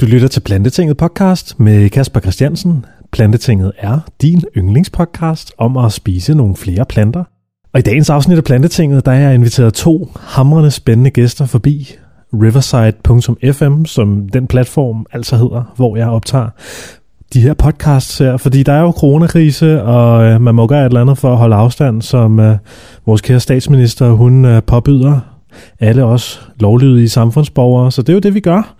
Du 0.00 0.06
lytter 0.06 0.28
til 0.28 0.40
Plantetinget 0.40 0.96
podcast 0.96 1.60
med 1.60 1.90
Kasper 1.90 2.20
Christiansen. 2.20 2.84
Plantetinget 3.12 3.72
er 3.78 3.98
din 4.22 4.44
yndlingspodcast 4.56 5.52
om 5.58 5.76
at 5.76 5.92
spise 5.92 6.34
nogle 6.34 6.56
flere 6.56 6.84
planter. 6.84 7.24
Og 7.72 7.80
i 7.80 7.82
dagens 7.82 8.10
afsnit 8.10 8.38
af 8.38 8.44
Plantetinget, 8.44 9.06
der 9.06 9.12
er 9.12 9.18
jeg 9.18 9.34
inviteret 9.34 9.74
to 9.74 10.12
hamrende 10.20 10.70
spændende 10.70 11.10
gæster 11.10 11.46
forbi. 11.46 11.94
Riverside.fm, 12.32 13.84
som 13.84 14.28
den 14.28 14.46
platform 14.46 15.06
altså 15.12 15.36
hedder, 15.36 15.72
hvor 15.76 15.96
jeg 15.96 16.08
optager 16.08 16.48
de 17.34 17.40
her 17.40 17.54
podcasts 17.54 18.18
her, 18.18 18.36
fordi 18.36 18.62
der 18.62 18.72
er 18.72 18.80
jo 18.80 18.90
coronakrise, 18.90 19.82
og 19.82 20.24
øh, 20.24 20.40
man 20.40 20.54
må 20.54 20.66
gøre 20.66 20.80
et 20.80 20.86
eller 20.86 21.00
andet 21.00 21.18
for 21.18 21.32
at 21.32 21.38
holde 21.38 21.56
afstand, 21.56 22.02
som 22.02 22.40
øh, 22.40 22.56
vores 23.06 23.20
kære 23.20 23.40
statsminister, 23.40 24.10
hun 24.10 24.44
øh, 24.44 24.62
påbyder 24.62 25.20
alle 25.80 26.04
os 26.04 26.48
lovlydige 26.60 27.08
samfundsborgere, 27.08 27.92
så 27.92 28.02
det 28.02 28.08
er 28.08 28.14
jo 28.14 28.20
det, 28.20 28.34
vi 28.34 28.40
gør. 28.40 28.76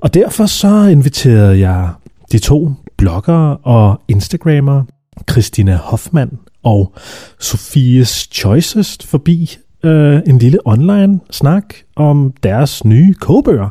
Og 0.00 0.14
derfor 0.14 0.46
så 0.46 0.86
inviterede 0.86 1.58
jeg 1.58 1.88
de 2.32 2.38
to 2.38 2.72
bloggere 2.96 3.56
og 3.56 4.00
instagrammer, 4.08 4.82
Christina 5.30 5.76
Hoffmann 5.76 6.38
og 6.62 6.92
Sofies 7.40 8.28
Choices, 8.32 8.98
forbi 9.04 9.56
øh, 9.84 10.20
en 10.26 10.38
lille 10.38 10.58
online 10.64 11.20
snak 11.30 11.64
om 11.96 12.32
deres 12.42 12.84
nye 12.84 13.14
kogebøger 13.14 13.68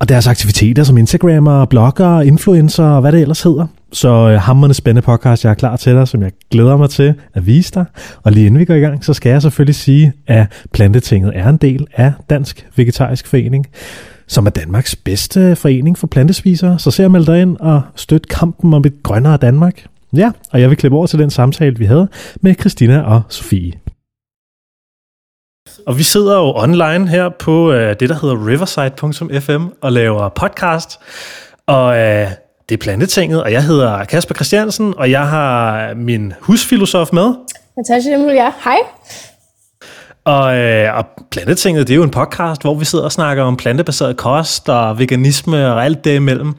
og 0.00 0.08
deres 0.08 0.26
aktiviteter 0.26 0.84
som 0.84 0.98
Instagrammer, 0.98 1.64
blogger, 1.64 2.20
influencer 2.20 2.84
og 2.84 3.00
hvad 3.00 3.12
det 3.12 3.20
ellers 3.20 3.42
hedder. 3.42 3.66
Så 3.92 4.08
øh, 4.08 4.40
hammerne 4.40 4.74
spændende 4.74 5.02
podcast, 5.02 5.44
jeg 5.44 5.50
er 5.50 5.54
klar 5.54 5.76
til 5.76 5.94
dig, 5.94 6.08
som 6.08 6.22
jeg 6.22 6.32
glæder 6.50 6.76
mig 6.76 6.90
til 6.90 7.14
at 7.34 7.46
vise 7.46 7.72
dig. 7.74 7.84
Og 8.22 8.32
lige 8.32 8.46
inden 8.46 8.60
vi 8.60 8.64
går 8.64 8.74
i 8.74 8.80
gang, 8.80 9.04
så 9.04 9.14
skal 9.14 9.30
jeg 9.30 9.42
selvfølgelig 9.42 9.74
sige, 9.74 10.12
at 10.26 10.46
Plantetinget 10.72 11.32
er 11.34 11.48
en 11.48 11.56
del 11.56 11.86
af 11.94 12.12
Dansk 12.30 12.66
Vegetarisk 12.76 13.26
Forening 13.26 13.66
som 14.26 14.46
er 14.46 14.50
Danmarks 14.50 14.96
bedste 14.96 15.56
forening 15.56 15.98
for 15.98 16.06
plantespisere. 16.06 16.78
Så 16.78 16.90
se 16.90 17.04
at 17.04 17.10
melde 17.10 17.32
dig 17.32 17.42
ind 17.42 17.56
og 17.56 17.82
støt 17.96 18.28
kampen 18.28 18.74
om 18.74 18.84
et 18.86 19.02
grønnere 19.02 19.36
Danmark. 19.36 19.86
Ja, 20.16 20.32
og 20.52 20.60
jeg 20.60 20.70
vil 20.70 20.76
klippe 20.76 20.96
over 20.96 21.06
til 21.06 21.18
den 21.18 21.30
samtale, 21.30 21.78
vi 21.78 21.84
havde 21.84 22.08
med 22.40 22.54
Christina 22.54 23.02
og 23.02 23.22
Sofie. 23.28 23.72
Og 25.86 25.98
vi 25.98 26.02
sidder 26.02 26.36
jo 26.36 26.52
online 26.56 27.08
her 27.08 27.28
på 27.28 27.68
uh, 27.68 27.74
det, 27.74 28.00
der 28.00 28.14
hedder 28.20 28.46
riverside.fm 28.46 29.66
og 29.80 29.92
laver 29.92 30.28
podcast. 30.28 31.00
Og 31.66 31.86
uh, 31.86 32.30
det 32.68 32.74
er 32.74 32.76
Plantetinget, 32.80 33.42
og 33.42 33.52
jeg 33.52 33.64
hedder 33.64 34.04
Kasper 34.04 34.34
Christiansen, 34.34 34.94
og 34.96 35.10
jeg 35.10 35.28
har 35.28 35.94
min 35.94 36.32
husfilosof 36.40 37.12
med. 37.12 37.34
Natasha 37.76 38.10
ja. 38.10 38.52
Hej. 38.64 38.76
Og, 40.26 40.56
øh, 40.56 40.96
og 40.96 41.06
Plantetinget, 41.30 41.88
det 41.88 41.94
er 41.94 41.96
jo 41.96 42.02
en 42.02 42.10
podcast, 42.10 42.62
hvor 42.62 42.74
vi 42.74 42.84
sidder 42.84 43.04
og 43.04 43.12
snakker 43.12 43.42
om 43.42 43.56
plantebaseret 43.56 44.16
kost 44.16 44.68
og 44.68 44.98
veganisme 44.98 45.72
og 45.72 45.84
alt 45.84 46.04
det 46.04 46.14
imellem. 46.14 46.54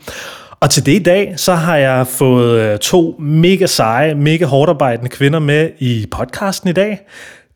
Og 0.60 0.70
til 0.70 0.86
det 0.86 0.92
i 0.92 1.04
dag, 1.04 1.34
så 1.38 1.54
har 1.54 1.76
jeg 1.76 2.08
fået 2.08 2.62
øh, 2.62 2.80
to 2.80 3.16
mega 3.20 3.66
seje, 3.66 4.16
mega 4.16 4.46
hårdt 4.46 4.70
arbejdende 4.70 5.10
kvinder 5.10 5.40
med 5.40 5.70
i 5.80 6.08
podcasten 6.12 6.70
i 6.70 6.74
dag. 6.74 7.00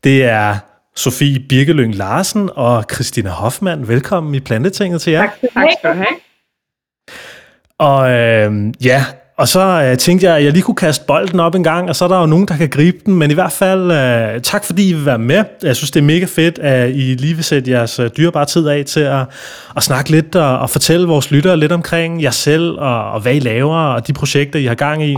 Det 0.04 0.24
er 0.24 0.56
Sofie 0.96 1.40
Birkelyng 1.48 1.94
Larsen 1.94 2.50
og 2.54 2.84
Christina 2.92 3.30
Hoffmann. 3.30 3.88
Velkommen 3.88 4.34
i 4.34 4.40
Plantetinget 4.40 5.02
til 5.02 5.12
jer. 5.12 5.22
Tak, 5.22 5.52
tak 5.54 5.68
skal 5.78 5.90
du 5.90 5.96
have. 5.96 6.16
Og 7.78 8.10
øh, 8.10 8.74
ja, 8.84 9.04
og 9.36 9.48
så 9.48 9.82
øh, 9.82 9.98
tænkte 9.98 10.26
jeg, 10.26 10.36
at 10.36 10.44
jeg 10.44 10.52
lige 10.52 10.62
kunne 10.62 10.74
kaste 10.74 11.04
bolden 11.06 11.40
op 11.40 11.54
en 11.54 11.64
gang, 11.64 11.88
og 11.88 11.96
så 11.96 12.04
er 12.04 12.08
der 12.08 12.20
jo 12.20 12.26
nogen, 12.26 12.48
der 12.48 12.56
kan 12.56 12.68
gribe 12.68 12.98
den. 13.06 13.14
Men 13.14 13.30
i 13.30 13.34
hvert 13.34 13.52
fald, 13.52 13.90
øh, 13.90 14.40
tak 14.42 14.64
fordi 14.64 14.90
I 14.90 14.92
vil 14.92 15.06
være 15.06 15.18
med. 15.18 15.44
Jeg 15.62 15.76
synes, 15.76 15.90
det 15.90 16.00
er 16.00 16.04
mega 16.04 16.24
fedt, 16.24 16.58
at 16.58 16.90
I 16.90 17.14
lige 17.14 17.34
vil 17.34 17.44
sætte 17.44 17.70
jeres 17.70 17.98
øh, 17.98 18.10
dyrebare 18.16 18.44
tid 18.44 18.68
af 18.68 18.84
til 18.84 19.00
at, 19.00 19.26
at 19.76 19.82
snakke 19.82 20.10
lidt 20.10 20.36
og, 20.36 20.58
og 20.58 20.70
fortælle 20.70 21.06
vores 21.06 21.30
lyttere 21.30 21.56
lidt 21.56 21.72
omkring 21.72 22.22
jer 22.22 22.30
selv 22.30 22.78
og, 22.78 23.12
og 23.12 23.20
hvad 23.20 23.34
I 23.34 23.38
laver 23.38 23.76
og 23.76 24.06
de 24.06 24.12
projekter, 24.12 24.58
I 24.58 24.64
har 24.64 24.74
gang 24.74 25.04
i. 25.04 25.16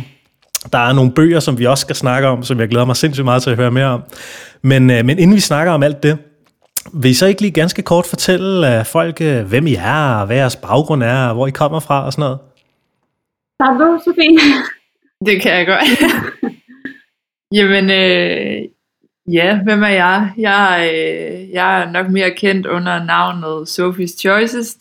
Der 0.73 0.78
er 0.78 0.93
nogle 0.93 1.12
bøger, 1.12 1.41
som 1.41 1.59
vi 1.59 1.67
også 1.67 1.81
skal 1.81 1.97
snakke 1.97 2.28
om, 2.28 2.43
som 2.43 2.61
jeg 2.61 2.69
glæder 2.69 2.87
mig 2.87 2.97
sindssygt 2.97 3.25
meget 3.25 3.43
til 3.43 3.51
at 3.51 3.56
høre 3.56 3.71
mere 3.71 3.87
om. 3.87 4.03
Men, 4.62 4.91
øh, 4.91 5.05
men 5.05 5.19
inden 5.19 5.37
vi 5.37 5.41
snakker 5.41 5.72
om 5.72 5.83
alt 5.83 6.03
det, 6.03 6.19
vil 6.93 7.11
I 7.11 7.15
så 7.15 7.27
ikke 7.27 7.41
lige 7.41 7.50
ganske 7.50 7.83
kort 7.83 8.06
fortælle 8.06 8.78
øh, 8.78 8.84
folk, 8.84 9.21
øh, 9.21 9.44
hvem 9.44 9.67
I 9.67 9.75
er, 9.75 10.15
og 10.15 10.27
hvad 10.27 10.37
jeres 10.37 10.56
baggrund 10.56 11.03
er, 11.03 11.27
og 11.27 11.34
hvor 11.34 11.47
I 11.47 11.50
kommer 11.50 11.81
fra 11.81 12.05
og 12.05 12.12
sådan 12.12 12.22
noget? 12.22 12.38
Start 13.54 13.81
du, 13.81 14.00
Sofie. 14.04 14.38
Det 15.26 15.42
kan 15.42 15.53
jeg 15.53 15.66
godt. 15.66 16.12
Jamen, 17.56 17.91
øh, 17.91 18.69
ja, 19.32 19.62
hvem 19.65 19.82
er 19.82 19.88
jeg? 19.88 20.32
Jeg, 20.38 20.91
øh, 20.94 21.50
jeg 21.50 21.82
er 21.82 21.91
nok 21.91 22.10
mere 22.10 22.31
kendt 22.31 22.66
under 22.66 23.04
navnet 23.04 23.69
Sophie's 23.69 24.19
Choices, 24.19 24.78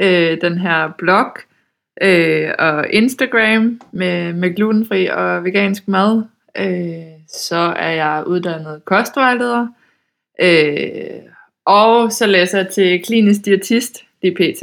øh, 0.00 0.40
den 0.40 0.58
her 0.58 0.92
blog, 0.98 1.36
øh, 2.02 2.50
og 2.58 2.90
Instagram 2.90 3.80
med, 3.92 4.32
med 4.32 4.56
glutenfri 4.56 5.06
og 5.06 5.44
vegansk 5.44 5.88
mad. 5.88 6.24
Øh, 6.56 7.26
så 7.28 7.74
er 7.76 7.90
jeg 7.90 8.24
uddannet 8.26 8.84
kostvejleder, 8.84 9.66
øh, 10.42 11.22
og 11.66 12.12
så 12.12 12.26
læser 12.26 12.58
jeg 12.58 12.68
til 12.68 13.02
klinisk 13.04 13.44
diætist, 13.44 14.04
DPT, 14.24 14.62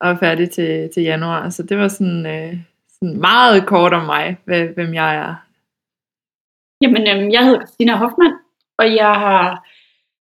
og 0.00 0.10
er 0.10 0.16
færdig 0.16 0.50
til, 0.50 0.90
til 0.94 1.02
januar. 1.02 1.48
Så 1.48 1.62
det 1.62 1.78
var 1.78 1.88
sådan... 1.88 2.26
Øh, 2.26 2.69
meget 3.02 3.66
kort 3.66 3.92
om 3.92 4.04
mig, 4.04 4.24
hvem 4.44 4.94
jeg 4.94 5.16
er. 5.16 5.34
Jamen, 6.82 7.02
øhm, 7.10 7.30
jeg 7.30 7.44
hedder 7.44 7.60
Christina 7.60 7.96
Hoffmann, 7.96 8.34
og 8.78 8.86
jeg 8.94 9.14
har, 9.24 9.68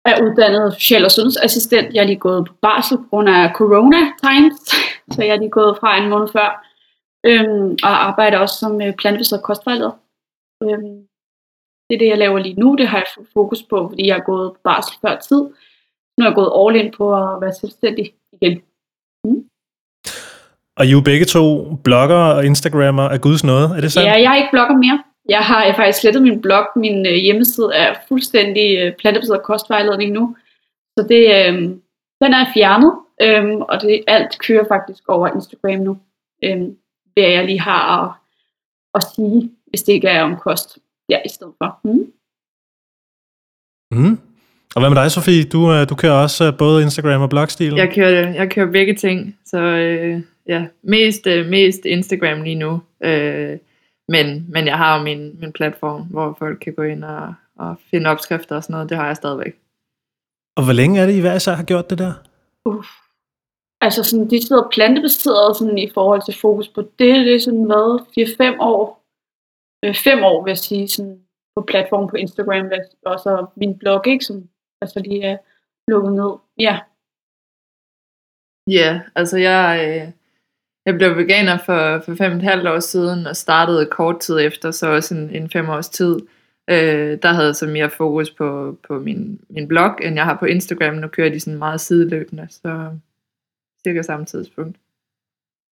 er 0.06 0.24
uddannet 0.24 0.74
social- 0.74 1.06
og 1.06 1.12
sundhedsassistent. 1.12 1.94
Jeg 1.94 2.02
er 2.02 2.08
lige 2.08 2.26
gået 2.28 2.48
på 2.48 2.54
barsel 2.62 2.98
på 2.98 3.08
grund 3.10 3.30
af 3.30 3.54
corona 3.60 4.02
times, 4.26 4.60
så 5.14 5.20
jeg 5.24 5.34
er 5.36 5.40
lige 5.40 5.58
gået 5.60 5.78
fra 5.80 5.98
en 5.98 6.10
måned 6.10 6.28
før. 6.28 6.50
Øhm, 7.26 7.72
og 7.84 7.94
arbejder 8.10 8.38
også 8.38 8.56
som 8.60 8.82
øh, 8.82 8.94
plantebaseret 8.96 9.44
kostvejleder. 9.44 9.92
Øhm, 10.64 11.08
det 11.90 11.96
er 11.96 12.00
det, 12.00 12.08
jeg 12.08 12.18
laver 12.18 12.40
lige 12.40 12.60
nu. 12.60 12.76
Det 12.76 12.88
har 12.88 12.98
jeg 12.98 13.26
fokus 13.34 13.64
på, 13.64 13.90
fordi 13.90 14.08
jeg 14.08 14.18
er 14.18 14.30
gået 14.32 14.54
på 14.54 14.60
barsel 14.64 14.96
før 15.02 15.16
tid. 15.20 15.42
Nu 16.16 16.20
er 16.24 16.30
jeg 16.30 16.36
gået 16.36 16.56
all 16.60 16.86
in 16.86 16.92
på 16.98 17.06
at 17.16 17.42
være 17.42 17.54
selvstændig 17.54 18.14
igen. 18.32 18.62
Mm. 19.24 19.49
Og 20.80 20.86
I 20.86 20.88
er 20.88 20.92
jo 20.92 21.02
begge 21.02 21.26
to 21.26 21.76
blogger 21.84 22.16
og 22.16 22.46
instagrammer 22.46 23.04
af 23.04 23.22
Guds 23.22 23.44
nåde, 23.44 23.74
er 23.78 23.82
det 23.82 23.92
sandt? 23.92 24.08
Ja, 24.08 24.14
jeg 24.14 24.32
er 24.32 24.36
ikke 24.36 24.50
blogger 24.52 24.78
mere. 24.78 25.04
Jeg 25.30 25.40
har 25.40 25.66
jeg 25.66 25.76
faktisk 25.76 26.00
slettet 26.00 26.22
min 26.22 26.42
blog. 26.42 26.66
Min 26.76 27.06
øh, 27.06 27.14
hjemmeside 27.14 27.72
er 27.74 27.94
fuldstændig 28.08 28.78
øh, 28.80 28.94
plantebaseret 29.00 29.44
kostvejledning 29.44 30.12
nu. 30.12 30.36
Så 30.98 31.06
det, 31.10 31.24
øh, 31.38 31.54
den 32.22 32.34
er 32.40 32.46
fjernet, 32.54 32.94
øh, 33.22 33.56
og 33.56 33.82
det 33.82 34.04
alt 34.08 34.40
kører 34.40 34.66
faktisk 34.68 35.04
over 35.08 35.28
Instagram 35.28 35.80
nu. 35.80 35.98
Øh, 36.44 36.62
hvad 37.14 37.30
jeg 37.30 37.46
lige 37.46 37.60
har 37.60 37.84
at, 38.02 38.12
at 38.96 39.04
sige, 39.16 39.52
hvis 39.70 39.84
det 39.84 39.94
ikke 39.94 40.08
er 40.08 40.24
om 40.24 40.36
kost. 40.38 40.78
Ja, 41.10 41.18
i 41.26 41.30
stedet 41.30 41.54
for. 41.58 41.80
Mm. 41.84 42.12
Mm. 43.92 44.20
Og 44.76 44.82
hvad 44.82 44.90
med 44.90 44.98
dig, 45.04 45.12
Sofie? 45.12 45.44
Du, 45.44 45.72
øh, 45.74 45.90
du 45.90 45.96
kører 45.96 46.14
også 46.14 46.46
øh, 46.46 46.58
både 46.58 46.84
Instagram 46.84 47.22
og 47.22 47.30
blogstilen? 47.30 47.78
Jeg 47.78 47.94
kører, 47.96 48.34
jeg 48.34 48.52
kører 48.52 48.72
begge 48.72 48.96
ting, 48.96 49.38
så 49.46 49.58
øh, 49.58 50.22
ja, 50.54 50.62
mest, 50.82 51.28
øh, 51.28 51.46
mest 51.56 51.86
Instagram 51.86 52.42
lige 52.42 52.62
nu. 52.66 52.72
Øh, 53.10 53.58
men, 54.14 54.26
men 54.54 54.64
jeg 54.68 54.78
har 54.78 54.98
jo 54.98 55.04
min, 55.04 55.40
min 55.42 55.54
platform, 55.54 56.02
hvor 56.14 56.36
folk 56.40 56.60
kan 56.60 56.74
gå 56.74 56.84
ind 56.84 57.04
og, 57.04 57.34
og 57.56 57.76
finde 57.90 58.10
opskrifter 58.10 58.56
og 58.56 58.64
sådan 58.64 58.74
noget. 58.74 58.90
Det 58.90 58.98
har 58.98 59.08
jeg 59.08 59.16
stadigvæk. 59.16 59.54
Og 60.58 60.64
hvor 60.66 60.74
længe 60.74 61.00
er 61.00 61.06
det, 61.06 61.16
I 61.18 61.22
hver 61.22 61.36
især 61.36 61.54
har 61.54 61.64
gjort 61.64 61.90
det 61.90 61.98
der? 61.98 62.14
Uff. 62.66 62.90
Altså 63.82 64.04
sådan, 64.04 64.30
de 64.30 64.48
sidder 64.48 64.70
plantebaseret 64.72 65.58
sådan, 65.58 65.78
i 65.78 65.90
forhold 65.94 66.22
til 66.26 66.40
fokus 66.42 66.70
på 66.70 66.82
det. 66.82 67.16
Det 67.26 67.36
er 67.36 67.40
sådan 67.40 67.64
hvad, 67.64 67.88
4-5 68.56 68.62
år. 68.72 68.84
5 70.04 70.18
øh, 70.18 70.26
år 70.26 70.44
vil 70.44 70.50
jeg 70.50 70.58
sige, 70.58 70.88
sådan, 70.88 71.22
på 71.56 71.62
platform 71.72 72.10
på 72.10 72.16
Instagram, 72.16 72.72
og 73.06 73.20
så 73.20 73.46
min 73.56 73.78
blog, 73.78 74.08
ikke, 74.08 74.26
som 74.26 74.50
altså 74.82 75.00
lige 75.00 75.24
er 75.24 75.38
lukket 75.92 76.14
ned. 76.14 76.32
Ja. 76.60 76.80
Ja, 78.68 79.02
altså 79.16 79.38
jeg, 79.38 79.66
øh, 79.88 80.14
jeg 80.90 80.98
blev 80.98 81.18
veganer 81.18 81.58
for, 81.66 82.02
for 82.06 82.16
fem 82.16 82.32
og 82.32 82.38
et 82.38 82.44
halvt 82.44 82.68
år 82.68 82.80
siden, 82.80 83.28
og 83.28 83.36
startede 83.36 83.86
kort 83.86 84.20
tid 84.20 84.40
efter, 84.40 84.72
så 84.72 84.88
også 84.88 85.16
en, 85.16 85.30
en 85.30 85.50
fem 85.50 85.70
års 85.70 85.90
tid. 85.90 86.20
Øh, 86.70 87.18
der 87.22 87.34
havde 87.34 87.48
jeg 87.48 87.56
så 87.56 87.66
mere 87.66 87.90
fokus 87.90 88.30
på, 88.30 88.78
på 88.88 89.00
min, 89.00 89.40
min 89.50 89.68
blog, 89.68 89.92
end 90.04 90.16
jeg 90.16 90.26
har 90.26 90.38
på 90.40 90.46
Instagram. 90.46 90.94
Nu 90.94 91.08
kører 91.08 91.30
de 91.30 91.40
sådan 91.40 91.60
meget 91.60 91.82
sideløbende, 91.82 92.48
så 92.50 92.90
cirka 93.88 94.02
samme 94.02 94.26
tidspunkt. 94.26 94.78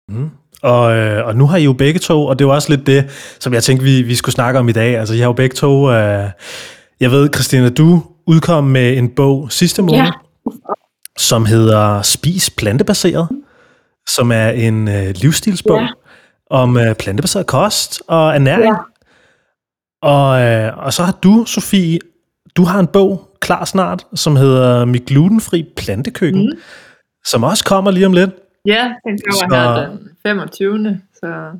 Mm. 0.09 0.31
Og, 0.63 0.97
øh, 0.97 1.27
og 1.27 1.37
nu 1.37 1.47
har 1.47 1.57
I 1.57 1.65
jo 1.65 1.73
begge 1.73 2.01
to, 2.01 2.27
og 2.27 2.39
det 2.39 2.47
var 2.47 2.55
også 2.55 2.77
lidt 2.77 2.87
det, 2.87 3.11
som 3.41 3.55
jeg 3.55 3.63
tænkte, 3.63 3.85
vi, 3.85 4.03
vi 4.03 4.15
skulle 4.15 4.35
snakke 4.35 4.59
om 4.59 4.69
i 4.69 4.73
dag. 4.73 4.97
Altså, 4.97 5.15
I 5.15 5.19
har 5.19 5.27
jo 5.27 5.33
begge 5.33 5.55
to... 5.55 5.91
Øh, 5.91 6.31
jeg 7.01 7.11
ved, 7.11 7.29
Christina, 7.35 7.71
du 7.71 8.03
udkom 8.27 8.65
med 8.65 8.99
en 8.99 9.09
bog 9.09 9.53
sidste 9.53 9.83
måned, 9.83 9.97
ja. 9.97 10.11
som 11.19 11.47
hedder 11.47 12.03
Spis 12.03 12.51
plantebaseret 12.51 13.29
som 14.09 14.33
er 14.33 14.49
en 14.49 14.89
øh, 14.89 15.15
livsstilsbog 15.15 15.81
ja. 15.81 15.89
om 16.51 16.77
øh, 16.77 16.95
plantebaseret 16.95 17.47
kost 17.47 18.03
og 18.09 18.35
ernæring. 18.35 18.75
Ja. 18.75 18.95
Og, 20.03 20.41
øh, 20.43 20.79
og 20.79 20.93
så 20.93 21.03
har 21.03 21.13
du, 21.23 21.45
Sofie, 21.47 21.99
du 22.57 22.65
har 22.65 22.81
en 22.81 22.87
bog 22.87 23.31
klar 23.41 23.65
snart, 23.65 24.07
som 24.15 24.37
hedder 24.37 24.85
Mit 24.85 25.05
glutenfri 25.05 25.67
plantekøkken, 25.77 26.47
mm. 26.47 26.59
som 27.25 27.43
også 27.43 27.65
kommer 27.65 27.91
lige 27.91 28.07
om 28.07 28.13
lidt. 28.13 28.31
Ja, 28.67 28.93
den 29.07 29.19
kommer 29.31 29.57
så... 29.57 29.81
her 29.81 29.91
den 29.91 30.09
25. 30.27 31.01
Så... 31.15 31.51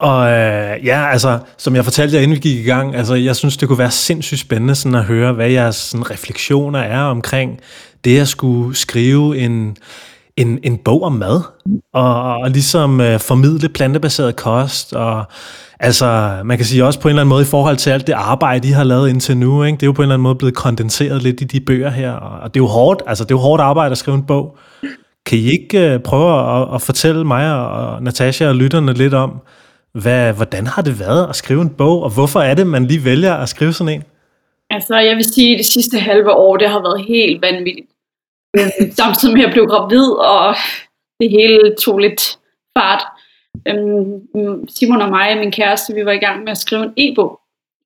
Og 0.00 0.26
øh, 0.26 0.86
ja, 0.86 1.06
altså, 1.10 1.38
som 1.58 1.74
jeg 1.76 1.84
fortalte 1.84 2.16
jer, 2.16 2.22
inden 2.22 2.34
vi 2.34 2.40
gik 2.40 2.58
i 2.58 2.68
gang, 2.68 2.96
altså, 2.96 3.14
jeg 3.14 3.36
synes, 3.36 3.56
det 3.56 3.68
kunne 3.68 3.78
være 3.78 3.90
sindssygt 3.90 4.40
spændende 4.40 4.74
sådan 4.74 4.98
at 4.98 5.04
høre, 5.04 5.32
hvad 5.32 5.50
jeres 5.50 5.76
sådan, 5.76 6.10
refleksioner 6.10 6.78
er 6.78 7.02
omkring 7.02 7.60
det 8.04 8.20
at 8.20 8.28
skulle 8.28 8.76
skrive 8.76 9.38
en, 9.38 9.76
en, 10.36 10.58
en 10.62 10.78
bog 10.78 11.02
om 11.02 11.12
mad, 11.12 11.40
og, 11.94 12.36
og 12.36 12.50
ligesom 12.50 13.00
øh, 13.00 13.20
formidle 13.20 13.68
plantebaseret 13.68 14.36
kost, 14.36 14.92
og 14.94 15.24
altså, 15.80 16.36
man 16.44 16.56
kan 16.56 16.66
sige 16.66 16.84
også 16.84 17.00
på 17.00 17.08
en 17.08 17.10
eller 17.10 17.22
anden 17.22 17.28
måde 17.28 17.42
i 17.42 17.46
forhold 17.46 17.76
til 17.76 17.90
alt 17.90 18.06
det 18.06 18.12
arbejde, 18.12 18.68
I 18.68 18.70
har 18.70 18.84
lavet 18.84 19.08
indtil 19.08 19.36
nu, 19.36 19.64
ikke? 19.64 19.76
det 19.76 19.82
er 19.82 19.86
jo 19.86 19.92
på 19.92 20.02
en 20.02 20.04
eller 20.04 20.14
anden 20.14 20.22
måde 20.22 20.34
blevet 20.34 20.54
kondenseret 20.54 21.22
lidt 21.22 21.40
i 21.40 21.44
de 21.44 21.60
bøger 21.60 21.90
her, 21.90 22.12
og 22.12 22.40
og 22.40 22.54
det 22.54 22.60
er 22.60 22.64
jo 22.64 22.68
hårdt, 22.68 23.02
altså 23.06 23.24
det 23.24 23.30
er 23.30 23.34
jo 23.34 23.40
hårdt 23.40 23.62
arbejde 23.62 23.92
at 23.92 23.98
skrive 23.98 24.16
en 24.16 24.26
bog. 24.26 24.56
Kan 25.26 25.38
I 25.38 25.50
ikke 25.50 25.92
øh, 25.92 26.00
prøve 26.00 26.60
at, 26.60 26.74
at 26.74 26.82
fortælle 26.82 27.24
mig 27.24 27.54
og 27.54 28.02
Natasha 28.02 28.48
og 28.48 28.54
lytterne 28.54 28.92
lidt 28.92 29.14
om, 29.14 29.40
hvad, 29.94 30.32
hvordan 30.32 30.66
har 30.66 30.82
det 30.82 31.00
været 31.00 31.28
at 31.28 31.36
skrive 31.36 31.62
en 31.62 31.68
bog, 31.68 32.02
og 32.02 32.10
hvorfor 32.10 32.40
er 32.40 32.54
det, 32.54 32.66
man 32.66 32.86
lige 32.86 33.04
vælger 33.04 33.34
at 33.34 33.48
skrive 33.48 33.72
sådan 33.72 33.94
en? 33.94 34.02
Altså, 34.70 34.98
jeg 34.98 35.16
vil 35.16 35.24
sige, 35.24 35.52
at 35.52 35.58
det 35.58 35.66
sidste 35.66 35.98
halve 35.98 36.32
år, 36.32 36.56
det 36.56 36.68
har 36.68 36.80
været 36.82 37.04
helt 37.08 37.42
vanvittigt. 37.42 37.91
Øhm, 38.56 38.90
samtidig 38.90 39.34
med 39.34 39.44
at 39.44 39.50
blive 39.52 39.66
gravid, 39.66 40.10
og 40.10 40.54
det 41.20 41.30
hele 41.30 41.74
tog 41.74 41.98
lidt 41.98 42.38
fart. 42.78 43.02
Øhm, 43.68 44.68
Simon 44.68 45.02
og 45.02 45.08
mig, 45.08 45.38
min 45.38 45.52
kæreste, 45.52 45.94
vi 45.94 46.04
var 46.04 46.12
i 46.12 46.24
gang 46.26 46.44
med 46.44 46.50
at 46.50 46.58
skrive 46.58 46.84
en 46.84 46.92
e-bog, 46.96 47.40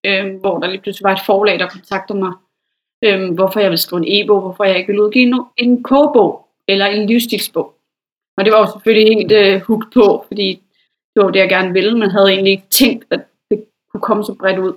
øhm, 0.06 0.36
hvor 0.36 0.58
der 0.58 0.68
lige 0.68 0.80
pludselig 0.80 1.04
var 1.04 1.12
et 1.12 1.26
forlag, 1.26 1.58
der 1.58 1.68
kontaktede 1.68 2.18
mig, 2.18 2.32
øhm, 3.04 3.34
hvorfor 3.34 3.60
jeg 3.60 3.70
ville 3.70 3.80
skrive 3.80 4.06
en 4.06 4.24
e-bog, 4.24 4.40
hvorfor 4.40 4.64
jeg 4.64 4.76
ikke 4.76 4.86
ville 4.86 5.02
udgive 5.02 5.46
en 5.56 5.82
kogebog 5.82 6.48
eller 6.68 6.86
en 6.86 7.06
livsstilsbog. 7.06 7.74
Og 8.36 8.44
det 8.44 8.52
var 8.52 8.58
jo 8.58 8.72
selvfølgelig 8.72 9.16
helt 9.16 9.32
uh, 9.56 9.62
hugt 9.66 9.92
på, 9.94 10.24
fordi 10.28 10.62
det 11.14 11.24
var 11.24 11.30
det, 11.30 11.40
jeg 11.40 11.48
gerne 11.48 11.72
ville, 11.72 11.98
men 11.98 12.10
havde 12.10 12.28
egentlig 12.28 12.50
ikke 12.50 12.68
tænkt, 12.70 13.04
at 13.10 13.20
det 13.50 13.64
kunne 13.92 14.00
komme 14.00 14.24
så 14.24 14.34
bredt 14.34 14.58
ud. 14.58 14.72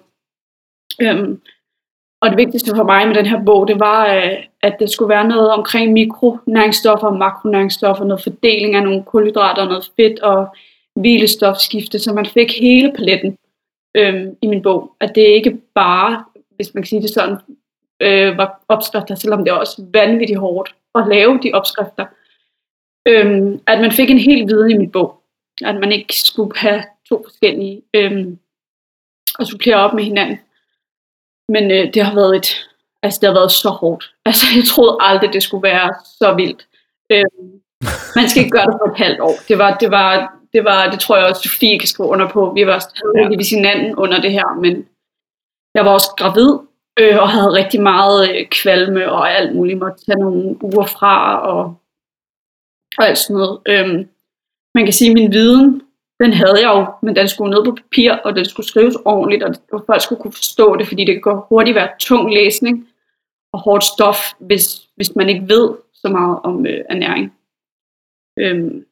Øhm, 1.02 1.42
og 2.22 2.30
det 2.30 2.38
vigtigste 2.38 2.76
for 2.76 2.84
mig 2.84 3.08
med 3.08 3.16
den 3.16 3.26
her 3.26 3.44
bog, 3.46 3.68
det 3.68 3.80
var, 3.80 4.16
øh, 4.16 4.38
at 4.62 4.76
det 4.80 4.90
skulle 4.90 5.10
være 5.10 5.28
noget 5.28 5.52
omkring 5.52 5.94
mikronæringsstoffer 5.94 7.08
og 7.08 7.18
makronæringsstoffer, 7.18 8.06
noget 8.06 8.24
fordeling 8.24 8.76
af 8.76 8.84
nogle 8.84 9.04
kulhydrater, 9.04 9.66
noget 9.66 9.90
fedt 9.96 10.20
og 10.20 10.56
hvilestofskifte, 10.96 12.00
så 12.00 12.14
man 12.14 12.26
fik 12.26 12.60
hele 12.60 12.94
paletten 12.96 13.38
øhm, 13.96 14.36
i 14.42 14.48
min 14.48 14.62
bog. 14.62 14.96
At 15.00 15.12
det 15.16 15.22
ikke 15.22 15.58
bare, 15.76 16.26
hvis 16.56 16.74
man 16.74 16.84
kan 16.84 16.88
sige 16.88 17.02
det 17.02 17.10
sådan, 17.10 17.38
øh, 18.00 18.38
var 18.38 18.64
opskrifter, 18.68 19.16
selvom 19.16 19.44
det 19.44 19.52
er 19.52 19.56
også 19.56 19.86
vanvittigt 19.94 20.40
hårdt 20.40 20.76
at 20.96 21.08
lave 21.08 21.40
de 21.44 21.52
opskrifter. 21.54 22.06
Øhm, 23.06 23.62
at 23.68 23.82
man 23.82 23.92
fik 23.92 24.10
en 24.10 24.20
hel 24.20 24.48
viden 24.48 24.72
i 24.72 24.78
min 24.78 24.92
bog. 24.92 25.22
At 25.66 25.76
man 25.76 25.92
ikke 25.92 26.16
skulle 26.16 26.58
have 26.58 26.84
to 27.10 27.24
forskellige 27.26 27.82
øhm, 27.94 28.40
og 29.40 29.48
supplere 29.48 29.76
op 29.76 29.94
med 29.94 30.04
hinanden. 30.04 30.40
Men 31.50 31.72
øh, 31.72 31.94
det 31.94 32.02
har 32.04 32.16
været 32.16 32.36
et, 32.36 32.50
altså 33.04 33.18
det 33.22 33.28
har 33.30 33.34
været 33.34 33.52
så 33.52 33.70
hårdt. 33.70 34.04
Altså 34.26 34.46
jeg 34.56 34.64
troede 34.72 34.98
aldrig, 35.00 35.34
det 35.34 35.44
skulle 35.44 35.64
være 35.64 35.90
så 36.20 36.34
vildt. 36.34 36.68
Øh, 37.12 37.26
man 38.16 38.30
skal 38.30 38.44
ikke 38.44 38.56
gøre 38.58 38.66
det 38.66 38.78
for 38.80 38.92
et 38.92 38.98
halvt 38.98 39.20
år. 39.20 39.36
Det 39.48 39.58
var, 39.58 39.78
det 39.82 39.92
var, 39.92 40.40
det 40.54 40.64
var, 40.64 40.92
det 40.92 41.00
tror 41.00 41.18
jeg 41.18 41.26
også, 41.26 41.42
Sofie 41.42 41.80
kan 41.80 41.88
skrive 41.88 42.10
under 42.10 42.28
på. 42.30 42.52
Vi 42.56 42.68
var 42.68 42.80
heldigvis 43.18 43.50
hinanden 43.50 43.96
under 43.96 44.22
det 44.22 44.32
her, 44.32 44.60
men 44.62 44.88
jeg 45.76 45.86
var 45.86 45.92
også 45.92 46.12
gravid, 46.18 46.52
øh, 47.00 47.18
og 47.22 47.30
havde 47.30 47.54
rigtig 47.54 47.82
meget 47.82 48.30
øh, 48.30 48.48
kvalme 48.48 49.12
og 49.12 49.32
alt 49.32 49.56
muligt. 49.56 49.80
Måtte 49.80 50.06
tage 50.06 50.20
nogle 50.20 50.64
uger 50.64 50.86
fra, 50.86 51.40
og, 51.42 51.76
og 52.98 53.08
alt 53.08 53.18
sådan 53.18 53.34
noget. 53.34 53.60
Øh, 53.66 54.06
man 54.76 54.84
kan 54.86 54.94
sige, 54.94 55.10
at 55.12 55.14
min 55.14 55.32
viden 55.32 55.82
den 56.20 56.34
havde 56.34 56.60
jeg 56.62 56.72
jo, 56.76 56.86
men 57.02 57.16
den 57.16 57.28
skulle 57.28 57.52
ned 57.52 57.66
på 57.66 57.76
papir, 57.76 58.12
og 58.12 58.36
den 58.36 58.46
skulle 58.46 58.68
skrives 58.68 58.96
ordentligt, 59.06 59.44
og 59.44 59.84
folk 59.86 60.02
skulle 60.02 60.22
kunne 60.22 60.34
forstå 60.34 60.76
det, 60.76 60.88
fordi 60.88 61.06
det 61.06 61.16
kan 61.16 61.22
gå 61.22 61.46
hurtigt 61.50 61.76
være 61.76 61.90
tung 62.00 62.34
læsning 62.34 62.88
og 63.54 63.60
hårdt 63.60 63.84
stof, 63.84 64.18
hvis, 64.40 64.88
hvis 64.96 65.16
man 65.16 65.30
ikke 65.30 65.48
ved 65.48 65.76
så 65.94 66.08
meget 66.10 66.40
om 66.44 66.66
øh, 66.66 66.86
ernæring. 66.90 67.34
Øhm, 68.40 68.86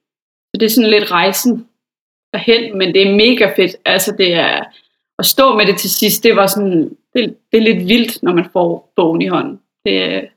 så 0.50 0.60
det 0.60 0.66
er 0.66 0.70
sådan 0.70 0.90
lidt 0.90 1.12
rejsen 1.12 1.68
derhen, 2.34 2.78
men 2.78 2.94
det 2.94 3.02
er 3.08 3.16
mega 3.16 3.54
fedt. 3.56 3.76
Altså 3.86 4.16
det 4.18 4.34
er, 4.34 4.64
at 5.20 5.26
stå 5.26 5.56
med 5.58 5.66
det 5.66 5.78
til 5.78 5.90
sidst, 5.90 6.24
det 6.24 6.36
var 6.36 6.48
sådan, 6.48 6.98
det, 7.14 7.38
det 7.52 7.58
er 7.58 7.62
lidt 7.62 7.88
vildt, 7.88 8.24
når 8.24 8.34
man 8.34 8.50
får 8.54 8.94
bogen 8.96 9.22
i 9.22 9.28
hånden. 9.28 9.62
Det, 9.86 10.30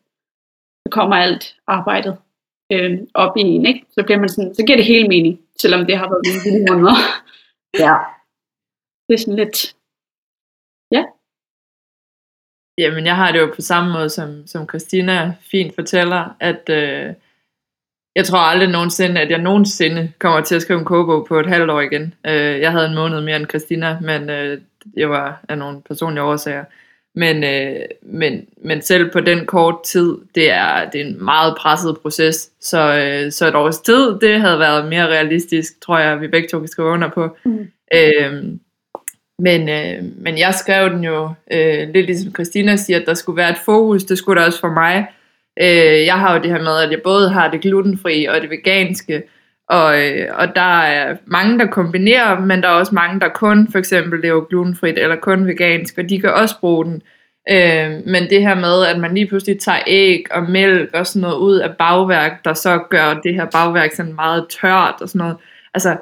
så 0.87 0.91
kommer 0.91 1.17
alt 1.17 1.57
arbejdet 1.67 2.17
øh, 2.73 2.99
op 3.15 3.37
i 3.37 3.41
en, 3.41 3.67
ikke? 3.67 3.85
Så, 3.91 4.03
bliver 4.03 4.19
man 4.19 4.29
sådan, 4.29 4.55
så 4.55 4.65
giver 4.67 4.77
det 4.77 4.87
hele 4.87 5.09
mening, 5.09 5.41
selvom 5.61 5.87
det 5.87 5.97
har 5.99 6.07
været 6.13 6.25
nogle 6.27 6.43
vilde 6.45 6.63
måneder. 6.69 6.97
ja. 7.85 7.95
Det 9.07 9.15
er 9.15 9.23
sådan 9.25 9.41
lidt, 9.43 9.59
ja. 10.97 11.03
Jamen, 12.83 13.07
jeg 13.07 13.17
har 13.17 13.33
det 13.33 13.41
jo 13.41 13.53
på 13.57 13.63
samme 13.63 13.93
måde, 13.93 14.11
som, 14.11 14.47
som 14.47 14.69
Christina 14.69 15.37
fint 15.51 15.75
fortæller, 15.75 16.37
at 16.41 16.69
øh, 16.69 17.15
jeg 18.17 18.25
tror 18.27 18.39
aldrig 18.39 18.69
nogensinde, 18.69 19.21
at 19.21 19.31
jeg 19.31 19.39
nogensinde 19.39 20.13
kommer 20.19 20.41
til 20.41 20.55
at 20.55 20.63
skrive 20.63 20.79
en 20.79 20.85
kogebog 20.85 21.27
på 21.27 21.41
et 21.41 21.47
halvt 21.47 21.71
år 21.71 21.81
igen. 21.81 22.15
Øh, 22.27 22.61
jeg 22.61 22.73
havde 22.73 22.87
en 22.87 22.95
måned 22.95 23.21
mere 23.21 23.37
end 23.37 23.49
Christina, 23.49 24.01
men 24.01 24.31
øh, 24.31 24.61
det 24.95 25.09
var 25.09 25.45
af 25.49 25.59
nogle 25.59 25.83
personlige 25.83 26.23
årsager. 26.23 26.65
Men, 27.15 27.45
øh, 27.45 27.81
men, 28.03 28.47
men 28.65 28.83
selv 28.83 29.11
på 29.11 29.21
den 29.21 29.47
kort 29.47 29.83
tid, 29.85 30.17
det 30.35 30.51
er, 30.51 30.91
det 30.91 31.01
er 31.01 31.05
en 31.05 31.25
meget 31.25 31.57
presset 31.59 31.99
proces. 32.03 32.51
Så, 32.61 32.95
øh, 32.97 33.33
så 33.33 33.49
et 33.49 33.55
års 33.55 33.79
tid, 33.79 34.19
det 34.21 34.41
havde 34.41 34.59
været 34.59 34.89
mere 34.89 35.07
realistisk, 35.07 35.81
tror 35.83 35.99
jeg, 35.99 36.21
vi 36.21 36.29
begge 36.29 36.49
to 36.49 36.59
kan 36.59 36.69
skrive 36.69 36.89
under 36.89 37.09
på. 37.09 37.37
Mm. 37.45 37.67
Øh, 37.95 38.45
men, 39.39 39.69
øh, 39.69 40.05
men 40.17 40.39
jeg 40.39 40.55
skrev 40.55 40.91
den 40.91 41.05
jo, 41.05 41.33
øh, 41.53 41.89
lidt 41.95 42.07
ligesom 42.07 42.33
Christina 42.33 42.77
siger, 42.77 43.01
at 43.01 43.07
der 43.07 43.15
skulle 43.15 43.37
være 43.37 43.51
et 43.51 43.59
fokus, 43.65 44.05
det 44.05 44.19
skulle 44.19 44.41
der 44.41 44.47
også 44.47 44.61
for 44.61 44.73
mig. 44.73 45.07
Øh, 45.63 46.07
jeg 46.07 46.19
har 46.19 46.37
jo 46.37 46.43
det 46.43 46.51
her 46.51 46.63
med, 46.63 46.79
at 46.79 46.91
jeg 46.91 47.01
både 47.05 47.31
har 47.31 47.51
det 47.51 47.61
glutenfri 47.61 48.25
og 48.25 48.41
det 48.41 48.51
veganske, 48.51 49.23
og, 49.71 50.01
øh, 50.01 50.29
og 50.33 50.57
der 50.57 50.81
er 50.81 51.17
mange, 51.27 51.59
der 51.59 51.67
kombinerer, 51.67 52.41
men 52.41 52.63
der 52.63 52.69
er 52.69 52.73
også 52.73 52.95
mange, 52.95 53.21
der 53.21 53.29
kun 53.29 53.69
for 53.73 53.79
eksempel 53.79 54.21
lever 54.21 54.45
glutenfrit 54.45 54.99
eller 54.99 55.17
kun 55.17 55.47
vegansk, 55.47 55.99
og 55.99 56.09
de 56.09 56.21
kan 56.21 56.35
også 56.35 56.61
bruge 56.61 56.85
den. 56.85 57.03
Øh, 57.51 57.91
men 58.07 58.31
det 58.31 58.43
her 58.43 58.55
med, 58.55 58.87
at 58.87 58.99
man 58.99 59.15
lige 59.15 59.27
pludselig 59.27 59.59
tager 59.61 59.79
æg 59.87 60.25
og 60.31 60.51
mælk 60.51 60.91
og 60.95 61.07
sådan 61.07 61.23
noget 61.23 61.39
ud 61.39 61.57
af 61.57 61.77
bagværk, 61.77 62.45
der 62.45 62.55
så 62.55 62.79
gør 62.91 63.21
det 63.25 63.35
her 63.35 63.45
bagværk 63.45 63.93
sådan 63.93 64.15
meget 64.15 64.47
tørt 64.61 64.95
og 65.01 65.09
sådan 65.09 65.19
noget. 65.19 65.37
Altså, 65.75 65.97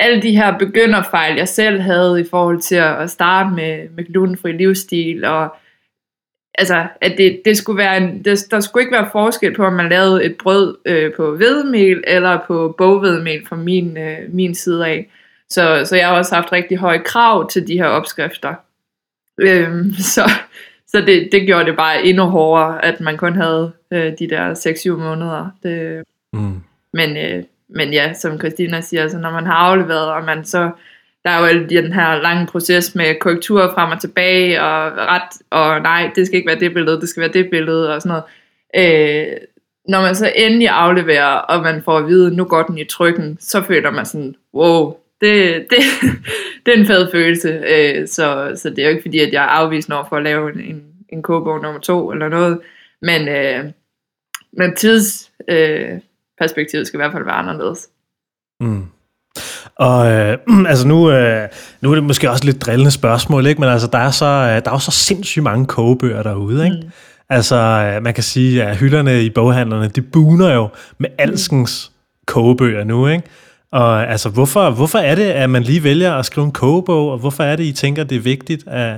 alle 0.00 0.22
de 0.22 0.36
her 0.36 0.58
begynderfejl, 0.58 1.36
jeg 1.36 1.48
selv 1.48 1.80
havde 1.80 2.20
i 2.20 2.24
forhold 2.30 2.60
til 2.60 2.76
at 2.76 3.10
starte 3.10 3.50
med, 3.54 3.88
med 3.96 4.04
glutenfri 4.12 4.52
livsstil 4.52 5.24
og 5.24 5.56
altså, 6.58 6.86
at 7.00 7.14
det, 7.18 7.40
det 7.44 7.56
skulle 7.56 7.78
være 7.78 7.96
en, 7.96 8.24
det, 8.24 8.46
der 8.50 8.60
skulle 8.60 8.82
ikke 8.82 8.94
være 8.94 9.08
forskel 9.12 9.54
på, 9.54 9.64
om 9.64 9.72
man 9.72 9.88
lavede 9.88 10.24
et 10.24 10.36
brød 10.42 10.76
øh, 10.84 11.12
på 11.16 11.36
hvedemel 11.36 12.04
eller 12.06 12.38
på 12.46 12.74
bogvedemel 12.78 13.46
fra 13.46 13.56
min, 13.56 13.96
øh, 13.96 14.18
min 14.28 14.54
side 14.54 14.86
af. 14.86 15.10
Så, 15.50 15.82
så 15.84 15.96
jeg 15.96 16.08
har 16.08 16.16
også 16.16 16.34
haft 16.34 16.52
rigtig 16.52 16.78
høje 16.78 17.02
krav 17.04 17.50
til 17.50 17.68
de 17.68 17.78
her 17.78 17.86
opskrifter. 17.86 18.54
Øhm, 19.40 19.92
så 20.14 20.30
så 20.88 21.00
det, 21.00 21.28
det 21.32 21.46
gjorde 21.46 21.64
det 21.64 21.76
bare 21.76 22.04
endnu 22.04 22.24
hårdere, 22.24 22.84
at 22.84 23.00
man 23.00 23.16
kun 23.16 23.36
havde 23.36 23.72
øh, 23.90 24.12
de 24.18 24.28
der 24.28 24.54
6-7 24.54 24.90
måneder. 24.90 25.50
Det, 25.62 26.04
mm. 26.32 26.60
men, 26.92 27.16
øh, 27.16 27.44
men 27.68 27.92
ja, 27.92 28.12
som 28.14 28.38
Christina 28.38 28.80
siger, 28.80 29.02
altså, 29.02 29.18
når 29.18 29.30
man 29.30 29.46
har 29.46 29.54
afleveret, 29.54 30.10
og 30.12 30.24
man 30.24 30.44
så 30.44 30.70
der 31.24 31.30
er 31.30 31.54
jo 31.54 31.66
den 31.66 31.92
her 31.92 32.22
lange 32.22 32.46
proces 32.46 32.94
med 32.94 33.20
korrektur 33.20 33.72
frem 33.74 33.90
og 33.90 34.00
tilbage, 34.00 34.62
og 34.62 34.92
ret, 34.96 35.28
og 35.50 35.80
nej, 35.80 36.10
det 36.14 36.26
skal 36.26 36.36
ikke 36.36 36.48
være 36.48 36.60
det 36.60 36.74
billede, 36.74 37.00
det 37.00 37.08
skal 37.08 37.20
være 37.20 37.32
det 37.32 37.50
billede, 37.50 37.94
og 37.94 38.02
sådan 38.02 38.08
noget. 38.08 38.24
Øh, 38.76 39.36
når 39.88 40.00
man 40.00 40.14
så 40.14 40.32
endelig 40.36 40.68
afleverer, 40.68 41.34
og 41.34 41.62
man 41.62 41.82
får 41.82 41.98
at 41.98 42.06
vide, 42.06 42.36
nu 42.36 42.44
går 42.44 42.62
den 42.62 42.78
i 42.78 42.84
trykken, 42.84 43.38
så 43.40 43.62
føler 43.62 43.90
man 43.90 44.06
sådan, 44.06 44.34
wow, 44.54 44.96
det, 45.20 45.54
det, 45.70 45.78
det 46.66 46.74
er 46.74 46.78
en 46.78 46.86
fed 46.86 47.10
følelse. 47.10 47.62
Øh, 47.68 48.08
så, 48.08 48.52
så 48.56 48.70
det 48.70 48.78
er 48.78 48.84
jo 48.84 48.90
ikke 48.90 49.02
fordi, 49.02 49.18
at 49.18 49.32
jeg 49.32 49.44
er 49.44 49.48
afvist 49.48 49.90
over 49.90 50.04
for 50.08 50.16
at 50.16 50.22
lave 50.22 50.52
en, 50.52 50.60
en, 50.60 50.84
en 51.08 51.22
kogebog 51.22 51.62
nummer 51.62 51.80
to 51.80 52.12
eller 52.12 52.28
noget, 52.28 52.60
men, 53.02 53.28
øh, 53.28 53.64
men 54.52 54.76
tidsperspektivet 54.76 56.80
øh, 56.80 56.86
skal 56.86 56.98
i 56.98 57.02
hvert 57.02 57.12
fald 57.12 57.24
være 57.24 57.34
anderledes. 57.34 57.88
Mm. 58.60 58.84
Og 59.78 60.10
øh, 60.10 60.38
altså 60.70 60.88
nu, 60.88 61.10
øh, 61.10 61.48
nu 61.80 61.90
er 61.90 61.94
det 61.94 62.04
måske 62.04 62.30
også 62.30 62.44
lidt 62.44 62.62
drillende 62.62 62.90
spørgsmål, 62.90 63.46
ikke? 63.46 63.60
men 63.60 63.70
altså, 63.70 63.88
der, 63.92 63.98
er 63.98 64.10
så, 64.10 64.26
øh, 64.26 64.48
der 64.48 64.70
er 64.70 64.72
jo 64.72 64.78
så 64.78 64.90
sindssygt 64.90 65.42
mange 65.42 65.66
kogebøger 65.66 66.22
derude. 66.22 66.64
Ikke? 66.64 66.76
Mm. 66.82 66.90
Altså 67.30 67.56
øh, 67.56 68.02
man 68.02 68.14
kan 68.14 68.22
sige, 68.22 68.64
at 68.64 68.76
hylderne 68.76 69.22
i 69.22 69.30
boghandlerne, 69.30 69.88
de 69.88 70.02
buner 70.02 70.54
jo 70.54 70.68
med 70.98 71.08
alskens 71.18 71.90
kogebøger 72.26 72.84
nu. 72.84 73.06
Ikke? 73.06 73.24
Og 73.72 74.10
altså, 74.10 74.28
hvorfor, 74.28 74.70
hvorfor 74.70 74.98
er 74.98 75.14
det, 75.14 75.24
at 75.24 75.50
man 75.50 75.62
lige 75.62 75.84
vælger 75.84 76.14
at 76.14 76.26
skrive 76.26 76.44
en 76.44 76.52
kogebog, 76.52 77.10
og 77.10 77.18
hvorfor 77.18 77.44
er 77.44 77.56
det, 77.56 77.64
I 77.64 77.72
tænker, 77.72 78.04
det 78.04 78.16
er 78.16 78.20
vigtigt 78.20 78.68
at, 78.68 78.96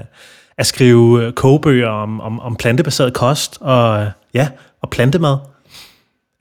at 0.59 0.67
skrive 0.67 1.33
kogebøger 1.33 1.89
om, 1.89 2.21
om, 2.21 2.41
om 2.41 2.57
plantebaseret 2.57 3.15
kost 3.15 3.59
og, 3.61 4.11
ja, 4.35 4.49
og 4.83 4.91
plantemad? 4.91 5.37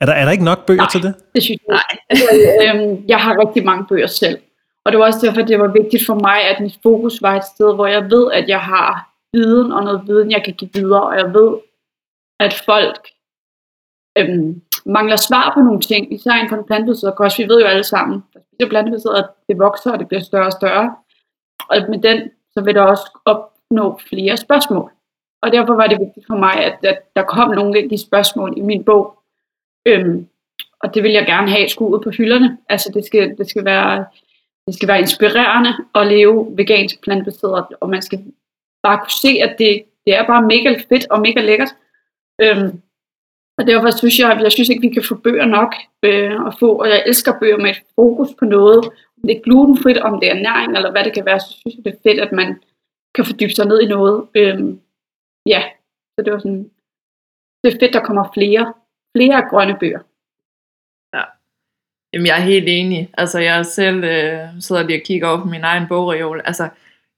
Er 0.00 0.06
der, 0.06 0.12
er 0.12 0.24
der 0.24 0.32
ikke 0.32 0.44
nok 0.44 0.66
bøger 0.66 0.82
Nej, 0.82 0.90
til 0.90 1.02
det? 1.02 1.14
det 1.34 1.42
synes 1.42 1.60
jeg 1.68 1.82
ikke. 1.92 2.24
øhm, 2.64 3.04
jeg 3.08 3.18
har 3.18 3.40
rigtig 3.40 3.64
mange 3.64 3.86
bøger 3.86 4.06
selv. 4.06 4.38
Og 4.84 4.92
det 4.92 4.98
var 4.98 5.06
også 5.06 5.26
derfor, 5.26 5.42
det 5.42 5.58
var 5.58 5.72
vigtigt 5.80 6.06
for 6.06 6.14
mig, 6.14 6.38
at 6.50 6.60
mit 6.60 6.78
fokus 6.82 7.22
var 7.22 7.36
et 7.36 7.44
sted, 7.44 7.74
hvor 7.74 7.86
jeg 7.86 8.10
ved, 8.10 8.32
at 8.32 8.48
jeg 8.48 8.60
har 8.60 9.10
viden 9.32 9.72
og 9.72 9.84
noget 9.84 10.02
viden, 10.06 10.30
jeg 10.30 10.44
kan 10.44 10.54
give 10.54 10.70
videre. 10.74 11.02
Og 11.02 11.16
jeg 11.16 11.34
ved, 11.34 11.58
at 12.40 12.62
folk 12.66 13.08
øhm, 14.18 14.62
mangler 14.86 15.16
svar 15.16 15.52
på 15.54 15.60
nogle 15.60 15.80
ting, 15.80 16.12
især 16.12 16.32
inden 16.32 16.48
for 16.48 16.56
den 16.56 16.66
plantebaserede 16.66 17.16
kost. 17.16 17.38
Vi 17.38 17.48
ved 17.48 17.60
jo 17.60 17.66
alle 17.66 17.84
sammen, 17.84 18.24
at 18.34 18.42
det 18.60 18.68
plantebaseret, 18.68 19.18
at 19.18 19.28
det 19.48 19.58
vokser, 19.58 19.92
og 19.92 19.98
det 19.98 20.08
bliver 20.08 20.22
større 20.22 20.46
og 20.46 20.52
større. 20.52 20.96
Og 21.68 21.76
med 21.88 21.98
den, 21.98 22.30
så 22.52 22.60
vil 22.64 22.74
der 22.74 22.82
også 22.82 23.20
opnå 23.24 24.00
flere 24.08 24.36
spørgsmål. 24.36 24.90
Og 25.42 25.52
derfor 25.52 25.74
var 25.74 25.86
det 25.86 26.00
vigtigt 26.00 26.26
for 26.26 26.36
mig, 26.36 26.54
at, 26.54 26.84
at 26.84 26.98
der 27.16 27.22
kom 27.22 27.50
nogle 27.50 27.78
af 27.78 27.88
de 27.88 27.98
spørgsmål 27.98 28.54
i 28.56 28.60
min 28.60 28.84
bog. 28.84 29.19
Øhm, 29.86 30.26
og 30.80 30.94
det 30.94 31.02
vil 31.02 31.12
jeg 31.12 31.26
gerne 31.26 31.50
have 31.50 31.68
skulle 31.68 32.02
på 32.02 32.10
hylderne. 32.10 32.58
Altså 32.68 32.90
det 32.94 33.04
skal, 33.04 33.38
det 33.38 33.50
skal 33.50 33.64
være 33.64 34.06
det 34.66 34.74
skal 34.74 34.88
være 34.88 35.00
inspirerende 35.00 35.72
at 35.94 36.06
leve 36.06 36.56
vegansk 36.56 37.02
plantebaseret, 37.02 37.66
og 37.80 37.90
man 37.90 38.02
skal 38.02 38.18
bare 38.82 38.98
kunne 38.98 39.20
se, 39.24 39.28
at 39.28 39.56
det, 39.58 39.84
det 40.06 40.14
er 40.14 40.26
bare 40.26 40.42
mega 40.42 40.70
fedt 40.88 41.10
og 41.10 41.20
mega 41.20 41.40
lækkert. 41.40 41.72
Øhm, 42.42 42.80
og 43.58 43.66
derfor 43.66 43.90
synes 43.90 44.18
jeg, 44.18 44.32
at 44.32 44.42
jeg 44.42 44.52
synes 44.52 44.68
ikke, 44.68 44.88
vi 44.88 44.94
kan 44.94 45.04
få 45.04 45.14
bøger 45.14 45.44
nok 45.44 45.74
øh, 46.02 46.46
at 46.46 46.54
få, 46.60 46.68
og 46.82 46.88
jeg 46.88 47.04
elsker 47.06 47.38
bøger 47.40 47.58
med 47.58 47.70
et 47.70 47.82
fokus 47.94 48.28
på 48.38 48.44
noget, 48.44 48.78
om 49.16 49.22
det 49.28 49.36
er 49.36 49.42
glutenfrit, 49.42 49.98
om 49.98 50.20
det 50.20 50.30
er 50.30 50.34
næring, 50.34 50.76
eller 50.76 50.90
hvad 50.90 51.04
det 51.04 51.14
kan 51.14 51.26
være, 51.26 51.40
så 51.40 51.50
synes 51.60 51.74
jeg, 51.76 51.84
det 51.84 51.92
er 51.94 52.02
fedt, 52.10 52.20
at 52.20 52.32
man 52.32 52.62
kan 53.14 53.24
fordybe 53.24 53.52
sig 53.52 53.66
ned 53.66 53.80
i 53.80 53.86
noget. 53.86 54.26
Øhm, 54.34 54.80
ja, 55.46 55.62
så 56.12 56.24
det 56.24 56.32
var 56.32 56.38
sådan, 56.38 56.70
det 57.64 57.74
er 57.74 57.78
fedt, 57.80 57.92
der 57.92 58.04
kommer 58.04 58.32
flere, 58.34 58.72
flere 59.16 59.48
grønne 59.50 59.76
bøger. 59.80 60.00
Jamen, 62.12 62.26
jeg 62.26 62.36
er 62.38 62.42
helt 62.42 62.68
enig. 62.68 63.10
Altså, 63.18 63.38
jeg 63.38 63.66
selv 63.66 64.04
øh, 64.04 64.38
sidder 64.60 64.82
lige 64.82 64.98
og 64.98 65.02
kigger 65.06 65.28
over 65.28 65.40
på 65.40 65.46
min 65.46 65.64
egen 65.64 65.88
bogreol. 65.88 66.40
Altså, 66.44 66.68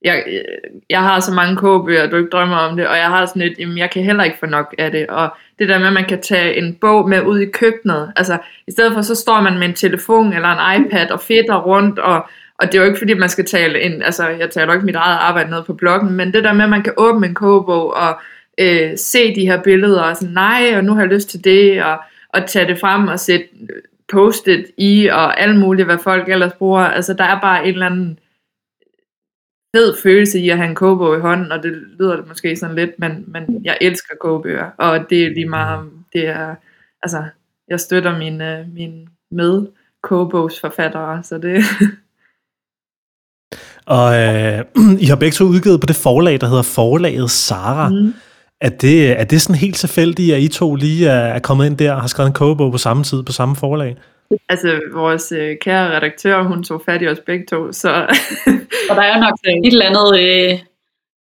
jeg, 0.05 0.43
jeg 0.91 1.03
har 1.03 1.21
så 1.21 1.33
mange 1.33 1.57
kogebøger, 1.57 2.07
du 2.07 2.17
ikke 2.17 2.31
drømmer 2.31 2.57
om 2.57 2.77
det, 2.77 2.89
og 2.89 2.97
jeg 2.97 3.09
har 3.09 3.27
sådan 3.27 3.43
et, 3.43 3.59
jamen, 3.59 3.79
jeg 3.79 3.91
kan 3.91 4.03
heller 4.03 4.25
ikke 4.25 4.39
få 4.39 4.47
nok 4.47 4.75
af 4.79 4.91
det. 4.91 5.07
Og 5.07 5.37
det 5.59 5.69
der 5.69 5.79
med, 5.79 5.87
at 5.87 5.93
man 5.93 6.05
kan 6.05 6.23
tage 6.23 6.57
en 6.57 6.75
bog 6.75 7.09
med 7.09 7.23
ud 7.23 7.41
i 7.41 7.51
køkkenet, 7.51 8.13
altså, 8.17 8.39
i 8.67 8.71
stedet 8.71 8.93
for, 8.93 9.03
så 9.03 9.15
står 9.15 9.41
man 9.41 9.59
med 9.59 9.69
en 9.69 9.75
telefon 9.75 10.33
eller 10.33 10.49
en 10.49 10.85
iPad 10.85 11.11
og 11.11 11.21
fedter 11.21 11.63
rundt, 11.63 11.99
og, 11.99 12.27
og 12.59 12.67
det 12.67 12.75
er 12.75 12.79
jo 12.79 12.87
ikke 12.87 12.99
fordi, 12.99 13.15
man 13.15 13.29
skal 13.29 13.47
tale 13.47 13.83
en, 13.83 14.03
altså, 14.03 14.29
jeg 14.29 14.51
taler 14.51 14.73
ikke 14.73 14.87
mit 14.87 14.97
eget 14.97 15.19
arbejde 15.19 15.51
ned 15.51 15.65
på 15.65 15.75
bloggen, 15.75 16.13
men 16.13 16.33
det 16.33 16.45
der 16.45 16.53
med, 16.53 16.65
at 16.65 16.71
man 16.71 16.83
kan 16.83 16.95
åbne 16.97 17.27
en 17.27 17.35
kogebog 17.35 17.95
og 17.95 18.21
øh, 18.61 18.99
se 18.99 19.35
de 19.35 19.47
her 19.47 19.63
billeder, 19.63 20.03
og 20.03 20.17
sådan, 20.17 20.35
nej, 20.35 20.73
og 20.77 20.85
nu 20.85 20.95
har 20.95 21.01
jeg 21.01 21.13
lyst 21.13 21.29
til 21.29 21.45
det, 21.45 21.85
og, 21.85 21.99
og 22.29 22.47
tage 22.47 22.67
det 22.67 22.81
frem 22.81 23.09
og 23.09 23.21
sætte 23.21 23.47
postet 24.13 24.67
i, 24.79 25.07
og 25.07 25.41
alt 25.41 25.59
muligt, 25.59 25.87
hvad 25.87 25.99
folk 25.99 26.29
ellers 26.29 26.53
bruger. 26.53 26.81
Altså, 26.81 27.15
der 27.15 27.25
er 27.25 27.41
bare 27.41 27.67
en 27.67 27.73
eller 27.73 27.87
anden 27.87 28.19
fed 29.77 29.97
følelse 30.03 30.39
i 30.39 30.51
at 30.51 30.57
have 30.57 30.69
en 30.69 30.75
kogebog 30.75 31.17
i 31.17 31.21
hånden, 31.21 31.53
og 31.53 31.63
det 31.63 31.73
lyder 31.73 32.17
det 32.17 32.29
måske 32.29 32.57
sådan 32.57 32.77
lidt, 32.77 32.91
men, 32.99 33.25
men 33.27 33.65
jeg 33.65 33.79
elsker 33.81 34.15
kogebøger, 34.21 34.71
og 34.79 35.11
det 35.11 35.25
er 35.25 35.31
lige 35.31 35.49
meget, 35.49 35.91
det 36.13 36.27
er, 36.27 36.55
altså, 37.03 37.25
jeg 37.69 37.81
støtter 37.81 38.19
mine, 38.19 38.67
mine 38.75 39.07
med 39.31 39.67
kogebogsforfattere, 40.03 41.23
så 41.23 41.39
det... 41.39 41.65
og 43.97 44.15
øh, 44.15 44.65
I 45.05 45.07
har 45.07 45.17
begge 45.17 45.35
to 45.35 45.45
udgivet 45.45 45.81
på 45.81 45.87
det 45.87 45.97
forlag, 45.97 46.41
der 46.41 46.47
hedder 46.47 46.63
Forlaget 46.63 47.31
Sara. 47.31 47.89
Mm. 47.89 48.15
Er 48.66 48.69
det, 48.69 49.21
er 49.21 49.25
det 49.25 49.40
sådan 49.40 49.61
helt 49.61 49.76
tilfældigt, 49.76 50.35
at 50.35 50.42
I 50.42 50.49
to 50.49 50.75
lige 50.75 51.09
er 51.09 51.38
kommet 51.38 51.66
ind 51.66 51.76
der 51.76 51.92
og 51.92 52.00
har 52.00 52.09
skrevet 52.09 52.28
en 52.28 52.35
kogebog 52.35 52.73
på 52.73 52.78
samme 52.78 53.02
tid, 53.04 53.23
på 53.23 53.33
samme 53.33 53.57
forlag? 53.57 53.97
Altså, 54.49 54.81
vores 54.92 55.33
øh, 55.33 55.57
kære 55.61 55.97
redaktør, 55.97 56.42
hun 56.42 56.62
tog 56.64 56.83
fat 56.87 57.02
i 57.02 57.07
os 57.07 57.21
begge 57.26 57.47
to, 57.47 57.73
så... 57.73 57.90
og 58.90 58.97
der 58.97 59.02
er 59.02 59.14
jo 59.14 59.21
nok 59.21 59.35
et 59.64 59.73
eller 59.73 59.87
andet... 59.87 60.09
Øh, 60.23 60.59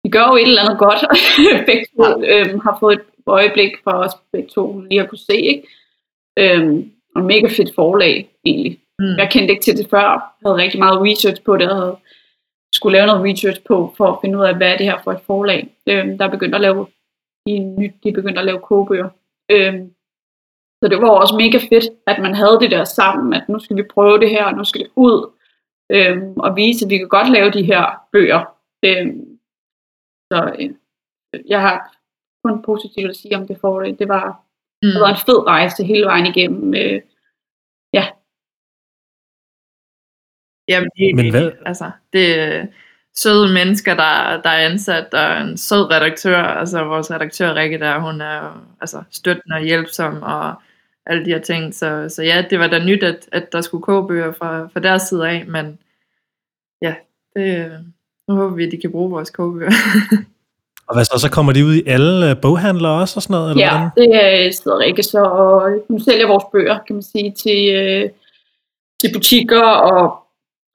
vi 0.04 0.10
gør 0.10 0.24
jo 0.30 0.36
et 0.36 0.42
eller 0.42 0.62
andet 0.62 0.78
godt. 0.78 1.00
begge 1.68 1.86
to 1.96 2.22
øh, 2.32 2.60
har 2.60 2.76
fået 2.80 2.94
et 2.94 3.04
øjeblik 3.26 3.72
for 3.84 3.90
os 3.90 4.12
begge 4.32 4.48
to 4.54 4.80
lige 4.80 5.02
at 5.02 5.08
kunne 5.08 5.26
se, 5.30 5.36
ikke? 5.36 5.62
Øhm, 6.38 6.90
og 7.16 7.22
mega 7.22 7.48
fedt 7.48 7.74
forlag, 7.74 8.30
egentlig. 8.44 8.78
Mm. 8.98 9.16
Jeg 9.18 9.28
kendte 9.30 9.52
ikke 9.52 9.64
til 9.64 9.76
det 9.76 9.86
før. 9.90 10.08
Jeg 10.08 10.46
havde 10.46 10.62
rigtig 10.62 10.80
meget 10.80 11.02
research 11.08 11.42
på 11.42 11.56
det, 11.56 11.70
og 11.70 11.76
havde 11.76 11.96
skulle 12.74 12.96
lave 12.96 13.06
noget 13.06 13.24
research 13.24 13.60
på, 13.68 13.94
for 13.96 14.06
at 14.12 14.18
finde 14.22 14.38
ud 14.38 14.44
af, 14.44 14.56
hvad 14.56 14.68
er 14.72 14.76
det 14.76 14.86
her 14.86 14.98
for 15.04 15.12
et 15.12 15.20
forlag. 15.26 15.68
Øhm, 15.86 16.18
der 16.18 16.24
er 16.24 16.30
begyndt 16.30 16.54
at 16.54 16.60
lave 16.60 16.86
de 17.46 17.58
nyt, 17.58 17.94
de 18.04 18.12
begyndte 18.12 18.40
at 18.40 18.46
lave 18.46 18.60
kogebøger. 18.60 19.10
Øhm, 19.50 19.94
så 20.80 20.88
det 20.90 20.98
var 21.02 21.10
også 21.10 21.34
mega 21.42 21.58
fedt, 21.70 21.86
at 22.06 22.22
man 22.22 22.34
havde 22.34 22.60
det 22.60 22.70
der 22.70 22.84
sammen, 22.84 23.32
at 23.34 23.48
nu 23.48 23.58
skal 23.58 23.76
vi 23.76 23.92
prøve 23.94 24.18
det 24.20 24.30
her, 24.30 24.44
og 24.44 24.54
nu 24.54 24.64
skal 24.64 24.80
det 24.80 24.90
ud, 24.96 25.16
øhm, 25.96 26.34
og 26.44 26.56
vise, 26.56 26.84
at 26.84 26.90
vi 26.90 26.98
kan 26.98 27.08
godt 27.08 27.30
lave 27.36 27.50
de 27.50 27.62
her 27.62 27.84
bøger. 28.12 28.42
Øhm, 28.88 29.38
så 30.32 30.38
øh, 30.58 30.70
jeg 31.52 31.60
har 31.60 31.76
kun 32.44 32.62
positivt 32.62 33.10
at 33.10 33.16
sige 33.16 33.36
om 33.36 33.46
det 33.46 33.58
forlag. 33.60 33.98
Det 33.98 34.08
var, 34.08 34.26
mm. 34.82 34.92
det 34.92 35.00
var 35.00 35.10
en 35.10 35.24
fed 35.26 35.46
rejse 35.46 35.84
hele 35.84 36.06
vejen 36.06 36.26
igennem. 36.26 36.74
Øh, 36.74 37.00
ja. 37.92 38.04
Jamen, 40.68 40.90
det, 40.96 41.14
Men 41.16 41.30
hvad? 41.30 41.52
Altså, 41.66 41.90
det, 42.12 42.24
søde 43.22 43.52
mennesker, 43.52 43.94
der, 43.94 44.42
der 44.42 44.50
er 44.50 44.66
ansat, 44.70 45.14
og 45.14 45.40
en 45.40 45.56
sød 45.56 45.90
redaktør, 45.90 46.42
altså 46.42 46.84
vores 46.84 47.10
redaktør 47.10 47.54
Rikke 47.54 47.78
der, 47.78 47.98
hun 47.98 48.20
er 48.20 48.64
altså 48.80 49.02
støttende 49.10 49.56
og 49.56 49.62
hjælpsom, 49.62 50.22
og 50.22 50.54
alle 51.06 51.24
de 51.24 51.30
her 51.30 51.40
ting, 51.40 51.74
så, 51.74 52.06
så 52.08 52.22
ja, 52.22 52.44
det 52.50 52.58
var 52.58 52.66
da 52.66 52.84
nyt, 52.84 53.02
at, 53.02 53.28
at 53.32 53.52
der 53.52 53.60
skulle 53.60 53.82
kogebøger 53.82 54.32
fra, 54.32 54.68
fra 54.72 54.80
deres 54.80 55.02
side 55.02 55.28
af, 55.28 55.44
men 55.46 55.78
ja, 56.82 56.94
det, 57.36 57.70
nu 58.28 58.34
håber 58.34 58.56
vi, 58.56 58.66
at 58.66 58.72
de 58.72 58.80
kan 58.80 58.90
bruge 58.90 59.10
vores 59.10 59.30
kogebøger. 59.30 59.70
og 60.88 60.94
hvad 60.96 61.04
så, 61.04 61.18
så 61.18 61.30
kommer 61.30 61.52
de 61.52 61.64
ud 61.64 61.74
i 61.74 61.82
alle 61.86 62.30
øh, 62.30 62.40
boghandlere 62.42 63.00
også 63.00 63.18
og 63.18 63.22
sådan 63.22 63.34
noget? 63.34 63.50
Eller 63.50 63.64
ja, 63.64 63.70
hvordan? 63.70 63.90
det 63.96 64.46
er 64.46 64.52
stadig 64.52 64.86
ikke 64.86 65.02
så, 65.02 65.22
og 65.22 65.84
nu 65.88 65.98
sælger 65.98 66.26
vores 66.26 66.44
bøger, 66.52 66.78
kan 66.86 66.96
man 66.96 67.02
sige, 67.02 67.32
til, 67.32 67.74
øh, 67.74 68.10
til 69.00 69.12
butikker 69.14 69.62
og 69.62 70.18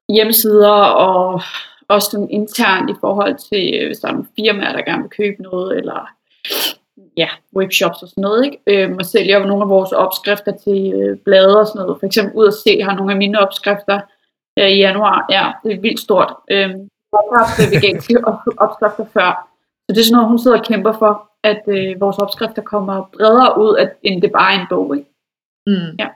hjemmesider 0.08 0.72
og 1.08 1.42
også 1.88 2.10
sådan 2.10 2.30
internt 2.30 2.90
i 2.90 2.94
forhold 3.00 3.34
til, 3.50 3.74
øh, 3.74 3.86
hvis 3.86 3.98
der 3.98 4.08
er 4.08 4.12
nogle 4.12 4.28
firmaer, 4.36 4.72
der 4.72 4.82
gerne 4.82 5.02
vil 5.02 5.10
købe 5.10 5.42
noget, 5.42 5.78
eller 5.78 6.08
ja, 7.16 7.28
webshops 7.56 8.02
og 8.02 8.08
sådan 8.08 8.22
noget, 8.22 8.44
ikke? 8.44 8.58
Øhm, 8.66 8.96
og 8.98 9.04
sælger 9.04 9.38
jo 9.38 9.46
nogle 9.46 9.62
af 9.62 9.68
vores 9.68 9.92
opskrifter 9.92 10.52
til 10.52 10.92
øh, 10.94 11.18
blade 11.18 11.60
og 11.60 11.66
sådan 11.66 11.80
noget. 11.82 12.00
For 12.00 12.06
eksempel 12.06 12.34
ud 12.34 12.46
at 12.46 12.54
se 12.54 12.82
har 12.82 12.94
nogle 12.94 13.12
af 13.12 13.18
mine 13.18 13.40
opskrifter 13.40 14.00
øh, 14.58 14.68
i 14.68 14.76
januar. 14.76 15.26
Ja, 15.30 15.52
det 15.64 15.72
er 15.72 15.80
vildt 15.80 16.00
stort. 16.00 16.34
Øhm, 16.50 16.88
jeg 17.12 17.20
har 17.32 17.44
haft 17.44 17.74
veganske 17.74 18.16
opskrifter 18.64 19.06
før. 19.14 19.48
Så 19.84 19.94
det 19.94 19.98
er 19.98 20.04
sådan 20.04 20.16
noget, 20.16 20.28
hun 20.28 20.38
sidder 20.38 20.58
og 20.58 20.64
kæmper 20.64 20.92
for, 20.92 21.30
at 21.44 21.62
øh, 21.66 22.00
vores 22.00 22.18
opskrifter 22.18 22.62
kommer 22.62 23.10
bredere 23.16 23.58
ud, 23.60 23.76
at, 23.76 23.90
end 24.02 24.22
det 24.22 24.32
bare 24.32 24.54
er 24.54 24.60
en 24.60 24.66
bog, 24.70 24.96
ikke? 24.96 25.10
Mm. 25.66 25.96
Ja. 25.98 26.08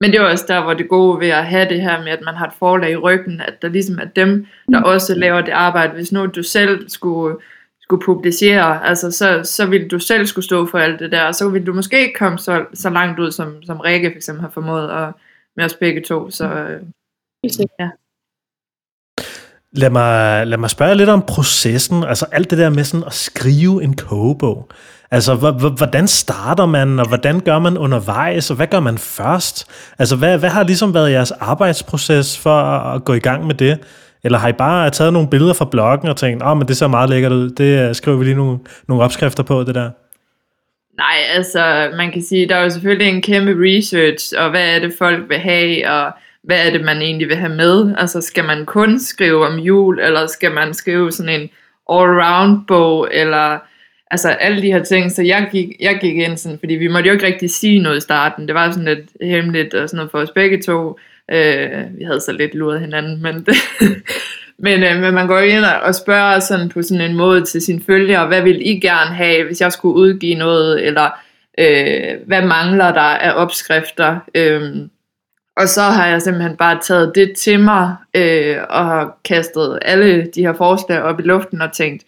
Men 0.00 0.10
det 0.10 0.20
er 0.20 0.24
også 0.24 0.44
der, 0.48 0.62
hvor 0.62 0.74
det 0.74 0.88
gode 0.88 1.20
ved 1.20 1.28
at 1.28 1.46
have 1.46 1.68
det 1.68 1.80
her 1.80 2.02
med, 2.04 2.12
at 2.12 2.22
man 2.24 2.34
har 2.34 2.46
et 2.46 2.54
forlag 2.58 2.90
i 2.90 2.96
ryggen, 2.96 3.40
at 3.40 3.62
der 3.62 3.68
ligesom 3.68 3.98
er 3.98 4.04
dem, 4.04 4.46
der 4.72 4.78
mm. 4.78 4.84
også 4.84 5.14
laver 5.14 5.40
det 5.40 5.52
arbejde. 5.52 5.92
Hvis 5.92 6.12
nu 6.12 6.26
du 6.26 6.42
selv 6.42 6.88
skulle, 6.88 7.36
skulle 7.80 8.04
publicere, 8.04 8.86
altså 8.86 9.10
så, 9.10 9.40
så 9.44 9.66
ville 9.66 9.88
du 9.88 9.98
selv 9.98 10.26
skulle 10.26 10.44
stå 10.44 10.66
for 10.66 10.78
alt 10.78 11.00
det 11.00 11.12
der, 11.12 11.24
og 11.24 11.34
så 11.34 11.48
ville 11.48 11.66
du 11.66 11.72
måske 11.72 12.00
ikke 12.00 12.18
komme 12.18 12.38
så, 12.38 12.66
så 12.74 12.90
langt 12.90 13.20
ud, 13.20 13.30
som, 13.30 13.62
som 13.62 13.80
Rikke 13.80 14.10
for 14.10 14.16
eksempel 14.16 14.42
har 14.42 14.50
formået, 14.50 14.90
og 14.90 15.12
med 15.56 15.64
os 15.64 15.74
begge 15.74 16.02
to. 16.02 16.30
Så, 16.30 16.46
ja. 17.80 17.90
Lad 19.72 19.90
mig, 19.90 20.46
lad 20.46 20.58
mig 20.58 20.70
spørge 20.70 20.94
lidt 20.94 21.08
om 21.08 21.22
processen, 21.28 22.04
altså 22.04 22.26
alt 22.32 22.50
det 22.50 22.58
der 22.58 22.70
med 22.70 22.84
sådan 22.84 23.06
at 23.06 23.14
skrive 23.14 23.84
en 23.84 23.96
kogebog. 23.96 24.68
Altså, 25.10 25.34
hvordan 25.76 26.08
starter 26.08 26.66
man, 26.66 26.98
og 26.98 27.08
hvordan 27.08 27.40
gør 27.40 27.58
man 27.58 27.78
undervejs, 27.78 28.50
og 28.50 28.56
hvad 28.56 28.66
gør 28.66 28.80
man 28.80 28.98
først? 28.98 29.70
Altså, 29.98 30.16
hvad, 30.16 30.38
hvad 30.38 30.50
har 30.50 30.64
ligesom 30.64 30.94
været 30.94 31.10
jeres 31.10 31.30
arbejdsproces 31.30 32.38
for 32.38 32.60
at 32.60 33.04
gå 33.04 33.14
i 33.14 33.18
gang 33.18 33.46
med 33.46 33.54
det? 33.54 33.78
Eller 34.24 34.38
har 34.38 34.48
I 34.48 34.52
bare 34.52 34.90
taget 34.90 35.12
nogle 35.12 35.28
billeder 35.30 35.52
fra 35.52 35.68
bloggen 35.70 36.08
og 36.08 36.16
tænkt, 36.16 36.42
åh, 36.42 36.50
oh, 36.50 36.56
men 36.56 36.68
det 36.68 36.76
ser 36.76 36.86
meget 36.86 37.10
lækkert 37.10 37.32
ud, 37.32 37.50
det 37.50 37.88
øh, 37.88 37.94
skriver 37.94 38.16
vi 38.18 38.24
lige 38.24 38.36
nogle, 38.36 38.58
nogle 38.88 39.04
opskrifter 39.04 39.42
på, 39.42 39.64
det 39.64 39.74
der? 39.74 39.90
Nej, 40.96 41.18
altså, 41.34 41.90
man 41.96 42.12
kan 42.12 42.22
sige, 42.22 42.48
der 42.48 42.56
er 42.56 42.62
jo 42.62 42.70
selvfølgelig 42.70 43.08
en 43.08 43.22
kæmpe 43.22 43.54
research, 43.58 44.34
og 44.38 44.50
hvad 44.50 44.68
er 44.68 44.78
det, 44.78 44.92
folk 44.98 45.28
vil 45.28 45.38
have, 45.38 45.90
og 45.90 46.12
hvad 46.46 46.66
er 46.66 46.70
det, 46.70 46.84
man 46.84 47.02
egentlig 47.02 47.28
vil 47.28 47.36
have 47.36 47.54
med? 47.54 47.94
Altså, 47.98 48.20
skal 48.20 48.44
man 48.44 48.66
kun 48.66 49.00
skrive 49.00 49.46
om 49.46 49.58
jul, 49.58 50.00
eller 50.00 50.26
skal 50.26 50.52
man 50.52 50.74
skrive 50.74 51.12
sådan 51.12 51.40
en 51.40 51.50
all-round 51.90 52.66
bog, 52.66 53.08
eller 53.12 53.58
altså 54.10 54.28
alle 54.28 54.62
de 54.62 54.72
her 54.72 54.82
ting, 54.82 55.12
så 55.12 55.22
jeg 55.22 55.48
gik, 55.52 55.68
jeg 55.80 55.98
gik 56.00 56.16
ind 56.16 56.36
sådan, 56.36 56.58
fordi 56.58 56.74
vi 56.74 56.88
måtte 56.88 57.08
jo 57.08 57.12
ikke 57.12 57.26
rigtig 57.26 57.50
sige 57.50 57.80
noget 57.80 57.96
i 57.96 58.00
starten, 58.00 58.46
det 58.46 58.54
var 58.54 58.70
sådan 58.70 58.84
lidt 58.84 59.08
hemmeligt 59.20 59.74
og 59.74 59.88
sådan 59.88 59.96
noget 59.96 60.10
for 60.10 60.18
os 60.18 60.30
begge 60.30 60.62
to, 60.62 60.98
øh, 61.30 61.98
vi 61.98 62.04
havde 62.04 62.20
så 62.20 62.32
lidt 62.32 62.54
luret 62.54 62.80
hinanden, 62.80 63.22
men, 63.22 63.34
det, 63.34 63.56
men, 64.66 64.82
øh, 64.82 65.00
men 65.00 65.14
man 65.14 65.26
går 65.26 65.38
ind 65.38 65.64
og 65.64 65.94
spørger 65.94 66.38
sådan 66.38 66.68
på 66.68 66.82
sådan 66.82 67.10
en 67.10 67.16
måde 67.16 67.44
til 67.44 67.62
sine 67.62 67.82
følgere, 67.86 68.26
hvad 68.26 68.42
vil 68.42 68.68
I 68.68 68.80
gerne 68.80 69.14
have, 69.14 69.44
hvis 69.44 69.60
jeg 69.60 69.72
skulle 69.72 69.96
udgive 69.96 70.34
noget, 70.34 70.86
eller 70.86 71.10
øh, 71.58 72.26
hvad 72.26 72.42
mangler 72.42 72.92
der 72.92 73.00
af 73.00 73.42
opskrifter. 73.42 74.18
Øh, 74.34 74.76
og 75.56 75.68
så 75.68 75.82
har 75.82 76.06
jeg 76.06 76.22
simpelthen 76.22 76.56
bare 76.56 76.78
taget 76.80 77.12
det 77.14 77.36
til 77.36 77.60
mig, 77.60 77.96
øh, 78.14 78.56
og 78.70 78.84
har 78.84 79.18
kastet 79.24 79.78
alle 79.82 80.26
de 80.26 80.42
her 80.46 80.52
forslag 80.52 81.02
op 81.02 81.20
i 81.20 81.22
luften 81.22 81.60
og 81.62 81.72
tænkt, 81.72 82.04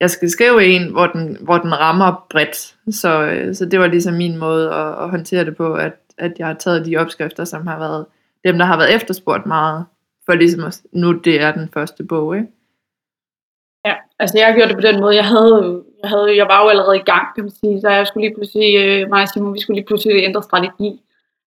jeg 0.00 0.10
skal 0.10 0.30
skrive 0.30 0.64
en, 0.64 0.92
hvor 0.92 1.06
den, 1.06 1.36
hvor 1.40 1.58
den 1.58 1.80
rammer 1.80 2.26
bredt. 2.30 2.74
Så, 2.90 3.22
øh, 3.22 3.54
så 3.54 3.64
det 3.64 3.80
var 3.80 3.86
ligesom 3.86 4.14
min 4.14 4.36
måde 4.36 4.74
at, 4.74 5.02
at 5.02 5.10
håndtere 5.10 5.44
det 5.44 5.56
på, 5.56 5.74
at, 5.74 5.92
at 6.18 6.32
jeg 6.38 6.46
har 6.46 6.54
taget 6.54 6.86
de 6.86 6.96
opskrifter, 6.96 7.44
som 7.44 7.66
har 7.66 7.78
været 7.78 8.06
dem, 8.44 8.58
der 8.58 8.64
har 8.64 8.76
været 8.76 8.94
efterspurgt 8.94 9.46
meget, 9.46 9.84
for 10.26 10.34
ligesom 10.34 10.64
at, 10.64 10.80
nu 10.92 11.12
det 11.12 11.40
er 11.42 11.52
den 11.52 11.68
første 11.74 12.04
bog, 12.04 12.36
ikke? 12.36 12.48
Ja, 13.86 13.94
altså 14.18 14.38
jeg 14.38 14.54
gjorde 14.54 14.68
det 14.68 14.76
på 14.76 14.86
den 14.88 15.00
måde, 15.00 15.16
jeg 15.16 15.24
havde, 15.24 15.82
jeg, 16.02 16.10
havde, 16.10 16.36
jeg 16.36 16.46
var 16.46 16.62
jo 16.62 16.68
allerede 16.68 16.96
i 16.96 17.06
gang, 17.12 17.34
kan 17.34 17.44
man 17.44 17.50
sige, 17.50 17.80
så 17.80 17.88
jeg 17.88 18.06
skulle 18.06 18.26
lige 18.26 18.36
pludselig, 18.36 18.76
øh, 18.84 19.08
mig 19.10 19.22
og 19.22 19.28
Simon, 19.28 19.54
vi 19.54 19.60
skulle 19.60 19.76
lige 19.76 19.86
pludselig 19.86 20.24
ændre 20.24 20.42
strategi. 20.42 21.00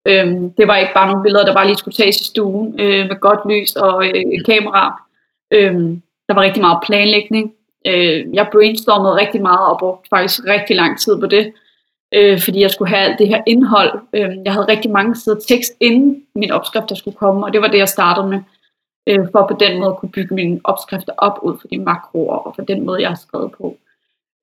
Øhm, 0.06 0.50
det 0.50 0.68
var 0.68 0.76
ikke 0.76 0.94
bare 0.94 1.08
nogle 1.08 1.22
billeder, 1.22 1.44
der 1.44 1.54
bare 1.54 1.66
lige 1.66 1.76
skulle 1.76 1.94
tages 1.94 2.20
i 2.20 2.24
stuen 2.24 2.80
øh, 2.80 3.08
med 3.08 3.20
godt 3.20 3.40
lys 3.50 3.76
og 3.76 4.06
øh, 4.06 4.44
kamera. 4.46 5.02
Øhm, 5.50 6.02
der 6.28 6.34
var 6.34 6.42
rigtig 6.42 6.60
meget 6.60 6.78
planlægning. 6.86 7.54
Øh, 7.86 8.34
jeg 8.34 8.48
brainstormede 8.52 9.16
rigtig 9.16 9.42
meget 9.42 9.68
og 9.70 9.78
brugte 9.78 10.08
faktisk 10.08 10.40
rigtig 10.46 10.76
lang 10.76 11.00
tid 11.00 11.20
på 11.20 11.26
det, 11.26 11.52
øh, 12.14 12.40
fordi 12.40 12.60
jeg 12.60 12.70
skulle 12.70 12.88
have 12.88 13.08
alt 13.08 13.18
det 13.18 13.28
her 13.28 13.42
indhold. 13.46 14.00
Øh, 14.12 14.36
jeg 14.44 14.52
havde 14.52 14.68
rigtig 14.68 14.90
mange 14.90 15.16
sider 15.16 15.40
tekst 15.48 15.72
inden 15.80 16.22
min 16.34 16.50
opskrift, 16.50 16.88
der 16.88 16.94
skulle 16.94 17.16
komme, 17.16 17.46
og 17.46 17.52
det 17.52 17.60
var 17.60 17.68
det, 17.68 17.78
jeg 17.78 17.88
startede 17.88 18.28
med, 18.28 18.40
øh, 19.08 19.26
for 19.32 19.46
på 19.46 19.56
den 19.60 19.78
måde 19.78 19.90
at 19.90 19.96
kunne 19.96 20.12
bygge 20.12 20.34
mine 20.34 20.60
opskrifter 20.64 21.12
op 21.18 21.38
ud 21.42 21.58
for 21.60 21.68
de 21.68 21.78
makroer, 21.78 22.36
og 22.36 22.54
for 22.54 22.62
den 22.62 22.86
måde, 22.86 23.00
jeg 23.00 23.08
har 23.08 23.16
skrevet 23.16 23.52
på. 23.52 23.76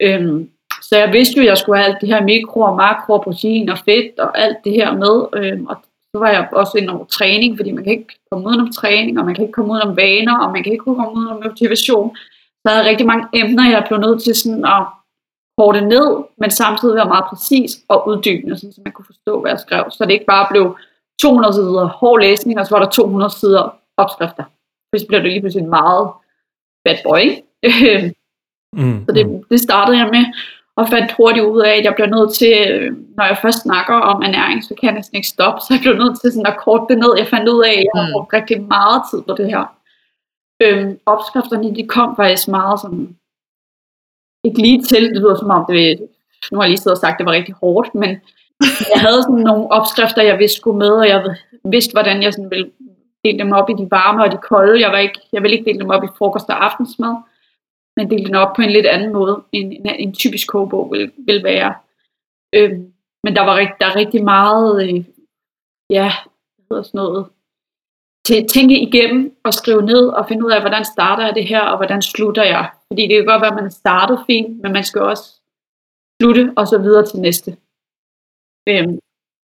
Øh, 0.02 0.46
så 0.82 0.98
jeg 0.98 1.14
vidste 1.14 1.36
jo, 1.38 1.42
at 1.42 1.48
jeg 1.48 1.58
skulle 1.58 1.78
have 1.80 1.90
alt 1.90 2.02
det 2.02 2.10
her 2.10 2.24
mikroer, 2.24 2.76
makroer, 2.76 3.20
protein 3.20 3.70
og 3.70 3.78
fedt 3.78 4.20
og 4.20 4.40
alt 4.40 4.58
det 4.64 4.74
her 4.74 4.94
med. 4.94 5.16
Øh, 5.36 5.64
og 5.70 5.76
så 6.12 6.20
var 6.20 6.30
jeg 6.30 6.50
også 6.52 6.78
ind 6.78 6.90
over 6.90 7.06
træning, 7.06 7.58
fordi 7.58 7.72
man 7.72 7.84
kan 7.84 7.94
ikke 7.94 8.20
komme 8.32 8.48
udenom 8.48 8.72
træning, 8.72 9.20
og 9.20 9.26
man 9.26 9.36
kan 9.36 9.44
ikke 9.44 9.54
komme 9.54 9.74
udenom 9.74 9.98
vaner, 9.98 10.38
og 10.38 10.52
man 10.52 10.64
kan 10.64 10.72
ikke 10.72 10.84
komme 10.84 11.12
udenom 11.14 11.44
motivation. 11.44 12.16
Så 12.62 12.66
jeg 12.66 12.74
havde 12.74 12.90
rigtig 12.90 13.08
mange 13.08 13.28
emner, 13.34 13.70
jeg 13.70 13.86
blev 13.88 14.00
nødt 14.00 14.24
til 14.24 14.36
sådan 14.36 14.66
at 14.66 14.86
korte 15.58 15.82
ned, 15.82 16.24
men 16.38 16.52
samtidig 16.52 16.96
være 16.96 17.14
meget 17.14 17.26
præcis 17.30 17.72
og 17.88 18.08
uddybende, 18.08 18.58
så 18.58 18.82
man 18.86 18.94
kunne 18.94 19.06
forstå, 19.06 19.42
hvad 19.42 19.52
jeg 19.52 19.60
skrev. 19.60 19.84
Så 19.92 20.06
det 20.06 20.12
ikke 20.12 20.34
bare 20.36 20.48
blev 20.52 20.78
200 21.22 21.54
sider 21.54 21.88
hård 21.88 22.22
læsning, 22.22 22.60
og 22.60 22.66
så 22.66 22.76
var 22.76 22.84
der 22.84 22.92
200 22.92 23.32
sider 23.40 23.76
opskrifter. 23.98 24.44
Så 24.96 25.06
blev 25.08 25.20
det 25.22 25.30
lige 25.30 25.42
pludselig 25.42 25.70
meget 25.70 26.10
bad 26.86 26.98
boy. 27.04 27.24
mm, 28.80 29.06
så 29.06 29.12
det, 29.16 29.30
mm. 29.30 29.44
det 29.52 29.60
startede 29.60 29.98
jeg 29.98 30.10
med 30.16 30.26
og 30.82 30.90
fandt 30.90 31.12
hurtigt 31.18 31.46
ud 31.46 31.62
af, 31.62 31.74
at 31.78 31.86
jeg 31.86 31.94
bliver 31.96 32.14
nødt 32.16 32.32
til, 32.42 32.54
øh, 32.68 32.92
når 33.18 33.26
jeg 33.26 33.38
først 33.42 33.62
snakker 33.62 33.96
om 34.12 34.22
ernæring, 34.28 34.64
så 34.64 34.74
kan 34.76 34.88
jeg 34.88 34.96
næsten 34.96 35.16
ikke 35.16 35.34
stoppe, 35.36 35.60
så 35.62 35.70
jeg 35.74 35.82
blev 35.84 35.96
nødt 36.04 36.16
til 36.22 36.32
sådan 36.32 36.52
at 36.54 36.60
korte 36.66 36.86
det 36.90 36.98
ned. 37.04 37.12
Jeg 37.18 37.28
fandt 37.28 37.50
ud 37.50 37.64
af, 37.70 37.74
at 37.78 37.86
jeg 37.86 37.96
har 37.96 38.08
mm. 38.08 38.14
brugt 38.14 38.34
rigtig 38.34 38.58
meget 38.76 39.02
tid 39.10 39.20
på 39.28 39.34
det 39.40 39.48
her. 39.54 39.64
Øhm, 40.64 41.00
opskrifterne, 41.06 41.76
de 41.76 41.88
kom 41.96 42.10
faktisk 42.16 42.48
meget 42.48 42.80
sådan, 42.84 43.16
ikke 44.44 44.62
lige 44.62 44.82
til, 44.90 45.04
det 45.14 45.22
lyder 45.22 45.36
som 45.36 45.50
om, 45.58 45.66
det, 45.70 46.08
nu 46.52 46.58
har 46.58 46.64
jeg 46.64 46.70
lige 46.70 46.84
siddet 46.84 46.98
og 46.98 47.04
sagt, 47.04 47.14
at 47.14 47.20
det 47.20 47.26
var 47.26 47.38
rigtig 47.40 47.56
hårdt, 47.62 47.96
men 47.96 48.10
jeg 48.94 49.00
havde 49.06 49.22
sådan 49.24 49.46
nogle 49.50 49.72
opskrifter, 49.72 50.22
jeg 50.22 50.40
vidste 50.40 50.58
skulle 50.60 50.78
med, 50.78 50.94
og 51.04 51.08
jeg 51.08 51.36
vidste, 51.64 51.94
hvordan 51.94 52.24
jeg 52.24 52.34
sådan 52.34 52.52
ville 52.52 52.70
dele 53.24 53.40
dem 53.40 53.52
op 53.52 53.70
i 53.70 53.74
de 53.74 53.88
varme 53.92 54.24
og 54.24 54.32
de 54.32 54.38
kolde. 54.38 54.82
Jeg, 54.82 54.92
var 54.92 54.98
ikke, 54.98 55.20
jeg 55.34 55.42
ville 55.42 55.58
ikke 55.58 55.70
dele 55.70 55.80
dem 55.80 55.90
op 55.90 56.04
i 56.04 56.16
frokost 56.18 56.50
og 56.50 56.66
aftensmad 56.66 57.16
men 57.98 58.10
dele 58.10 58.26
den 58.26 58.36
op 58.36 58.56
på 58.56 58.62
en 58.62 58.72
lidt 58.72 58.86
anden 58.86 59.14
måde, 59.14 59.44
end 59.52 59.74
en, 59.74 59.86
en 59.86 60.14
typisk 60.14 60.48
kogebog 60.48 60.92
vil, 60.92 61.12
vil 61.18 61.44
være. 61.44 61.76
Øhm, 62.56 62.94
men 63.24 63.36
der 63.36 63.42
var 63.42 63.58
rigt, 63.58 63.80
der 63.80 63.86
er 63.86 63.96
rigtig 63.96 64.24
meget, 64.24 64.84
øh, 64.84 65.06
ja, 65.90 66.12
hvad 66.56 66.66
hedder 66.70 66.84
sådan 66.84 66.98
noget, 66.98 67.30
til 68.26 68.36
at 68.42 68.50
tænke 68.50 68.82
igennem 68.88 69.38
og 69.44 69.54
skrive 69.54 69.82
ned 69.82 70.08
og 70.08 70.28
finde 70.28 70.46
ud 70.46 70.52
af, 70.52 70.62
hvordan 70.62 70.86
starter 70.86 71.26
jeg 71.26 71.36
det 71.36 71.48
her, 71.48 71.62
og 71.62 71.78
hvordan 71.78 72.02
slutter 72.02 72.44
jeg. 72.44 72.72
Fordi 72.88 73.02
det 73.08 73.16
kan 73.18 73.26
godt 73.26 73.42
være, 73.42 73.56
at 73.56 73.62
man 73.62 73.72
starter 73.72 74.24
fint, 74.28 74.62
men 74.62 74.72
man 74.74 74.84
skal 74.84 75.02
også 75.02 75.42
slutte 76.22 76.54
og 76.58 76.68
så 76.68 76.78
videre 76.78 77.06
til 77.06 77.20
næste. 77.20 77.52
Øhm, 78.70 79.00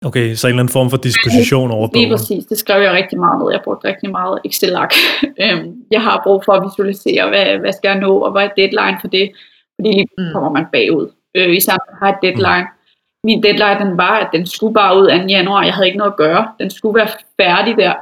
Okay, 0.05 0.35
så 0.35 0.47
en 0.47 0.51
eller 0.51 0.63
anden 0.63 0.73
form 0.73 0.89
for 0.89 0.97
disposition 0.97 1.71
over 1.71 1.87
bogen. 1.87 2.07
Lige 2.07 2.11
præcis, 2.15 2.45
det 2.45 2.57
skrev 2.57 2.81
jeg 2.81 2.91
rigtig 2.91 3.19
meget 3.19 3.39
ned. 3.41 3.51
Jeg 3.51 3.61
brugte 3.63 3.87
rigtig 3.87 4.11
meget 4.11 4.39
Excel-ark. 4.45 4.93
Øhm, 5.43 5.83
jeg 5.91 6.01
har 6.01 6.21
brug 6.23 6.43
for 6.45 6.53
at 6.53 6.63
visualisere, 6.67 7.29
hvad, 7.29 7.57
hvad 7.57 7.73
skal 7.73 7.89
jeg 7.89 7.99
nå, 7.99 8.19
og 8.19 8.31
hvad 8.31 8.43
er 8.43 8.49
deadline 8.57 8.97
for 9.01 9.07
det. 9.07 9.31
Fordi 9.75 9.89
lige 9.89 10.07
mm. 10.17 10.31
kommer 10.33 10.49
man 10.49 10.65
bagud. 10.71 11.11
Øh, 11.35 11.49
især 11.55 11.73
når 11.73 11.97
har 12.05 12.13
et 12.13 12.19
deadline. 12.21 12.67
Mm. 12.67 13.27
Min 13.27 13.43
deadline 13.43 13.79
den 13.85 13.97
var, 13.97 14.15
at 14.19 14.29
den 14.33 14.45
skulle 14.45 14.73
bare 14.73 14.97
ud 14.97 15.07
2. 15.21 15.27
januar. 15.27 15.63
Jeg 15.63 15.73
havde 15.73 15.87
ikke 15.87 15.97
noget 15.97 16.11
at 16.11 16.17
gøre. 16.17 16.51
Den 16.59 16.69
skulle 16.69 16.95
være 16.95 17.09
færdig 17.41 17.77
der. 17.77 17.93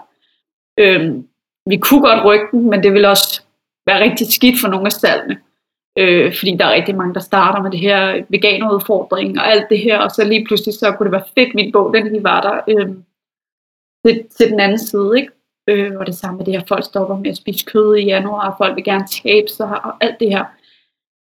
Øhm, 0.80 1.28
vi 1.70 1.78
kunne 1.78 2.02
godt 2.02 2.26
rykke 2.26 2.46
den, 2.52 2.70
men 2.70 2.84
det 2.84 2.94
ville 2.94 3.10
også 3.10 3.42
være 3.88 4.04
rigtig 4.04 4.34
skidt 4.34 4.60
for 4.62 4.68
nogle 4.68 4.86
af 4.86 4.92
salgene. 4.92 5.38
Øh, 5.98 6.36
fordi 6.38 6.56
der 6.56 6.66
er 6.66 6.74
rigtig 6.74 6.96
mange, 6.96 7.14
der 7.14 7.20
starter 7.20 7.62
med 7.62 7.72
det 7.72 7.80
her 7.80 8.26
veganerudfordring 8.30 9.40
og 9.40 9.48
alt 9.52 9.70
det 9.70 9.80
her, 9.80 9.98
og 10.00 10.12
så 10.12 10.24
lige 10.24 10.46
pludselig 10.46 10.74
så 10.74 10.92
kunne 10.92 11.06
det 11.06 11.12
være 11.12 11.32
fedt, 11.38 11.56
min 11.56 11.72
bog, 11.72 11.94
den 11.94 12.08
lige 12.08 12.24
var 12.24 12.42
der 12.42 12.62
øh, 12.68 12.96
til, 14.06 14.28
til 14.38 14.52
den 14.52 14.60
anden 14.60 14.80
side, 14.80 15.12
ikke? 15.18 15.32
Øh, 15.70 15.98
og 16.00 16.06
det 16.06 16.16
samme 16.16 16.38
med 16.38 16.46
det 16.46 16.54
her, 16.54 16.66
folk 16.68 16.84
stopper 16.84 17.18
med 17.18 17.30
at 17.30 17.38
spise 17.38 17.66
kød 17.66 17.96
i 17.96 18.06
januar, 18.06 18.50
og 18.50 18.58
folk 18.58 18.76
vil 18.76 18.84
gerne 18.84 19.08
tabe 19.08 19.48
sig, 19.48 19.86
og 19.86 20.04
alt 20.04 20.20
det 20.20 20.30
her. 20.30 20.46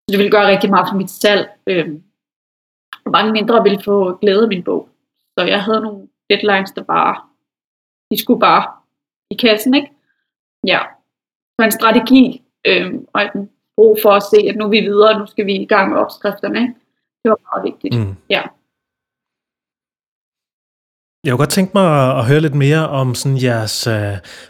Så 0.03 0.07
det 0.09 0.17
ville 0.17 0.31
gøre 0.31 0.47
rigtig 0.47 0.69
meget 0.69 0.87
for 0.89 0.97
mit 0.97 1.09
salg. 1.09 1.49
Øh, 1.67 1.89
og 3.05 3.11
mange 3.11 3.31
mindre 3.31 3.63
ville 3.63 3.81
få 3.83 4.17
glæde 4.17 4.41
af 4.43 4.47
min 4.47 4.63
bog. 4.63 4.89
Så 5.37 5.45
jeg 5.45 5.63
havde 5.63 5.81
nogle 5.81 6.07
deadlines, 6.29 6.71
der 6.71 6.83
bare, 6.83 7.15
de 8.11 8.21
skulle 8.21 8.39
bare 8.39 8.63
i 9.31 9.35
kassen, 9.35 9.73
ikke? 9.73 9.89
Ja. 10.67 10.79
Så 11.59 11.65
en 11.65 11.71
strategi, 11.71 12.43
øh, 12.67 12.93
og 13.13 13.21
en 13.35 13.49
brug 13.77 13.97
for 14.01 14.09
at 14.09 14.23
se, 14.23 14.49
at 14.49 14.55
nu 14.55 14.65
er 14.65 14.69
vi 14.69 14.79
videre, 14.79 15.19
nu 15.19 15.25
skal 15.25 15.45
vi 15.45 15.55
i 15.55 15.65
gang 15.65 15.91
med 15.91 15.97
opskrifterne. 15.97 16.59
Det 17.23 17.29
var 17.29 17.39
meget 17.49 17.73
vigtigt. 17.73 18.07
Mm. 18.07 18.15
Ja. 18.29 18.41
Jeg 21.25 21.31
kunne 21.31 21.37
godt 21.37 21.49
tænke 21.49 21.71
mig 21.73 22.17
at 22.17 22.25
høre 22.25 22.39
lidt 22.39 22.55
mere 22.55 22.89
om 22.89 23.15
sådan 23.15 23.43
jeres, 23.43 23.87
uh, 23.87 23.93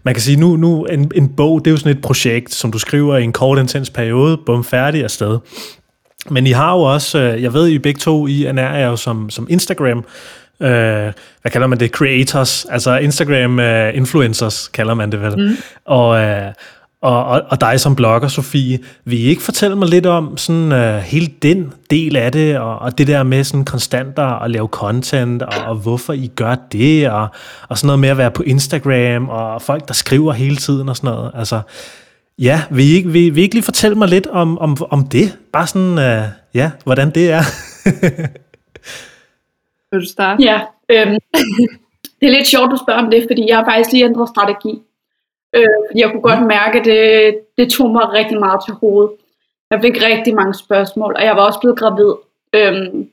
man 0.03 0.13
kan 0.13 0.21
sige 0.21 0.39
nu, 0.39 0.55
nu 0.55 0.86
en, 0.86 1.12
en 1.15 1.36
bog, 1.36 1.59
det 1.59 1.67
er 1.67 1.71
jo 1.71 1.77
sådan 1.77 1.97
et 1.97 2.01
projekt, 2.01 2.53
som 2.53 2.71
du 2.71 2.79
skriver 2.79 3.17
i 3.17 3.23
en 3.23 3.33
kort 3.33 3.59
intens 3.59 3.89
periode, 3.89 4.38
bum 4.38 4.63
færdig 4.63 5.03
afsted. 5.03 5.39
Men 6.29 6.47
I 6.47 6.51
har 6.51 6.75
jo 6.75 6.81
også, 6.81 7.17
uh, 7.17 7.43
jeg 7.43 7.53
ved 7.53 7.67
I 7.67 7.79
begge 7.79 7.99
to, 7.99 8.27
I 8.27 8.45
ernærer 8.45 8.77
jer 8.77 8.88
jo 8.88 8.95
som, 8.95 9.29
som 9.29 9.47
Instagram, 9.49 9.97
uh, 9.97 10.65
hvad 11.41 11.51
kalder 11.51 11.67
man 11.67 11.79
det, 11.79 11.91
creators, 11.91 12.65
altså 12.65 12.97
Instagram 12.97 13.59
uh, 13.59 13.97
influencers 13.97 14.67
kalder 14.67 14.93
man 14.93 15.12
det 15.12 15.21
vel. 15.21 15.38
Mm. 15.38 15.55
Og, 15.86 16.09
uh, 16.09 16.53
og, 17.04 17.26
og, 17.26 17.42
og 17.50 17.62
dig 17.62 17.80
som 17.80 17.96
blogger, 17.96 18.28
Sofie. 18.28 18.80
Vil 19.06 19.20
I 19.20 19.24
ikke 19.24 19.42
fortælle 19.42 19.76
mig 19.76 19.88
lidt 19.88 20.06
om 20.06 20.38
sådan 20.38 20.72
uh, 20.72 20.96
hele 20.96 21.28
den 21.28 21.74
del 21.89 22.16
af 22.16 22.32
det, 22.32 22.60
og, 22.60 22.80
og 22.80 22.98
det 22.98 23.08
der 23.08 23.24
med 23.24 23.44
sådan 23.44 23.66
konstant 23.66 24.20
at 24.20 24.52
lave 24.52 24.68
content, 24.68 25.42
og, 25.42 25.54
og 25.66 25.76
hvorfor 25.76 26.13
I 26.13 26.28
gør 26.36 26.56
det, 26.72 27.10
og, 27.10 27.28
og 27.70 27.78
sådan 27.78 27.88
noget 27.88 28.00
med 28.00 28.10
at 28.10 28.18
være 28.18 28.32
på 28.32 28.44
Instagram, 28.44 29.30
og 29.30 29.62
folk, 29.62 29.88
der 29.88 29.94
skriver 29.94 30.34
hele 30.34 30.56
tiden 30.56 30.89
og 30.89 30.98
sådan 30.98 31.12
noget. 31.12 31.32
Altså, 31.36 31.62
ja, 32.39 32.62
vil 32.72 32.86
I 32.86 32.94
ikke, 32.96 33.10
vil, 33.10 33.36
vil 33.36 33.42
I 33.42 33.44
ikke 33.44 33.56
lige 33.56 33.63
fortælle 33.63 33.98
mig 33.98 34.08
lidt 34.08 34.28
om, 34.28 34.58
om, 34.58 34.78
om 34.89 35.08
det? 35.08 35.38
Bare 35.54 35.68
sådan, 35.68 35.92
uh, 35.92 36.24
ja, 36.54 36.72
hvordan 36.84 37.10
det 37.10 37.32
er. 37.32 37.44
vil 39.92 40.02
du 40.02 40.06
starte? 40.12 40.44
Ja, 40.44 40.60
øhm, 40.89 41.18
det 42.20 42.28
er 42.28 42.32
lidt 42.32 42.48
sjovt, 42.48 42.72
du 42.72 42.78
spørger 42.86 43.02
om 43.02 43.12
det, 43.12 43.26
fordi 43.30 43.46
jeg 43.50 43.58
har 43.58 43.66
faktisk 43.66 43.92
lige 43.92 44.06
ændret 44.06 44.30
strategi. 44.30 44.80
Øh, 45.54 46.00
jeg 46.00 46.12
kunne 46.12 46.22
godt 46.22 46.48
mærke, 46.48 46.80
at 46.80 46.86
det, 46.86 47.39
det 47.58 47.72
tog 47.72 47.89
mig 47.92 48.13
rigtig 48.13 48.39
meget 48.39 48.60
til 48.66 48.74
hovedet. 48.74 49.12
Jeg 49.72 49.82
fik 49.82 50.04
rigtig 50.04 50.36
mange 50.36 50.54
spørgsmål, 50.54 51.13
og 51.16 51.24
jeg 51.24 51.36
var 51.36 51.46
også 51.46 51.60
blevet 51.60 51.80
gravid. 51.80 52.13
Øhm, 52.54 53.10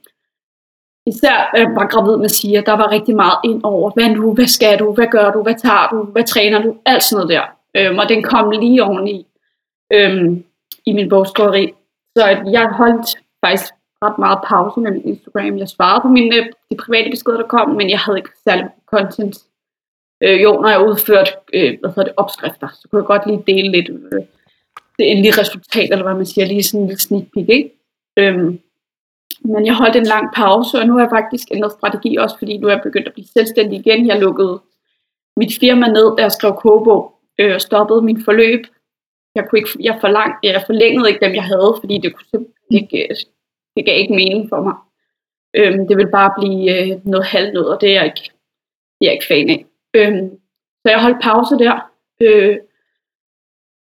især 1.07 1.50
jeg 1.57 1.66
var 1.74 1.87
gravid 1.87 2.16
med 2.16 2.29
Sia, 2.29 2.61
der 2.61 2.72
var 2.72 2.90
rigtig 2.90 3.16
meget 3.16 3.38
ind 3.44 3.61
over, 3.64 3.90
hvad 3.90 4.09
nu, 4.09 4.35
hvad 4.35 4.46
skal 4.46 4.79
du, 4.79 4.92
hvad 4.92 5.07
gør 5.07 5.31
du, 5.31 5.42
hvad 5.42 5.55
tager 5.55 5.88
du, 5.92 6.03
hvad 6.03 6.24
træner 6.24 6.62
du, 6.62 6.76
alt 6.87 7.03
sådan 7.03 7.26
noget 7.26 7.35
der. 7.35 7.44
Øhm, 7.76 7.98
og 7.98 8.09
den 8.09 8.22
kom 8.22 8.50
lige 8.50 8.85
oveni 8.85 9.26
øhm, 9.92 10.44
i 10.87 10.92
min 10.92 11.09
bogskriveri. 11.09 11.74
Så 12.16 12.26
jeg 12.50 12.68
holdt 12.68 13.18
faktisk 13.44 13.72
ret 14.05 14.18
meget 14.18 14.38
pause 14.44 14.81
med 14.81 14.90
min 14.90 15.05
Instagram. 15.05 15.59
Jeg 15.59 15.68
svarede 15.68 16.03
på 16.03 16.09
mine 16.09 16.37
de 16.70 16.76
private 16.76 17.11
beskeder, 17.11 17.37
der 17.37 17.46
kom, 17.46 17.68
men 17.68 17.90
jeg 17.90 17.98
havde 17.98 18.18
ikke 18.18 18.31
særlig 18.44 18.66
content 18.87 19.37
Øh, 20.22 20.42
jo, 20.42 20.52
når 20.52 20.68
jeg 20.68 20.88
udførte 20.88 21.30
øh, 21.52 21.78
hvad 21.80 21.90
hedder 21.90 22.04
det, 22.04 22.14
opskrifter, 22.16 22.68
så 22.74 22.88
kunne 22.88 23.00
jeg 23.02 23.06
godt 23.06 23.26
lige 23.26 23.44
dele 23.46 23.70
lidt 23.70 23.88
øh, 23.90 24.22
det 24.98 25.11
endelige 25.11 25.40
resultat, 25.40 25.90
eller 25.90 26.02
hvad 26.02 26.14
man 26.14 26.26
siger, 26.26 26.46
lige 26.46 26.62
sådan 26.62 26.80
en 26.80 26.87
lille 26.87 27.00
sneak 27.00 27.24
peek, 27.35 27.48
ikke? 27.48 27.70
Øhm, 28.18 28.61
men 29.44 29.66
jeg 29.66 29.74
holdt 29.74 29.96
en 29.96 30.06
lang 30.06 30.35
pause, 30.35 30.78
og 30.78 30.87
nu 30.87 30.92
har 30.92 31.00
jeg 31.00 31.11
faktisk 31.11 31.48
ændret 31.50 31.72
strategi 31.72 32.16
også, 32.16 32.38
fordi 32.38 32.56
nu 32.56 32.66
er 32.66 32.72
jeg 32.72 32.83
begyndt 32.83 33.06
at 33.06 33.12
blive 33.12 33.26
selvstændig 33.26 33.78
igen. 33.78 34.06
Jeg 34.06 34.20
lukkede 34.20 34.61
mit 35.37 35.52
firma 35.61 35.87
ned, 35.88 36.16
da 36.16 36.22
jeg 36.22 36.33
skrev 36.33 36.54
kogebog, 36.54 37.14
øh, 37.38 37.61
stoppede 37.61 38.02
min 38.02 38.24
forløb. 38.24 38.62
Jeg, 39.35 39.48
kunne 39.48 39.59
ikke, 39.59 39.70
jeg, 39.80 39.98
forlang, 40.00 40.35
jeg 40.42 40.62
forlængede 40.66 41.09
ikke 41.09 41.24
dem, 41.26 41.35
jeg 41.35 41.44
havde, 41.44 41.76
fordi 41.80 41.98
det 41.98 42.14
kunne 42.14 42.26
simpelthen 42.30 42.74
ikke, 42.83 42.98
øh, 43.11 43.16
det 43.76 43.85
gav 43.85 43.98
ikke 43.98 44.14
mening 44.14 44.48
for 44.48 44.61
mig. 44.62 44.76
Øhm, 45.54 45.88
det 45.88 45.96
vil 45.96 46.11
bare 46.11 46.33
blive 46.38 46.62
øh, 46.76 47.06
noget 47.06 47.26
halvt 47.26 47.56
og 47.59 47.80
det 47.80 47.88
er 47.88 47.94
jeg 47.94 48.04
ikke, 48.04 48.24
det 48.96 49.02
er 49.02 49.11
jeg 49.11 49.12
ikke 49.12 49.26
fan 49.26 49.50
af. 49.50 49.69
Øhm, 49.94 50.31
så 50.83 50.87
jeg 50.92 51.03
holdt 51.03 51.22
pause 51.22 51.59
der. 51.59 51.90
Øh, 52.20 52.57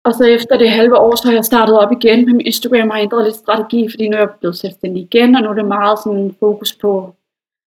og 0.04 0.14
så 0.14 0.24
efter 0.24 0.58
det 0.58 0.70
halve 0.70 0.98
år, 0.98 1.14
så 1.16 1.24
har 1.28 1.34
jeg 1.34 1.44
startet 1.44 1.78
op 1.78 1.92
igen 1.92 2.24
med 2.24 2.34
min 2.34 2.46
Instagram 2.46 2.90
og 2.90 3.00
ændret 3.00 3.24
lidt 3.24 3.36
strategi, 3.36 3.88
fordi 3.90 4.08
nu 4.08 4.16
er 4.16 4.20
jeg 4.20 4.30
blevet 4.40 4.56
selvstændig 4.56 5.02
igen, 5.02 5.34
og 5.36 5.42
nu 5.42 5.48
er 5.48 5.54
det 5.54 5.64
meget 5.64 5.98
sådan 6.04 6.34
fokus 6.40 6.76
på 6.76 7.14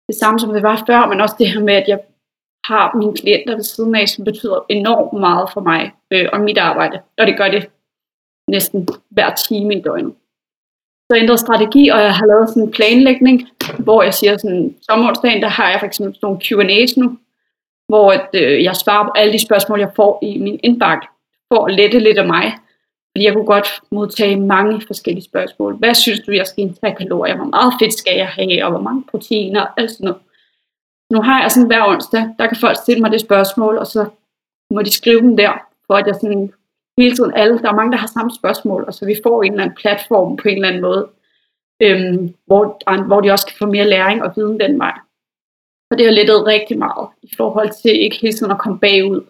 det 0.08 0.16
samme, 0.16 0.40
som 0.40 0.54
det 0.54 0.64
var 0.64 0.84
før, 0.88 1.08
men 1.08 1.22
også 1.22 1.36
det 1.40 1.50
her 1.50 1.60
med, 1.60 1.74
at 1.74 1.88
jeg 1.88 2.00
har 2.66 2.98
mine 2.98 3.14
klienter 3.14 3.56
ved 3.56 3.64
siden 3.64 3.96
af, 3.96 4.10
som 4.10 4.26
betyder 4.26 4.66
enormt 4.70 5.20
meget 5.20 5.50
for 5.54 5.62
mig 5.62 5.92
øh, 6.12 6.30
og 6.34 6.40
mit 6.40 6.58
arbejde. 6.58 7.02
Og 7.18 7.28
det 7.28 7.38
gør 7.38 7.48
det 7.48 7.70
næsten 8.50 8.88
hver 9.10 9.36
time 9.36 9.76
i 9.76 9.82
døgnet. 9.82 10.14
Så 11.12 11.18
ændret 11.18 11.40
strategi, 11.40 11.90
og 11.90 12.00
jeg 12.00 12.16
har 12.16 12.26
lavet 12.26 12.50
sådan 12.50 12.64
en 12.64 12.72
planlægning, 12.72 13.50
hvor 13.80 14.04
jeg 14.04 14.14
siger 14.14 14.38
sådan, 14.38 14.76
sommerårsdagen, 14.90 15.42
der 15.42 15.48
har 15.48 15.70
jeg 15.70 15.80
for 15.80 15.86
eksempel 15.86 16.20
nogle 16.22 16.40
Q&A's 16.46 16.94
nu, 16.98 17.18
hvor 17.88 18.12
at, 18.12 18.30
øh, 18.34 18.64
jeg 18.64 18.76
svarer 18.76 19.06
på 19.06 19.12
alle 19.16 19.34
de 19.34 19.40
spørgsmål, 19.40 19.80
jeg 19.80 19.92
får 19.96 20.20
i 20.22 20.38
min 20.38 20.60
indbakke, 20.64 21.08
for 21.54 21.66
at 21.66 21.74
lette 21.74 22.00
lidt 22.00 22.18
af 22.18 22.28
mig. 22.28 22.54
Fordi 23.12 23.26
jeg 23.26 23.34
kunne 23.34 23.46
godt 23.46 23.82
modtage 23.92 24.36
mange 24.40 24.82
forskellige 24.88 25.24
spørgsmål. 25.24 25.76
Hvad 25.76 25.94
synes 25.94 26.20
du, 26.20 26.32
jeg 26.32 26.48
skal 26.48 26.62
indtage 26.62 26.96
kalorier? 26.96 27.36
Hvor 27.36 27.46
meget 27.46 27.74
fedt 27.82 27.94
skal 27.94 28.16
jeg 28.18 28.28
have? 28.28 28.66
Og 28.66 28.72
hvor 28.72 28.82
mange 28.82 29.04
proteiner? 29.12 29.62
Og 29.62 29.90
sådan 29.90 30.06
noget. 30.06 30.22
Nu 31.12 31.22
har 31.22 31.42
jeg 31.42 31.52
sådan 31.52 31.68
hver 31.68 31.88
onsdag, 31.88 32.30
der 32.40 32.48
kan 32.48 32.58
folk 32.58 32.78
stille 32.78 33.02
mig 33.02 33.12
det 33.12 33.22
spørgsmål, 33.22 33.78
og 33.78 33.88
så 33.88 34.06
må 34.74 34.82
de 34.82 34.92
skrive 34.92 35.22
dem 35.22 35.38
der, 35.38 35.52
for 35.88 35.94
at 35.94 36.08
jeg 36.08 36.16
sådan 36.16 36.54
hele 36.98 37.16
tiden 37.16 37.34
alle, 37.36 37.60
der 37.60 37.70
er 37.70 37.76
mange, 37.76 37.92
der 37.92 37.98
har 37.98 38.08
samme 38.08 38.32
spørgsmål, 38.32 38.84
og 38.88 38.94
så 38.94 39.06
vi 39.06 39.16
får 39.24 39.44
en 39.44 39.52
eller 39.52 39.64
anden 39.64 39.78
platform 39.78 40.38
på 40.38 40.48
en 40.48 40.56
eller 40.56 40.68
anden 40.68 40.82
måde, 40.82 41.10
øhm, 41.80 42.34
hvor, 42.46 42.64
hvor 43.08 43.22
de 43.22 43.32
også 43.32 43.46
kan 43.46 43.56
få 43.60 43.66
mere 43.66 43.88
læring 43.90 44.24
og 44.24 44.34
viden 44.36 44.60
den 44.60 44.80
vej. 44.80 44.94
Og 45.94 45.98
det 45.98 46.06
har 46.06 46.14
lettet 46.14 46.46
rigtig 46.46 46.78
meget 46.78 47.10
i 47.22 47.36
forhold 47.38 47.72
til 47.82 48.02
ikke 48.02 48.16
hele 48.22 48.34
tiden 48.34 48.52
at 48.52 48.58
komme 48.58 48.80
bagud, 48.80 49.22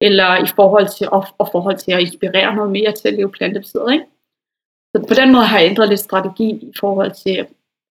eller 0.00 0.44
i 0.44 0.48
forhold 0.56 0.88
til, 0.96 1.08
og, 1.10 1.24
og 1.38 1.48
forhold 1.52 1.78
til 1.78 1.92
at 1.92 2.00
inspirere 2.00 2.54
noget 2.54 2.70
mere 2.70 2.92
til 2.92 3.08
at 3.08 3.14
leve 3.14 3.32
plantebaseret. 3.32 3.92
Ikke? 3.92 4.04
Så 4.92 5.04
på 5.08 5.14
den 5.14 5.32
måde 5.32 5.44
har 5.44 5.58
jeg 5.58 5.70
ændret 5.70 5.88
lidt 5.88 6.00
strategi 6.00 6.50
i 6.50 6.72
forhold 6.80 7.12
til, 7.24 7.34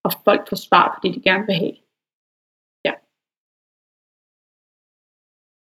at 0.05 0.17
folk 0.25 0.49
får 0.49 0.55
svar 0.55 0.85
på 0.87 1.07
det, 1.07 1.15
de 1.15 1.21
gerne 1.21 1.45
vil 1.45 1.55
have. 1.55 1.75
Ja. 2.85 2.93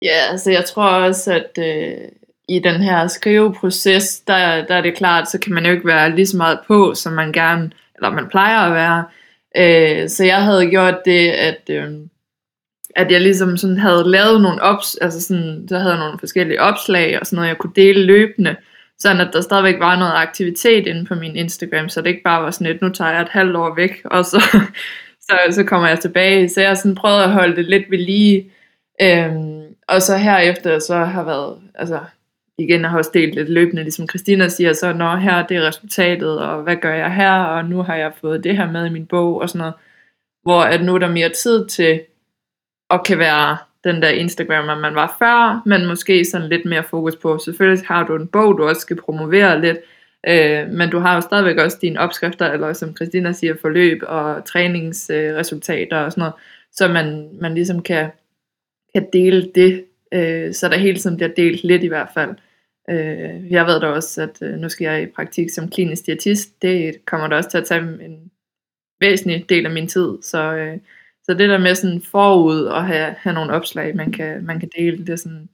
Ja, 0.02 0.18
altså 0.32 0.50
jeg 0.50 0.64
tror 0.64 0.90
også, 1.06 1.32
at 1.32 1.52
øh, 1.58 2.08
i 2.48 2.58
den 2.58 2.80
her 2.82 3.06
skriveproces, 3.06 4.20
der, 4.20 4.66
der 4.66 4.74
er 4.74 4.82
det 4.82 4.96
klart, 4.96 5.30
så 5.30 5.40
kan 5.40 5.52
man 5.54 5.66
jo 5.66 5.72
ikke 5.72 5.86
være 5.86 6.14
lige 6.16 6.26
så 6.26 6.36
meget 6.36 6.60
på, 6.66 6.94
som 6.94 7.12
man 7.12 7.32
gerne, 7.32 7.72
eller 7.94 8.10
man 8.10 8.28
plejer 8.28 8.58
at 8.58 8.72
være. 8.72 9.04
Øh, 9.56 10.08
så 10.08 10.24
jeg 10.24 10.42
havde 10.42 10.70
gjort 10.70 10.98
det, 11.04 11.28
at, 11.28 11.60
øh, 11.70 11.90
at 12.96 13.12
jeg 13.12 13.20
ligesom 13.20 13.56
sådan 13.56 13.78
havde 13.78 14.10
lavet 14.10 14.42
nogle 14.42 14.62
ops, 14.62 14.96
altså 15.00 15.20
sådan, 15.20 15.66
så 15.68 15.78
havde 15.78 15.96
nogle 15.96 16.18
forskellige 16.18 16.60
opslag 16.60 17.20
og 17.20 17.26
sådan 17.26 17.36
noget, 17.36 17.48
jeg 17.48 17.58
kunne 17.58 17.72
dele 17.76 18.04
løbende, 18.04 18.56
sådan 18.98 19.20
at 19.20 19.30
der 19.32 19.40
stadigvæk 19.40 19.80
var 19.80 19.98
noget 19.98 20.12
aktivitet 20.14 20.86
inde 20.86 21.04
på 21.04 21.14
min 21.14 21.36
Instagram, 21.36 21.88
så 21.88 22.00
det 22.00 22.08
ikke 22.08 22.22
bare 22.24 22.42
var 22.42 22.50
sådan 22.50 22.66
et, 22.66 22.82
nu 22.82 22.88
tager 22.88 23.10
jeg 23.10 23.22
et 23.22 23.28
halvt 23.28 23.56
år 23.56 23.74
væk, 23.74 24.02
og 24.16 24.24
så, 24.24 24.40
så, 25.20 25.38
så 25.50 25.64
kommer 25.64 25.88
jeg 25.88 26.00
tilbage. 26.00 26.48
Så 26.48 26.60
jeg 26.60 26.76
sådan 26.76 26.94
prøvede 26.94 27.24
at 27.24 27.30
holde 27.32 27.56
det 27.56 27.64
lidt 27.64 27.90
ved 27.90 27.98
lige, 27.98 28.52
øh, 29.02 29.32
og 29.88 30.02
så 30.02 30.16
herefter 30.16 30.78
så 30.78 30.96
har 30.96 31.24
været, 31.24 31.58
altså 31.74 32.00
igen 32.60 32.84
har 32.84 32.98
også 32.98 33.10
delt 33.14 33.34
lidt 33.34 33.48
løbende, 33.48 33.82
ligesom 33.82 34.08
Christina 34.08 34.48
siger, 34.48 34.72
så 34.72 34.92
når 34.92 35.16
her 35.16 35.46
det 35.46 35.56
er 35.56 35.68
resultatet, 35.68 36.38
og 36.38 36.62
hvad 36.62 36.76
gør 36.76 36.94
jeg 36.94 37.14
her, 37.14 37.32
og 37.32 37.64
nu 37.64 37.82
har 37.82 37.96
jeg 37.96 38.12
fået 38.20 38.44
det 38.44 38.56
her 38.56 38.70
med 38.70 38.86
i 38.86 38.90
min 38.90 39.06
bog, 39.06 39.40
og 39.40 39.48
sådan 39.48 39.58
noget, 39.58 39.74
hvor 40.42 40.60
at 40.60 40.84
nu 40.84 40.94
er 40.94 40.98
der 40.98 41.08
mere 41.08 41.28
tid 41.28 41.66
til, 41.66 42.02
at 42.90 43.04
kan 43.04 43.18
være 43.18 43.56
den 43.84 44.02
der 44.02 44.08
Instagram, 44.08 44.78
man 44.78 44.94
var 44.94 45.16
før, 45.18 45.62
men 45.66 45.86
måske 45.86 46.24
sådan 46.24 46.48
lidt 46.48 46.64
mere 46.64 46.82
fokus 46.82 47.16
på, 47.16 47.38
selvfølgelig 47.38 47.86
har 47.86 48.06
du 48.06 48.16
en 48.16 48.26
bog, 48.26 48.58
du 48.58 48.68
også 48.68 48.80
skal 48.80 48.96
promovere 48.96 49.60
lidt, 49.60 49.78
øh, 50.28 50.68
men 50.68 50.90
du 50.90 50.98
har 50.98 51.14
jo 51.14 51.20
stadigvæk 51.20 51.56
også 51.58 51.78
dine 51.82 52.00
opskrifter, 52.00 52.52
eller 52.52 52.72
som 52.72 52.96
Christina 52.96 53.32
siger, 53.32 53.54
forløb 53.60 54.02
og 54.06 54.44
træningsresultater 54.44 55.98
og 55.98 56.12
sådan 56.12 56.22
noget, 56.22 56.34
så 56.72 56.88
man, 56.88 57.28
man 57.40 57.54
ligesom 57.54 57.82
kan, 57.82 58.10
kan 58.94 59.06
dele 59.12 59.50
det, 59.54 59.84
øh, 60.14 60.54
så 60.54 60.68
der 60.68 60.78
hele 60.78 60.98
tiden 60.98 61.16
bliver 61.16 61.30
delt 61.36 61.64
lidt 61.64 61.82
i 61.82 61.88
hvert 61.88 62.08
fald. 62.14 62.30
Øh, 62.90 63.52
jeg 63.52 63.66
ved 63.66 63.80
da 63.80 63.86
også, 63.86 64.22
at 64.22 64.42
øh, 64.42 64.58
nu 64.58 64.68
skal 64.68 64.84
jeg 64.84 65.02
i 65.02 65.06
praktik 65.06 65.50
som 65.50 65.70
klinisk 65.70 66.06
diætist. 66.06 66.62
Det 66.62 67.04
kommer 67.04 67.28
da 67.28 67.36
også 67.36 67.50
til 67.50 67.58
at 67.58 67.66
tage 67.66 67.80
en 67.80 68.30
væsentlig 69.00 69.48
del 69.48 69.66
af 69.66 69.72
min 69.72 69.88
tid. 69.88 70.18
Så, 70.22 70.54
øh, 70.54 70.78
så 71.24 71.34
det 71.34 71.48
der 71.48 71.58
med 71.58 71.74
sådan 71.74 72.02
forud 72.02 72.66
at 72.66 72.86
have, 72.86 73.14
have 73.18 73.34
nogle 73.34 73.52
opslag, 73.52 73.96
man 73.96 74.12
kan, 74.12 74.44
man 74.44 74.60
kan 74.60 74.70
dele, 74.78 74.98
det 74.98 75.08
er, 75.08 75.16
sådan, 75.16 75.48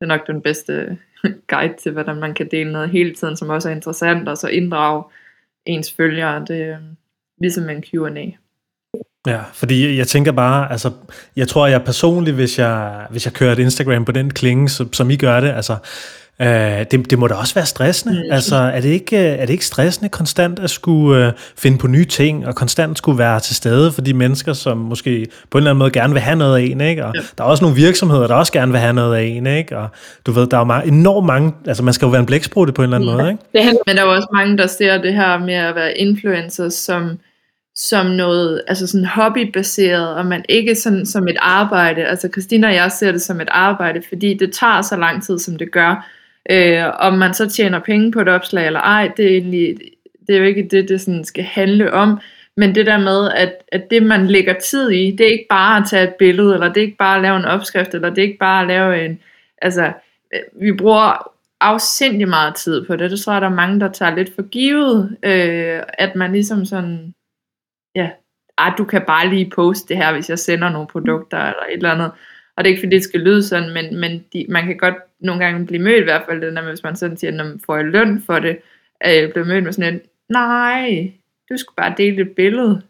det 0.00 0.02
er 0.02 0.06
nok 0.06 0.26
den 0.26 0.42
bedste 0.42 0.98
guide 1.50 1.74
til, 1.78 1.92
hvordan 1.92 2.16
man 2.16 2.34
kan 2.34 2.48
dele 2.50 2.72
noget 2.72 2.90
hele 2.90 3.14
tiden, 3.14 3.36
som 3.36 3.48
også 3.48 3.68
er 3.68 3.74
interessant, 3.74 4.28
og 4.28 4.36
så 4.38 4.48
inddrage 4.48 5.04
ens 5.66 5.92
følgere. 5.92 6.44
Det 6.48 6.62
er 6.62 6.78
ligesom 7.40 7.68
en 7.68 7.82
Q&A. 7.82 8.30
Ja, 9.26 9.42
fordi 9.52 9.96
jeg 9.96 10.06
tænker 10.06 10.32
bare, 10.32 10.72
altså, 10.72 10.92
jeg 11.36 11.48
tror, 11.48 11.66
jeg 11.66 11.84
personligt, 11.84 12.36
hvis 12.36 12.58
jeg, 12.58 13.06
hvis 13.10 13.26
jeg 13.26 13.32
kører 13.32 13.52
et 13.52 13.58
Instagram 13.58 14.04
på 14.04 14.12
den 14.12 14.30
klinge, 14.30 14.68
som, 14.68 14.92
som 14.92 15.10
I 15.10 15.16
gør 15.16 15.40
det, 15.40 15.48
altså, 15.48 15.76
Uh, 16.42 16.46
det, 16.90 17.10
det 17.10 17.18
må 17.18 17.26
da 17.26 17.34
også 17.34 17.54
være 17.54 17.66
stressende. 17.66 18.14
Mm. 18.14 18.32
Altså, 18.32 18.56
er 18.56 18.80
det, 18.80 18.88
ikke, 18.88 19.16
er 19.16 19.46
det 19.46 19.52
ikke 19.52 19.66
stressende 19.66 20.08
konstant 20.08 20.58
at 20.58 20.70
skulle 20.70 21.26
uh, 21.26 21.32
finde 21.56 21.78
på 21.78 21.86
nye 21.86 22.04
ting, 22.04 22.46
og 22.46 22.54
konstant 22.54 22.98
skulle 22.98 23.18
være 23.18 23.40
til 23.40 23.56
stede 23.56 23.92
for 23.92 24.00
de 24.00 24.14
mennesker, 24.14 24.52
som 24.52 24.76
måske 24.76 25.26
på 25.50 25.58
en 25.58 25.62
eller 25.62 25.70
anden 25.70 25.78
måde 25.78 25.90
gerne 25.90 26.12
vil 26.12 26.22
have 26.22 26.36
noget 26.36 26.58
af 26.58 26.62
en, 26.62 26.80
ikke? 26.80 27.04
Og 27.04 27.12
ja. 27.14 27.20
der 27.38 27.44
er 27.44 27.48
også 27.48 27.64
nogle 27.64 27.76
virksomheder, 27.76 28.26
der 28.26 28.34
også 28.34 28.52
gerne 28.52 28.72
vil 28.72 28.80
have 28.80 28.92
noget 28.92 29.16
af 29.16 29.22
en, 29.22 29.46
ikke? 29.46 29.78
Og 29.78 29.88
du 30.26 30.32
ved, 30.32 30.46
der 30.46 30.56
er 30.56 30.60
jo 30.60 30.64
meget, 30.64 30.88
enormt 30.88 31.26
mange, 31.26 31.52
altså 31.66 31.82
man 31.82 31.94
skal 31.94 32.06
jo 32.06 32.10
være 32.10 32.20
en 32.20 32.26
blæksprutte 32.26 32.72
på 32.72 32.82
en 32.82 32.84
eller 32.84 32.96
anden 32.96 33.10
ja. 33.10 33.16
måde, 33.16 33.30
ikke? 33.30 33.42
Det 33.68 33.78
Men 33.86 33.96
der 33.96 34.02
er 34.02 34.06
jo 34.06 34.14
også 34.14 34.28
mange, 34.32 34.58
der 34.58 34.66
ser 34.66 34.98
det 35.02 35.14
her 35.14 35.38
med 35.38 35.54
at 35.54 35.74
være 35.74 35.98
influencer 35.98 36.68
som 36.68 37.18
som 37.78 38.06
noget 38.06 38.62
altså 38.68 38.86
sådan 38.86 39.06
hobbybaseret, 39.06 40.14
og 40.14 40.26
man 40.26 40.44
ikke 40.48 40.74
sådan 40.74 41.06
som 41.06 41.28
et 41.28 41.36
arbejde. 41.40 42.04
Altså 42.04 42.28
Christina 42.32 42.68
og 42.68 42.74
jeg 42.74 42.92
ser 42.92 43.12
det 43.12 43.22
som 43.22 43.40
et 43.40 43.48
arbejde, 43.50 44.02
fordi 44.08 44.34
det 44.34 44.52
tager 44.52 44.82
så 44.82 44.96
lang 44.96 45.22
tid, 45.22 45.38
som 45.38 45.56
det 45.56 45.72
gør. 45.72 46.08
Øh, 46.50 46.84
om 46.98 47.12
man 47.12 47.34
så 47.34 47.50
tjener 47.50 47.78
penge 47.78 48.12
på 48.12 48.20
et 48.20 48.28
opslag 48.28 48.66
eller 48.66 48.80
ej, 48.80 49.12
det 49.16 49.24
er, 49.24 49.30
egentlig, 49.30 49.76
det 50.26 50.34
er 50.34 50.38
jo 50.38 50.44
ikke 50.44 50.68
det, 50.70 50.88
det 50.88 51.00
sådan 51.00 51.24
skal 51.24 51.44
handle 51.44 51.92
om. 51.92 52.20
Men 52.56 52.74
det 52.74 52.86
der 52.86 52.98
med, 52.98 53.30
at, 53.30 53.54
at 53.72 53.90
det 53.90 54.02
man 54.02 54.26
lægger 54.26 54.52
tid 54.52 54.90
i, 54.90 55.10
det 55.10 55.20
er 55.20 55.32
ikke 55.32 55.46
bare 55.50 55.76
at 55.76 55.84
tage 55.90 56.04
et 56.04 56.14
billede, 56.18 56.54
eller 56.54 56.68
det 56.68 56.76
er 56.76 56.86
ikke 56.86 56.96
bare 56.96 57.16
at 57.16 57.22
lave 57.22 57.36
en 57.36 57.44
opskrift, 57.44 57.94
eller 57.94 58.10
det 58.10 58.18
er 58.18 58.26
ikke 58.26 58.38
bare 58.38 58.62
at 58.62 58.68
lave 58.68 59.04
en... 59.04 59.20
Altså, 59.62 59.92
øh, 60.34 60.62
vi 60.62 60.72
bruger 60.72 61.32
afsindig 61.60 62.28
meget 62.28 62.54
tid 62.54 62.86
på 62.86 62.96
det. 62.96 63.10
Det 63.10 63.20
tror 63.20 63.32
jeg, 63.32 63.42
der 63.42 63.48
er 63.48 63.54
mange, 63.54 63.80
der 63.80 63.92
tager 63.92 64.14
lidt 64.14 64.34
for 64.34 64.42
givet, 64.42 65.16
øh, 65.22 65.82
at 65.98 66.16
man 66.16 66.32
ligesom 66.32 66.64
sådan, 66.64 67.14
ja, 67.94 68.10
ah, 68.58 68.72
du 68.78 68.84
kan 68.84 69.02
bare 69.06 69.28
lige 69.28 69.50
poste 69.54 69.88
det 69.88 69.96
her, 69.96 70.12
hvis 70.12 70.30
jeg 70.30 70.38
sender 70.38 70.68
nogle 70.68 70.88
produkter, 70.88 71.38
eller 71.38 71.62
et 71.68 71.76
eller 71.76 71.92
andet. 71.92 72.10
Og 72.58 72.64
det 72.64 72.70
er 72.70 72.72
ikke 72.72 72.80
fordi, 72.80 72.96
det 72.96 73.04
skal 73.04 73.20
lyde 73.20 73.42
sådan, 73.42 73.74
men, 73.74 73.96
men 74.00 74.24
de, 74.32 74.46
man 74.48 74.66
kan 74.66 74.76
godt 74.76 74.94
nogle 75.20 75.44
gange 75.44 75.66
blive 75.66 75.82
mødt 75.82 76.00
i 76.00 76.04
hvert 76.04 76.22
fald, 76.28 76.40
det, 76.40 76.52
når, 76.52 76.62
hvis 76.62 76.82
man 76.82 76.96
sådan 76.96 77.16
siger, 77.16 77.30
når 77.30 77.44
man 77.44 77.60
får 77.66 77.82
løn 77.82 78.22
for 78.26 78.38
det, 78.38 78.58
at 79.00 79.30
blive 79.32 79.46
mødt 79.46 79.64
med 79.64 79.72
sådan 79.72 79.94
en, 79.94 80.00
nej, 80.28 81.12
du 81.50 81.56
skal 81.56 81.72
bare 81.76 81.94
dele 81.96 82.22
et 82.22 82.34
billede. 82.36 82.82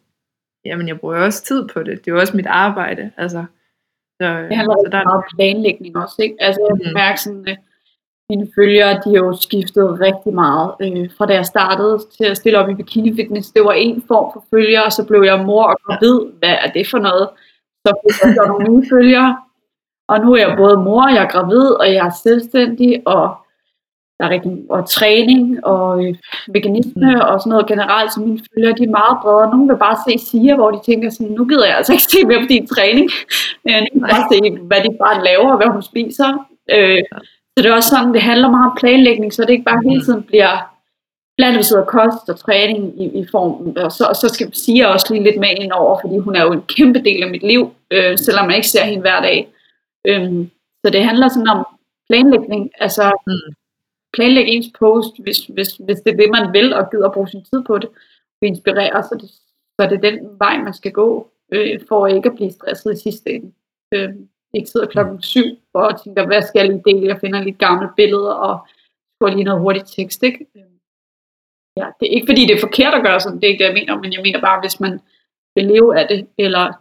Jamen, 0.64 0.88
jeg 0.88 1.00
bruger 1.00 1.16
også 1.16 1.44
tid 1.44 1.68
på 1.68 1.82
det. 1.82 1.98
Det 1.98 2.08
er 2.08 2.14
jo 2.14 2.20
også 2.20 2.36
mit 2.36 2.46
arbejde. 2.46 3.10
Altså, 3.16 3.44
så, 4.20 4.46
det 4.48 4.56
handler 4.56 4.74
så 4.74 4.88
der 4.92 5.04
meget 5.04 5.24
planlægning 5.36 5.96
også, 5.96 6.16
ikke? 6.22 6.36
Altså, 6.38 6.60
jeg 6.68 6.90
mm. 6.90 6.94
mærker 6.94 7.18
sådan, 7.18 7.48
at 7.48 7.58
mine 8.30 8.48
følgere, 8.54 9.00
de 9.04 9.10
har 9.14 9.24
jo 9.24 9.36
skiftet 9.36 10.00
rigtig 10.00 10.34
meget. 10.34 10.74
Øh, 10.82 11.10
fra 11.16 11.26
da 11.26 11.34
jeg 11.34 11.46
startede 11.46 11.98
til 12.16 12.24
at 12.24 12.36
stille 12.36 12.58
op 12.58 12.70
i 12.70 12.74
bikini 12.74 13.14
fitness, 13.16 13.50
det 13.50 13.64
var 13.64 13.72
en 13.72 14.02
form 14.08 14.32
for 14.32 14.44
følgere, 14.50 14.84
og 14.84 14.92
så 14.92 15.06
blev 15.06 15.22
jeg 15.22 15.44
mor 15.46 15.64
og 15.64 15.76
gravid. 15.84 16.32
Hvad 16.38 16.56
er 16.64 16.70
det 16.70 16.86
for 16.90 16.98
noget? 16.98 17.28
Så 17.86 17.90
fik 18.22 18.36
jeg 18.36 18.46
nogle 18.46 18.64
nye 18.68 18.86
følgere, 18.90 19.36
og 20.08 20.20
nu 20.20 20.32
er 20.32 20.38
jeg 20.46 20.56
både 20.56 20.76
mor, 20.76 21.08
jeg 21.08 21.22
er 21.22 21.28
gravid, 21.28 21.66
og 21.80 21.86
jeg 21.94 22.06
er 22.06 22.14
selvstændig, 22.22 23.02
og 23.06 23.36
der 24.18 24.24
er 24.24 24.30
rigtig, 24.30 24.52
og 24.70 24.88
træning, 24.88 25.66
og 25.66 26.04
øh, 26.04 26.14
veganisme, 26.48 27.10
mm. 27.14 27.20
og 27.20 27.40
sådan 27.40 27.50
noget 27.50 27.66
generelt, 27.66 28.12
så 28.12 28.20
mine 28.20 28.40
følger, 28.54 28.74
de 28.74 28.84
er 28.84 28.98
meget 29.00 29.16
bredere. 29.22 29.50
Nogle 29.50 29.68
vil 29.68 29.78
bare 29.86 29.98
se 30.06 30.26
siger, 30.30 30.54
hvor 30.56 30.70
de 30.70 30.80
tænker 30.86 31.10
sådan, 31.10 31.32
nu 31.38 31.44
gider 31.44 31.66
jeg 31.66 31.76
altså 31.76 31.92
ikke 31.92 32.10
se 32.12 32.26
mere 32.26 32.40
på 32.40 32.48
din 32.48 32.66
træning. 32.66 33.10
Øh, 33.68 33.80
nu 33.94 34.00
bare 34.00 34.24
se, 34.32 34.38
hvad 34.70 34.80
de 34.84 34.90
bare 35.04 35.24
laver, 35.24 35.50
og 35.50 35.56
hvad 35.56 35.66
hun 35.66 35.82
spiser. 35.82 36.30
Øh, 36.76 37.02
så 37.52 37.58
det 37.62 37.66
er 37.66 37.74
også 37.74 37.88
sådan, 37.88 38.14
det 38.14 38.22
handler 38.22 38.50
meget 38.50 38.70
om 38.70 38.76
planlægning, 38.80 39.32
så 39.32 39.42
det 39.42 39.50
ikke 39.50 39.70
bare 39.70 39.88
hele 39.90 40.04
tiden 40.04 40.22
bliver 40.22 40.54
blandet 41.36 41.86
kost 41.86 42.28
og 42.28 42.38
træning 42.38 43.02
i, 43.02 43.06
i 43.20 43.26
form. 43.30 43.76
Og 43.84 43.92
så, 43.92 44.04
og 44.04 44.16
så 44.16 44.28
skal 44.28 44.54
sige 44.54 44.88
også 44.88 45.06
lige 45.10 45.24
lidt 45.24 45.40
med 45.40 45.48
ind 45.56 45.72
over, 45.72 45.98
fordi 46.02 46.18
hun 46.18 46.36
er 46.36 46.42
jo 46.42 46.52
en 46.52 46.62
kæmpe 46.76 46.98
del 46.98 47.22
af 47.22 47.30
mit 47.30 47.42
liv, 47.42 47.70
øh, 47.90 48.18
selvom 48.18 48.46
man 48.46 48.56
ikke 48.56 48.68
ser 48.68 48.84
hende 48.84 49.00
hver 49.00 49.20
dag. 49.20 49.48
Øhm, 50.08 50.50
så 50.84 50.90
det 50.92 51.04
handler 51.04 51.28
sådan 51.28 51.48
om 51.48 51.66
planlægning, 52.08 52.70
altså 52.78 53.12
mm. 53.26 53.54
planlægge 54.12 54.52
ens 54.52 54.70
post, 54.78 55.22
hvis, 55.22 55.38
hvis, 55.38 55.70
hvis 55.86 56.00
det 56.00 56.12
er 56.12 56.16
det, 56.16 56.30
man 56.30 56.52
vil, 56.52 56.74
og 56.74 56.90
gider 56.90 57.10
bruge 57.12 57.28
sin 57.28 57.44
tid 57.44 57.64
på 57.66 57.78
det, 57.78 57.88
og 58.42 58.48
inspirere, 58.48 59.02
så 59.02 59.14
det, 59.20 59.30
så 59.74 59.80
er 59.84 59.88
det 59.88 60.02
den 60.02 60.38
vej, 60.38 60.62
man 60.62 60.74
skal 60.74 60.92
gå, 60.92 61.30
øh, 61.52 61.80
for 61.88 62.06
ikke 62.06 62.28
at 62.28 62.36
blive 62.36 62.50
stresset 62.50 62.92
i 62.92 63.02
sidste 63.02 63.30
ende. 63.30 63.52
Øh, 63.94 64.10
ikke 64.54 64.70
sidder 64.70 64.86
klokken 64.86 65.22
syv 65.22 65.44
og 65.74 66.02
tænker, 66.04 66.26
hvad 66.26 66.42
skal 66.42 66.58
jeg 66.60 66.68
lige 66.68 66.82
dele? 66.86 67.06
Jeg 67.06 67.20
finder 67.20 67.42
lidt 67.42 67.58
gamle 67.58 67.88
billeder 67.96 68.32
og 68.32 68.66
skriver 69.14 69.34
lige 69.34 69.44
noget 69.44 69.60
hurtigt 69.60 69.92
tekst. 69.96 70.22
Ikke? 70.22 70.46
Ja, 71.76 71.86
det 72.00 72.06
er 72.06 72.14
ikke 72.14 72.26
fordi, 72.26 72.42
det 72.46 72.54
er 72.54 72.60
forkert 72.60 72.94
at 72.94 73.02
gøre 73.02 73.20
sådan, 73.20 73.40
det 73.40 73.44
er 73.44 73.48
ikke 73.52 73.64
det, 73.64 73.68
jeg 73.68 73.78
mener, 73.80 74.00
men 74.00 74.12
jeg 74.12 74.22
mener 74.22 74.40
bare, 74.40 74.60
hvis 74.60 74.80
man 74.80 75.00
vil 75.54 75.64
leve 75.64 76.00
af 76.00 76.08
det, 76.08 76.26
eller 76.38 76.72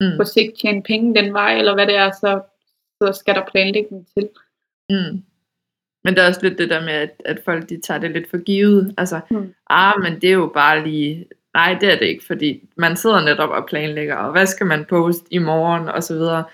mm. 0.00 0.16
på 0.18 0.24
sigt 0.24 0.58
tjene 0.58 0.82
penge 0.82 1.14
den 1.14 1.32
vej, 1.32 1.58
eller 1.58 1.74
hvad 1.74 1.86
det 1.86 1.96
er, 1.96 2.10
så, 2.10 2.40
så 3.02 3.12
skal 3.20 3.34
der 3.34 3.50
planlægning 3.52 4.06
til. 4.16 4.28
Mm. 4.90 5.22
Men 6.04 6.16
der 6.16 6.22
er 6.22 6.28
også 6.28 6.40
lidt 6.42 6.58
det 6.58 6.70
der 6.70 6.80
med, 6.80 6.92
at, 6.92 7.10
at 7.24 7.40
folk 7.44 7.68
de 7.68 7.80
tager 7.80 8.00
det 8.00 8.10
lidt 8.10 8.30
for 8.30 8.38
givet. 8.38 8.94
Altså, 8.98 9.20
mm. 9.30 9.54
ah, 9.70 10.02
men 10.02 10.14
det 10.20 10.28
er 10.28 10.34
jo 10.34 10.50
bare 10.54 10.84
lige... 10.84 11.26
Nej, 11.54 11.76
det 11.80 11.92
er 11.92 11.98
det 11.98 12.06
ikke, 12.06 12.24
fordi 12.26 12.68
man 12.76 12.96
sidder 12.96 13.24
netop 13.24 13.50
og 13.50 13.66
planlægger, 13.66 14.16
og 14.16 14.32
hvad 14.32 14.46
skal 14.46 14.66
man 14.66 14.84
poste 14.84 15.24
i 15.30 15.38
morgen, 15.38 15.88
og 15.88 16.02
så 16.02 16.14
videre. 16.14 16.44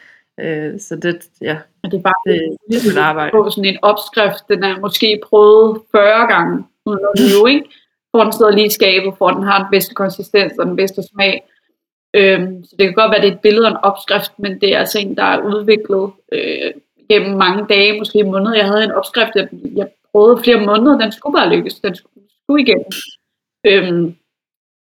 Øh, 0.41 0.81
så 0.81 0.97
det, 0.97 1.29
ja, 1.41 1.59
og 1.83 1.91
det 1.91 1.99
er 1.99 2.03
bare 2.03 2.33
det, 2.33 2.41
det 2.41 2.59
ligesom 2.71 2.99
et 2.99 3.03
arbejde. 3.03 3.31
På 3.31 3.51
sådan 3.51 3.65
en 3.65 3.79
opskrift, 3.83 4.49
den 4.49 4.65
er 4.65 4.81
måske 4.81 5.21
prøvet 5.29 5.83
40 5.93 6.27
gange, 6.27 6.65
uden 6.87 7.01
at 7.15 7.21
lyve, 7.21 7.51
ikke? 7.55 7.71
For 8.11 8.23
den 8.23 8.33
sidder 8.33 8.51
lige 8.51 8.67
i 8.67 8.71
skabet, 8.71 9.15
for 9.19 9.31
den 9.31 9.43
har 9.43 9.59
den 9.59 9.71
bedste 9.71 9.95
konsistens 9.95 10.53
og 10.59 10.67
den 10.67 10.77
bedste 10.77 11.03
smag. 11.03 11.43
Øhm, 12.17 12.65
så 12.65 12.77
det 12.79 12.87
kan 12.87 12.95
godt 12.95 13.11
være, 13.11 13.17
at 13.17 13.23
det 13.23 13.31
er 13.31 13.35
et 13.35 13.41
billede 13.41 13.67
og 13.67 13.71
en 13.71 13.85
opskrift, 13.91 14.39
men 14.39 14.61
det 14.61 14.75
er 14.75 14.79
altså 14.79 14.99
en, 14.99 15.17
der 15.17 15.23
er 15.23 15.43
udviklet 15.43 16.13
øh, 16.33 16.73
gennem 17.09 17.37
mange 17.39 17.67
dage, 17.69 17.99
måske 17.99 18.25
måneder. 18.25 18.57
Jeg 18.57 18.67
havde 18.67 18.85
en 18.85 18.91
opskrift, 18.91 19.31
jeg, 19.35 19.49
jeg 19.75 19.89
prøvede 20.13 20.43
flere 20.43 20.67
måneder, 20.67 20.99
den 20.99 21.13
skulle 21.13 21.35
bare 21.35 21.57
lykkes, 21.57 21.75
den 21.75 21.95
skulle, 21.95 22.29
skulle 22.43 22.63
igennem. 22.63 22.91
Øhm, 23.67 24.17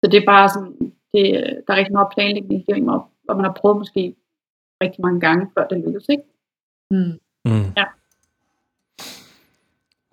så 0.01 0.11
det 0.11 0.23
er 0.23 0.27
bare 0.27 0.49
sådan, 0.49 0.93
det, 1.15 1.25
der 1.67 1.73
er 1.73 1.77
rigtig 1.77 1.93
meget 1.93 2.13
planlægning 2.15 2.65
igennem, 2.69 2.89
og, 2.89 3.11
og 3.29 3.37
man 3.37 3.45
har 3.45 3.53
prøvet 3.53 3.79
måske 3.79 4.15
rigtig 4.83 5.01
mange 5.03 5.21
gange, 5.21 5.51
før 5.55 5.67
det 5.67 5.85
lykkes, 5.87 6.09
ikke? 6.09 6.25
Mm. 6.91 7.19
Mm. 7.45 7.73
Ja. 7.77 7.85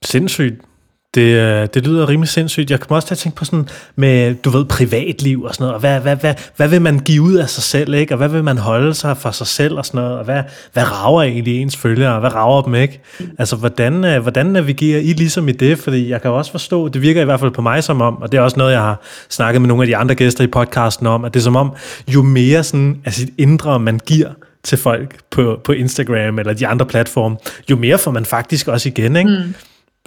Sindssygt. 0.03 0.68
Det, 1.15 1.21
øh, 1.21 1.67
det 1.73 1.87
lyder 1.87 2.09
rimelig 2.09 2.29
sindssygt. 2.29 2.71
Jeg 2.71 2.79
kommer 2.79 2.95
også 2.95 3.07
til 3.07 3.15
at 3.15 3.17
tænke 3.17 3.35
på 3.35 3.45
sådan 3.45 3.69
med, 3.95 4.35
du 4.35 4.49
ved, 4.49 4.65
privatliv 4.65 5.43
og 5.43 5.53
sådan 5.53 5.63
noget, 5.63 5.73
og 5.73 5.79
hvad, 5.79 5.99
hvad, 5.99 6.15
hvad, 6.15 6.33
hvad 6.55 6.67
vil 6.67 6.81
man 6.81 6.99
give 6.99 7.21
ud 7.21 7.33
af 7.33 7.49
sig 7.49 7.63
selv, 7.63 7.93
ikke? 7.93 8.13
Og 8.13 8.17
hvad 8.17 8.29
vil 8.29 8.43
man 8.43 8.57
holde 8.57 8.93
sig 8.93 9.17
for 9.17 9.31
sig 9.31 9.47
selv 9.47 9.77
og 9.77 9.85
sådan 9.85 10.01
noget, 10.01 10.17
og 10.17 10.25
hvad, 10.25 10.43
hvad 10.73 10.83
rager 10.91 11.21
egentlig 11.21 11.61
ens 11.61 11.77
følgere, 11.77 12.13
og 12.13 12.19
hvad 12.19 12.33
rager 12.35 12.61
dem 12.61 12.75
ikke? 12.75 13.01
Altså, 13.39 13.55
hvordan, 13.55 14.05
øh, 14.05 14.21
hvordan 14.21 14.45
navigerer 14.45 14.99
I 14.99 15.13
ligesom 15.13 15.49
i 15.49 15.51
det? 15.51 15.79
Fordi 15.79 16.09
jeg 16.09 16.21
kan 16.21 16.31
også 16.31 16.51
forstå, 16.51 16.87
det 16.87 17.01
virker 17.01 17.21
i 17.21 17.25
hvert 17.25 17.39
fald 17.39 17.51
på 17.51 17.61
mig 17.61 17.83
som 17.83 18.01
om, 18.01 18.21
og 18.21 18.31
det 18.31 18.37
er 18.37 18.41
også 18.41 18.57
noget, 18.57 18.71
jeg 18.71 18.81
har 18.81 19.01
snakket 19.29 19.61
med 19.61 19.67
nogle 19.67 19.83
af 19.83 19.87
de 19.87 19.97
andre 19.97 20.15
gæster 20.15 20.43
i 20.43 20.47
podcasten 20.47 21.07
om, 21.07 21.25
at 21.25 21.33
det 21.33 21.39
er 21.39 21.43
som 21.43 21.55
om, 21.55 21.75
jo 22.07 22.21
mere 22.21 22.63
sådan 22.63 23.01
af 23.05 23.13
sit 23.13 23.29
indre 23.37 23.79
man 23.79 23.99
giver, 24.05 24.29
til 24.63 24.77
folk 24.77 25.15
på, 25.31 25.61
på 25.63 25.71
Instagram 25.71 26.39
eller 26.39 26.53
de 26.53 26.67
andre 26.67 26.85
platforme, 26.85 27.37
jo 27.69 27.75
mere 27.75 27.97
får 27.97 28.11
man 28.11 28.25
faktisk 28.25 28.67
også 28.67 28.89
igen, 28.89 29.15
ikke? 29.15 29.29
Mm. 29.29 29.55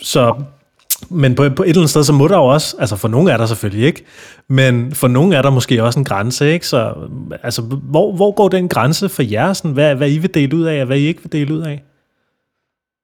Så, 0.03 0.35
men 1.11 1.35
på, 1.35 1.49
på 1.57 1.63
et 1.63 1.69
eller 1.69 1.81
andet 1.81 1.91
sted, 1.91 2.05
så 2.05 2.13
må 2.13 2.29
der 2.29 2.37
jo 2.37 2.45
også, 2.45 2.77
altså 2.79 2.97
for 2.97 3.09
nogle 3.09 3.33
er 3.33 3.37
der 3.37 3.47
selvfølgelig 3.47 3.87
ikke, 3.87 4.05
men 4.49 4.95
for 4.95 5.09
nogle 5.09 5.37
er 5.37 5.43
der 5.43 5.51
måske 5.51 5.83
også 5.83 5.99
en 5.99 6.05
grænse, 6.05 6.53
ikke? 6.53 6.67
Så 6.67 6.95
altså, 7.43 7.63
hvor, 7.63 8.17
hvor 8.17 8.33
går 8.35 8.49
den 8.49 8.69
grænse 8.69 9.09
for 9.09 9.23
jer, 9.23 9.53
sådan, 9.53 9.71
hvad, 9.71 9.95
hvad 9.95 10.11
I 10.11 10.19
vil 10.19 10.35
dele 10.35 10.57
ud 10.57 10.65
af, 10.65 10.81
og 10.81 10.87
hvad 10.87 10.97
I 10.97 11.07
ikke 11.07 11.23
vil 11.23 11.33
dele 11.33 11.55
ud 11.55 11.61
af? 11.61 11.85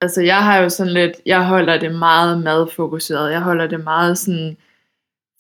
Altså 0.01 0.23
jeg 0.23 0.45
har 0.45 0.59
jo 0.59 0.69
sådan 0.69 0.93
lidt, 0.93 1.13
jeg 1.27 1.47
holder 1.47 1.79
det 1.79 1.95
meget 1.95 2.43
madfokuseret, 2.43 3.33
jeg 3.33 3.41
holder 3.41 3.67
det 3.67 3.85
meget 3.85 4.19
sådan, 4.19 4.57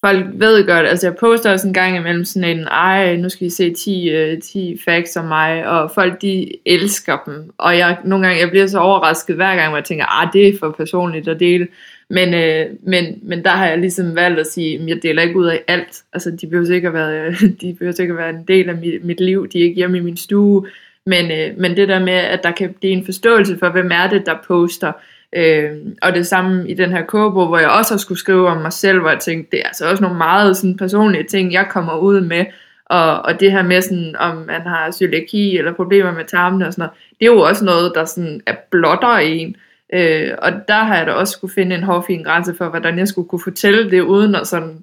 folk 0.06 0.26
ved 0.32 0.66
godt, 0.66 0.87
altså 0.87 1.06
jeg 1.06 1.16
poster 1.16 1.52
også 1.52 1.68
en 1.68 1.74
gang 1.74 1.96
imellem 1.96 2.24
sådan 2.24 2.58
en, 2.58 2.64
ej, 2.64 3.16
nu 3.16 3.28
skal 3.28 3.46
I 3.46 3.50
se 3.50 3.72
10, 3.72 4.11
10 4.42 4.70
øh, 4.72 4.78
facts 4.84 5.16
om 5.16 5.24
mig, 5.24 5.66
og 5.66 5.90
folk 5.94 6.22
de 6.22 6.52
elsker 6.66 7.22
dem, 7.26 7.50
og 7.58 7.78
jeg 7.78 7.98
nogle 8.04 8.26
gange, 8.26 8.40
jeg 8.40 8.50
bliver 8.50 8.66
så 8.66 8.78
overrasket 8.78 9.37
hver 9.37 9.56
gang, 9.56 9.68
hvor 9.68 9.76
jeg 9.76 9.84
tænker, 9.84 10.22
ah, 10.22 10.32
det 10.32 10.48
er 10.48 10.58
for 10.58 10.70
personligt 10.70 11.28
at 11.28 11.40
dele, 11.40 11.68
men, 12.11 12.34
øh, 12.34 12.66
men, 12.82 13.18
men 13.22 13.44
der 13.44 13.50
har 13.50 13.66
jeg 13.66 13.78
ligesom 13.78 14.14
valgt 14.16 14.40
at 14.40 14.46
sige, 14.46 14.78
at 14.78 14.88
jeg 14.88 15.02
deler 15.02 15.22
ikke 15.22 15.38
ud 15.38 15.46
af 15.46 15.62
alt, 15.68 16.02
altså 16.12 16.30
de 16.30 16.46
behøver 16.46 16.66
sikkert 16.66 16.92
være, 16.92 17.32
de 17.61 17.74
behøver 17.78 17.92
sikkert 17.92 18.18
være 18.18 18.30
en 18.30 18.44
del 18.48 18.68
af 18.68 18.76
mit, 18.76 19.04
mit 19.04 19.20
liv, 19.20 19.48
de 19.48 19.58
er 19.58 19.62
ikke 19.62 19.76
hjemme 19.76 19.98
i 19.98 20.00
min 20.00 20.16
stue, 20.16 20.66
men, 21.06 21.30
øh, 21.30 21.58
men 21.58 21.76
det 21.76 21.88
der 21.88 21.98
med, 21.98 22.12
at 22.12 22.42
der 22.42 22.50
kan 22.50 22.74
blive 22.80 22.92
en 22.92 23.04
forståelse 23.04 23.58
for, 23.58 23.68
hvem 23.68 23.90
er 23.92 24.08
det, 24.08 24.26
der 24.26 24.34
poster, 24.46 24.92
Øh, 25.36 25.70
og 26.02 26.14
det 26.14 26.26
samme 26.26 26.68
i 26.68 26.74
den 26.74 26.90
her 26.90 27.02
kogebog, 27.02 27.46
hvor 27.46 27.58
jeg 27.58 27.70
også 27.70 27.94
har 27.94 27.98
skulle 27.98 28.18
skrive 28.18 28.48
om 28.48 28.62
mig 28.62 28.72
selv, 28.72 29.00
hvor 29.00 29.10
jeg 29.10 29.18
tænkte, 29.18 29.50
det 29.50 29.60
er 29.60 29.66
altså 29.66 29.90
også 29.90 30.02
nogle 30.02 30.18
meget 30.18 30.56
sådan, 30.56 30.76
personlige 30.76 31.24
ting, 31.24 31.52
jeg 31.52 31.66
kommer 31.70 31.96
ud 31.96 32.20
med, 32.20 32.44
og, 32.86 33.22
og 33.22 33.40
det 33.40 33.52
her 33.52 33.62
med, 33.62 33.82
sådan, 33.82 34.16
om 34.16 34.36
man 34.36 34.60
har 34.60 34.90
cøliaki 34.92 35.58
eller 35.58 35.74
problemer 35.74 36.12
med 36.12 36.24
tarmene 36.24 36.66
og 36.66 36.72
sådan 36.72 36.82
noget, 36.82 36.98
det 37.20 37.26
er 37.26 37.32
jo 37.32 37.40
også 37.40 37.64
noget, 37.64 37.92
der 37.94 38.04
sådan 38.04 38.40
er 38.46 38.54
blotter 38.70 39.16
en. 39.16 39.56
Øh, 39.92 40.30
og 40.38 40.52
der 40.68 40.84
har 40.84 40.96
jeg 40.96 41.06
da 41.06 41.12
også 41.12 41.32
skulle 41.32 41.54
finde 41.54 41.76
en 41.76 41.82
hårfin 41.82 42.22
grænse 42.22 42.54
for, 42.54 42.68
hvordan 42.68 42.98
jeg 42.98 43.08
skulle 43.08 43.28
kunne 43.28 43.42
fortælle 43.44 43.90
det, 43.90 44.00
uden 44.00 44.34
at 44.34 44.46
sådan 44.46 44.82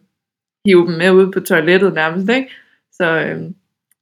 hive 0.65 0.87
dem 0.87 0.93
med 0.97 1.11
ud 1.11 1.31
på 1.31 1.39
toilettet 1.39 1.93
nærmest, 1.93 2.29
ikke? 2.29 2.49
Så, 2.91 3.19
øh, 3.19 3.41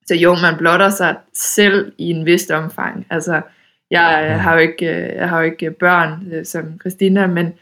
så 0.06 0.16
jo, 0.16 0.36
man 0.36 0.58
blotter 0.58 0.90
sig 0.90 1.16
selv 1.34 1.92
i 1.98 2.10
en 2.10 2.26
vis 2.26 2.50
omfang. 2.50 3.08
Altså, 3.10 3.42
jeg 3.92 4.42
har 4.42 4.54
jo 4.54 4.60
ikke, 4.60 4.86
øh, 4.86 5.16
jeg 5.16 5.30
har 5.30 5.40
jo 5.40 5.46
ikke 5.46 5.72
børn 5.72 6.34
øh, 6.34 6.46
som 6.46 6.80
Christina, 6.80 7.28
men 7.28 7.54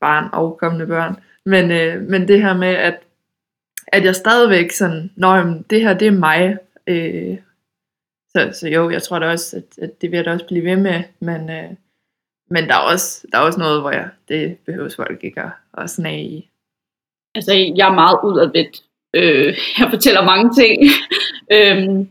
barn 0.00 0.28
og 0.32 0.58
kommende 0.58 0.86
børn. 0.86 1.16
Men, 1.46 1.70
øh, 1.70 2.02
men 2.02 2.28
det 2.28 2.42
her 2.42 2.56
med, 2.56 2.68
at, 2.68 2.98
at 3.86 4.04
jeg 4.04 4.16
stadigvæk 4.16 4.70
sådan, 4.70 5.10
når 5.16 5.62
det 5.70 5.80
her, 5.80 5.98
det 5.98 6.08
er 6.08 6.12
mig. 6.12 6.56
Øh, 6.86 7.38
så, 8.30 8.50
så 8.60 8.68
jo, 8.68 8.90
jeg 8.90 9.02
tror 9.02 9.18
da 9.18 9.30
også, 9.30 9.56
at, 9.56 9.78
at 9.84 10.00
det 10.00 10.10
vil 10.10 10.16
jeg 10.16 10.24
da 10.24 10.32
også 10.32 10.46
blive 10.46 10.64
ved 10.64 10.76
med, 10.76 11.02
men, 11.20 11.50
øh, 11.50 11.70
men 12.50 12.68
der 12.68 12.74
er, 12.74 12.92
også, 12.92 13.26
der 13.32 13.38
er 13.38 13.42
også 13.42 13.58
noget, 13.58 13.80
hvor 13.80 13.90
jeg, 13.90 14.08
det 14.28 14.58
behøves 14.66 14.96
folk 14.96 15.24
ikke 15.24 15.40
at, 15.40 15.50
at 15.78 15.90
snage 15.90 16.24
i. 16.24 16.50
Altså, 17.34 17.52
jeg 17.76 17.88
er 17.88 17.94
meget 17.94 18.18
udadvendt. 18.24 18.82
Øh, 19.14 19.58
jeg 19.78 19.90
fortæller 19.90 20.24
mange 20.24 20.54
ting. 20.54 20.82
øh, 21.56 22.06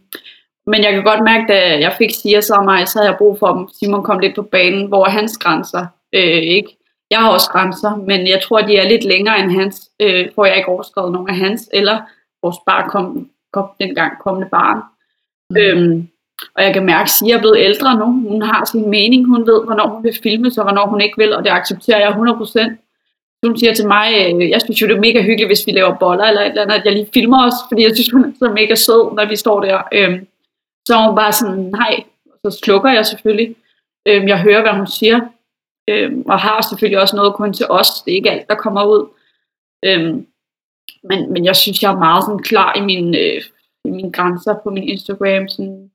men 0.71 0.83
jeg 0.83 0.91
kan 0.93 1.03
godt 1.03 1.23
mærke, 1.23 1.45
da 1.53 1.79
jeg 1.79 1.93
fik 1.97 2.11
Sia 2.13 2.41
så 2.41 2.61
mig, 2.65 2.87
så 2.87 2.99
havde 2.99 3.09
jeg 3.09 3.17
brug 3.17 3.39
for, 3.39 3.47
at 3.47 3.69
Simon 3.79 4.03
kom 4.03 4.19
lidt 4.19 4.35
på 4.35 4.41
banen, 4.41 4.87
hvor 4.87 5.05
hans 5.05 5.37
grænser 5.37 5.85
øh, 6.13 6.41
ikke. 6.57 6.77
Jeg 7.11 7.19
har 7.19 7.29
også 7.29 7.49
grænser, 7.49 7.95
men 7.95 8.27
jeg 8.27 8.41
tror, 8.41 8.61
de 8.61 8.77
er 8.77 8.89
lidt 8.89 9.03
længere 9.03 9.39
end 9.39 9.51
hans, 9.51 9.89
øh, 9.99 10.27
for 10.35 10.45
jeg 10.45 10.57
ikke 10.57 10.69
overskrevet 10.69 11.11
nogen 11.11 11.29
af 11.29 11.35
hans, 11.35 11.69
eller 11.73 11.97
vores 12.43 12.57
barn 12.65 12.89
kom, 12.89 13.29
kom 13.53 13.67
dengang 13.79 14.11
kommende 14.23 14.49
barn. 14.49 14.79
Mm. 15.49 15.57
Øhm, 15.57 16.07
og 16.55 16.63
jeg 16.63 16.73
kan 16.73 16.85
mærke, 16.85 17.01
at 17.01 17.09
Sia 17.09 17.35
er 17.35 17.39
blevet 17.39 17.59
ældre 17.59 17.95
nu. 17.99 18.05
Hun 18.05 18.41
har 18.41 18.65
sin 18.65 18.89
mening. 18.89 19.27
Hun 19.27 19.47
ved, 19.47 19.65
hvornår 19.65 19.87
hun 19.87 20.03
vil 20.03 20.19
filme, 20.23 20.47
og 20.57 20.63
hvornår 20.63 20.87
hun 20.87 21.01
ikke 21.01 21.17
vil, 21.17 21.35
og 21.35 21.43
det 21.43 21.49
accepterer 21.49 21.99
jeg 21.99 22.09
100%. 22.09 23.45
Hun 23.45 23.57
siger 23.57 23.73
til 23.73 23.87
mig, 23.87 24.07
øh, 24.19 24.49
jeg 24.49 24.61
synes 24.61 24.81
jo, 24.81 24.87
det 24.87 24.95
er 24.95 24.99
mega 25.07 25.21
hyggeligt, 25.21 25.49
hvis 25.49 25.67
vi 25.67 25.71
laver 25.71 25.95
boller 25.99 26.25
eller 26.25 26.41
et 26.41 26.47
eller 26.47 26.61
andet, 26.61 26.75
at 26.75 26.85
jeg 26.85 26.93
lige 26.93 27.09
filmer 27.13 27.47
os, 27.47 27.57
fordi 27.69 27.83
jeg 27.83 27.95
synes, 27.95 28.11
hun 28.11 28.23
er 28.23 28.31
så 28.39 28.51
mega 28.59 28.75
sød, 28.75 29.15
når 29.15 29.25
vi 29.29 29.35
står 29.35 29.59
der. 29.61 29.77
Øhm, 29.91 30.27
så 30.87 30.95
var 30.95 31.07
hun 31.07 31.15
bare 31.15 31.33
sådan, 31.33 31.59
nej, 31.59 32.03
så 32.45 32.59
slukker 32.63 32.91
jeg 32.91 33.05
selvfølgelig. 33.05 33.55
Øhm, 34.07 34.27
jeg 34.27 34.41
hører, 34.41 34.61
hvad 34.61 34.71
hun 34.71 34.87
siger, 34.87 35.19
øhm, 35.89 36.21
og 36.21 36.39
har 36.39 36.61
selvfølgelig 36.61 37.01
også 37.01 37.15
noget 37.15 37.33
kun 37.33 37.53
til 37.53 37.65
os. 37.69 38.01
Det 38.05 38.11
er 38.11 38.15
ikke 38.15 38.31
alt, 38.31 38.49
der 38.49 38.55
kommer 38.55 38.83
ud. 38.85 39.09
Øhm, 39.85 40.27
men, 41.03 41.33
men 41.33 41.45
jeg 41.45 41.55
synes, 41.55 41.83
jeg 41.83 41.91
er 41.91 41.97
meget 41.97 42.23
sådan 42.23 42.43
klar 42.43 42.75
i 42.75 42.81
mine, 42.81 43.17
øh, 43.17 43.41
i 43.85 43.89
mine 43.89 44.11
grænser 44.11 44.55
på 44.63 44.69
min 44.69 44.83
Instagram. 44.83 45.47
Sådan, 45.47 45.91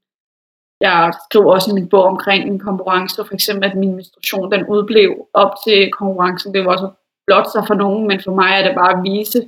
jeg 0.81 1.13
skriver 1.25 1.53
også 1.53 1.71
i 1.71 1.75
min 1.75 1.89
bog 1.89 2.05
omkring 2.05 2.49
min 2.49 2.59
konkurrence, 2.59 3.25
for 3.25 3.35
eksempel 3.35 3.71
at 3.71 3.77
min 3.77 3.95
menstruation 3.95 4.53
den 4.53 4.67
udblev 4.67 5.29
op 5.35 5.53
til 5.67 5.91
konkurrencen. 5.93 6.55
Det 6.55 6.65
var 6.65 6.73
også 6.73 6.91
blot 7.27 7.53
sig 7.53 7.65
for 7.67 7.75
nogen, 7.75 8.09
men 8.09 8.21
for 8.25 8.35
mig 8.35 8.51
er 8.55 8.63
det 8.67 8.75
bare 8.75 8.97
at 8.97 9.03
vise, 9.03 9.41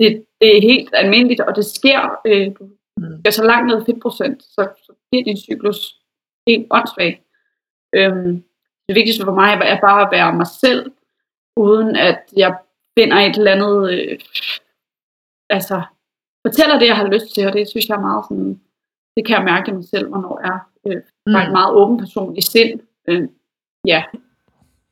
det, 0.00 0.24
det 0.40 0.56
er 0.56 0.60
helt 0.60 0.90
almindeligt, 0.92 1.40
og 1.40 1.56
det 1.56 1.64
sker. 1.64 2.00
Øh, 2.26 2.46
du 2.58 2.64
mm. 2.98 3.18
skal 3.20 3.32
så 3.32 3.44
langt 3.44 3.66
ned 3.66 3.84
fedtprocent, 3.84 4.42
så, 4.42 4.68
så 4.84 4.92
bliver 5.10 5.24
din 5.24 5.36
cyklus 5.36 5.78
helt 6.48 6.66
åndssvag. 6.70 7.12
Øhm, 7.94 8.44
det 8.86 8.94
vigtigste 8.94 9.24
for 9.24 9.34
mig 9.34 9.50
er 9.52 9.80
bare 9.80 10.02
at 10.02 10.12
være 10.12 10.36
mig 10.40 10.46
selv, 10.46 10.92
uden 11.56 11.96
at 11.96 12.20
jeg 12.36 12.58
finder 12.98 13.16
et 13.16 13.36
eller 13.36 13.52
andet, 13.52 13.76
øh, 13.94 14.18
altså 15.50 15.82
fortæller 16.46 16.78
det, 16.78 16.86
jeg 16.86 16.96
har 16.96 17.08
lyst 17.08 17.34
til, 17.34 17.46
og 17.46 17.52
det 17.52 17.68
synes 17.68 17.88
jeg 17.88 17.96
er 17.96 18.08
meget 18.08 18.24
sådan, 18.24 18.60
det 19.16 19.26
kan 19.26 19.36
jeg 19.36 19.44
mærke 19.44 19.70
i 19.70 19.74
mig 19.74 19.84
selv, 19.84 20.08
hvornår 20.08 20.40
jeg 20.46 20.58
øh, 20.86 21.02
mm. 21.26 21.34
er 21.34 21.42
en 21.46 21.52
meget 21.52 21.74
åben 21.74 21.98
person 21.98 22.36
i 22.36 22.42
sind. 22.42 22.80
Øh, 23.08 23.28
ja, 23.86 24.04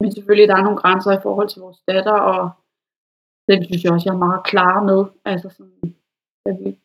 men 0.01 0.12
selvfølgelig 0.12 0.49
der 0.49 0.57
er 0.57 0.66
nogle 0.66 0.83
grænser 0.83 1.12
i 1.12 1.23
forhold 1.23 1.49
til 1.49 1.62
vores 1.62 1.81
datter, 1.88 2.19
og 2.33 2.51
det 3.49 3.66
synes 3.66 3.85
jeg 3.85 3.92
også, 3.92 4.09
jeg 4.09 4.14
er 4.14 4.27
meget 4.27 4.45
klar 4.45 4.83
med. 4.83 5.05
Altså 5.25 5.49
sådan, 5.49 5.95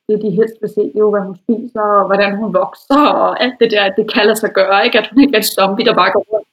det 0.09 0.21
de 0.21 0.29
helst 0.29 0.55
vil 0.61 0.69
se, 0.69 0.81
det 0.81 0.95
er 0.95 0.99
jo, 0.99 1.09
hvad 1.09 1.21
hun 1.21 1.35
spiser, 1.43 1.81
og 1.81 2.05
hvordan 2.05 2.35
hun 2.35 2.53
vokser, 2.53 3.01
og 3.23 3.43
alt 3.43 3.53
det 3.59 3.71
der, 3.71 3.89
det 3.97 4.13
kan 4.13 4.25
lade 4.25 4.35
sig 4.39 4.51
gøre, 4.53 4.85
ikke? 4.85 4.99
at 4.99 5.07
hun 5.07 5.23
ikke 5.23 5.33
er 5.33 5.37
en 5.37 5.43
zombie, 5.43 5.85
der 5.85 5.93
bare 5.93 6.11
går 6.11 6.25
rundt. 6.31 6.47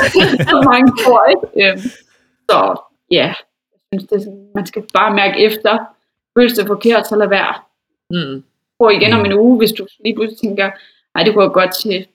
så 0.50 0.56
mange 0.70 0.88
tror, 1.04 1.24
ikke? 1.34 1.70
Øhm, 1.72 1.78
så 2.50 2.80
ja, 3.10 3.26
jeg 3.92 4.00
synes, 4.00 4.04
det 4.10 4.16
er 4.16 4.20
sådan, 4.20 4.48
man 4.54 4.66
skal 4.66 4.82
bare 4.94 5.14
mærke 5.14 5.38
efter, 5.44 5.78
føles 6.38 6.52
det 6.52 6.66
forkert, 6.66 7.06
så 7.06 7.16
lad 7.16 7.28
være. 7.28 7.54
Mm. 8.10 8.44
Prøv 8.78 8.90
igen 8.90 9.12
om 9.12 9.24
en 9.24 9.32
uge, 9.32 9.58
hvis 9.58 9.72
du 9.72 9.86
lige 10.04 10.14
pludselig 10.14 10.38
tænker, 10.40 10.70
nej, 11.14 11.24
det 11.24 11.34
kunne 11.34 11.44
jeg 11.44 11.52
godt 11.52 11.74
til 11.74 12.06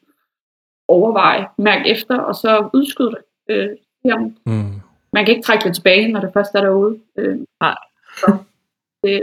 overveje, 0.88 1.48
mærke 1.58 1.90
efter, 1.90 2.18
og 2.20 2.36
så 2.36 2.70
udskyde 2.74 3.10
det. 3.12 3.22
Øh, 3.50 3.70
jamen, 4.06 4.38
Mm. 4.46 4.74
man 5.14 5.26
kan 5.26 5.36
ikke 5.36 5.46
trække 5.46 5.64
det 5.64 5.76
tilbage, 5.76 6.12
når 6.12 6.20
det 6.20 6.34
først 6.34 6.56
er 6.56 6.62
derude. 6.62 7.00
Øh, 7.18 7.38
Nej. 7.62 7.76
Så 8.18 8.38
det, 9.04 9.22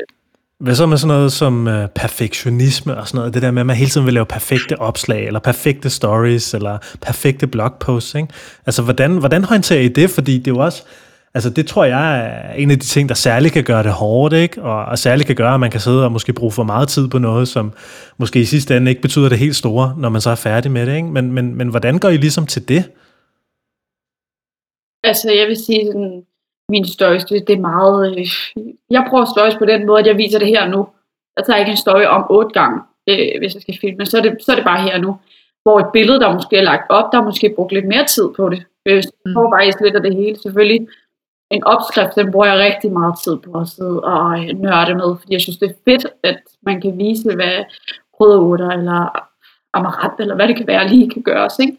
hvad 0.60 0.74
så 0.74 0.86
med 0.86 0.96
sådan 0.96 1.16
noget 1.16 1.32
som 1.32 1.68
øh, 1.68 1.88
perfektionisme 1.88 2.96
og 2.96 3.08
sådan 3.08 3.18
noget? 3.18 3.34
Det 3.34 3.42
der 3.42 3.50
med, 3.50 3.60
at 3.60 3.66
man 3.66 3.76
hele 3.76 3.90
tiden 3.90 4.06
vil 4.06 4.14
lave 4.14 4.26
perfekte 4.26 4.80
opslag, 4.80 5.26
eller 5.26 5.40
perfekte 5.40 5.90
stories, 5.90 6.54
eller 6.54 6.78
perfekte 7.00 7.46
blogposts, 7.46 8.14
ikke? 8.14 8.28
Altså, 8.66 8.82
hvordan, 8.82 9.16
hvordan 9.16 9.44
håndterer 9.44 9.80
I 9.80 9.88
det? 9.88 10.10
Fordi 10.10 10.38
det 10.38 10.46
er 10.46 10.54
jo 10.54 10.58
også, 10.58 10.82
altså 11.34 11.50
det 11.50 11.66
tror 11.66 11.84
jeg 11.84 12.18
er 12.18 12.52
en 12.52 12.70
af 12.70 12.78
de 12.78 12.86
ting, 12.86 13.08
der 13.08 13.14
særligt 13.14 13.54
kan 13.54 13.64
gøre 13.64 13.82
det 13.82 13.92
hårdt, 13.92 14.34
ikke? 14.34 14.62
Og, 14.62 14.84
og 14.84 14.98
særligt 14.98 15.26
kan 15.26 15.36
gøre, 15.36 15.54
at 15.54 15.60
man 15.60 15.70
kan 15.70 15.80
sidde 15.80 16.04
og 16.04 16.12
måske 16.12 16.32
bruge 16.32 16.52
for 16.52 16.62
meget 16.62 16.88
tid 16.88 17.08
på 17.08 17.18
noget, 17.18 17.48
som 17.48 17.72
måske 18.18 18.40
i 18.40 18.44
sidste 18.44 18.76
ende 18.76 18.90
ikke 18.90 19.02
betyder 19.02 19.28
det 19.28 19.38
helt 19.38 19.56
store, 19.56 19.94
når 19.98 20.08
man 20.08 20.20
så 20.20 20.30
er 20.30 20.34
færdig 20.34 20.70
med 20.70 20.86
det, 20.86 20.96
ikke? 20.96 21.08
Men, 21.08 21.32
men, 21.32 21.54
men 21.54 21.68
hvordan 21.68 21.98
går 21.98 22.08
I 22.08 22.16
ligesom 22.16 22.46
til 22.46 22.68
det? 22.68 22.84
altså, 25.04 25.30
jeg 25.30 25.46
vil 25.46 25.56
sige, 25.56 25.86
sådan, 25.86 26.22
min 26.70 26.86
stories, 26.86 27.24
det, 27.24 27.48
det 27.48 27.56
er 27.56 27.60
meget... 27.60 28.18
Øh, 28.18 28.26
jeg 28.90 29.06
prøver 29.08 29.24
stories 29.24 29.56
på 29.56 29.64
den 29.64 29.86
måde, 29.86 30.00
at 30.00 30.06
jeg 30.06 30.16
viser 30.16 30.38
det 30.38 30.48
her 30.48 30.68
nu. 30.68 30.88
Jeg 31.36 31.44
tager 31.44 31.58
ikke 31.58 31.70
en 31.70 31.76
story 31.76 32.04
om 32.04 32.26
otte 32.30 32.60
gange, 32.60 32.78
øh, 33.08 33.38
hvis 33.38 33.54
jeg 33.54 33.62
skal 33.62 33.78
filme, 33.80 34.06
så 34.06 34.18
er, 34.18 34.22
det, 34.22 34.36
så 34.44 34.52
er 34.52 34.56
det 34.56 34.64
bare 34.64 34.82
her 34.82 34.98
nu. 34.98 35.16
Hvor 35.62 35.80
et 35.80 35.92
billede, 35.92 36.20
der 36.20 36.34
måske 36.34 36.56
er 36.56 36.62
lagt 36.62 36.86
op, 36.88 37.12
der 37.12 37.18
er 37.18 37.24
måske 37.24 37.54
brugt 37.56 37.72
lidt 37.72 37.86
mere 37.86 38.04
tid 38.04 38.28
på 38.36 38.48
det. 38.48 38.64
Øh, 38.86 39.02
så 39.02 39.12
jeg 39.24 39.32
får 39.34 39.54
faktisk 39.56 39.80
lidt 39.80 39.96
af 39.96 40.02
det 40.02 40.14
hele. 40.14 40.36
Selvfølgelig 40.36 40.88
en 41.50 41.64
opskrift, 41.64 42.14
den 42.14 42.32
bruger 42.32 42.46
jeg 42.46 42.58
rigtig 42.58 42.92
meget 42.92 43.14
tid 43.24 43.36
på 43.36 43.58
at 43.58 43.68
sidde 43.68 44.00
og 44.00 44.38
øh, 44.38 44.48
nørde 44.64 44.94
med, 44.94 45.16
fordi 45.18 45.32
jeg 45.32 45.40
synes, 45.40 45.58
det 45.58 45.70
er 45.70 45.90
fedt, 45.90 46.06
at 46.22 46.40
man 46.62 46.80
kan 46.80 46.98
vise, 46.98 47.34
hvad 47.34 47.64
krydderurter 48.16 48.70
eller 48.70 49.28
amaranth, 49.72 50.14
eller 50.18 50.34
hvad 50.34 50.48
det 50.48 50.56
kan 50.56 50.66
være, 50.66 50.88
lige 50.88 51.10
kan 51.10 51.22
gøres. 51.22 51.58
Ikke? 51.58 51.76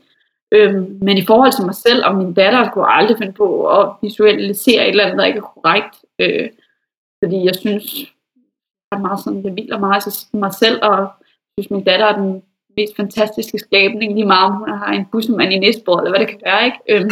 Øhm, 0.51 0.99
men 1.01 1.17
i 1.17 1.25
forhold 1.25 1.51
til 1.51 1.65
mig 1.65 1.75
selv 1.75 2.05
og 2.05 2.15
min 2.15 2.33
datter, 2.33 2.69
kunne 2.69 2.85
jeg 2.85 2.97
aldrig 2.97 3.17
finde 3.17 3.33
på 3.33 3.67
at 3.67 3.91
visualisere 4.01 4.83
et 4.83 4.89
eller 4.89 5.03
andet, 5.03 5.17
der 5.17 5.25
ikke 5.25 5.37
er 5.37 5.51
korrekt. 5.53 5.95
Øh, 6.19 6.49
fordi 7.23 7.45
jeg 7.45 7.55
synes, 7.55 7.85
jeg, 8.91 8.97
er 8.97 9.01
meget 9.01 9.19
sådan, 9.19 9.43
jeg 9.43 9.53
hviler 9.53 9.79
meget 9.79 10.03
til 10.03 10.39
mig 10.39 10.53
selv, 10.53 10.79
og 10.83 10.97
jeg 10.97 11.63
synes, 11.63 11.71
min 11.71 11.83
datter 11.83 12.05
er 12.05 12.15
den 12.21 12.43
mest 12.77 12.95
fantastiske 12.95 13.59
skabning, 13.59 14.13
lige 14.13 14.25
meget 14.25 14.45
om 14.45 14.55
hun 14.55 14.69
har 14.69 14.91
en 14.93 15.05
bussemand 15.11 15.53
i 15.53 15.59
næstbord, 15.59 15.99
eller 15.99 16.11
hvad 16.11 16.19
det 16.19 16.29
kan 16.29 16.41
være. 16.45 16.65
Ikke? 16.65 16.79
Øhm, 16.89 17.09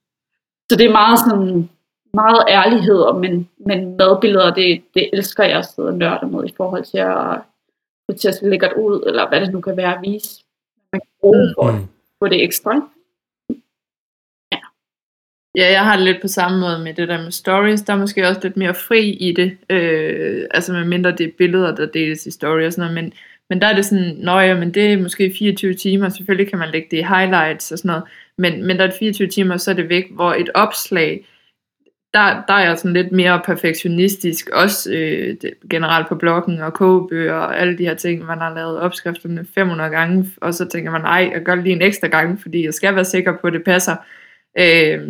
så 0.68 0.76
det 0.78 0.86
er 0.86 0.92
meget 0.92 1.18
sådan, 1.18 1.70
meget 2.14 2.44
ærlighed, 2.48 3.00
og 3.00 3.20
men, 3.20 3.48
men 3.56 3.96
madbilleder, 3.96 4.54
det, 4.54 4.82
det 4.94 5.10
elsker 5.12 5.44
jeg 5.44 5.58
at 5.58 5.66
sidde 5.66 5.88
og 5.88 5.94
nørde 5.94 6.26
med 6.26 6.44
i 6.44 6.54
forhold 6.56 6.84
til 6.84 6.98
at 6.98 7.40
til 8.20 8.28
at 8.28 8.34
se 8.34 8.48
lækkert 8.48 8.72
ud, 8.72 9.02
eller 9.06 9.28
hvad 9.28 9.40
det 9.40 9.52
nu 9.52 9.60
kan 9.60 9.76
være 9.76 9.94
at 9.96 10.02
vise, 10.02 10.44
man 10.92 11.00
kan 11.00 11.10
bruge 11.20 11.54
for 11.56 11.72
Mm 11.72 11.88
få 12.22 12.28
det 12.28 12.44
ekstra. 12.44 12.88
Ja, 15.56 15.70
jeg 15.72 15.84
har 15.84 15.96
det 15.96 16.04
lidt 16.04 16.20
på 16.20 16.28
samme 16.28 16.60
måde 16.60 16.78
med 16.78 16.94
det 16.94 17.08
der 17.08 17.22
med 17.22 17.30
stories. 17.30 17.82
Der 17.82 17.92
er 17.92 17.98
måske 17.98 18.28
også 18.28 18.40
lidt 18.42 18.56
mere 18.56 18.74
fri 18.74 19.10
i 19.10 19.32
det. 19.32 19.56
Øh, 19.70 20.46
altså 20.50 20.72
med 20.72 20.84
mindre 20.84 21.10
det 21.10 21.26
er 21.26 21.30
billeder, 21.38 21.74
der 21.74 21.86
deles 21.86 22.26
i 22.26 22.30
story 22.30 22.62
og 22.66 22.72
sådan 22.72 22.92
noget. 22.92 23.04
Men, 23.04 23.12
men 23.50 23.60
der 23.60 23.66
er 23.66 23.74
det 23.74 23.84
sådan, 23.86 24.16
nå 24.18 24.38
ja, 24.38 24.54
men 24.54 24.74
det 24.74 24.92
er 24.92 24.96
måske 24.96 25.34
24 25.38 25.74
timer. 25.74 26.08
Selvfølgelig 26.08 26.50
kan 26.50 26.58
man 26.58 26.70
lægge 26.70 26.88
det 26.90 26.96
i 26.96 27.02
highlights 27.02 27.72
og 27.72 27.78
sådan 27.78 27.88
noget. 27.88 28.02
Men, 28.38 28.66
men 28.66 28.76
der 28.76 28.82
er 28.82 28.88
det 28.90 28.98
24 28.98 29.28
timer, 29.28 29.56
så 29.56 29.70
er 29.70 29.74
det 29.74 29.88
væk. 29.88 30.04
Hvor 30.10 30.32
et 30.32 30.50
opslag, 30.54 31.26
der, 32.14 32.44
der 32.48 32.54
er 32.54 32.68
jeg 32.68 32.78
sådan 32.78 32.92
lidt 32.92 33.12
mere 33.12 33.40
perfektionistisk. 33.44 34.48
Også 34.48 34.92
øh, 34.92 35.36
det, 35.42 35.54
generelt 35.70 36.08
på 36.08 36.14
bloggen 36.14 36.60
og 36.60 36.74
kogebøger 36.74 37.34
og 37.34 37.60
alle 37.60 37.78
de 37.78 37.84
her 37.84 37.94
ting. 37.94 38.24
Man 38.24 38.38
har 38.38 38.54
lavet 38.54 38.78
opskrifterne 38.78 39.46
500 39.54 39.90
gange. 39.90 40.30
Og 40.36 40.54
så 40.54 40.68
tænker 40.68 40.90
man, 40.90 41.04
ej, 41.04 41.30
jeg 41.32 41.42
gør 41.42 41.54
det 41.54 41.64
lige 41.64 41.76
en 41.76 41.82
ekstra 41.82 42.06
gang, 42.06 42.42
fordi 42.42 42.64
jeg 42.64 42.74
skal 42.74 42.94
være 42.94 43.04
sikker 43.04 43.36
på, 43.38 43.46
at 43.46 43.52
det 43.52 43.64
passer. 43.64 43.96
Øh, 44.58 45.08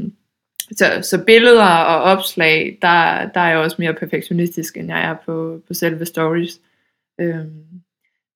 så, 0.76 0.86
så 1.02 1.24
billeder 1.26 1.66
og 1.66 2.02
opslag, 2.02 2.78
der, 2.82 3.28
der 3.34 3.40
er 3.40 3.48
jeg 3.48 3.58
også 3.58 3.76
mere 3.78 3.94
perfektionistisk, 3.94 4.76
end 4.76 4.88
jeg 4.88 5.04
er 5.04 5.16
på, 5.26 5.60
på 5.68 5.74
selve 5.74 6.04
stories. 6.04 6.60
Øh, 7.20 7.46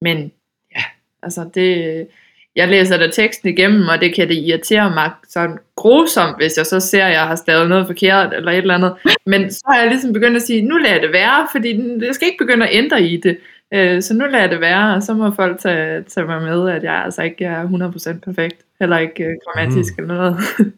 men 0.00 0.32
ja, 0.76 0.82
altså 1.22 1.50
det, 1.54 2.06
jeg 2.56 2.68
læser 2.68 2.96
da 2.96 3.10
teksten 3.10 3.48
igennem, 3.48 3.88
og 3.88 4.00
det 4.00 4.14
kan 4.14 4.28
det 4.28 4.34
irritere 4.34 4.90
mig 4.90 5.10
sådan 5.28 5.58
grusomt, 5.76 6.36
hvis 6.36 6.56
jeg 6.56 6.66
så 6.66 6.80
ser, 6.80 7.04
at 7.04 7.12
jeg 7.12 7.26
har 7.26 7.36
stadig 7.36 7.68
noget 7.68 7.86
forkert, 7.86 8.34
eller 8.34 8.52
et 8.52 8.58
eller 8.58 8.74
andet. 8.74 8.94
Men 9.26 9.50
så 9.50 9.62
har 9.68 9.80
jeg 9.80 9.88
ligesom 9.88 10.12
begyndt 10.12 10.36
at 10.36 10.42
sige, 10.42 10.62
nu 10.62 10.76
lader 10.76 10.94
jeg 10.94 11.02
det 11.02 11.12
være, 11.12 11.48
fordi 11.52 11.80
jeg 12.06 12.14
skal 12.14 12.26
ikke 12.26 12.44
begynde 12.44 12.66
at 12.66 12.74
ændre 12.74 13.02
i 13.02 13.16
det. 13.16 13.38
Øh, 13.74 14.02
så 14.02 14.14
nu 14.14 14.24
lader 14.24 14.40
jeg 14.40 14.50
det 14.50 14.60
være, 14.60 14.94
og 14.94 15.02
så 15.02 15.14
må 15.14 15.30
folk 15.30 15.60
tage, 15.60 16.02
tage 16.02 16.26
mig 16.26 16.42
med, 16.42 16.70
at 16.70 16.82
jeg 16.82 16.94
altså 16.94 17.22
ikke 17.22 17.44
er 17.44 17.64
100% 18.14 18.18
perfekt, 18.18 18.56
heller 18.80 18.98
ikke 18.98 19.24
øh, 19.24 19.34
grammatisk 19.44 19.98
mm. 19.98 20.04
eller 20.04 20.14
noget. 20.14 20.36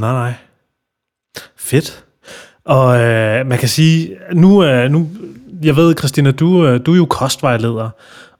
Nej, 0.00 0.12
nej. 0.12 0.32
Fedt. 1.56 2.04
Og 2.64 3.00
øh, 3.00 3.46
man 3.46 3.58
kan 3.58 3.68
sige, 3.68 4.16
nu, 4.32 4.64
øh, 4.64 4.90
nu 4.90 5.08
jeg 5.62 5.76
ved, 5.76 5.94
Christina, 5.98 6.30
du, 6.30 6.66
øh, 6.66 6.86
du 6.86 6.92
er 6.92 6.96
jo 6.96 7.06
kostvejleder, 7.06 7.90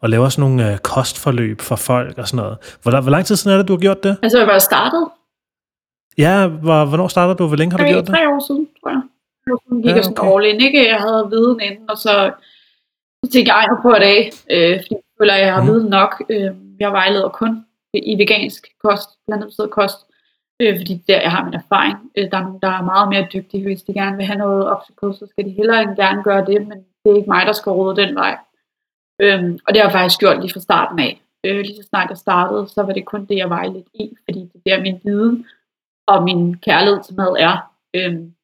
og 0.04 0.10
laver 0.10 0.28
sådan 0.28 0.42
nogle 0.50 0.72
øh, 0.72 0.78
kostforløb 0.78 1.58
for 1.68 1.76
folk 1.76 2.18
og 2.18 2.26
sådan 2.28 2.42
noget. 2.44 2.56
Hvor, 2.82 3.00
hvor 3.04 3.10
lang 3.10 3.24
tid 3.26 3.36
siden 3.36 3.54
er 3.54 3.58
det, 3.60 3.68
du 3.68 3.72
har 3.76 3.80
gjort 3.86 4.02
det? 4.06 4.14
Altså, 4.22 4.38
jeg 4.38 4.46
var 4.46 4.58
startet. 4.58 5.02
Ja, 6.24 6.46
hvor, 6.64 6.84
hvornår 6.90 7.08
startede 7.08 7.36
du? 7.38 7.46
Hvor 7.46 7.56
længe 7.56 7.72
har 7.72 7.78
du 7.78 7.84
Tre, 7.84 7.90
gjort 7.92 8.06
det? 8.06 8.14
tre 8.14 8.28
år 8.34 8.40
siden, 8.48 8.64
tror 8.80 8.90
jeg. 8.96 9.02
Siden 9.66 9.82
gik 9.82 9.90
Ja, 9.90 9.94
jeg 9.96 10.04
sådan 10.04 10.18
okay. 10.18 10.30
all 10.32 10.44
in, 10.54 10.60
ikke? 10.66 10.88
Jeg 10.92 11.00
havde 11.06 11.22
viden 11.34 11.60
inden, 11.68 11.90
og 11.92 11.96
så, 12.04 12.12
så 13.24 13.26
tænkte 13.32 13.52
jeg, 13.54 13.60
jeg 13.70 13.76
det 14.02 14.06
af. 14.16 14.20
Øh, 14.54 14.74
fordi 14.82 14.94
jeg 14.94 15.14
føler, 15.20 15.34
jeg 15.44 15.52
har 15.54 15.62
Mhm. 15.62 15.70
viden 15.70 15.88
nok. 15.98 16.12
Øh, 16.34 16.50
jeg 16.80 16.90
vejleder 16.92 17.28
kun 17.28 17.52
i 17.94 18.12
vegansk 18.22 18.62
kost, 18.84 19.08
blandt 19.26 19.42
andet 19.44 19.54
kost. 19.78 19.98
Øh, 20.62 20.72
fordi 20.80 20.94
der 21.08 21.20
jeg 21.26 21.30
har 21.34 21.44
min 21.44 21.54
erfaring. 21.62 21.96
Øh, 22.18 22.30
der 22.30 22.36
er 22.38 22.42
nogen, 22.42 22.60
der 22.62 22.68
er 22.78 22.82
meget 22.92 23.08
mere 23.12 23.26
dygtige, 23.34 23.62
hvis 23.66 23.82
de 23.82 23.92
gerne 24.00 24.16
vil 24.16 24.26
have 24.26 24.38
noget 24.38 24.70
oksekød, 24.72 25.12
så 25.20 25.26
skal 25.30 25.44
de 25.44 25.50
hellere 25.58 25.82
end 25.82 25.96
gerne 25.96 26.22
gøre 26.28 26.44
det, 26.50 26.58
men 26.68 26.78
det 27.02 27.08
er 27.12 27.16
ikke 27.16 27.30
mig, 27.34 27.46
der 27.46 27.52
skal 27.60 27.72
råde 27.72 27.96
den 28.02 28.14
vej. 28.14 28.36
Øhm, 29.22 29.58
og 29.66 29.74
det 29.74 29.80
har 29.80 29.88
jeg 29.88 29.92
faktisk 29.92 30.20
gjort 30.20 30.40
lige 30.40 30.52
fra 30.52 30.60
starten 30.60 30.98
af. 30.98 31.22
Øh, 31.46 31.60
lige 31.60 31.76
så 31.76 31.88
snart 31.88 32.10
jeg 32.10 32.18
startede, 32.18 32.68
så 32.68 32.82
var 32.82 32.92
det 32.92 33.04
kun 33.04 33.26
det, 33.26 33.36
jeg 33.36 33.50
vejledte 33.50 33.90
i, 33.94 34.16
fordi 34.24 34.40
det 34.40 34.72
er 34.72 34.76
der 34.76 34.82
min 34.82 35.00
viden 35.04 35.46
og 36.06 36.22
min 36.22 36.58
kærlighed 36.58 37.02
til 37.02 37.16
mad 37.16 37.36
er. 37.38 37.54
Øhm, 37.96 38.34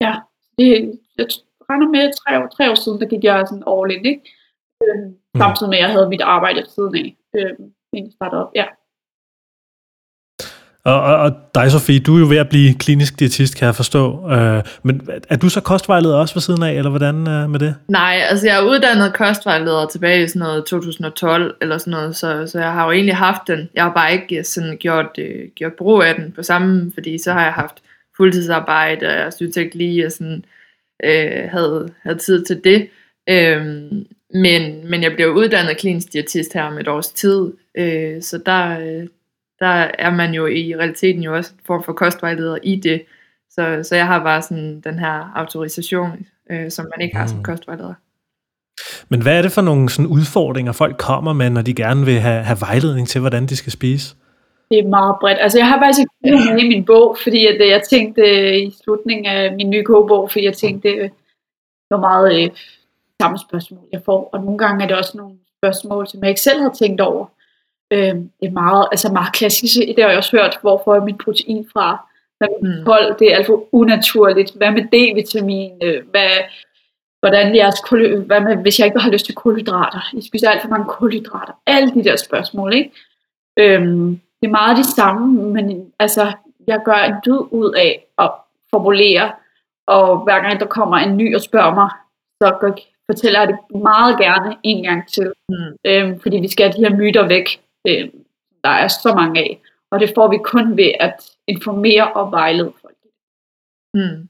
ja, 0.00 0.14
det, 0.58 0.68
jeg 1.18 1.26
regner 1.70 1.88
med 1.88 2.12
tre 2.20 2.42
år, 2.42 2.46
tre 2.46 2.70
år 2.70 2.74
siden, 2.74 3.00
der 3.00 3.06
gik 3.06 3.24
jeg 3.24 3.46
sådan 3.46 3.68
all 3.72 3.90
in, 3.96 4.04
ikke? 4.04 4.22
Øhm, 4.84 5.16
samtidig 5.36 5.70
med, 5.70 5.78
at 5.78 5.82
jeg 5.82 5.92
havde 5.92 6.08
mit 6.08 6.20
arbejde 6.20 6.60
ved 6.60 6.66
siden 6.66 6.94
af, 6.96 7.16
øhm, 7.36 7.74
inden 7.92 8.08
jeg 8.08 8.12
startede 8.12 8.42
op. 8.42 8.52
Ja. 8.54 8.66
Og, 10.88 11.00
og, 11.02 11.16
og 11.16 11.32
dig, 11.54 11.70
Sofie, 11.70 12.00
du 12.00 12.14
er 12.16 12.20
jo 12.20 12.28
ved 12.28 12.36
at 12.36 12.48
blive 12.48 12.74
klinisk 12.74 13.18
diætist, 13.18 13.56
kan 13.56 13.66
jeg 13.66 13.74
forstå. 13.74 14.30
Øh, 14.30 14.62
men 14.82 15.08
er 15.28 15.36
du 15.36 15.48
så 15.48 15.60
kostvejleder 15.60 16.16
også 16.16 16.34
ved 16.34 16.40
siden 16.40 16.62
af, 16.62 16.72
eller 16.72 16.90
hvordan 16.90 17.28
øh, 17.28 17.50
med 17.50 17.58
det? 17.60 17.74
Nej, 17.88 18.20
altså 18.30 18.46
jeg 18.46 18.56
er 18.58 18.62
uddannet 18.62 19.14
kostvejleder 19.14 19.86
tilbage 19.86 20.24
i 20.24 20.28
sådan 20.28 20.40
noget 20.40 20.64
2012 20.64 21.56
eller 21.60 21.78
sådan 21.78 21.90
noget, 21.90 22.16
så, 22.16 22.46
så 22.46 22.60
jeg 22.60 22.72
har 22.72 22.84
jo 22.84 22.90
egentlig 22.90 23.16
haft 23.16 23.42
den. 23.46 23.68
Jeg 23.74 23.82
har 23.82 23.92
bare 23.92 24.12
ikke 24.12 24.38
øh, 24.38 24.44
sådan 24.44 24.76
gjort, 24.80 25.18
øh, 25.18 25.48
gjort 25.54 25.72
brug 25.78 26.02
af 26.02 26.14
den 26.14 26.32
på 26.32 26.42
samme, 26.42 26.92
fordi 26.94 27.18
så 27.18 27.32
har 27.32 27.44
jeg 27.44 27.52
haft 27.52 27.74
fuldtidsarbejde, 28.16 29.06
og 29.06 29.12
jeg 29.12 29.32
synes 29.32 29.56
ikke 29.56 29.78
lige, 29.78 29.98
at 29.98 30.04
jeg 30.04 30.12
sådan, 30.12 30.44
øh, 31.04 31.50
havde, 31.50 31.88
havde 32.02 32.18
tid 32.18 32.44
til 32.44 32.60
det. 32.64 32.88
Øhm, 33.30 34.06
men, 34.34 34.90
men 34.90 35.02
jeg 35.02 35.12
bliver 35.12 35.28
uddannet 35.28 35.76
klinisk 35.76 36.12
diætist 36.12 36.54
her 36.54 36.62
om 36.62 36.78
et 36.78 36.88
års 36.88 37.08
tid, 37.08 37.52
øh, 37.78 38.22
så 38.22 38.38
der, 38.46 38.80
øh, 38.80 39.06
der 39.60 39.90
er 39.98 40.10
man 40.10 40.34
jo 40.34 40.46
i 40.46 40.76
realiteten 40.76 41.22
jo 41.22 41.36
også 41.36 41.52
en 41.54 41.60
form 41.66 41.84
for 41.84 41.92
kostvejleder 41.92 42.58
i 42.62 42.76
det. 42.76 43.02
Så, 43.50 43.80
så 43.82 43.96
jeg 43.96 44.06
har 44.06 44.22
bare 44.22 44.42
sådan 44.42 44.80
den 44.80 44.98
her 44.98 45.32
autorisation, 45.36 46.26
øh, 46.50 46.70
som 46.70 46.86
man 46.96 47.00
ikke 47.04 47.16
har 47.16 47.26
som 47.26 47.38
Mm. 47.38 47.44
kostvejleder. 47.44 47.94
Men 49.08 49.22
hvad 49.22 49.38
er 49.38 49.42
det 49.42 49.52
for 49.52 49.62
nogle 49.62 49.88
sådan, 49.88 50.06
udfordringer, 50.10 50.72
folk 50.72 50.96
kommer 50.98 51.32
med, 51.32 51.50
når 51.50 51.62
de 51.62 51.74
gerne 51.74 52.04
vil 52.04 52.14
have, 52.20 52.42
have 52.42 52.58
vejledning 52.60 53.08
til, 53.08 53.20
hvordan 53.20 53.46
de 53.46 53.56
skal 53.56 53.72
spise? 53.72 54.16
Det 54.70 54.78
er 54.78 54.88
meget 54.88 55.16
bredt. 55.20 55.38
Altså, 55.40 55.58
jeg 55.58 55.68
har 55.68 55.78
faktisk 55.80 56.00
ikke 56.00 56.14
med 56.22 56.58
i 56.64 56.68
min 56.68 56.84
bog, 56.84 57.16
fordi 57.22 57.46
at, 57.46 57.60
øh, 57.60 57.68
jeg 57.68 57.82
tænkte 57.90 58.22
øh, 58.22 58.56
i 58.56 58.70
slutningen 58.84 59.26
af 59.26 59.56
min 59.56 59.70
nye 59.70 59.84
kogebog, 59.84 60.30
fordi 60.30 60.44
jeg 60.44 60.54
tænkte, 60.56 60.88
øh, 60.88 61.02
det 61.84 61.90
var 61.90 62.00
meget 62.00 62.42
øh, 62.44 62.50
samme 63.22 63.38
spørgsmål, 63.38 63.80
jeg 63.92 64.02
får. 64.04 64.30
Og 64.32 64.40
nogle 64.44 64.58
gange 64.58 64.84
er 64.84 64.88
det 64.88 64.96
også 64.96 65.16
nogle 65.16 65.36
spørgsmål, 65.60 66.06
som 66.06 66.20
jeg 66.22 66.28
ikke 66.28 66.40
selv 66.40 66.60
har 66.62 66.72
tænkt 66.78 67.00
over. 67.00 67.26
Øh, 67.90 68.14
det 68.40 68.46
er 68.48 68.50
meget, 68.50 68.88
altså 68.92 69.12
meget 69.12 69.32
klassisk. 69.32 69.74
Det 69.86 69.94
har 70.04 70.08
jeg 70.08 70.18
også 70.18 70.36
hørt, 70.36 70.58
hvor 70.60 70.82
får 70.84 70.94
jeg 70.94 71.02
mit 71.02 71.18
protein 71.24 71.68
fra? 71.72 72.06
Hvad 72.38 72.48
med 72.62 72.78
Mm. 72.78 72.84
kold? 72.84 73.18
Det 73.18 73.32
er 73.32 73.36
alt 73.36 73.46
for 73.46 73.64
unaturligt. 73.72 74.54
Hvad 74.56 74.70
med 74.70 74.82
D-vitamin? 74.82 75.70
Øh, 75.82 76.02
Hvad, 76.10 76.30
hvordan 77.20 77.56
jeres 77.56 77.80
koly- 77.80 78.16
hvad 78.26 78.40
med, 78.40 78.56
hvis 78.56 78.78
jeg 78.78 78.86
ikke 78.86 78.98
har 79.00 79.10
lyst 79.10 79.26
til 79.26 79.34
kulhydrater? 79.34 80.10
I 80.12 80.22
spiser 80.26 80.50
alt 80.50 80.62
for 80.62 80.68
mange 80.68 80.86
kulhydrater. 80.88 81.52
Alle 81.66 81.90
de 81.94 82.04
der 82.04 82.16
spørgsmål, 82.16 82.72
ikke? 82.74 82.90
Øhm, 83.58 84.20
det 84.40 84.46
er 84.46 84.50
meget 84.50 84.76
de 84.76 84.84
samme, 84.84 85.42
men 85.52 85.92
altså, 85.98 86.32
jeg 86.66 86.80
gør 86.84 86.92
en 86.94 87.14
dyd 87.26 87.38
ud 87.50 87.72
af 87.74 88.06
at 88.18 88.30
formulere, 88.70 89.32
og 89.86 90.18
hver 90.24 90.40
gang 90.40 90.60
der 90.60 90.66
kommer 90.66 90.96
en 90.96 91.16
ny 91.16 91.34
og 91.34 91.40
spørger 91.40 91.74
mig, 91.74 91.90
så 92.42 92.72
fortæller 93.10 93.40
jeg 93.40 93.48
det 93.48 93.80
meget 93.82 94.18
gerne 94.18 94.56
en 94.62 94.82
gang 94.84 95.08
til. 95.08 95.32
Mm. 95.48 95.56
Øhm, 95.84 96.20
fordi 96.20 96.36
vi 96.36 96.48
skal 96.48 96.66
have 96.66 96.76
de 96.82 96.88
her 96.88 96.96
myter 96.96 97.28
væk, 97.28 97.60
øhm, 97.88 98.10
der 98.64 98.70
er 98.70 98.88
så 98.88 99.12
mange 99.16 99.40
af. 99.40 99.60
Og 99.90 100.00
det 100.00 100.12
får 100.14 100.30
vi 100.30 100.38
kun 100.44 100.76
ved 100.76 100.92
at 101.00 101.30
informere 101.46 102.12
og 102.12 102.32
vejlede 102.32 102.72
folk. 102.82 102.96
Mm. 103.94 104.28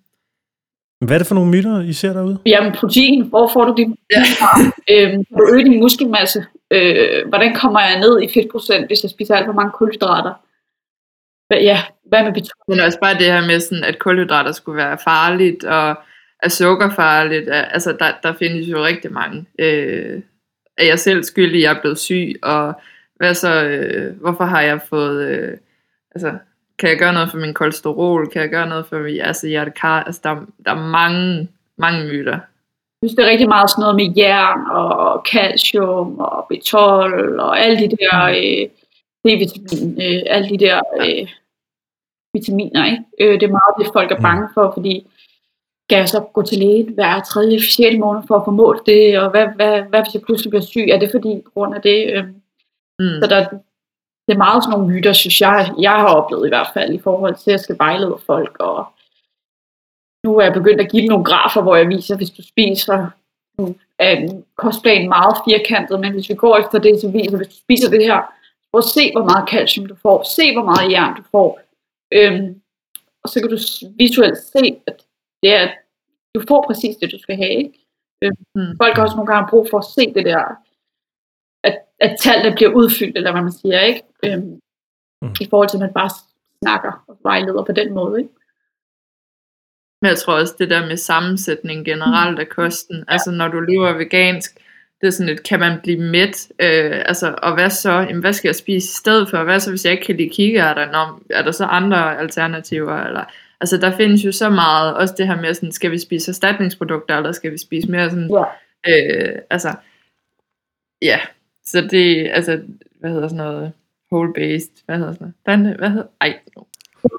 Hvad 1.06 1.14
er 1.16 1.18
det 1.18 1.26
for 1.26 1.34
nogle 1.34 1.50
myter, 1.50 1.80
I 1.80 1.92
ser 1.92 2.12
derude? 2.12 2.38
Jamen 2.46 2.72
protein, 2.72 3.28
hvor 3.28 3.50
får 3.52 3.64
du 3.64 3.74
din 3.76 3.96
Ja. 4.10 4.22
øhm, 4.90 5.24
kan 5.24 5.36
du 5.38 5.54
øge 5.54 5.64
din 5.64 5.80
muskelmasse? 5.80 6.46
Øh, 6.70 7.28
hvordan 7.28 7.54
kommer 7.54 7.80
jeg 7.80 8.00
ned 8.00 8.22
i 8.22 8.28
fedtprocent, 8.34 8.86
hvis 8.86 9.02
jeg 9.02 9.10
spiser 9.10 9.36
alt 9.36 9.46
for 9.46 9.52
mange 9.52 9.72
kulhydrater? 9.72 10.34
Hvad, 11.48 11.60
ja, 11.62 11.78
hvad 12.04 12.24
med 12.24 12.32
beton? 12.32 12.58
Men 12.68 12.80
også 12.80 12.98
bare 13.00 13.14
det 13.18 13.26
her 13.26 13.46
med, 13.46 13.60
sådan, 13.60 13.84
at 13.84 13.98
kulhydrater 13.98 14.52
skulle 14.52 14.76
være 14.76 14.98
farligt, 15.04 15.64
og 15.64 15.96
at 16.42 16.52
sukker 16.52 16.90
farligt. 16.90 17.48
at- 17.48 17.68
Altså, 17.72 17.92
der, 17.98 18.12
der 18.22 18.32
findes 18.32 18.68
jo 18.68 18.84
rigtig 18.84 19.12
mange. 19.12 19.46
Øh, 19.58 20.22
er 20.78 20.84
jeg 20.84 20.98
selv 20.98 21.22
skyldig, 21.24 21.62
jeg 21.62 21.76
er 21.76 21.80
blevet 21.80 21.98
syg, 21.98 22.34
og 22.42 22.80
hvad 23.18 23.34
så, 23.34 23.64
øh, 23.64 24.20
hvorfor 24.20 24.44
har 24.44 24.60
jeg 24.60 24.80
fået, 24.88 25.28
øh, 25.28 25.56
altså, 26.14 26.38
kan 26.78 26.90
jeg 26.90 26.98
gøre 26.98 27.12
noget 27.12 27.30
for 27.30 27.38
min 27.38 27.54
kolesterol, 27.54 28.30
kan 28.30 28.42
jeg 28.42 28.50
gøre 28.50 28.68
noget 28.68 28.86
for 28.86 28.98
min 28.98 29.20
altså, 29.20 29.46
hjertekar, 29.46 30.02
altså, 30.02 30.20
der, 30.24 30.34
der 30.64 30.70
er 30.70 30.88
mange, 30.88 31.48
mange 31.78 32.04
myter. 32.04 32.38
Jeg 33.02 33.08
synes, 33.08 33.16
det 33.16 33.24
er 33.24 33.30
rigtig 33.30 33.48
meget 33.48 33.70
sådan 33.70 33.82
noget 33.82 33.96
med 33.96 34.14
jern 34.16 34.60
og 34.70 35.24
calcium 35.32 36.18
og 36.18 36.46
betol 36.48 37.40
og 37.40 37.60
alle 37.60 37.78
de 37.78 37.96
der 37.96 38.24
øh, 38.24 38.68
D-vitamin, 39.24 39.88
øh, 40.04 40.22
alle 40.26 40.48
de 40.48 40.58
der 40.58 40.80
øh, 41.00 41.28
vitaminer. 42.34 42.84
Ikke? 42.84 43.04
Øh, 43.20 43.40
det 43.40 43.46
er 43.46 43.58
meget 43.60 43.74
det, 43.78 43.92
folk 43.92 44.10
er 44.12 44.20
bange 44.20 44.48
for, 44.54 44.72
fordi 44.76 45.06
skal 45.88 45.98
jeg 45.98 46.08
så 46.08 46.20
gå 46.20 46.42
til 46.42 46.58
lægen 46.58 46.94
hver 46.94 47.20
tredje, 47.20 47.60
sjette 47.60 47.98
måned 47.98 48.22
for 48.28 48.36
at 48.36 48.42
få 48.44 48.50
målt 48.50 48.86
det, 48.86 49.18
og 49.20 49.30
hvad, 49.30 49.46
hvad, 49.56 49.82
hvad 49.82 50.02
hvis 50.02 50.14
jeg 50.14 50.22
pludselig 50.22 50.50
bliver 50.50 50.62
syg? 50.62 50.86
Er 50.88 50.98
det 50.98 51.10
fordi 51.10 51.42
på 51.44 51.50
grund 51.54 51.74
af 51.74 51.82
det? 51.82 52.12
Øh, 52.14 52.24
Mm. 53.00 53.20
Så 53.22 53.26
der, 53.32 53.40
det 54.26 54.32
er 54.34 54.44
meget 54.46 54.62
sådan 54.62 54.78
nogle 54.78 54.94
myter, 54.94 55.12
synes 55.12 55.40
jeg, 55.40 55.74
jeg 55.80 55.90
har 55.90 56.14
oplevet 56.14 56.46
i 56.46 56.48
hvert 56.48 56.70
fald, 56.74 56.94
i 56.94 56.98
forhold 56.98 57.34
til, 57.34 57.50
at 57.50 57.52
jeg 57.52 57.60
skal 57.60 57.78
vejlede 57.78 58.18
folk. 58.26 58.56
Og 58.60 58.86
nu 60.24 60.38
er 60.38 60.44
jeg 60.44 60.52
begyndt 60.52 60.80
at 60.80 60.90
give 60.90 61.02
dem 61.02 61.08
nogle 61.08 61.24
grafer, 61.24 61.62
hvor 61.62 61.76
jeg 61.76 61.88
viser, 61.88 62.16
hvis 62.16 62.30
du 62.30 62.42
spiser, 62.42 63.10
nu 63.58 63.76
er 63.98 64.10
en 64.10 64.44
kostplan 64.56 65.08
meget 65.08 65.36
firkantet, 65.48 66.00
men 66.00 66.12
hvis 66.12 66.28
vi 66.28 66.34
går 66.34 66.56
efter 66.56 66.78
det, 66.78 67.00
så 67.00 67.10
viser, 67.10 67.36
hvis 67.36 67.48
du 67.48 67.54
spiser 67.54 67.90
det 67.90 68.02
her, 68.02 68.20
prøv 68.72 68.78
at 68.78 68.84
se, 68.84 69.12
hvor 69.12 69.24
meget 69.30 69.48
calcium 69.48 69.86
du 69.86 69.94
får, 69.94 70.22
se, 70.36 70.52
hvor 70.56 70.64
meget 70.64 70.92
jern 70.92 71.16
du 71.16 71.22
får. 71.30 71.60
Øhm, 72.12 72.62
og 73.22 73.28
så 73.28 73.40
kan 73.40 73.50
du 73.50 73.58
visuelt 73.98 74.38
se, 74.38 74.80
at 74.86 74.96
det 75.42 75.50
er, 75.54 75.68
du 76.34 76.40
får 76.48 76.64
præcis 76.66 76.96
det, 76.96 77.12
du 77.12 77.18
skal 77.18 77.36
have. 77.36 77.50
Ikke? 77.64 77.78
Øhm, 78.24 78.36
Mm. 78.54 78.76
Folk 78.82 78.96
har 78.96 79.02
også 79.02 79.16
nogle 79.16 79.32
gange 79.32 79.50
brug 79.50 79.66
for 79.70 79.78
at 79.78 79.84
se 79.84 80.14
det 80.14 80.24
der, 80.24 80.44
at, 82.00 82.16
tallene 82.20 82.56
bliver 82.56 82.70
udfyldt, 82.74 83.16
eller 83.16 83.32
hvad 83.32 83.42
man 83.42 83.52
siger, 83.52 83.80
ikke? 83.80 84.02
Øhm, 84.24 84.60
Mm. 85.22 85.34
I 85.40 85.46
forhold 85.50 85.68
til, 85.68 85.76
at 85.76 85.80
man 85.80 85.92
bare 85.94 86.10
snakker 86.62 87.04
og 87.08 87.18
vejleder 87.22 87.64
på 87.64 87.72
den 87.72 87.94
måde, 87.94 88.18
ikke? 88.20 88.30
Men 90.02 90.08
jeg 90.08 90.18
tror 90.18 90.34
også, 90.34 90.54
det 90.58 90.70
der 90.70 90.86
med 90.86 90.96
sammensætning 90.96 91.84
generelt 91.84 92.38
af 92.38 92.48
kosten, 92.48 93.04
altså 93.08 93.30
når 93.30 93.48
du 93.48 93.60
lever 93.60 93.92
vegansk, 93.92 94.54
det 95.00 95.06
er 95.06 95.10
sådan 95.10 95.26
lidt, 95.26 95.42
kan 95.48 95.60
man 95.60 95.80
blive 95.82 96.00
mæt? 96.00 96.48
Øh, 96.60 97.02
altså, 97.06 97.34
og 97.42 97.54
hvad 97.54 97.70
så? 97.70 97.90
Jamen, 97.92 98.20
hvad 98.20 98.32
skal 98.32 98.48
jeg 98.48 98.54
spise 98.56 98.84
i 98.84 98.96
stedet 99.00 99.30
for? 99.30 99.44
Hvad 99.44 99.60
så, 99.60 99.70
hvis 99.70 99.84
jeg 99.84 99.92
ikke 99.92 100.04
kan 100.04 100.16
lide 100.16 100.28
kikærter? 100.30 100.90
Nå, 100.92 101.20
er 101.30 101.42
der 101.42 101.52
så 101.52 101.64
andre 101.64 102.18
alternativer? 102.18 102.96
Eller, 102.96 103.24
altså, 103.60 103.76
der 103.76 103.96
findes 103.96 104.24
jo 104.24 104.32
så 104.32 104.50
meget, 104.50 104.94
også 104.96 105.14
det 105.18 105.26
her 105.26 105.40
med, 105.40 105.54
sådan, 105.54 105.72
skal 105.72 105.90
vi 105.90 105.98
spise 105.98 106.30
erstatningsprodukter, 106.30 107.16
eller 107.16 107.32
skal 107.32 107.52
vi 107.52 107.58
spise 107.58 107.90
mere 107.90 108.10
sådan, 108.10 108.30
Ja. 108.30 108.44
øh, 108.92 109.38
altså, 109.50 109.74
ja, 111.02 111.20
så 111.70 111.88
det, 111.90 112.28
altså, 112.32 112.60
hvad 113.00 113.10
hedder 113.10 113.28
sådan 113.28 113.44
noget, 113.44 113.72
whole-based, 114.12 114.82
hvad 114.86 114.96
hedder 114.98 115.12
sådan 115.12 115.32
noget, 115.46 115.76
hvad 115.78 115.90
hedder, 115.90 116.06
ej, 116.20 116.34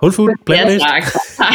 Whole 0.01 0.13
food, 0.13 0.29
Ja, 0.29 0.35
plant-based? 0.45 0.79
tak. 0.79 1.03
Tak. 1.37 1.53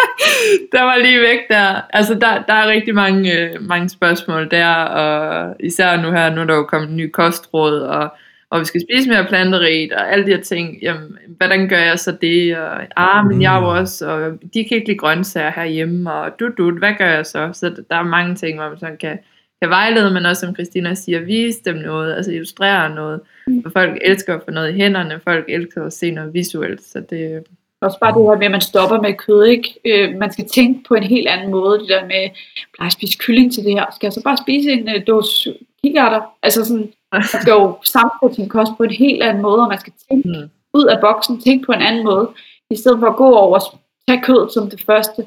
der 0.72 0.82
var 0.82 0.96
lige 0.96 1.20
væk 1.20 1.38
der. 1.50 1.80
Altså, 1.90 2.14
der, 2.14 2.42
der 2.42 2.54
er 2.54 2.68
rigtig 2.68 2.94
mange, 2.94 3.38
øh, 3.38 3.62
mange 3.68 3.88
spørgsmål 3.88 4.50
der, 4.50 4.74
og 4.74 5.56
især 5.60 6.02
nu 6.02 6.10
her, 6.10 6.34
nu 6.34 6.40
er 6.40 6.44
der 6.44 6.54
jo 6.54 6.64
kommet 6.64 6.90
en 6.90 6.96
ny 6.96 7.10
kostråd, 7.10 7.80
og, 7.80 8.12
og 8.50 8.60
vi 8.60 8.64
skal 8.64 8.80
spise 8.90 9.08
mere 9.08 9.24
planterigt, 9.24 9.92
og 9.92 10.12
alle 10.12 10.26
de 10.26 10.30
her 10.30 10.40
ting. 10.42 10.78
Jamen, 10.82 11.18
hvordan 11.36 11.68
gør 11.68 11.78
jeg 11.78 11.98
så 11.98 12.16
det? 12.20 12.58
Og, 12.58 12.80
ah, 12.96 13.26
men 13.26 13.42
jeg 13.42 13.56
er 13.56 13.60
jo 13.60 13.68
også, 13.68 14.10
og 14.10 14.38
de 14.54 14.64
kan 14.64 14.76
ikke 14.76 14.86
lide 14.88 14.98
grøntsager 14.98 15.50
herhjemme, 15.56 16.12
og 16.12 16.40
du, 16.40 16.50
du, 16.58 16.78
hvad 16.78 16.92
gør 16.98 17.10
jeg 17.10 17.26
så? 17.26 17.50
Så 17.52 17.68
der 17.90 17.96
er 17.96 18.02
mange 18.02 18.34
ting, 18.34 18.58
hvor 18.58 18.68
man 18.68 18.78
sådan 18.78 18.96
kan, 18.96 19.18
kan 19.62 19.70
vejlede, 19.70 20.10
men 20.10 20.26
også 20.26 20.40
som 20.40 20.54
Christina 20.54 20.94
siger, 20.94 21.20
vise 21.20 21.58
dem 21.64 21.76
noget, 21.76 22.14
altså 22.14 22.30
illustrere 22.32 22.94
noget. 22.94 23.20
For 23.62 23.70
folk 23.70 23.98
elsker 24.04 24.34
at 24.34 24.42
få 24.44 24.50
noget 24.50 24.70
i 24.74 24.76
hænderne, 24.76 25.20
folk 25.24 25.44
elsker 25.48 25.86
at 25.86 25.92
se 25.92 26.10
noget 26.10 26.34
visuelt, 26.34 26.82
så 26.82 27.00
det, 27.10 27.44
Også 27.80 27.98
bare 28.00 28.14
det 28.18 28.22
her 28.22 28.36
med, 28.38 28.46
at 28.46 28.50
man 28.50 28.60
stopper 28.60 29.00
med 29.00 29.14
kød, 29.14 29.44
ikke? 29.44 29.68
Øh, 29.84 30.16
man 30.18 30.32
skal 30.32 30.48
tænke 30.48 30.88
på 30.88 30.94
en 30.94 31.02
helt 31.02 31.28
anden 31.28 31.50
måde, 31.50 31.78
det 31.78 31.88
der 31.88 32.02
med, 32.02 32.30
plejer 32.74 32.86
at 32.86 32.92
spise 32.92 33.18
kylling 33.18 33.52
til 33.52 33.64
det 33.64 33.72
her, 33.72 33.86
skal 33.94 34.06
jeg 34.06 34.12
så 34.12 34.22
bare 34.24 34.36
spise 34.36 34.70
en 34.72 34.88
uh, 34.88 35.02
dåse 35.06 35.54
kikærter? 35.84 36.20
Altså 36.42 36.64
sådan, 36.64 36.92
man 37.12 37.22
skal 37.24 37.50
jo 37.52 37.76
sammensætte 37.84 38.34
sin 38.34 38.48
kost 38.48 38.72
på 38.76 38.82
en 38.82 38.90
helt 38.90 39.22
anden 39.22 39.42
måde, 39.42 39.60
og 39.62 39.68
man 39.68 39.80
skal 39.80 39.92
tænke 40.08 40.28
Mm. 40.28 40.48
ud 40.74 40.84
af 40.86 41.00
boksen, 41.00 41.40
tænke 41.40 41.66
på 41.66 41.72
en 41.72 41.82
anden 41.82 42.04
måde, 42.04 42.28
i 42.70 42.76
stedet 42.76 42.98
for 43.00 43.06
at 43.06 43.16
gå 43.16 43.34
over 43.34 43.58
og 43.58 43.78
tage 44.08 44.22
kød 44.22 44.50
som 44.54 44.70
det 44.70 44.82
første. 44.86 45.24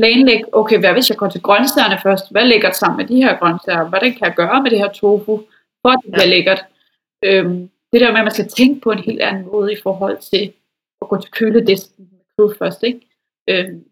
Planlæg, 0.00 0.42
okay, 0.52 0.78
hvad 0.78 0.92
hvis 0.92 1.10
jeg 1.10 1.18
går 1.18 1.28
til 1.28 1.42
grøntsagerne 1.42 1.98
først? 2.02 2.30
Hvad 2.30 2.44
ligger 2.44 2.72
sammen 2.72 2.96
med 2.96 3.06
de 3.06 3.22
her 3.22 3.38
grøntsager? 3.38 3.88
Hvordan 3.88 4.12
kan 4.12 4.26
jeg 4.26 4.34
gøre 4.36 4.62
med 4.62 4.70
det 4.70 4.78
her 4.78 4.92
tofu, 4.92 5.34
for 5.82 5.88
at 5.88 5.98
det 6.04 6.12
bliver 6.12 6.26
lækkert? 6.26 6.64
Øhm, 7.24 7.70
det 7.92 8.00
der 8.00 8.10
med, 8.10 8.18
at 8.18 8.24
man 8.24 8.34
skal 8.34 8.48
tænke 8.48 8.80
på 8.80 8.90
en 8.90 8.98
helt 8.98 9.20
anden 9.20 9.46
måde 9.46 9.72
i 9.72 9.82
forhold 9.82 10.18
til 10.30 10.52
at 11.02 11.08
gå 11.08 11.20
til 11.20 11.30
køledisken 11.30 12.08
med 12.12 12.20
kød 12.38 12.54
først, 12.58 12.82
ikke? 12.82 13.00
Øhm, 13.50 13.84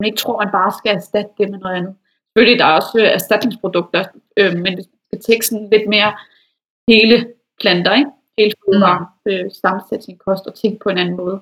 man 0.00 0.06
ikke 0.06 0.18
tror, 0.18 0.44
man 0.44 0.52
bare 0.52 0.72
skal 0.78 0.96
erstatte 0.96 1.30
det 1.38 1.50
med 1.50 1.58
noget 1.58 1.76
andet. 1.76 1.94
Selvfølgelig 2.28 2.58
der 2.58 2.66
er 2.66 2.76
også 2.80 2.98
øh, 2.98 3.08
erstatningsprodukter, 3.18 4.04
øh, 4.36 4.52
men 4.64 4.74
hvis 4.74 4.88
man 4.92 5.00
skal 5.08 5.20
tænke 5.20 5.46
sådan 5.46 5.70
lidt 5.70 5.88
mere 5.88 6.10
hele 6.88 7.16
planter, 7.60 7.94
ikke? 7.94 8.10
Hele 8.38 8.52
fødevaren, 8.64 9.06
øh, 9.28 9.50
sammensætte 9.62 10.04
sin 10.04 10.18
kost 10.26 10.46
og 10.46 10.54
tænke 10.54 10.78
på 10.78 10.88
en 10.88 10.98
anden 10.98 11.16
måde. 11.16 11.40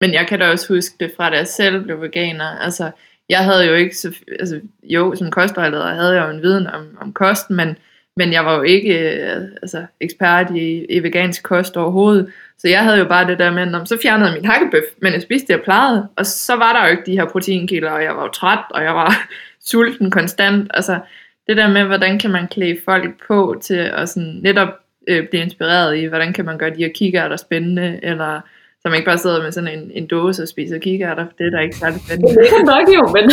Men 0.00 0.14
jeg 0.14 0.26
kan 0.26 0.38
da 0.38 0.50
også 0.50 0.74
huske 0.74 0.94
det 1.00 1.12
fra, 1.16 1.30
da 1.30 1.36
jeg 1.36 1.46
selv 1.46 1.84
blev 1.84 2.00
veganer. 2.00 2.58
Altså, 2.58 2.90
jeg 3.28 3.38
havde 3.38 3.66
jo 3.66 3.74
ikke, 3.74 3.96
så, 3.96 4.14
altså, 4.40 4.60
jo, 4.82 5.14
som 5.14 5.30
kostvejleder 5.30 5.94
havde 5.94 6.14
jeg 6.14 6.24
jo 6.24 6.30
en 6.30 6.42
viden 6.42 6.66
om, 6.66 6.98
om 7.00 7.12
kosten, 7.12 7.56
men, 7.56 7.76
men 8.16 8.32
jeg 8.32 8.44
var 8.44 8.56
jo 8.56 8.62
ikke 8.62 9.10
øh, 9.10 9.42
altså, 9.62 9.86
ekspert 10.00 10.50
i, 10.56 10.84
i 10.84 11.02
vegansk 11.02 11.42
kost 11.42 11.76
overhovedet. 11.76 12.32
Så 12.58 12.68
jeg 12.68 12.84
havde 12.84 12.98
jo 12.98 13.04
bare 13.04 13.26
det 13.26 13.38
der 13.38 13.50
med, 13.50 13.74
om 13.74 13.86
så 13.86 13.98
fjernede 14.02 14.30
jeg 14.30 14.38
min 14.40 14.50
hakkebøf, 14.50 14.82
men 15.02 15.12
jeg 15.12 15.22
spiste 15.22 15.46
det, 15.46 15.54
jeg 15.54 15.64
plejede. 15.64 16.08
Og 16.16 16.26
så 16.26 16.56
var 16.56 16.72
der 16.72 16.84
jo 16.84 16.90
ikke 16.90 17.06
de 17.06 17.18
her 17.18 17.28
proteinkilder, 17.28 17.90
og 17.90 18.02
jeg 18.02 18.16
var 18.16 18.22
jo 18.22 18.28
træt, 18.28 18.64
og 18.70 18.82
jeg 18.82 18.94
var 18.94 19.28
sulten 19.70 20.10
konstant. 20.10 20.70
Altså, 20.74 21.00
det 21.46 21.56
der 21.56 21.68
med, 21.68 21.84
hvordan 21.84 22.18
kan 22.18 22.30
man 22.30 22.48
klæde 22.48 22.78
folk 22.84 23.26
på 23.28 23.60
til 23.62 23.74
at 23.74 24.08
sådan 24.08 24.40
netop 24.42 24.68
øh, 25.08 25.28
blive 25.28 25.42
inspireret 25.42 25.96
i, 25.96 26.04
hvordan 26.04 26.32
kan 26.32 26.44
man 26.44 26.58
gøre 26.58 26.70
de 26.70 26.84
her 26.84 26.92
kikærter 26.94 27.36
spændende, 27.36 28.00
eller 28.02 28.40
så 28.86 28.90
man 28.90 28.98
ikke 28.98 29.10
bare 29.12 29.18
sidder 29.18 29.42
med 29.42 29.52
sådan 29.52 29.72
en, 29.78 29.90
en 29.94 30.06
dåse 30.06 30.42
og 30.42 30.48
spiser 30.48 30.78
kikærter, 30.78 31.26
det 31.38 31.46
er 31.46 31.50
da 31.50 31.58
ikke 31.66 31.76
særlig 31.76 32.00
spændende. 32.00 32.34
Det 32.34 32.48
er 32.60 32.64
nok 32.74 32.86
jo, 32.96 33.02
men 33.16 33.24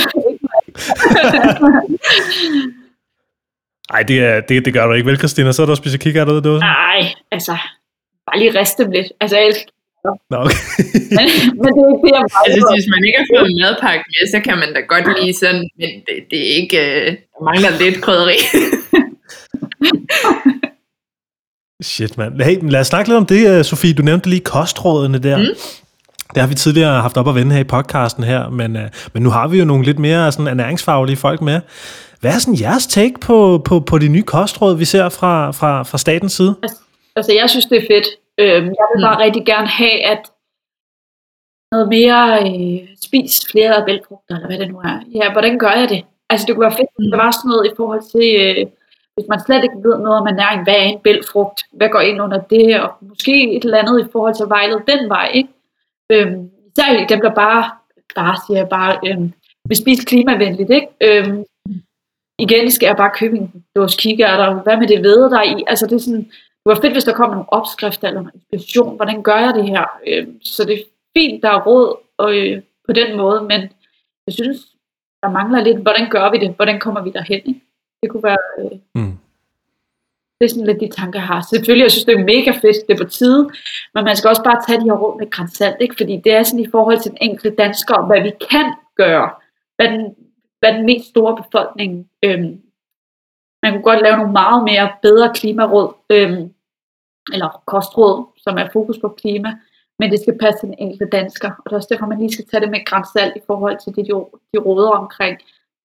Nej, 3.92 4.02
det, 4.10 4.18
er, 4.30 4.42
det, 4.42 4.66
det 4.66 4.74
gør 4.74 4.88
du 4.88 4.94
ikke 4.94 5.10
vel, 5.10 5.18
Christina? 5.18 5.52
Så 5.52 5.62
er 5.62 5.66
der 5.66 5.76
spiser 5.76 5.98
kikærter 5.98 6.32
ud 6.32 6.38
af 6.38 6.44
dåsen? 6.44 6.66
nej, 6.66 7.02
altså, 7.32 7.56
bare 8.28 8.40
lige 8.40 8.60
riste 8.60 8.84
dem 8.84 8.92
lidt. 8.92 9.08
Altså, 9.22 9.38
jeg 9.38 9.46
elsker 9.48 9.72
Nå, 10.32 10.38
okay. 10.46 10.62
men, 11.18 11.26
men 11.62 11.70
det 11.76 11.82
er 11.84 11.90
ikke 11.94 12.04
det, 12.06 12.14
jeg 12.18 12.26
bare 12.36 12.46
Altså, 12.46 12.68
hvis 12.76 12.88
man 12.94 13.02
ikke 13.08 13.18
har 13.22 13.28
fået 13.34 13.46
en 13.52 13.58
madpakke 13.64 14.04
med, 14.14 14.24
så 14.34 14.40
kan 14.48 14.56
man 14.62 14.70
da 14.76 14.80
godt 14.94 15.08
lide 15.20 15.34
sådan, 15.44 15.64
men 15.80 15.90
det, 16.06 16.16
det 16.32 16.40
er 16.48 16.52
ikke, 16.62 16.78
øh, 16.88 17.06
der 17.34 17.42
mangler 17.50 17.72
lidt 17.84 17.98
krydderi. 18.06 18.38
Shit, 21.84 22.18
mand. 22.18 22.42
Hey, 22.42 22.58
lad 22.62 22.80
os 22.80 22.88
snakke 22.88 23.10
lidt 23.10 23.18
om 23.18 23.26
det, 23.26 23.58
øh, 23.58 23.64
Sofie. 23.64 23.94
Du 23.94 24.04
nævnte 24.04 24.30
lige 24.30 24.40
kostrådene 24.40 25.18
der. 25.18 25.38
Mm. 25.38 25.44
Det 26.34 26.42
har 26.42 26.48
vi 26.48 26.56
tidligere 26.56 27.02
haft 27.02 27.18
op 27.18 27.28
at 27.28 27.36
vende 27.36 27.52
her 27.52 27.60
i 27.60 27.64
podcasten 27.64 28.24
her, 28.24 28.50
men, 28.50 28.76
øh, 28.76 28.90
men 29.14 29.24
nu 29.24 29.30
har 29.30 29.48
vi 29.48 29.60
jo 29.60 29.66
nogle 29.66 29.86
lidt 29.86 30.00
mere 30.00 30.32
sådan 30.32 30.48
ernæringsfaglige 30.48 31.18
folk 31.18 31.42
med. 31.42 31.62
Hvad 32.20 32.32
er 32.34 32.40
sådan 32.40 32.60
jeres 32.60 32.88
take 32.88 33.14
på, 33.22 33.62
på, 33.66 33.80
på 33.80 33.98
de 33.98 34.08
nye 34.08 34.24
kostråd, 34.24 34.78
vi 34.78 34.86
ser 34.86 35.10
fra, 35.10 35.52
fra, 35.52 35.84
fra 35.84 35.98
statens 35.98 36.34
side? 36.34 36.56
Altså, 37.16 37.34
jeg 37.34 37.50
synes, 37.50 37.66
det 37.66 37.78
er 37.78 37.88
fedt. 37.94 38.08
Øhm, 38.40 38.66
jeg 38.66 38.86
vil 38.96 39.02
bare 39.04 39.24
rigtig 39.26 39.46
gerne 39.46 39.68
have, 39.68 40.06
at 40.06 40.22
noget 41.72 41.88
mere 41.90 42.22
øh, 42.48 42.88
spis 43.06 43.42
flere 43.52 43.84
bælgfrugter, 43.86 44.36
eller 44.36 44.48
hvad 44.48 44.58
det 44.58 44.68
nu 44.68 44.78
er. 44.78 44.98
Ja, 45.16 45.32
hvordan 45.32 45.60
gør 45.60 45.72
jeg 45.72 45.90
det? 45.90 46.02
Altså, 46.30 46.46
det 46.46 46.56
kunne 46.56 46.68
være 46.68 46.80
fedt, 46.80 46.90
hvis 46.98 47.10
der 47.12 47.18
var 47.18 47.32
sådan 47.32 47.50
noget 47.50 47.66
i 47.66 47.76
forhold 47.78 48.04
til, 48.14 48.28
øh, 48.44 48.66
hvis 49.16 49.28
man 49.30 49.40
slet 49.40 49.64
ikke 49.64 49.84
ved 49.86 49.98
noget 49.98 50.20
om 50.22 50.28
ernæring, 50.28 50.64
hvad 50.64 50.74
er 50.74 50.84
en 50.84 51.00
bælfrugt, 51.00 51.60
Hvad 51.72 51.90
går 51.90 52.00
ind 52.00 52.22
under 52.22 52.42
det? 52.42 52.82
Og 52.82 52.90
måske 53.02 53.56
et 53.56 53.64
eller 53.66 53.78
andet 53.78 54.06
i 54.06 54.12
forhold 54.12 54.36
til 54.36 54.44
at 54.44 54.50
vejlede 54.50 54.84
den 54.88 55.10
vej, 55.10 55.32
ikke? 55.34 55.50
Øhm, 56.12 56.52
især 56.68 57.08
dem, 57.08 57.22
der 57.22 57.34
bare, 57.34 57.72
bare 58.16 58.38
siger 58.48 58.58
jeg 58.58 58.70
bare, 58.70 59.00
øhm, 59.08 59.34
vi 59.70 59.76
spiser 59.76 60.06
klimavenligt, 60.06 60.70
ikke? 60.70 60.88
Øhm, 61.02 61.44
igen 62.40 62.72
skal 62.72 62.88
jeg 62.88 62.98
bare 62.98 63.18
købe 63.20 63.38
en 63.38 63.66
dåse 63.76 63.98
kikærter, 63.98 64.64
hvad 64.64 64.78
med 64.78 64.88
det 64.88 65.04
ved 65.04 65.30
der 65.30 65.44
i? 65.44 65.64
Altså 65.68 65.88
det 65.88 65.96
er 65.96 66.00
sådan, 66.00 66.24
det 66.64 66.70
var 66.72 66.80
fedt, 66.82 66.94
hvis 66.94 67.04
der 67.04 67.14
kom 67.14 67.30
nogle 67.30 67.54
opskrifter 67.54 68.08
eller 68.08 68.22
noget 68.22 68.36
inspiration, 68.36 68.96
hvordan 68.96 69.24
gør 69.24 69.38
jeg 69.38 69.54
det 69.56 69.68
her? 69.70 69.86
Øhm, 70.08 70.44
så 70.44 70.66
det 70.66 70.74
er 70.74 70.84
fint, 71.18 71.44
der 71.44 71.50
er 71.50 71.64
råd 71.64 71.98
og, 72.18 72.38
øh, 72.38 72.62
på 72.88 72.94
den 72.94 73.18
måde, 73.18 73.42
men 73.42 73.62
jeg 74.28 74.34
synes, 74.34 74.58
der 75.24 75.30
mangler 75.30 75.64
lidt, 75.64 75.78
hvordan 75.78 76.10
gør 76.10 76.32
vi 76.32 76.38
det? 76.38 76.56
Hvordan 76.56 76.80
kommer 76.80 77.02
vi 77.04 77.10
derhen? 77.10 77.42
Ikke? 77.46 77.62
Det 78.04 78.12
kunne 78.12 78.24
være... 78.24 78.44
Øh, 78.60 78.72
mm. 78.96 79.18
Det 80.38 80.46
er 80.46 80.50
sådan 80.50 80.66
lidt 80.66 80.80
de 80.80 80.90
tanker, 81.02 81.20
jeg 81.20 81.28
har. 81.28 81.42
Selvfølgelig, 81.50 81.84
jeg 81.84 81.92
synes, 81.92 82.06
det 82.06 82.16
er 82.16 82.32
mega 82.34 82.52
fedt, 82.52 82.88
det 82.88 82.94
er 82.94 83.04
på 83.04 83.10
tide, 83.10 83.50
men 83.94 84.04
man 84.04 84.16
skal 84.16 84.30
også 84.30 84.44
bare 84.44 84.62
tage 84.68 84.80
de 84.80 84.90
her 84.90 84.98
råd 85.04 85.20
med 85.20 85.30
grænsalt, 85.30 85.78
ikke? 85.80 85.96
fordi 85.98 86.22
det 86.24 86.34
er 86.34 86.44
sådan 86.44 86.66
i 86.66 86.72
forhold 86.72 87.00
til 87.00 87.12
den 87.12 87.18
enkelte 87.22 87.56
dansker, 87.56 88.06
hvad 88.08 88.22
vi 88.22 88.32
kan 88.52 88.74
gøre, 88.96 89.30
hvad 89.76 89.88
den, 89.88 90.16
hvad 90.60 90.74
den 90.74 90.86
mest 90.86 91.10
store 91.10 91.36
befolkning 91.42 92.10
øhm, 92.24 92.62
man 93.64 93.72
kunne 93.72 93.90
godt 93.92 94.02
lave 94.02 94.18
nogle 94.18 94.32
meget 94.32 94.64
mere 94.64 94.92
bedre 95.02 95.34
klimaråd, 95.36 95.94
øhm, 96.10 96.54
eller 97.34 97.62
kostråd, 97.66 98.26
som 98.38 98.58
er 98.58 98.68
fokus 98.74 98.98
på 99.00 99.10
klima, 99.10 99.52
men 100.00 100.12
det 100.12 100.20
skal 100.20 100.38
passe 100.38 100.60
til 100.60 100.68
den 100.68 100.78
enkelte 100.80 101.18
dansker, 101.18 101.50
og 101.50 101.64
det 101.66 101.72
er 101.72 101.76
også 101.76 101.92
derfor, 101.92 102.06
man 102.06 102.20
lige 102.20 102.34
skal 102.34 102.46
tage 102.46 102.62
det 102.62 102.72
med 102.72 102.86
grænsalt 102.86 103.36
i 103.36 103.46
forhold 103.48 103.78
til 103.84 103.96
de, 103.96 104.02
de 104.54 104.60
råder 104.60 104.90
omkring. 104.90 105.38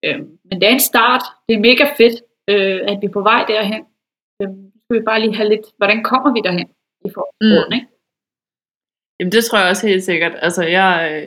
Øhm, 0.04 0.38
men 0.48 0.60
det 0.60 0.68
er 0.68 0.72
en 0.72 0.88
start, 0.92 1.22
det 1.48 1.54
er 1.54 1.60
mega 1.60 1.84
fedt, 1.96 2.16
øh, 2.48 2.80
at 2.90 2.98
vi 3.00 3.06
er 3.06 3.12
på 3.12 3.22
vej 3.22 3.44
derhen. 3.48 3.84
Så 4.38 4.44
skal 4.84 5.00
vi 5.00 5.04
bare 5.04 5.20
lige 5.20 5.36
have 5.36 5.48
lidt, 5.48 5.66
hvordan 5.76 6.02
kommer 6.02 6.32
vi 6.32 6.40
derhen 6.44 6.68
i 7.04 7.10
forhold 7.14 7.68
mm. 7.68 7.74
ikke? 7.74 7.86
Jamen 9.20 9.32
det 9.32 9.44
tror 9.44 9.58
jeg 9.58 9.68
også 9.68 9.88
helt 9.88 10.04
sikkert. 10.04 10.32
Altså 10.42 10.62
jeg, 10.62 11.26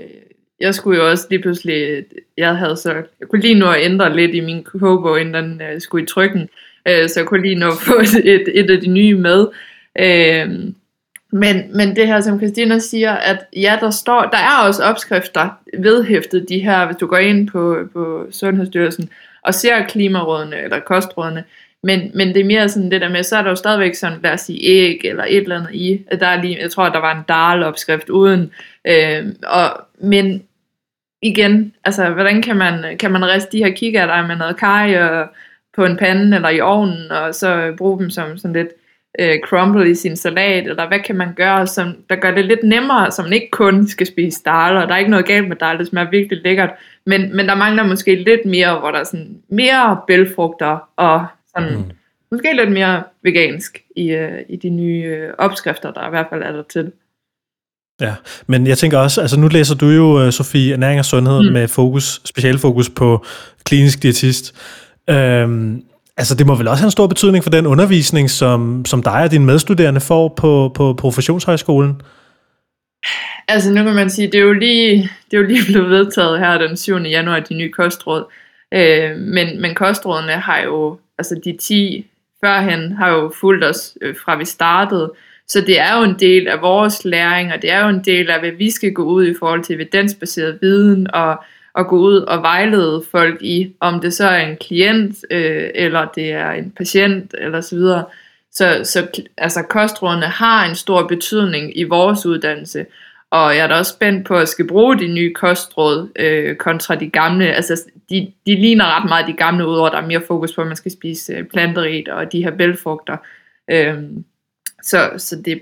jeg 0.59 0.75
skulle 0.75 0.99
jo 0.99 1.09
også 1.09 1.27
lige 1.29 1.41
pludselig, 1.41 2.05
jeg 2.37 2.57
havde 2.57 2.77
så, 2.77 2.93
jeg 3.19 3.27
kunne 3.27 3.41
lige 3.41 3.59
nå 3.59 3.71
at 3.71 3.85
ændre 3.85 4.15
lidt 4.15 4.35
i 4.35 4.39
min 4.39 4.63
kogebog, 4.63 5.21
inden 5.21 5.59
den 5.59 5.73
uh, 5.73 5.79
skulle 5.79 6.03
i 6.03 6.07
trykken, 6.07 6.41
uh, 6.89 7.07
så 7.07 7.13
jeg 7.19 7.27
kunne 7.27 7.41
lige 7.41 7.59
nå 7.59 7.67
at 7.67 7.81
få 7.87 7.99
et, 8.33 8.59
et 8.59 8.69
af 8.69 8.81
de 8.81 8.87
nye 8.87 9.15
med. 9.15 9.47
Uh, 9.99 10.73
men, 11.31 11.77
men 11.77 11.95
det 11.95 12.07
her, 12.07 12.21
som 12.21 12.39
Christina 12.39 12.79
siger, 12.79 13.11
at 13.11 13.45
ja, 13.55 13.77
der 13.81 13.89
står, 13.89 14.21
der 14.21 14.37
er 14.37 14.67
også 14.67 14.83
opskrifter 14.83 15.49
vedhæftet 15.77 16.45
de 16.49 16.59
her, 16.59 16.85
hvis 16.85 16.97
du 16.97 17.07
går 17.07 17.17
ind 17.17 17.47
på, 17.47 17.77
på 17.93 18.27
Sundhedsstyrelsen 18.31 19.09
og 19.41 19.53
ser 19.53 19.85
klimarådene 19.85 20.57
eller 20.57 20.79
kostrådene, 20.79 21.43
men, 21.83 22.11
men 22.13 22.27
det 22.27 22.37
er 22.37 22.45
mere 22.45 22.69
sådan 22.69 22.91
det 22.91 23.01
der 23.01 23.09
med, 23.09 23.23
så 23.23 23.37
er 23.37 23.41
der 23.41 23.49
jo 23.49 23.55
stadigvæk 23.55 23.95
sådan, 23.95 24.19
lad 24.23 24.31
os 24.31 24.41
sige 24.41 24.59
æg 24.63 24.99
eller 25.03 25.23
et 25.23 25.37
eller 25.37 25.59
andet 25.59 25.73
i. 25.73 26.05
Der 26.19 26.27
er 26.27 26.41
lige, 26.41 26.59
jeg 26.61 26.71
tror, 26.71 26.89
der 26.89 26.99
var 26.99 27.15
en 27.15 27.23
dal-opskrift 27.27 28.09
uden. 28.09 28.51
Øh, 28.87 29.25
og, 29.47 29.81
men 29.99 30.43
igen, 31.21 31.73
altså 31.83 32.09
hvordan 32.09 32.41
kan 32.41 32.55
man, 32.55 32.97
kan 32.97 33.11
man 33.11 33.25
riste 33.25 33.51
de 33.51 33.63
her 33.63 33.71
kikærter 33.71 34.27
med 34.27 34.35
noget 34.35 34.57
kaj 34.57 34.99
og, 34.99 35.27
på 35.75 35.85
en 35.85 35.97
pande 35.97 36.35
eller 36.35 36.49
i 36.49 36.61
ovnen, 36.61 37.11
og 37.11 37.35
så 37.35 37.73
bruge 37.77 37.99
dem 37.99 38.09
som 38.09 38.37
sådan 38.37 38.53
lidt 38.53 38.69
øh, 39.19 39.39
crumble 39.43 39.91
i 39.91 39.95
sin 39.95 40.15
salat, 40.15 40.67
eller 40.67 40.87
hvad 40.87 40.99
kan 40.99 41.15
man 41.15 41.33
gøre, 41.33 41.67
som, 41.67 41.95
der 42.09 42.15
gør 42.15 42.31
det 42.31 42.45
lidt 42.45 42.63
nemmere, 42.63 43.11
så 43.11 43.21
man 43.21 43.33
ikke 43.33 43.49
kun 43.51 43.87
skal 43.87 44.07
spise 44.07 44.41
dal, 44.45 44.77
og 44.77 44.87
der 44.87 44.93
er 44.93 44.97
ikke 44.97 45.11
noget 45.11 45.25
galt 45.25 45.47
med 45.47 45.55
dal, 45.55 45.77
det 45.77 45.87
smager 45.87 46.09
virkelig 46.09 46.43
lækkert, 46.43 46.69
men, 47.05 47.35
men 47.35 47.47
der 47.47 47.55
mangler 47.55 47.83
måske 47.83 48.15
lidt 48.15 48.45
mere, 48.45 48.79
hvor 48.79 48.91
der 48.91 48.99
er 48.99 49.03
sådan 49.03 49.37
mere 49.49 49.99
bælfrugter, 50.07 50.89
og 50.95 51.25
sådan, 51.55 51.77
mm. 51.77 51.91
måske 52.31 52.53
lidt 52.53 52.71
mere 52.71 53.03
vegansk 53.23 53.81
i, 53.95 54.11
øh, 54.11 54.39
i 54.49 54.55
de 54.55 54.69
nye 54.69 55.03
øh, 55.03 55.29
opskrifter, 55.37 55.91
der 55.91 56.07
i 56.07 56.09
hvert 56.09 56.27
fald 56.29 56.43
er 56.43 56.51
der 56.51 56.63
til. 56.69 56.91
Ja, 58.01 58.15
men 58.47 58.67
jeg 58.67 58.77
tænker 58.77 58.97
også, 58.97 59.21
altså 59.21 59.39
nu 59.39 59.47
læser 59.47 59.75
du 59.75 59.89
jo, 59.89 60.21
øh, 60.21 60.31
Sofie, 60.31 60.73
ernæring 60.73 60.99
og 60.99 61.05
sundhed 61.05 61.41
mm. 61.41 61.53
med 61.53 61.67
fokus, 61.67 62.21
specialfokus 62.25 62.89
på 62.89 63.25
klinisk 63.63 64.03
diætist. 64.03 64.55
Øhm, 65.09 65.83
altså 66.21 66.35
det 66.35 66.47
må 66.47 66.55
vel 66.55 66.67
også 66.67 66.81
have 66.81 66.87
en 66.87 66.91
stor 66.91 67.07
betydning 67.07 67.43
for 67.43 67.51
den 67.51 67.65
undervisning, 67.65 68.29
som, 68.29 68.85
som 68.85 69.03
dig 69.03 69.23
og 69.23 69.31
dine 69.31 69.45
medstuderende 69.45 70.01
får 70.01 70.27
på, 70.27 70.71
på 70.75 70.93
professionshøjskolen? 70.93 72.01
Altså 73.47 73.73
nu 73.73 73.83
kan 73.83 73.95
man 73.95 74.09
sige, 74.09 74.27
det 74.27 74.35
er 74.35 74.43
jo 74.43 74.53
lige, 74.53 75.09
det 75.31 75.37
er 75.37 75.41
jo 75.41 75.47
lige 75.47 75.65
blevet 75.71 75.89
vedtaget 75.89 76.39
her 76.39 76.57
den 76.57 76.77
7. 76.77 76.97
januar, 76.97 77.39
de 77.39 77.53
nye 77.53 77.71
kostråd. 77.71 78.23
Øh, 78.73 79.17
men, 79.17 79.61
men 79.61 79.75
kostrådene 79.75 80.31
har 80.31 80.59
jo, 80.59 80.99
altså 81.17 81.41
de 81.45 81.57
10 81.61 82.07
førhen, 82.45 82.91
har 82.91 83.09
jo 83.09 83.33
fulgt 83.41 83.65
os 83.65 83.97
øh, 84.01 84.15
fra 84.25 84.35
vi 84.35 84.45
startede. 84.45 85.11
Så 85.47 85.61
det 85.61 85.79
er 85.79 85.97
jo 85.97 86.03
en 86.03 86.19
del 86.19 86.47
af 86.47 86.61
vores 86.61 87.05
læring, 87.05 87.53
og 87.53 87.61
det 87.61 87.71
er 87.71 87.83
jo 87.83 87.89
en 87.89 88.01
del 88.05 88.29
af, 88.29 88.39
hvad 88.39 88.51
vi 88.51 88.71
skal 88.71 88.93
gå 88.93 89.03
ud 89.03 89.27
i 89.27 89.35
forhold 89.39 89.63
til 89.63 89.75
evidensbaseret 89.75 90.57
viden, 90.61 91.13
og, 91.13 91.43
og 91.73 91.87
gå 91.87 91.97
ud 91.97 92.15
og 92.15 92.41
vejlede 92.41 93.03
folk 93.11 93.41
i, 93.41 93.73
om 93.79 93.99
det 93.99 94.13
så 94.13 94.27
er 94.27 94.47
en 94.47 94.57
klient, 94.57 95.25
øh, 95.31 95.69
eller 95.75 96.07
det 96.15 96.31
er 96.31 96.51
en 96.51 96.71
patient, 96.71 97.35
eller 97.37 97.61
så 97.61 97.75
videre. 97.75 98.05
Så, 98.51 98.81
så 98.83 99.07
altså, 99.37 99.61
kostrådene 99.61 100.25
har 100.25 100.65
en 100.69 100.75
stor 100.75 101.07
betydning 101.07 101.77
i 101.77 101.83
vores 101.83 102.25
uddannelse, 102.25 102.85
og 103.31 103.55
jeg 103.55 103.63
er 103.63 103.67
da 103.67 103.75
også 103.75 103.93
spændt 103.93 104.27
på 104.27 104.37
at 104.37 104.49
skal 104.49 104.67
bruge 104.67 104.99
de 104.99 105.07
nye 105.07 105.33
kostråd 105.33 106.09
øh, 106.15 106.55
kontra 106.55 106.95
de 106.95 107.09
gamle. 107.09 107.45
Altså, 107.45 107.83
de, 108.09 108.31
de 108.45 108.55
ligner 108.55 108.97
ret 108.97 109.09
meget 109.09 109.27
de 109.27 109.33
gamle, 109.33 109.67
udover 109.67 109.89
der 109.89 109.97
er 109.97 110.07
mere 110.07 110.21
fokus 110.27 110.53
på, 110.55 110.61
at 110.61 110.67
man 110.67 110.75
skal 110.75 110.91
spise 110.91 111.33
øh, 111.33 111.45
planterigt 111.45 112.09
og 112.09 112.31
de 112.31 112.43
her 112.43 112.51
bælfrugter. 112.51 113.17
Øh, 113.71 114.03
så, 114.83 115.11
så 115.17 115.35
det, 115.45 115.61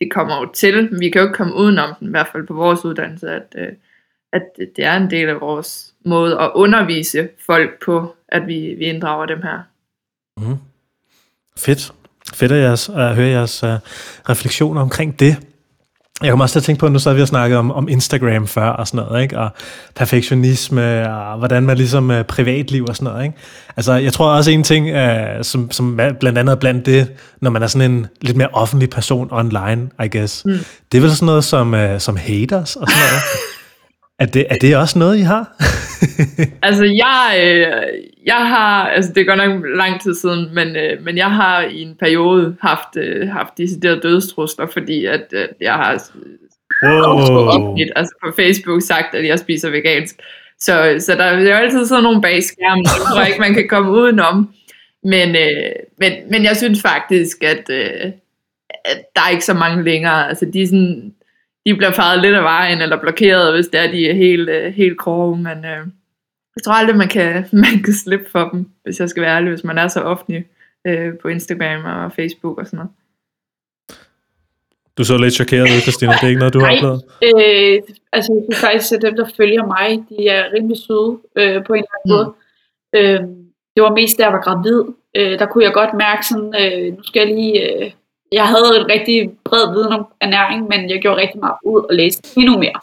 det 0.00 0.10
kommer 0.10 0.40
jo 0.40 0.50
til. 0.54 0.88
Vi 1.00 1.10
kan 1.10 1.20
jo 1.20 1.26
ikke 1.26 1.36
komme 1.36 1.54
udenom 1.54 1.94
den, 2.00 2.08
i 2.08 2.10
hvert 2.10 2.28
fald 2.32 2.46
på 2.46 2.54
vores 2.54 2.84
uddannelse, 2.84 3.30
at, 3.30 3.54
øh, 3.58 3.68
at 4.32 4.42
det 4.76 4.84
er 4.84 4.96
en 4.96 5.10
del 5.10 5.28
af 5.28 5.40
vores 5.40 5.92
måde 6.04 6.40
at 6.40 6.50
undervise 6.54 7.28
folk 7.46 7.70
på, 7.84 8.14
at 8.28 8.46
vi, 8.46 8.74
vi 8.78 8.84
inddrager 8.84 9.26
dem 9.26 9.42
her. 9.42 9.58
Mm. 10.40 10.56
Fedt. 11.58 11.92
Fedt 12.34 12.52
at, 12.52 12.62
jeres, 12.62 12.88
at 12.88 13.14
høre 13.14 13.28
jeres 13.28 13.62
uh, 13.62 13.68
refleksioner 14.28 14.80
omkring 14.80 15.20
det. 15.20 15.36
Jeg 16.22 16.30
kommer 16.30 16.44
også 16.44 16.52
til 16.52 16.60
at 16.60 16.64
tænke 16.64 16.80
på, 16.80 16.86
at 16.86 16.92
nu 16.92 16.98
så 16.98 17.10
har 17.10 17.16
vi 17.16 17.26
snakket 17.26 17.58
om, 17.58 17.70
om 17.70 17.88
Instagram 17.88 18.46
før 18.46 18.68
og 18.68 18.86
sådan 18.86 19.06
noget, 19.06 19.22
ikke? 19.22 19.38
og 19.38 19.50
perfektionisme, 19.94 21.10
og 21.14 21.38
hvordan 21.38 21.62
man 21.62 21.76
ligesom 21.76 22.10
uh, 22.10 22.22
privatliv 22.22 22.84
og 22.88 22.96
sådan 22.96 23.12
noget. 23.12 23.24
Ikke? 23.24 23.36
Altså, 23.76 23.92
jeg 23.92 24.12
tror 24.12 24.30
også 24.30 24.50
en 24.50 24.62
ting, 24.62 24.96
uh, 24.96 25.42
som, 25.42 25.70
som 25.70 25.96
blandt 25.96 26.38
andet 26.38 26.52
er 26.52 26.56
blandt 26.56 26.86
det, 26.86 27.12
når 27.40 27.50
man 27.50 27.62
er 27.62 27.66
sådan 27.66 27.90
en 27.90 28.06
lidt 28.20 28.36
mere 28.36 28.48
offentlig 28.52 28.90
person 28.90 29.28
online, 29.30 29.90
I 30.04 30.18
guess, 30.18 30.44
mm. 30.44 30.58
det 30.92 30.98
er 30.98 31.02
vel 31.02 31.10
sådan 31.10 31.26
noget 31.26 31.44
som, 31.44 31.74
uh, 31.74 31.98
som 31.98 32.16
haters 32.16 32.76
og 32.76 32.88
sådan 32.88 33.02
noget. 33.10 33.22
er, 34.18 34.26
det, 34.26 34.46
er 34.50 34.54
det 34.54 34.76
også 34.76 34.98
noget, 34.98 35.18
I 35.18 35.20
har? 35.20 35.56
altså, 36.68 36.84
jeg, 36.84 37.40
øh, 37.44 38.02
jeg 38.26 38.48
har, 38.48 38.88
altså 38.88 39.12
det 39.12 39.20
er 39.20 39.24
godt 39.24 39.38
nok 39.38 39.64
lang 39.76 40.00
tid 40.00 40.14
siden, 40.14 40.54
men, 40.54 40.76
øh, 40.76 41.04
men 41.04 41.16
jeg 41.16 41.30
har 41.30 41.62
i 41.62 41.82
en 41.82 41.96
periode 42.00 42.56
haft, 42.60 42.96
øh, 42.96 43.28
haft 43.28 43.58
deciderede 43.58 44.00
dødstrusler, 44.02 44.66
fordi 44.66 45.06
at 45.06 45.26
øh, 45.32 45.48
jeg 45.60 45.74
har 45.74 46.02
wow. 46.84 47.76
altså 47.96 48.14
på 48.24 48.32
Facebook 48.36 48.82
sagt, 48.82 49.14
at 49.14 49.26
jeg 49.26 49.38
spiser 49.38 49.70
vegansk. 49.70 50.16
Så, 50.58 50.96
så 50.98 51.14
der 51.14 51.24
er 51.24 51.40
jo 51.40 51.54
altid 51.54 51.86
sådan 51.86 52.04
nogle 52.04 52.22
bag 52.22 52.42
skærmen, 52.42 52.84
jeg 52.84 53.06
tror 53.12 53.24
ikke, 53.24 53.40
man 53.40 53.54
kan 53.54 53.68
komme 53.68 53.92
udenom. 53.92 54.54
Men, 55.04 55.36
øh, 55.36 55.72
men, 55.98 56.12
men 56.30 56.44
jeg 56.44 56.56
synes 56.56 56.82
faktisk, 56.82 57.42
at, 57.42 57.70
øh, 57.70 58.12
at 58.84 59.02
der 59.16 59.22
er 59.26 59.30
ikke 59.30 59.44
så 59.44 59.54
mange 59.54 59.84
længere. 59.84 60.28
Altså 60.28 60.46
de, 60.52 60.62
er 60.62 60.66
sådan, 60.66 61.12
de 61.66 61.74
bliver 61.76 61.90
faret 61.90 62.22
lidt 62.22 62.34
af 62.34 62.42
vejen, 62.42 62.80
eller 62.82 63.00
blokeret, 63.00 63.54
hvis 63.54 63.66
det 63.66 63.80
er, 63.80 63.90
de 63.90 64.10
er 64.10 64.14
helt, 64.14 64.48
øh, 64.48 64.72
helt 64.74 64.98
grove. 64.98 65.36
Men 65.36 65.58
øh, 65.58 65.86
jeg 66.56 66.62
tror 66.64 66.72
aldrig, 66.72 66.96
man 66.96 67.08
kan, 67.08 67.44
man 67.66 67.82
kan 67.84 67.94
slippe 67.94 68.30
for 68.30 68.48
dem, 68.52 68.68
hvis 68.82 69.00
jeg 69.00 69.08
skal 69.08 69.22
være 69.22 69.36
ærlig, 69.36 69.50
hvis 69.50 69.64
man 69.64 69.78
er 69.78 69.88
så 69.88 70.00
offentlig 70.00 70.44
øh, 70.86 71.18
på 71.22 71.28
Instagram 71.28 71.84
og 71.84 72.12
Facebook 72.12 72.58
og 72.58 72.66
sådan 72.66 72.76
noget. 72.76 72.90
Du 74.98 75.04
så 75.04 75.18
lidt 75.18 75.34
chokeret 75.34 75.62
ud, 75.62 75.80
Christina. 75.80 76.12
Det 76.12 76.22
er 76.22 76.28
ikke 76.28 76.38
noget, 76.38 76.54
du 76.54 76.60
har 76.60 76.76
oplevet? 76.76 77.02
Øh, 77.22 77.82
altså, 78.12 78.32
jeg 78.32 78.42
synes 78.44 78.60
faktisk, 78.60 78.92
at 78.92 79.02
dem, 79.02 79.16
der 79.16 79.26
følger 79.36 79.66
mig, 79.66 80.04
de 80.08 80.28
er 80.28 80.52
rimelig 80.54 80.78
søde 80.86 81.18
øh, 81.36 81.64
på 81.66 81.72
en 81.72 81.84
eller 81.84 81.94
anden 81.96 82.06
mm. 82.06 82.12
måde. 82.12 82.28
Øh, 82.96 83.20
det 83.74 83.82
var 83.82 83.94
mest, 83.94 84.18
da 84.18 84.22
jeg 84.22 84.32
var 84.32 84.40
gravid. 84.40 84.82
Øh, 85.16 85.38
der 85.38 85.46
kunne 85.46 85.64
jeg 85.64 85.72
godt 85.72 85.94
mærke 85.94 86.26
sådan, 86.26 86.54
øh, 86.62 86.96
nu 86.96 87.02
skal 87.02 87.20
jeg 87.20 87.36
lige... 87.36 87.84
Øh, 87.84 87.90
jeg 88.32 88.46
havde 88.46 88.80
en 88.80 88.90
rigtig 88.90 89.30
bred 89.44 89.72
viden 89.74 89.92
om 89.92 90.06
ernæring, 90.20 90.68
men 90.68 90.90
jeg 90.90 91.00
gjorde 91.00 91.20
rigtig 91.20 91.40
meget 91.40 91.56
ud 91.64 91.80
og 91.90 91.94
læste 91.94 92.40
endnu 92.40 92.58
mere. 92.58 92.80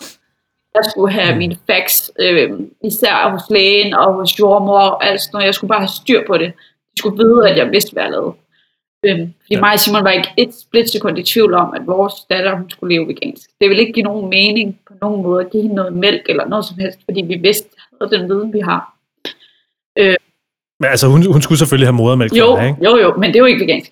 Jeg 0.75 0.83
skulle 0.91 1.13
have 1.13 1.37
mine 1.37 1.57
facts, 1.67 2.11
øh, 2.19 2.51
især 2.83 3.29
hos 3.31 3.41
lægen 3.49 3.93
og 3.93 4.13
hos 4.13 4.39
jordmor 4.39 4.79
og 4.79 5.05
alt 5.05 5.21
sådan 5.21 5.31
noget. 5.33 5.45
Jeg 5.45 5.55
skulle 5.55 5.69
bare 5.69 5.79
have 5.79 5.97
styr 6.01 6.21
på 6.27 6.37
det. 6.37 6.53
De 6.91 6.97
skulle 6.97 7.17
vide, 7.23 7.49
at 7.49 7.57
jeg 7.57 7.71
vidste, 7.71 7.93
hvad 7.93 8.03
jeg 8.03 8.11
lavede. 8.11 8.33
Øh, 9.05 9.19
fordi 9.41 9.55
ja. 9.55 9.59
mig 9.59 9.73
og 9.73 9.79
Simon 9.79 10.03
var 10.03 10.11
ikke 10.11 10.29
et 10.37 10.53
splitsekund 10.53 11.19
i 11.19 11.23
tvivl 11.23 11.53
om, 11.53 11.73
at 11.73 11.87
vores 11.87 12.13
datter 12.29 12.55
hun 12.55 12.69
skulle 12.69 12.95
leve 12.95 13.07
vegansk. 13.07 13.49
Det 13.61 13.69
ville 13.69 13.81
ikke 13.81 13.93
give 13.93 14.03
nogen 14.03 14.29
mening 14.29 14.79
på 14.87 14.93
nogen 15.01 15.23
måde 15.23 15.45
at 15.45 15.51
give 15.51 15.63
hende 15.63 15.75
noget 15.75 15.93
mælk 15.93 16.21
eller 16.29 16.47
noget 16.47 16.65
som 16.65 16.77
helst, 16.79 16.99
fordi 17.05 17.21
vi 17.21 17.35
vidste, 17.35 17.69
at 18.01 18.09
den 18.11 18.29
viden, 18.29 18.53
vi 18.53 18.59
har. 18.59 18.93
Øh, 19.97 20.15
men 20.79 20.89
altså, 20.89 21.07
hun, 21.07 21.31
hun 21.31 21.41
skulle 21.41 21.59
selvfølgelig 21.59 21.87
have 21.87 21.95
modermælk. 21.95 22.37
Jo, 22.37 22.55
dig, 22.55 22.67
ikke? 22.67 22.83
jo, 22.85 22.97
jo, 22.97 23.17
men 23.17 23.27
det 23.27 23.35
er 23.35 23.39
jo 23.39 23.45
ikke 23.45 23.65
vegansk. 23.65 23.91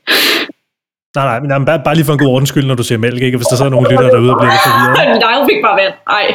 Nej, 1.17 1.39
nej, 1.39 1.57
men 1.59 1.65
bare, 1.65 1.81
bare 1.87 1.95
lige 1.95 2.05
for 2.05 2.13
en 2.13 2.23
god 2.23 2.31
ordens 2.35 2.49
skyld, 2.49 2.67
når 2.67 2.75
du 2.81 2.83
siger 2.83 2.99
mælk, 3.05 3.21
ikke? 3.21 3.37
Hvis 3.37 3.47
der 3.51 3.55
så 3.55 3.65
er 3.65 3.69
nogle 3.69 3.89
lytter 3.91 4.09
derude 4.15 4.31
og 4.33 4.37
bliver 4.39 4.53
lidt 4.53 4.63
forvirret. 4.67 5.19
Nej, 5.25 5.33
hun 5.39 5.45
fik 5.51 5.61
bare 5.67 5.77
vand. 5.81 5.93
Nej. 6.13 6.25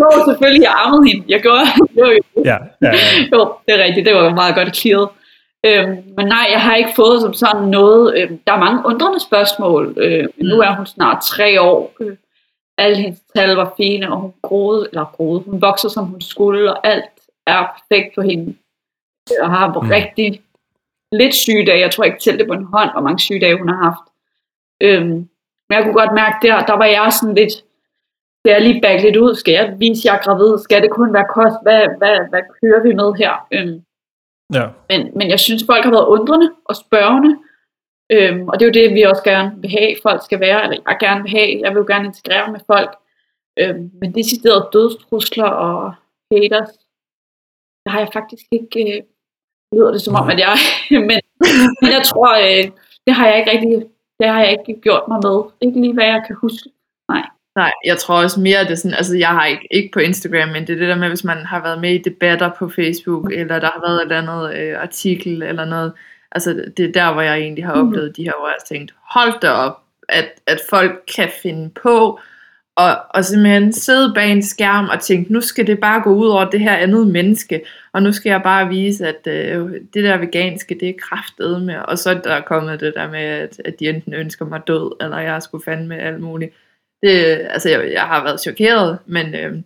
jo, 0.00 0.06
selvfølgelig, 0.28 0.62
jeg 0.68 0.74
ammede 0.82 1.02
hende. 1.08 1.22
Jeg 1.32 1.40
gjorde 1.44 1.66
jo, 2.00 2.06
jo. 2.16 2.20
Ja, 2.50 2.56
ja, 2.84 2.90
ja. 2.98 3.04
jo, 3.32 3.40
det 3.64 3.72
er 3.76 3.80
rigtigt. 3.86 4.06
Det 4.06 4.14
var 4.14 4.40
meget 4.42 4.54
godt 4.58 4.76
clearet. 4.76 5.08
Øhm, 5.66 5.96
men 6.16 6.26
nej, 6.34 6.46
jeg 6.54 6.60
har 6.66 6.74
ikke 6.74 6.92
fået 6.96 7.20
som 7.20 7.32
sådan 7.42 7.62
noget. 7.78 8.04
Øhm, 8.18 8.38
der 8.46 8.52
er 8.52 8.64
mange 8.66 8.80
undrende 8.90 9.20
spørgsmål. 9.28 9.94
Øhm, 9.96 10.28
mm. 10.38 10.46
Nu 10.48 10.56
er 10.66 10.72
hun 10.78 10.86
snart 10.86 11.18
tre 11.22 11.60
år. 11.60 11.80
Øh, 12.00 12.16
alle 12.78 12.96
hendes 12.96 13.20
tal 13.36 13.50
var 13.62 13.74
fine, 13.76 14.12
og 14.12 14.16
hun 14.20 14.32
groede, 14.42 14.88
eller 14.90 15.04
groede, 15.16 15.40
hun 15.46 15.62
voksede 15.62 15.92
som 15.92 16.04
hun 16.04 16.20
skulle, 16.20 16.72
og 16.72 16.86
alt 16.86 17.04
er 17.46 17.62
perfekt 17.76 18.14
for 18.14 18.22
hende. 18.22 18.54
Jeg 19.42 19.50
har 19.50 19.66
mm. 19.68 19.88
rigtig 19.98 20.40
lidt 21.12 21.34
sygedage. 21.34 21.80
Jeg 21.80 21.90
tror 21.90 22.04
ikke 22.04 22.18
til 22.18 22.38
det 22.38 22.46
på 22.46 22.52
en 22.52 22.64
hånd, 22.64 22.90
hvor 22.92 23.00
mange 23.00 23.18
sygedage 23.18 23.58
hun 23.58 23.68
har 23.68 23.80
haft. 23.88 24.06
Øhm, 24.86 25.18
men 25.66 25.76
jeg 25.76 25.82
kunne 25.82 26.00
godt 26.02 26.14
mærke, 26.14 26.36
der, 26.46 26.66
der 26.70 26.76
var 26.82 26.84
jeg 26.84 27.12
sådan 27.12 27.34
lidt, 27.34 27.52
skal 28.40 28.52
jeg 28.52 28.62
lige 28.62 28.80
bakke 28.80 29.02
lidt 29.02 29.16
ud? 29.16 29.34
Skal 29.34 29.54
jeg 29.54 29.74
vise, 29.78 30.06
jeg 30.06 30.16
er 30.16 30.22
gravid? 30.26 30.58
Skal 30.58 30.82
det 30.82 30.90
kun 30.90 31.12
være 31.12 31.32
kost? 31.34 31.58
Hvad, 31.62 31.82
hvad, 31.98 32.16
hvad 32.30 32.42
kører 32.58 32.82
vi 32.82 32.92
med 33.00 33.10
her? 33.22 33.32
Øhm, 33.54 33.78
ja. 34.56 34.66
men, 34.88 35.00
men 35.18 35.26
jeg 35.30 35.40
synes, 35.40 35.62
folk 35.66 35.84
har 35.84 35.90
været 35.90 36.12
undrende 36.14 36.50
og 36.64 36.76
spørgende. 36.76 37.32
Øhm, 38.14 38.48
og 38.48 38.54
det 38.54 38.62
er 38.62 38.70
jo 38.70 38.78
det, 38.80 38.94
vi 38.94 39.02
også 39.02 39.24
gerne 39.24 39.50
vil 39.62 39.70
have, 39.70 39.96
folk 40.02 40.20
skal 40.24 40.40
være, 40.40 40.62
eller 40.62 40.76
jeg 40.88 40.96
gerne 41.00 41.22
vil 41.22 41.30
have. 41.30 41.60
Jeg 41.64 41.70
vil 41.70 41.82
jo 41.82 41.86
gerne 41.92 42.06
integrere 42.06 42.52
med 42.52 42.60
folk. 42.66 42.92
Øhm, 43.58 43.90
men 44.00 44.14
deciderede 44.14 44.68
dødstrusler 44.72 45.50
og 45.66 45.94
haters, 46.32 46.72
der 47.84 47.90
har 47.90 47.98
jeg 47.98 48.10
faktisk 48.12 48.46
ikke, 48.50 48.96
øh, 48.96 49.02
lyder 49.72 49.90
det 49.92 50.02
som 50.02 50.14
om, 50.14 50.30
at 50.30 50.38
jeg, 50.38 50.56
men, 51.08 51.20
men 51.82 51.90
jeg 51.96 52.02
tror, 52.04 52.30
øh, 52.46 52.64
det 53.06 53.14
har 53.14 53.26
jeg 53.28 53.38
ikke 53.38 53.50
rigtig, 53.50 53.86
det 54.20 54.28
har 54.28 54.40
jeg 54.40 54.52
ikke 54.52 54.80
gjort 54.80 55.02
mig 55.08 55.20
med. 55.22 55.42
Ikke 55.60 55.80
lige 55.80 55.94
hvad 55.94 56.04
jeg 56.04 56.22
kan 56.26 56.36
huske. 56.40 56.68
Nej. 57.08 57.22
Nej, 57.56 57.72
jeg 57.84 57.98
tror 57.98 58.22
også 58.22 58.40
mere, 58.40 58.58
at 58.58 58.66
det 58.66 58.72
er 58.72 58.76
sådan, 58.76 58.96
altså 58.96 59.16
jeg 59.16 59.28
har 59.28 59.46
ikke, 59.46 59.68
ikke 59.70 59.90
på 59.92 59.98
Instagram, 59.98 60.48
men 60.48 60.66
det 60.66 60.72
er 60.72 60.78
det 60.78 60.88
der 60.88 60.96
med, 60.96 61.08
hvis 61.08 61.24
man 61.24 61.36
har 61.36 61.62
været 61.62 61.80
med 61.80 61.94
i 61.94 62.02
debatter 62.02 62.50
på 62.58 62.68
Facebook, 62.68 63.32
eller 63.32 63.58
der 63.58 63.70
har 63.70 63.80
været 63.80 63.96
et 63.96 64.02
eller 64.02 64.22
andet 64.22 64.54
øh, 64.58 64.82
artikel 64.82 65.42
eller 65.42 65.64
noget, 65.64 65.92
altså 66.32 66.64
det 66.76 66.84
er 66.84 66.92
der, 66.92 67.12
hvor 67.12 67.22
jeg 67.22 67.38
egentlig 67.38 67.64
har 67.64 67.74
mhm. 67.74 67.86
oplevet 67.86 68.08
mm. 68.08 68.14
de 68.14 68.22
her, 68.22 68.32
hvor 68.38 68.48
jeg 68.48 68.56
har 68.58 68.74
tænkt, 68.74 68.94
hold 69.10 69.40
da 69.40 69.50
op, 69.50 69.78
at, 70.08 70.28
at 70.46 70.60
folk 70.70 71.02
kan 71.16 71.28
finde 71.42 71.70
på 71.70 72.20
og, 72.76 72.96
og 73.10 73.24
simpelthen 73.24 73.72
sidde 73.72 74.12
bag 74.14 74.32
en 74.32 74.42
skærm 74.42 74.88
og 74.88 75.00
tænke, 75.00 75.32
nu 75.32 75.40
skal 75.40 75.66
det 75.66 75.80
bare 75.80 76.02
gå 76.02 76.14
ud 76.14 76.26
over 76.26 76.50
det 76.50 76.60
her 76.60 76.76
andet 76.76 77.06
menneske, 77.06 77.62
og 77.92 78.02
nu 78.02 78.12
skal 78.12 78.30
jeg 78.30 78.42
bare 78.42 78.68
vise, 78.68 79.06
at 79.06 79.26
øh, 79.26 79.70
det 79.94 80.04
der 80.04 80.16
veganske, 80.16 80.78
det 80.80 80.88
er 80.88 80.94
kraftet 81.00 81.62
med, 81.62 81.76
og 81.76 81.98
så 81.98 82.10
er 82.10 82.20
der 82.20 82.40
kommet 82.40 82.80
det 82.80 82.94
der 82.94 83.10
med, 83.10 83.20
at, 83.20 83.60
at 83.64 83.80
de 83.80 83.88
enten 83.88 84.14
ønsker 84.14 84.44
mig 84.44 84.60
død, 84.66 84.96
eller 85.00 85.18
jeg 85.18 85.42
skulle 85.42 85.64
fandme 85.64 85.98
alt 85.98 86.20
muligt. 86.20 86.54
Det, 87.02 87.10
altså, 87.50 87.68
jeg, 87.70 87.92
jeg 87.92 88.02
har 88.02 88.24
været 88.24 88.40
chokeret, 88.40 88.98
men, 89.06 89.34
øh, 89.34 89.56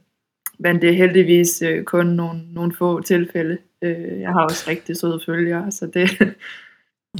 men 0.58 0.82
det 0.82 0.90
er 0.90 0.94
heldigvis 0.94 1.62
øh, 1.62 1.84
kun 1.84 2.06
nogle, 2.06 2.40
nogle 2.54 2.74
få 2.74 3.02
tilfælde. 3.02 3.58
Øh, 3.82 4.20
jeg 4.20 4.30
har 4.30 4.44
også 4.44 4.70
rigtig 4.70 4.96
søde 4.96 5.20
følgere, 5.26 5.72
så 5.72 5.86
det, 5.86 6.34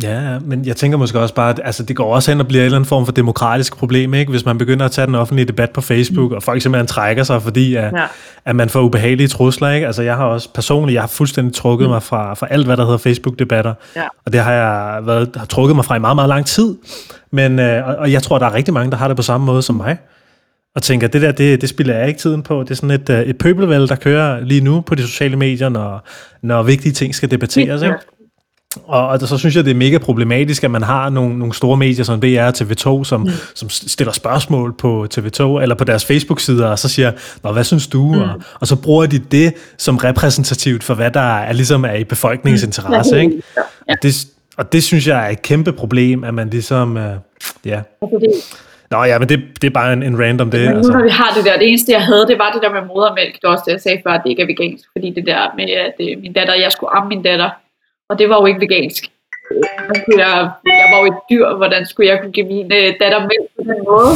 Ja, 0.03 0.39
men 0.39 0.67
jeg 0.67 0.77
tænker 0.77 0.99
måske 0.99 1.21
også 1.21 1.35
bare, 1.35 1.51
at 1.51 1.61
altså, 1.65 1.83
det 1.83 1.97
går 1.97 2.15
også 2.15 2.31
hen 2.31 2.41
og 2.41 2.49
bliver 2.49 2.63
en 2.63 2.65
eller 2.65 2.77
anden 2.77 2.89
form 2.89 3.05
for 3.05 3.13
demokratisk 3.13 3.77
problem, 3.77 4.15
ikke? 4.15 4.31
hvis 4.31 4.45
man 4.45 4.59
begynder 4.59 4.85
at 4.85 4.91
tage 4.91 5.07
den 5.07 5.15
offentlige 5.15 5.47
debat 5.47 5.71
på 5.71 5.81
Facebook, 5.81 6.31
mm. 6.31 6.37
og 6.37 6.43
folk 6.43 6.63
simpelthen 6.63 6.87
trækker 6.87 7.23
sig, 7.23 7.43
fordi 7.43 7.75
at, 7.75 7.93
ja. 7.93 8.05
at 8.45 8.57
man 8.57 8.69
får 8.69 8.81
ubehagelige 8.81 9.29
trusler. 9.29 9.71
Ikke? 9.71 9.87
Altså, 9.87 10.03
jeg 10.03 10.17
har 10.17 10.25
også 10.25 10.49
personligt, 10.55 10.95
jeg 10.95 11.03
har 11.03 11.09
fuldstændig 11.09 11.55
trukket 11.55 11.89
mm. 11.89 11.93
mig 11.93 12.03
fra, 12.03 12.35
fra 12.35 12.47
alt, 12.51 12.67
hvad 12.67 12.77
der 12.77 12.85
hedder 12.85 12.99
Facebook-debatter, 12.99 13.75
ja. 13.97 14.05
og 14.27 14.33
det 14.33 14.41
har 14.41 14.53
jeg 14.53 15.07
været, 15.07 15.31
har 15.37 15.47
trukket 15.47 15.77
mig 15.77 15.85
fra 15.85 15.97
i 15.97 16.01
meget, 16.01 16.17
meget 16.17 16.29
lang 16.29 16.47
tid. 16.47 16.75
Men, 17.31 17.59
øh, 17.59 17.89
og, 17.89 17.97
og 17.97 18.13
jeg 18.13 18.23
tror, 18.23 18.39
der 18.39 18.47
er 18.47 18.55
rigtig 18.55 18.75
mange, 18.75 18.91
der 18.91 18.97
har 18.97 19.09
det 19.09 19.17
på 19.17 19.23
samme 19.23 19.47
måde 19.47 19.63
som 19.63 19.77
mig, 19.77 19.97
og 20.75 20.83
tænker, 20.83 21.09
det 21.09 21.23
der, 21.23 21.33
det, 21.33 21.61
det 21.61 21.69
spiller 21.69 21.97
jeg 21.97 22.09
ikke 22.09 22.21
tiden 22.21 22.43
på. 22.43 22.63
Det 22.63 22.71
er 22.71 22.75
sådan 22.75 22.91
et, 22.91 23.11
øh, 23.11 23.21
et 23.21 23.39
pøbelvæld, 23.39 23.89
der 23.89 23.97
kører 23.97 24.41
lige 24.41 24.61
nu 24.61 24.81
på 24.81 24.95
de 24.95 25.03
sociale 25.03 25.37
medier, 25.37 25.69
når, 25.69 26.07
når 26.43 26.63
vigtige 26.63 26.93
ting 26.93 27.15
skal 27.15 27.31
debatteres. 27.31 27.83
Ikke? 27.83 27.97
Og, 28.87 29.09
og 29.09 29.21
så 29.21 29.39
synes 29.39 29.57
jeg, 29.57 29.65
det 29.65 29.71
er 29.71 29.75
mega 29.75 29.99
problematisk, 29.99 30.65
at 30.65 30.71
man 30.71 30.83
har 30.83 31.11
nogle, 31.11 31.39
nogle 31.39 31.55
store 31.55 31.77
medier 31.77 32.05
som 32.05 32.21
DR 32.21 32.43
og 32.43 32.55
TV2, 32.57 33.05
som, 33.05 33.21
mm. 33.21 33.29
som 33.55 33.69
stiller 33.71 34.13
spørgsmål 34.13 34.75
på 34.79 35.07
TV2 35.15 35.43
eller 35.43 35.75
på 35.75 35.85
deres 35.85 36.05
Facebook-sider, 36.05 36.67
og 36.67 36.79
så 36.79 36.89
siger, 36.89 37.13
Nå, 37.43 37.53
hvad 37.53 37.65
synes 37.65 37.87
du? 37.87 38.13
Mm. 38.13 38.21
Og, 38.21 38.29
og 38.61 38.67
så 38.67 38.77
bruger 38.77 39.07
de 39.07 39.19
det 39.19 39.55
som 39.79 39.97
repræsentativt 39.97 40.85
for, 40.85 40.95
hvad 40.95 41.11
der 41.11 41.21
er, 41.21 41.53
ligesom 41.53 41.85
er 41.85 41.95
i 41.95 42.05
befolkningens 42.05 42.63
mm. 42.63 42.69
interesse. 42.69 43.21
Ikke? 43.21 43.43
Ja. 43.57 43.63
Og, 43.93 43.97
det, 44.03 44.27
og 44.57 44.73
det 44.73 44.83
synes 44.83 45.09
jeg 45.09 45.27
er 45.27 45.29
et 45.29 45.43
kæmpe 45.43 45.73
problem, 45.73 46.25
at 46.25 46.35
man 46.35 46.51
ligesom, 46.51 46.97
uh, 46.97 47.03
ja... 47.65 47.81
Nå 48.91 49.05
ja, 49.05 49.19
men 49.19 49.29
det, 49.29 49.41
det 49.61 49.67
er 49.67 49.71
bare 49.71 49.93
en, 49.93 50.03
en 50.03 50.21
random 50.23 50.51
det. 50.51 50.61
Men 50.61 50.71
nu 50.71 50.77
altså. 50.77 50.93
når 50.93 51.03
vi 51.03 51.11
har 51.11 51.31
det 51.37 51.45
der, 51.45 51.59
det 51.59 51.69
eneste 51.69 51.93
jeg 51.93 52.03
havde, 52.03 52.27
det 52.27 52.39
var 52.39 52.51
det 52.53 52.63
der 52.63 52.73
med 52.73 52.83
modermælk. 52.89 53.33
Det 53.35 53.41
var 53.43 53.51
også 53.51 53.65
det, 53.67 53.73
jeg 53.73 53.81
sagde 53.81 54.01
før, 54.07 54.11
at 54.11 54.21
det 54.25 54.31
ikke 54.31 54.43
er 54.43 54.47
vegansk. 54.47 54.85
Fordi 54.95 55.11
det 55.11 55.27
der 55.27 55.43
med, 55.57 55.71
at 55.87 55.97
øh, 56.01 56.23
min 56.23 56.33
datter, 56.33 56.55
jeg 56.55 56.73
skulle 56.73 56.91
amme 56.97 57.09
min 57.09 57.23
datter, 57.23 57.51
og 58.09 58.19
det 58.19 58.29
var 58.29 58.41
jo 58.41 58.47
ikke 58.47 58.61
vegansk. 58.61 59.11
Øh, 59.53 60.19
jeg, 60.19 60.51
jeg 60.65 60.89
var 60.93 60.99
jo 61.01 61.07
et 61.07 61.21
dyr, 61.31 61.57
hvordan 61.57 61.87
skulle 61.87 62.09
jeg 62.11 62.21
kunne 62.21 62.33
give 62.33 62.47
min 62.47 62.73
øh, 62.73 62.95
datter 63.01 63.21
mælk 63.21 63.49
på 63.57 63.63
den 63.71 63.85
måde? 63.91 64.13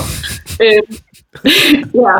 Øh, 0.64 0.82
ja, 2.04 2.16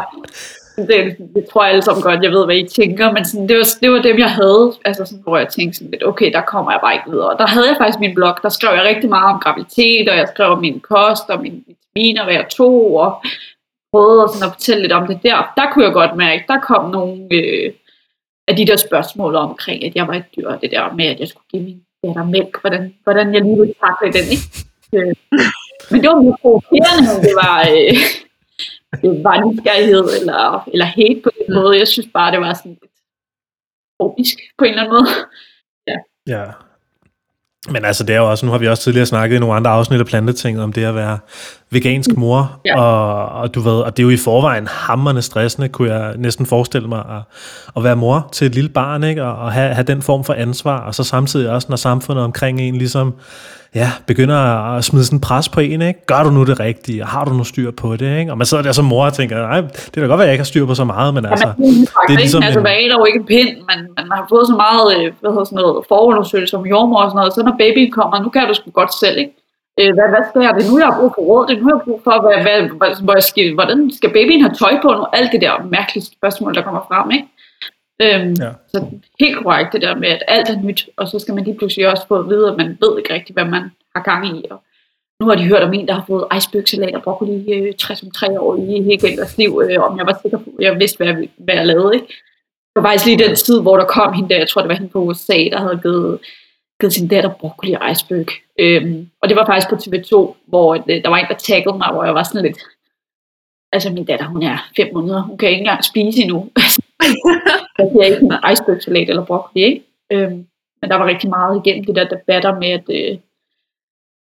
det, 0.76 1.16
det 1.34 1.44
tror 1.52 1.62
jeg 1.62 1.70
alle 1.70 1.82
sammen 1.82 2.02
godt, 2.02 2.22
jeg 2.22 2.30
ved, 2.30 2.44
hvad 2.44 2.56
I 2.56 2.68
tænker, 2.68 3.12
men 3.12 3.24
sådan, 3.24 3.48
det, 3.48 3.56
var, 3.56 3.66
det 3.82 3.92
var 3.92 4.02
dem, 4.02 4.18
jeg 4.18 4.30
havde, 4.30 4.72
altså 4.84 5.04
sådan, 5.04 5.22
hvor 5.22 5.38
jeg 5.38 5.48
tænkte 5.48 5.78
sådan 5.78 5.90
lidt, 5.90 6.06
okay, 6.06 6.32
der 6.32 6.40
kommer 6.40 6.70
jeg 6.72 6.80
bare 6.82 6.94
ikke 6.94 7.10
videre. 7.10 7.36
Der 7.38 7.46
havde 7.46 7.68
jeg 7.68 7.76
faktisk 7.78 8.00
min 8.00 8.14
blog, 8.14 8.34
der 8.42 8.48
skrev 8.48 8.74
jeg 8.74 8.84
rigtig 8.84 9.10
meget 9.10 9.34
om 9.34 9.40
graviditet, 9.40 10.08
og 10.08 10.16
jeg 10.16 10.28
skrev 10.28 10.50
om 10.50 10.60
min 10.60 10.80
kost, 10.80 11.30
og 11.30 11.40
mine 11.42 11.60
vitaminer 11.66 12.24
hvad 12.24 12.34
jeg 12.34 12.48
tog, 12.48 12.96
og 12.96 13.24
prøvede 13.92 14.28
sådan 14.28 14.48
at 14.48 14.52
fortælle 14.52 14.82
lidt 14.82 14.92
om 14.92 15.06
det 15.06 15.18
der. 15.22 15.52
Der 15.56 15.66
kunne 15.70 15.84
jeg 15.84 15.92
godt 15.92 16.16
mærke, 16.16 16.44
der 16.48 16.60
kom 16.60 16.90
nogle, 16.90 17.28
øh, 17.32 17.72
af 18.50 18.56
de 18.56 18.66
der 18.66 18.76
spørgsmål 18.76 19.34
omkring, 19.34 19.84
at 19.84 19.94
jeg 19.94 20.06
var 20.08 20.14
et 20.14 20.28
dyr, 20.36 20.48
det 20.62 20.70
der 20.70 20.92
med, 20.92 21.06
at 21.06 21.20
jeg 21.20 21.28
skulle 21.28 21.48
give 21.50 21.62
min 21.62 21.80
datter 22.04 22.24
mælk, 22.24 22.60
hvordan, 22.60 22.94
hvordan 23.04 23.34
jeg 23.34 23.42
lige 23.42 23.58
ville 23.60 23.74
takle 23.84 24.08
den, 24.18 24.26
ikke? 24.34 24.46
Øh, 24.96 25.14
men 25.90 26.00
det 26.02 26.08
var 26.12 26.20
mere 26.22 26.38
provokerende, 26.42 27.12
det 27.26 27.34
var, 27.42 27.58
øh, 27.74 27.94
det 29.02 29.24
var 29.24 29.34
nysgerrighed 29.44 30.06
eller, 30.18 30.68
eller 30.72 30.84
hate 30.96 31.20
på 31.24 31.30
den 31.38 31.54
måde. 31.56 31.78
Jeg 31.78 31.88
synes 31.88 32.08
bare, 32.14 32.32
det 32.32 32.40
var 32.40 32.54
sådan 32.54 32.76
lidt 32.82 32.96
komisk 34.00 34.38
på 34.58 34.64
en 34.64 34.70
eller 34.70 34.82
anden 34.82 34.94
måde. 34.96 35.08
Ja. 35.90 35.96
ja. 36.34 36.44
Men 37.72 37.84
altså, 37.84 38.04
det 38.04 38.14
er 38.14 38.20
jo 38.20 38.30
også, 38.30 38.46
nu 38.46 38.52
har 38.52 38.58
vi 38.58 38.68
også 38.68 38.82
tidligere 38.82 39.06
snakket 39.06 39.36
i 39.36 39.40
nogle 39.40 39.54
andre 39.54 39.70
afsnit 39.70 40.00
af 40.00 40.06
Plantetinget 40.06 40.62
om 40.62 40.72
det 40.72 40.84
at 40.84 40.94
være 40.94 41.18
vegansk 41.72 42.16
mor, 42.16 42.60
ja. 42.64 42.80
og, 42.80 43.28
og 43.40 43.54
du 43.54 43.60
ved, 43.60 43.72
og 43.72 43.96
det 43.96 44.02
er 44.02 44.04
jo 44.04 44.10
i 44.10 44.16
forvejen 44.16 44.66
hammerne 44.66 45.22
stressende, 45.22 45.68
kunne 45.68 45.94
jeg 45.94 46.14
næsten 46.16 46.46
forestille 46.46 46.88
mig, 46.88 46.98
at, 46.98 47.22
at 47.76 47.84
være 47.84 47.96
mor 47.96 48.28
til 48.32 48.46
et 48.46 48.54
lille 48.54 48.70
barn, 48.70 49.04
ikke? 49.04 49.24
og, 49.24 49.36
og 49.36 49.52
have, 49.52 49.74
have 49.74 49.84
den 49.84 50.02
form 50.02 50.24
for 50.24 50.32
ansvar, 50.32 50.80
og 50.80 50.94
så 50.94 51.04
samtidig 51.04 51.50
også, 51.50 51.66
når 51.70 51.76
samfundet 51.76 52.24
omkring 52.24 52.60
en 52.60 52.76
ligesom, 52.76 53.14
ja, 53.74 53.90
begynder 54.06 54.36
at 54.76 54.84
smide 54.84 55.04
sådan 55.04 55.16
en 55.16 55.20
pres 55.20 55.48
på 55.48 55.60
en, 55.60 55.82
ikke? 55.82 56.06
gør 56.06 56.22
du 56.22 56.30
nu 56.30 56.44
det 56.44 56.60
rigtige, 56.60 57.02
og 57.02 57.08
har 57.08 57.24
du 57.24 57.32
nu 57.32 57.44
styr 57.44 57.70
på 57.70 57.96
det, 57.96 58.18
ikke? 58.18 58.32
og 58.32 58.38
man 58.38 58.46
sidder 58.46 58.62
der 58.62 58.72
som 58.72 58.84
mor 58.84 59.04
og 59.04 59.12
tænker, 59.12 59.36
nej, 59.36 59.60
det 59.60 59.92
kan 59.94 60.02
da 60.02 60.08
godt 60.08 60.18
være, 60.18 60.22
at 60.22 60.26
jeg 60.26 60.34
ikke 60.34 60.42
har 60.42 60.44
styr 60.44 60.66
på 60.66 60.74
så 60.74 60.84
meget, 60.84 61.14
men 61.14 61.26
altså, 61.26 61.46
ja, 61.46 61.52
men, 61.58 61.68
det 62.08 62.14
er 62.14 62.18
ligesom... 62.18 62.42
Altså, 62.42 62.60
hvad 62.60 62.72
er 62.72 62.98
jo 62.98 63.04
ikke 63.04 63.18
en 63.18 63.26
pind, 63.26 63.48
man, 63.48 63.78
man 63.96 64.06
har 64.12 64.26
fået 64.28 64.46
så 64.46 64.54
meget, 64.54 64.86
øh, 64.96 65.12
hvad 65.20 65.30
hedder 65.30 65.44
sådan 65.44 65.56
noget, 65.56 65.84
forundersøgelse 65.88 66.50
som 66.50 66.66
jordmor 66.66 67.02
og 67.02 67.10
sådan 67.10 67.16
noget, 67.16 67.34
så 67.34 67.42
når 67.42 67.54
babyen 67.58 67.90
kommer, 67.92 68.22
nu 68.22 68.28
kan 68.28 68.48
du 68.48 68.54
sgu 68.54 68.70
godt 68.70 68.94
selv, 69.02 69.18
ikke? 69.18 69.32
Øh, 69.80 69.90
hvad, 69.96 70.08
hvad 70.14 70.24
skal 70.28 70.40
jeg? 70.44 70.52
Det 70.56 70.62
er 70.66 70.70
nu, 70.70 70.78
jeg 70.78 70.88
har 70.90 71.00
brug 71.00 71.12
for 71.16 71.22
råd. 71.30 71.46
Det 71.46 71.54
er 71.54 71.60
nu, 71.62 71.68
jeg 71.70 71.78
har 71.78 71.86
brug 71.88 72.00
for, 72.06 72.14
hvad, 72.24 72.36
hvad, 72.44 72.58
hvad, 72.78 72.90
hvor 73.04 73.14
jeg 73.18 73.26
skal, 73.30 73.54
hvordan 73.58 73.78
skal 73.98 74.10
babyen 74.16 74.44
have 74.44 74.54
tøj 74.62 74.74
på 74.82 74.88
nu? 74.98 75.04
Alt 75.18 75.32
det 75.32 75.40
der 75.46 75.54
mærkelige 75.76 76.04
spørgsmål, 76.04 76.54
der 76.54 76.62
kommer 76.66 76.82
frem, 76.90 77.10
ikke? 77.16 77.28
Øhm, 78.04 78.34
ja. 78.44 78.50
Så 78.72 78.78
helt 79.20 79.36
korrekt 79.42 79.72
det 79.72 79.82
der 79.82 79.94
med, 79.94 80.08
at 80.08 80.22
alt 80.28 80.48
er 80.48 80.62
nyt, 80.62 80.88
og 80.96 81.08
så 81.08 81.18
skal 81.18 81.34
man 81.34 81.44
lige 81.44 81.58
pludselig 81.58 81.88
også 81.92 82.06
få 82.06 82.16
at 82.18 82.28
vide, 82.28 82.48
at 82.50 82.56
man 82.56 82.78
ved 82.80 82.98
ikke 82.98 83.14
rigtigt, 83.14 83.36
hvad 83.36 83.44
man 83.44 83.64
har 83.94 84.02
gang 84.02 84.22
i. 84.38 84.44
Og 84.50 84.62
nu 85.20 85.26
har 85.28 85.34
de 85.34 85.44
hørt 85.44 85.62
om 85.62 85.74
en, 85.74 85.88
der 85.88 85.94
har 85.94 86.04
fået 86.06 86.26
icebergsalat 86.36 86.94
og 86.94 87.02
broccoli 87.02 87.52
øh, 87.52 87.74
60 87.74 88.02
om 88.02 88.10
tre 88.10 88.40
år 88.40 88.56
i 88.56 88.82
hele 88.82 89.16
deres 89.16 89.38
liv, 89.38 89.62
øh, 89.64 89.82
om 89.82 89.98
jeg 89.98 90.06
var 90.06 90.18
sikker 90.22 90.38
på, 90.38 90.50
jeg 90.60 90.78
vidste, 90.80 90.96
hvad 90.96 91.06
jeg, 91.06 91.28
hvad 91.38 91.54
jeg 91.54 91.66
lavede. 91.66 91.94
Ikke? 91.94 92.06
Det 92.72 92.82
var 92.82 92.82
faktisk 92.82 93.06
lige 93.06 93.28
den 93.28 93.36
tid, 93.36 93.60
hvor 93.60 93.76
der 93.76 93.84
kom 93.84 94.12
hende 94.12 94.28
der, 94.28 94.38
jeg 94.38 94.48
tror 94.48 94.60
det 94.60 94.68
var 94.68 94.74
hende 94.74 94.88
på 94.88 94.98
USA, 94.98 95.38
der 95.52 95.58
havde 95.58 95.80
givet 95.82 96.18
givet 96.80 96.92
sin 96.92 97.08
datter 97.08 97.30
broccoli 97.40 97.72
og 97.72 97.90
iceberg. 97.90 98.26
Øhm, 98.58 99.10
og 99.22 99.28
det 99.28 99.36
var 99.36 99.46
faktisk 99.46 99.68
på 99.68 99.74
TV2, 99.74 100.34
hvor 100.46 100.74
øh, 100.74 101.02
der 101.02 101.08
var 101.08 101.16
en, 101.16 101.26
der 101.28 101.34
taggede 101.34 101.78
mig, 101.78 101.88
hvor 101.92 102.04
jeg 102.04 102.14
var 102.14 102.22
sådan 102.22 102.42
lidt, 102.42 102.58
altså 103.72 103.90
min 103.90 104.04
datter, 104.04 104.26
hun 104.26 104.42
er 104.42 104.68
fem 104.76 104.88
måneder, 104.94 105.22
hun 105.22 105.38
kan 105.38 105.48
ikke 105.48 105.58
engang 105.58 105.84
spise 105.84 106.22
endnu. 106.22 106.50
jeg 107.78 107.88
kan 107.92 108.02
ikke 108.04 108.26
en 108.26 108.52
iceberg-salat 108.52 109.08
eller 109.08 109.24
broccoli, 109.24 109.64
ikke? 109.64 109.82
Øhm, 110.12 110.46
men 110.80 110.90
der 110.90 110.96
var 110.96 111.06
rigtig 111.06 111.30
meget 111.30 111.62
igennem 111.64 111.84
det 111.84 111.96
der 111.96 112.08
debatter 112.08 112.58
med, 112.58 112.68
at, 112.68 112.84
øh, 112.88 113.18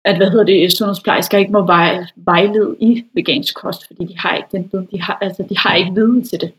at 0.06 0.18
hvad 0.18 0.30
hedder 0.30 0.46
det, 0.46 0.78
sundhedsplejersker 0.78 1.38
ikke 1.38 1.52
må 1.52 1.66
vej, 1.66 2.06
vejlede 2.16 2.76
i 2.80 3.06
vegansk 3.14 3.56
kost, 3.56 3.88
fordi 3.88 4.06
de 4.06 4.20
har 4.20 4.36
ikke 4.36 4.50
den 4.52 4.70
viden, 4.72 4.88
de 4.92 5.02
har, 5.02 5.18
altså 5.22 5.46
de 5.50 5.58
har 5.58 5.76
ikke 5.76 5.94
viden 5.94 6.24
til 6.24 6.42
det. 6.42 6.52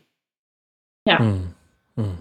Ja. 1.07 1.17
Mm. 1.17 1.47
Mm. 1.95 2.17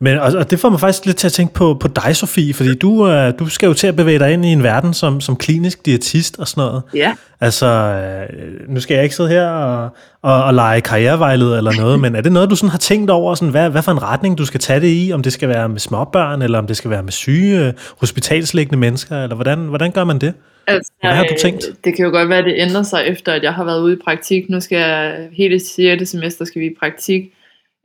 Men, 0.00 0.18
og, 0.18 0.32
og 0.38 0.50
det 0.50 0.58
får 0.58 0.68
mig 0.68 0.80
faktisk 0.80 1.06
lidt 1.06 1.16
til 1.16 1.26
at 1.26 1.32
tænke 1.32 1.54
på, 1.54 1.74
på 1.80 1.88
dig, 1.88 2.16
Sofie, 2.16 2.54
fordi 2.54 2.74
du, 2.74 3.08
øh, 3.08 3.32
du 3.38 3.48
skal 3.48 3.66
jo 3.66 3.74
til 3.74 3.86
at 3.86 3.96
bevæge 3.96 4.18
dig 4.18 4.32
ind 4.32 4.44
i 4.44 4.48
en 4.48 4.62
verden 4.62 4.94
som, 4.94 5.20
som 5.20 5.36
klinisk 5.36 5.86
diætist 5.86 6.38
og 6.38 6.48
sådan 6.48 6.64
noget. 6.68 6.82
Ja. 6.94 7.14
Altså, 7.40 7.66
øh, 7.66 8.68
nu 8.68 8.80
skal 8.80 8.94
jeg 8.94 9.02
ikke 9.02 9.16
sidde 9.16 9.28
her 9.28 9.48
og, 9.48 9.96
og, 10.22 10.44
og 10.44 10.54
lege 10.54 10.80
karrierevejleder 10.80 11.58
eller 11.58 11.72
noget, 11.72 12.00
men 12.04 12.16
er 12.16 12.20
det 12.20 12.32
noget, 12.32 12.50
du 12.50 12.56
sådan 12.56 12.70
har 12.70 12.78
tænkt 12.78 13.10
over, 13.10 13.34
sådan, 13.34 13.50
hvad, 13.50 13.70
hvad 13.70 13.82
for 13.82 13.92
en 13.92 14.02
retning 14.02 14.38
du 14.38 14.44
skal 14.44 14.60
tage 14.60 14.80
det 14.80 15.06
i? 15.06 15.10
Om 15.12 15.22
det 15.22 15.32
skal 15.32 15.48
være 15.48 15.68
med 15.68 15.78
småbørn, 15.78 16.42
eller 16.42 16.58
om 16.58 16.66
det 16.66 16.76
skal 16.76 16.90
være 16.90 17.02
med 17.02 17.12
syge, 17.12 17.66
øh, 17.66 17.72
hospitalsliggende 18.00 18.78
mennesker, 18.78 19.22
eller 19.22 19.34
hvordan, 19.34 19.58
hvordan 19.58 19.92
gør 19.92 20.04
man 20.04 20.18
det? 20.18 20.34
Altså, 20.66 20.92
Hvad 21.00 21.10
har 21.10 21.24
du 21.24 21.34
tænkt? 21.40 21.64
øh, 21.68 21.74
Det 21.84 21.96
kan 21.96 22.04
jo 22.04 22.10
godt 22.10 22.28
være, 22.28 22.38
at 22.38 22.44
det 22.44 22.54
ændrer 22.56 22.82
sig 22.82 23.04
efter, 23.06 23.32
at 23.32 23.42
jeg 23.42 23.54
har 23.54 23.64
været 23.64 23.80
ude 23.80 23.92
i 23.92 23.96
praktik. 24.04 24.50
Nu 24.50 24.60
skal 24.60 24.78
jeg 24.78 25.16
hele 25.32 25.60
6. 25.60 26.10
semester 26.10 26.44
skal 26.44 26.60
vi 26.60 26.66
i 26.66 26.74
praktik. 26.80 27.22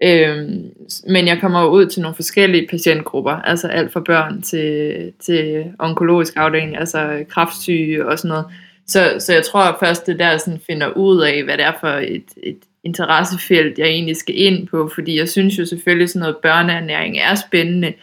Øhm, 0.04 0.72
men 1.08 1.28
jeg 1.28 1.38
kommer 1.41 1.66
ud 1.66 1.86
til 1.86 2.02
nogle 2.02 2.16
forskellige 2.16 2.68
patientgrupper, 2.68 3.32
altså 3.32 3.68
alt 3.68 3.93
fra 3.93 3.99
børn 3.99 4.41
til, 4.41 5.14
til 5.20 5.66
onkologisk 5.80 6.34
afdeling, 6.36 6.78
altså 6.78 7.26
kraftsyge 7.30 8.08
og 8.08 8.20
sådan 8.20 8.30
noget. 8.30 8.45
Så, 8.88 9.16
så 9.20 9.34
jeg 9.34 9.43
tror 9.43 9.60
at 9.60 9.76
først 9.80 10.08
det 10.08 10.20
der 10.20 10.38
sådan 10.38 10.62
finder 10.68 10.88
ud 10.88 11.22
af, 11.22 11.43
hvad 11.43 11.58
det 11.58 11.66
er 11.66 11.74
for 11.80 11.88
et, 11.88 12.26
et 12.43 12.60
interessefelt, 12.84 13.80
jeg 13.80 13.88
egentlig 13.88 14.16
skal 14.16 14.38
ind 14.38 14.68
på, 14.68 14.91
fordi 14.95 15.18
jeg 15.20 15.30
synes 15.30 15.60
jo 15.60 15.66
selvfølgelig 15.66 16.10
sådan 16.10 16.20
noget 16.20 16.38
børneernæring 16.38 17.18
er 17.18 17.36
spændende. 17.36 17.93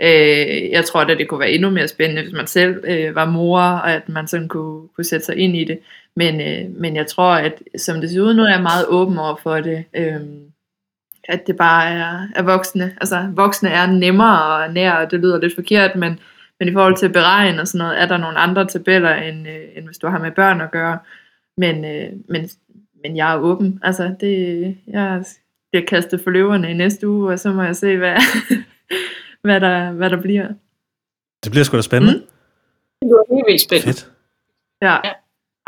Øh, 0.00 0.70
jeg 0.70 0.84
tror 0.84 1.00
at 1.00 1.18
det 1.18 1.28
kunne 1.28 1.40
være 1.40 1.50
endnu 1.50 1.70
mere 1.70 1.88
spændende, 1.88 2.22
hvis 2.22 2.32
man 2.32 2.46
selv 2.46 2.84
øh, 2.84 3.14
var 3.14 3.30
mor, 3.30 3.60
og 3.60 3.92
at 3.92 4.08
man 4.08 4.26
sådan 4.26 4.48
kunne, 4.48 4.88
kunne 4.96 5.04
sætte 5.04 5.26
sig 5.26 5.36
ind 5.36 5.56
i 5.56 5.64
det. 5.64 5.78
Men, 6.16 6.40
øh, 6.40 6.80
men 6.80 6.96
jeg 6.96 7.06
tror, 7.06 7.30
at 7.34 7.62
som 7.76 8.00
det 8.00 8.10
ser 8.10 8.20
ud 8.20 8.34
nu, 8.34 8.42
er 8.42 8.50
jeg 8.50 8.62
meget 8.62 8.86
åben 8.88 9.18
over 9.18 9.36
for 9.42 9.60
det. 9.60 9.84
Øh, 9.96 10.20
at 11.28 11.46
det 11.46 11.56
bare 11.56 11.90
er, 11.90 12.28
er 12.34 12.42
voksne. 12.42 12.96
Altså 13.00 13.30
voksne 13.34 13.68
er 13.68 13.86
nemmere 13.86 14.64
og 14.64 14.72
nær, 14.72 14.92
og 14.92 15.10
det 15.10 15.20
lyder 15.20 15.40
lidt 15.40 15.54
forkert, 15.54 15.96
men, 15.96 16.20
men 16.60 16.68
i 16.68 16.72
forhold 16.72 16.96
til 16.96 17.06
at 17.06 17.12
beregne 17.12 17.60
og 17.60 17.68
sådan 17.68 17.78
noget, 17.78 18.02
er 18.02 18.06
der 18.06 18.16
nogle 18.16 18.38
andre 18.38 18.66
tabeller, 18.66 19.14
end, 19.14 19.48
øh, 19.48 19.64
end 19.76 19.84
hvis 19.86 19.98
du 19.98 20.06
har 20.06 20.18
med 20.18 20.30
børn 20.30 20.60
at 20.60 20.70
gøre. 20.70 20.98
Men, 21.58 21.84
øh, 21.84 22.12
men, 22.28 22.48
men 23.02 23.16
jeg 23.16 23.32
er 23.32 23.38
åben. 23.38 23.80
Altså 23.82 24.14
det, 24.20 24.76
jeg 24.86 25.24
bliver 25.72 25.86
kastet 25.86 26.20
for 26.20 26.30
løverne 26.30 26.70
i 26.70 26.74
næste 26.74 27.08
uge, 27.08 27.32
og 27.32 27.38
så 27.38 27.52
må 27.52 27.62
jeg 27.62 27.76
se, 27.76 27.96
hvad, 27.96 28.16
hvad, 29.44 29.60
der, 29.60 29.92
hvad 29.92 30.10
der 30.10 30.20
bliver. 30.20 30.48
Det 31.44 31.52
bliver 31.52 31.64
sgu 31.64 31.76
da 31.76 31.82
spændende. 31.82 32.14
Mm. 32.14 33.08
Det 33.08 33.14
var 33.14 33.36
helt 33.36 33.46
vildt 33.46 33.62
spændende. 33.62 33.92
Fedt. 33.92 34.12
Ja. 34.82 34.92
Ja. 34.92 35.00
ja. 35.04 35.12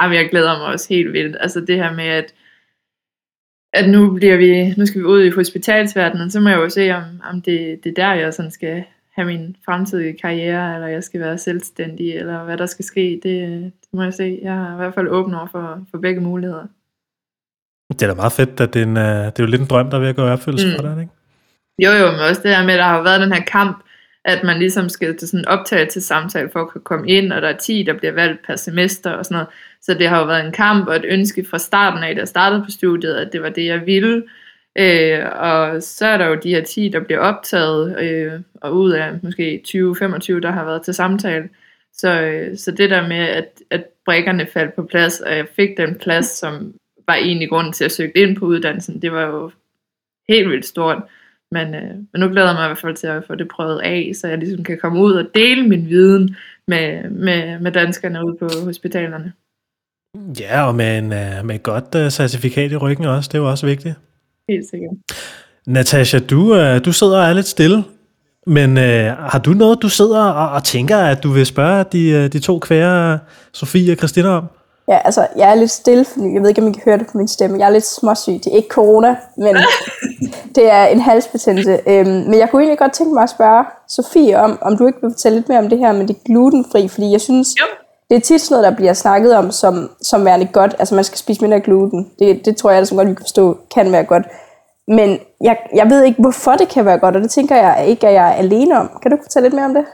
Jamen, 0.00 0.16
jeg 0.16 0.30
glæder 0.30 0.58
mig 0.58 0.66
også 0.66 0.88
helt 0.88 1.12
vildt. 1.12 1.36
Altså 1.40 1.60
det 1.60 1.76
her 1.76 1.92
med, 1.94 2.04
at, 2.04 2.34
at 3.72 3.90
nu, 3.90 4.10
bliver 4.14 4.36
vi, 4.36 4.74
nu 4.76 4.86
skal 4.86 5.00
vi 5.00 5.06
ud 5.06 5.22
i 5.22 5.30
hospitalsverdenen, 5.30 6.30
så 6.30 6.40
må 6.40 6.48
jeg 6.48 6.58
jo 6.58 6.68
se, 6.68 6.90
om, 6.90 7.04
om 7.30 7.42
det, 7.42 7.84
det 7.84 7.90
er 7.90 8.02
der, 8.02 8.12
jeg 8.14 8.34
sådan 8.34 8.50
skal 8.50 8.84
have 9.14 9.26
min 9.26 9.56
fremtidige 9.64 10.18
karriere, 10.18 10.74
eller 10.74 10.86
jeg 10.86 11.04
skal 11.04 11.20
være 11.20 11.38
selvstændig, 11.38 12.14
eller 12.14 12.44
hvad 12.44 12.56
der 12.56 12.66
skal 12.66 12.84
ske. 12.84 13.20
Det, 13.22 13.62
det 13.62 13.92
må 13.92 14.02
jeg 14.02 14.14
se. 14.14 14.38
Jeg 14.42 14.54
er 14.54 14.72
i 14.72 14.76
hvert 14.76 14.94
fald 14.94 15.08
åben 15.08 15.34
over 15.34 15.46
for, 15.46 15.86
for 15.90 15.98
begge 15.98 16.20
muligheder. 16.20 16.66
Det 17.92 18.02
er 18.02 18.06
da 18.06 18.14
meget 18.14 18.32
fedt, 18.32 18.60
at 18.60 18.74
det 18.74 18.82
er, 18.82 18.86
en, 18.86 18.96
øh, 18.96 19.26
det 19.26 19.38
er 19.38 19.44
jo 19.44 19.46
lidt 19.46 19.60
en 19.60 19.66
drøm, 19.66 19.90
der 19.90 19.96
er 19.96 20.00
ved 20.00 20.08
at 20.08 20.16
gå 20.16 20.26
i 20.26 20.30
opfyldelse 20.30 20.66
mm. 20.66 20.74
For 20.74 20.82
dig, 20.82 21.00
ikke? 21.00 21.12
Jo, 21.78 21.90
jo, 21.90 22.10
men 22.10 22.20
også 22.20 22.42
det 22.42 22.56
her 22.56 22.64
med, 22.64 22.74
at 22.74 22.78
der 22.78 22.84
har 22.84 23.02
været 23.02 23.20
den 23.20 23.32
her 23.32 23.44
kamp, 23.44 23.84
at 24.24 24.44
man 24.44 24.58
ligesom 24.58 24.88
skal 24.88 25.16
til 25.16 25.28
sådan 25.28 25.40
en 25.40 25.48
optag 25.48 25.88
til 25.88 26.02
samtale 26.02 26.50
for 26.52 26.60
at 26.60 26.68
kunne 26.68 26.84
komme 26.84 27.08
ind, 27.08 27.32
og 27.32 27.42
der 27.42 27.48
er 27.48 27.56
10, 27.56 27.82
der 27.82 27.92
bliver 27.92 28.12
valgt 28.12 28.46
per 28.46 28.56
semester 28.56 29.10
og 29.10 29.24
sådan 29.24 29.34
noget. 29.34 29.48
Så 29.82 29.94
det 29.94 30.08
har 30.08 30.18
jo 30.18 30.26
været 30.26 30.46
en 30.46 30.52
kamp 30.52 30.88
og 30.88 30.96
et 30.96 31.04
ønske 31.08 31.44
fra 31.50 31.58
starten 31.58 32.02
af, 32.04 32.14
da 32.14 32.20
jeg 32.20 32.28
startede 32.28 32.64
på 32.64 32.70
studiet, 32.70 33.14
at 33.14 33.32
det 33.32 33.42
var 33.42 33.48
det, 33.48 33.64
jeg 33.64 33.86
ville. 33.86 34.22
Øh, 34.78 35.24
og 35.36 35.82
så 35.82 36.06
er 36.06 36.16
der 36.16 36.26
jo 36.26 36.34
de 36.42 36.54
her 36.54 36.62
10, 36.62 36.88
der 36.88 37.00
bliver 37.00 37.20
optaget, 37.20 38.00
øh, 38.00 38.40
og 38.54 38.76
ud 38.76 38.90
af 38.90 39.12
måske 39.22 39.62
20-25, 39.68 40.40
der 40.40 40.50
har 40.50 40.64
været 40.64 40.82
til 40.82 40.94
samtale. 40.94 41.48
Så, 41.92 42.22
øh, 42.22 42.56
så 42.56 42.70
det 42.70 42.90
der 42.90 43.08
med, 43.08 43.16
at, 43.16 43.62
at 43.70 43.84
brækkerne 44.04 44.46
faldt 44.46 44.74
på 44.74 44.82
plads, 44.82 45.20
og 45.20 45.36
jeg 45.36 45.46
fik 45.56 45.76
den 45.76 45.94
plads, 45.94 46.26
som 46.26 46.74
var 47.06 47.14
egentlig 47.14 47.48
grunden 47.48 47.72
til 47.72 47.84
at 47.84 47.86
jeg 47.86 47.92
søgte 47.92 48.20
ind 48.20 48.36
på 48.36 48.44
uddannelsen, 48.46 49.02
det 49.02 49.12
var 49.12 49.26
jo 49.26 49.50
helt 50.28 50.50
vildt 50.50 50.66
stort. 50.66 51.02
Men, 51.50 51.74
øh, 51.74 51.94
men 52.12 52.20
nu 52.20 52.28
glæder 52.28 52.48
jeg 52.48 52.56
mig 52.56 52.64
i 52.64 52.68
hvert 52.68 52.78
fald 52.78 52.96
til 52.96 53.06
at 53.06 53.24
få 53.24 53.34
det 53.34 53.48
prøvet 53.48 53.80
af, 53.80 54.10
så 54.14 54.28
jeg 54.28 54.38
ligesom 54.38 54.64
kan 54.64 54.78
komme 54.78 55.00
ud 55.00 55.12
og 55.12 55.26
dele 55.34 55.68
min 55.68 55.88
viden 55.88 56.36
med, 56.66 57.10
med, 57.10 57.60
med 57.60 57.72
danskerne 57.72 58.26
ude 58.26 58.36
på 58.36 58.48
hospitalerne. 58.64 59.32
Ja, 60.40 60.66
og 60.66 60.74
med, 60.74 60.98
en, 60.98 61.12
øh, 61.12 61.44
med 61.44 61.54
et 61.54 61.62
godt 61.62 61.94
uh, 61.94 62.08
certifikat 62.08 62.72
i 62.72 62.76
ryggen 62.76 63.06
også, 63.06 63.28
det 63.28 63.38
er 63.38 63.42
jo 63.42 63.50
også 63.50 63.66
vigtigt. 63.66 63.94
Helt 64.48 64.70
sikkert. 64.70 64.90
Natasha, 65.66 66.18
du, 66.18 66.40
uh, 66.40 66.84
du 66.84 66.92
sidder 66.92 67.18
og 67.18 67.28
er 67.28 67.32
lidt 67.32 67.48
stille, 67.48 67.84
men 68.46 68.76
uh, 68.76 68.84
har 69.32 69.40
du 69.44 69.50
noget, 69.50 69.82
du 69.82 69.88
sidder 69.88 70.24
og, 70.24 70.50
og 70.50 70.64
tænker, 70.64 70.96
at 70.98 71.22
du 71.22 71.30
vil 71.30 71.46
spørge 71.46 71.84
de, 71.92 72.24
uh, 72.24 72.32
de 72.32 72.38
to 72.38 72.58
kvære, 72.58 73.18
Sofie 73.52 73.92
og 73.92 73.96
Christina 73.96 74.28
om? 74.28 74.44
Ja, 74.88 74.98
altså, 75.04 75.26
jeg 75.36 75.50
er 75.50 75.54
lidt 75.54 75.70
stille, 75.70 76.04
for 76.04 76.32
jeg 76.34 76.42
ved 76.42 76.48
ikke, 76.48 76.62
om 76.62 76.68
I 76.68 76.72
kan 76.72 76.82
høre 76.84 76.98
det 76.98 77.06
på 77.06 77.18
min 77.18 77.28
stemme. 77.28 77.58
Jeg 77.58 77.66
er 77.66 77.70
lidt 77.70 77.86
småsyg. 77.86 78.32
Det 78.32 78.46
er 78.46 78.56
ikke 78.56 78.68
corona, 78.68 79.16
men 79.36 79.56
det 80.56 80.72
er 80.72 80.86
en 80.86 81.00
halsbetændelse. 81.00 81.80
Øhm, 81.86 82.08
men 82.08 82.38
jeg 82.38 82.48
kunne 82.50 82.62
egentlig 82.62 82.78
godt 82.78 82.92
tænke 82.92 83.14
mig 83.14 83.22
at 83.22 83.30
spørge 83.30 83.64
Sofie 83.88 84.38
om, 84.38 84.58
om 84.62 84.76
du 84.76 84.86
ikke 84.86 84.98
vil 85.02 85.10
fortælle 85.10 85.38
lidt 85.38 85.48
mere 85.48 85.58
om 85.58 85.68
det 85.68 85.78
her 85.78 85.92
med 85.92 86.06
det 86.06 86.24
glutenfri, 86.24 86.88
fordi 86.88 87.12
jeg 87.12 87.20
synes, 87.20 87.48
Jo 87.60 87.66
det 88.10 88.16
er 88.16 88.20
tit 88.20 88.40
sådan 88.40 88.54
noget, 88.54 88.70
der 88.70 88.76
bliver 88.76 88.92
snakket 88.92 89.36
om 89.36 89.50
som, 89.50 89.90
som 90.02 90.24
værende 90.24 90.48
godt. 90.52 90.74
Altså, 90.78 90.94
man 90.94 91.04
skal 91.04 91.18
spise 91.18 91.40
mindre 91.40 91.60
gluten. 91.60 92.10
Det, 92.18 92.44
det 92.44 92.56
tror 92.56 92.70
jeg, 92.70 92.86
som 92.86 92.96
godt 92.96 93.08
vi 93.08 93.14
kan 93.14 93.24
forstå, 93.24 93.58
kan 93.74 93.92
være 93.92 94.04
godt. 94.04 94.26
Men 94.88 95.18
jeg, 95.40 95.56
jeg 95.74 95.90
ved 95.90 96.04
ikke, 96.04 96.20
hvorfor 96.20 96.52
det 96.52 96.68
kan 96.68 96.84
være 96.84 96.98
godt, 96.98 97.16
og 97.16 97.22
det 97.22 97.30
tænker 97.30 97.56
jeg 97.56 97.86
ikke, 97.88 98.08
at 98.08 98.14
jeg 98.14 98.28
er 98.28 98.34
alene 98.34 98.78
om. 98.78 98.98
Kan 99.02 99.10
du 99.10 99.18
fortælle 99.22 99.44
lidt 99.46 99.54
mere 99.54 99.64
om 99.64 99.74
det? 99.74 99.84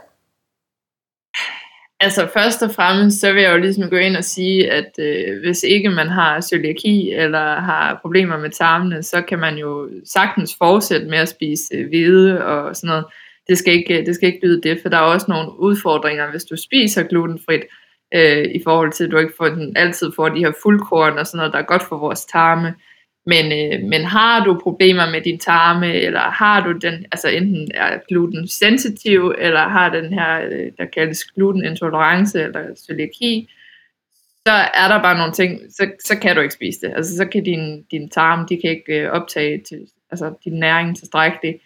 Altså 2.00 2.28
først 2.32 2.62
og 2.62 2.70
fremmest, 2.70 3.20
så 3.20 3.32
vil 3.32 3.42
jeg 3.42 3.52
jo 3.52 3.58
ligesom 3.58 3.90
gå 3.90 3.96
ind 3.96 4.16
og 4.16 4.24
sige, 4.24 4.70
at 4.70 4.90
øh, 4.98 5.40
hvis 5.44 5.62
ikke 5.62 5.88
man 5.88 6.08
har 6.08 6.40
cøliaki 6.40 7.12
eller 7.12 7.60
har 7.60 7.98
problemer 8.02 8.38
med 8.38 8.50
tarmene, 8.50 9.02
så 9.02 9.22
kan 9.28 9.38
man 9.38 9.56
jo 9.56 9.88
sagtens 10.12 10.54
fortsætte 10.58 11.06
med 11.06 11.18
at 11.18 11.28
spise 11.28 11.64
øh, 11.74 11.88
hvede 11.88 12.44
og 12.44 12.76
sådan 12.76 12.88
noget. 12.88 13.04
Det 13.48 13.58
skal, 13.58 13.72
ikke, 13.72 14.04
det 14.06 14.14
skal 14.14 14.28
ikke 14.28 14.46
lyde 14.46 14.62
det, 14.62 14.78
for 14.82 14.88
der 14.88 14.96
er 14.96 15.02
også 15.02 15.26
nogle 15.28 15.60
udfordringer, 15.60 16.30
hvis 16.30 16.44
du 16.44 16.56
spiser 16.56 17.02
glutenfrit, 17.02 17.60
øh, 17.62 17.84
Øh, 18.14 18.44
i 18.54 18.60
forhold 18.64 18.92
til, 18.92 19.04
at 19.04 19.10
du 19.10 19.18
ikke 19.18 19.34
får 19.36 19.48
den, 19.48 19.76
altid 19.76 20.12
får 20.16 20.28
de 20.28 20.44
her 20.44 20.52
fuldkorn 20.62 21.18
og 21.18 21.26
sådan 21.26 21.36
noget, 21.36 21.52
der 21.52 21.58
er 21.58 21.62
godt 21.62 21.82
for 21.82 21.98
vores 21.98 22.24
tarme. 22.24 22.74
Men, 23.26 23.44
øh, 23.52 23.88
men 23.88 24.04
har 24.04 24.44
du 24.44 24.60
problemer 24.62 25.10
med 25.10 25.20
din 25.20 25.38
tarme, 25.38 25.94
eller 25.94 26.20
har 26.20 26.64
du 26.64 26.72
den, 26.72 27.06
altså 27.12 27.28
enten 27.28 27.70
er 27.74 27.98
gluten 28.08 28.48
sensitiv, 28.48 29.34
eller 29.38 29.68
har 29.68 29.90
den 29.90 30.12
her, 30.12 30.40
øh, 30.50 30.72
der 30.78 30.84
kaldes 30.84 31.24
glutenintolerance 31.24 32.42
eller 32.42 32.60
cøliaki, 32.86 33.50
så 34.46 34.52
er 34.74 34.88
der 34.88 35.02
bare 35.02 35.18
nogle 35.18 35.32
ting, 35.32 35.60
så, 35.70 35.90
så 36.04 36.18
kan 36.18 36.36
du 36.36 36.42
ikke 36.42 36.54
spise 36.54 36.80
det. 36.80 36.92
Altså 36.96 37.16
så 37.16 37.24
kan 37.24 37.44
din, 37.44 37.82
din 37.90 38.10
tarme, 38.10 38.46
de 38.48 38.60
kan 38.60 38.70
ikke 38.70 39.00
øh, 39.00 39.10
optage 39.10 39.62
til, 39.68 39.80
altså 40.10 40.34
din 40.44 40.52
næring 40.52 40.96
tilstrækkeligt. 40.98 41.62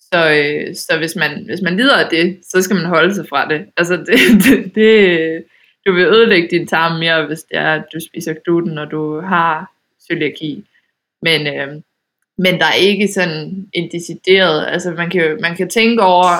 Så, 0.00 0.30
øh, 0.30 0.74
så 0.74 0.98
hvis, 0.98 1.16
man, 1.16 1.44
hvis 1.44 1.62
man 1.62 1.76
lider 1.76 1.96
af 1.96 2.10
det, 2.10 2.38
så 2.42 2.62
skal 2.62 2.76
man 2.76 2.84
holde 2.84 3.14
sig 3.14 3.26
fra 3.28 3.48
det. 3.48 3.66
Altså 3.76 3.96
det, 4.06 4.18
det, 4.44 4.74
det 4.74 5.44
du 5.86 5.92
vil 5.92 6.04
ødelægge 6.04 6.48
din 6.48 6.66
tarm 6.66 6.98
mere, 6.98 7.26
hvis 7.26 7.42
det 7.42 7.58
er, 7.58 7.74
at 7.74 7.84
du 7.94 8.00
spiser 8.00 8.34
gluten, 8.44 8.78
og 8.78 8.90
du 8.90 9.20
har 9.20 9.72
cøliaki. 10.08 10.64
Men, 11.22 11.46
øh, 11.46 11.68
men 12.38 12.58
der 12.58 12.66
er 12.66 12.80
ikke 12.80 13.08
sådan 13.08 13.68
en 13.72 13.90
decideret, 13.92 14.66
altså 14.68 14.90
man 14.90 15.10
kan, 15.10 15.38
man 15.40 15.56
kan 15.56 15.68
tænke 15.68 16.02
over, 16.02 16.30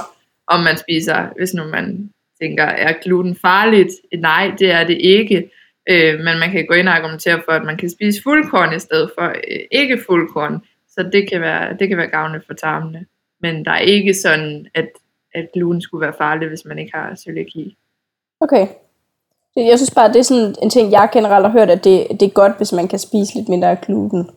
om 0.47 0.61
man 0.61 0.76
spiser, 0.76 1.28
hvis 1.36 1.55
nu 1.55 1.64
man 1.64 2.11
tænker, 2.41 2.64
er 2.64 2.93
gluten 3.03 3.36
farligt? 3.36 3.91
Nej, 4.18 4.53
det 4.59 4.70
er 4.70 4.84
det 4.84 4.99
ikke. 5.01 5.51
Øh, 5.88 6.14
men 6.18 6.38
man 6.38 6.51
kan 6.51 6.66
gå 6.66 6.74
ind 6.74 6.88
og 6.88 6.97
argumentere 6.97 7.43
for, 7.45 7.53
at 7.53 7.64
man 7.64 7.76
kan 7.76 7.91
spise 7.91 8.22
fuldkorn 8.22 8.76
i 8.76 8.78
stedet 8.78 9.11
for 9.18 9.28
øh, 9.28 9.61
ikke 9.70 10.03
fuldkorn. 10.07 10.62
Så 10.88 11.11
det 11.12 11.30
kan 11.30 11.41
være, 11.41 11.76
det 11.78 11.88
kan 11.88 11.99
være 11.99 12.11
gavnligt 12.11 12.47
for 12.47 12.55
tarmene. 12.55 13.07
Men 13.41 13.64
der 13.64 13.70
er 13.70 13.78
ikke 13.78 14.14
sådan, 14.14 14.66
at, 14.74 14.88
at 15.34 15.49
gluten 15.55 15.82
skulle 15.82 16.03
være 16.03 16.14
farlig, 16.18 16.49
hvis 16.49 16.64
man 16.64 16.78
ikke 16.78 16.93
har 16.95 17.16
cøliaki. 17.16 17.76
Okay. 18.41 18.66
Jeg 19.57 19.78
synes 19.78 19.94
bare, 19.94 20.09
det 20.09 20.16
er 20.16 20.22
sådan 20.22 20.55
en 20.62 20.70
ting, 20.70 20.92
jeg 20.92 21.09
generelt 21.12 21.46
har 21.46 21.53
hørt, 21.53 21.70
at 21.70 21.84
det, 21.84 22.07
det 22.11 22.22
er 22.22 22.30
godt, 22.30 22.57
hvis 22.57 22.72
man 22.72 22.88
kan 22.88 22.98
spise 22.98 23.34
lidt 23.34 23.48
mindre 23.48 23.76
gluten. 23.86 24.30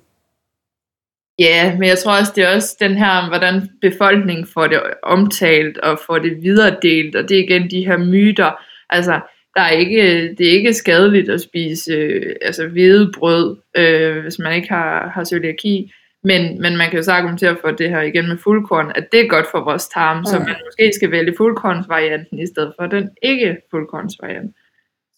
Ja, 1.40 1.76
men 1.80 1.88
jeg 1.90 1.98
tror 1.98 2.20
også, 2.20 2.32
det 2.36 2.44
er 2.44 2.56
også 2.56 2.76
den 2.80 2.96
her, 2.98 3.28
hvordan 3.30 3.70
befolkningen 3.82 4.48
får 4.54 4.68
det 4.68 4.80
omtalt 5.04 5.78
og 5.78 6.00
får 6.08 6.18
det 6.20 6.42
videredelt, 6.44 7.16
og 7.16 7.30
det 7.30 7.40
er 7.40 7.44
igen 7.44 7.70
de 7.72 7.86
her 7.86 7.98
myter. 7.98 8.52
Altså, 8.90 9.20
der 9.56 9.62
er 9.62 9.70
ikke, 9.70 10.36
det 10.38 10.48
er 10.48 10.52
ikke 10.52 10.74
skadeligt 10.74 11.30
at 11.30 11.42
spise 11.42 11.92
øh, 11.92 12.36
altså 12.42 12.68
hvedebrød, 12.68 13.58
øh, 13.78 14.22
hvis 14.22 14.40
man 14.40 14.54
ikke 14.56 14.70
har, 14.70 15.12
har 15.16 15.26
cøliaki. 15.26 15.92
Men, 16.24 16.62
men 16.62 16.78
man 16.78 16.90
kan 16.90 16.98
jo 16.98 17.04
så 17.04 17.12
argumentere 17.12 17.58
for 17.62 17.72
det 17.72 17.90
her 17.90 18.02
igen 18.02 18.28
med 18.28 18.38
fuldkorn, 18.38 18.92
at 18.96 19.08
det 19.12 19.20
er 19.20 19.28
godt 19.28 19.46
for 19.52 19.64
vores 19.64 19.88
tarm, 19.88 20.26
så 20.26 20.40
Mm. 20.40 20.46
man 20.46 20.56
måske 20.66 20.92
skal 20.96 21.12
vælge 21.12 21.34
fuldkornsvarianten 21.38 22.40
i 22.40 22.48
stedet 22.48 22.74
for 22.80 22.88
den 22.88 23.10
ikke 23.22 23.58
fuldkornsvariant. 23.72 24.56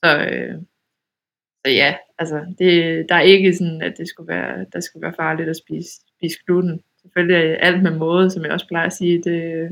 Så, 0.05 0.17
øh, 0.31 0.55
så 1.65 1.71
ja, 1.71 1.95
altså 2.19 2.39
det, 2.59 3.05
der 3.09 3.15
er 3.15 3.21
ikke 3.21 3.53
sådan, 3.53 3.81
at 3.81 3.93
det 3.97 4.07
skulle 4.07 4.27
være, 4.27 4.65
der 4.73 4.79
skulle 4.79 5.01
være 5.01 5.13
farligt 5.17 5.49
at 5.49 5.55
spise, 5.55 5.89
spise 6.17 6.39
gluten. 6.45 6.81
Selvfølgelig 7.01 7.57
alt 7.61 7.83
med 7.83 7.91
måde, 7.91 8.29
som 8.31 8.43
jeg 8.43 8.51
også 8.51 8.67
plejer 8.67 8.85
at 8.85 8.93
sige, 8.93 9.23
det, 9.23 9.69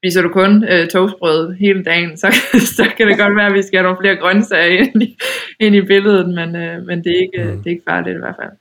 spiser 0.00 0.22
du 0.22 0.28
kun 0.28 0.64
øh, 0.64 0.88
toastbrød 0.88 1.52
hele 1.52 1.84
dagen, 1.84 2.16
så, 2.16 2.28
så 2.76 2.84
kan 2.96 3.08
det 3.08 3.18
godt 3.18 3.36
være, 3.36 3.46
at 3.46 3.54
vi 3.54 3.62
skal 3.62 3.78
have 3.78 3.84
nogle 3.84 4.02
flere 4.02 4.16
grøntsager 4.16 4.78
ind 4.82 5.02
i, 5.02 5.18
ind 5.60 5.74
i 5.74 5.82
billedet, 5.82 6.34
men, 6.34 6.56
øh, 6.56 6.86
men 6.86 7.04
det, 7.04 7.12
er 7.12 7.20
ikke, 7.26 7.44
mm. 7.44 7.58
det 7.58 7.66
er 7.66 7.70
ikke 7.70 7.90
farligt 7.90 8.16
i 8.16 8.18
hvert 8.18 8.36
fald. 8.42 8.52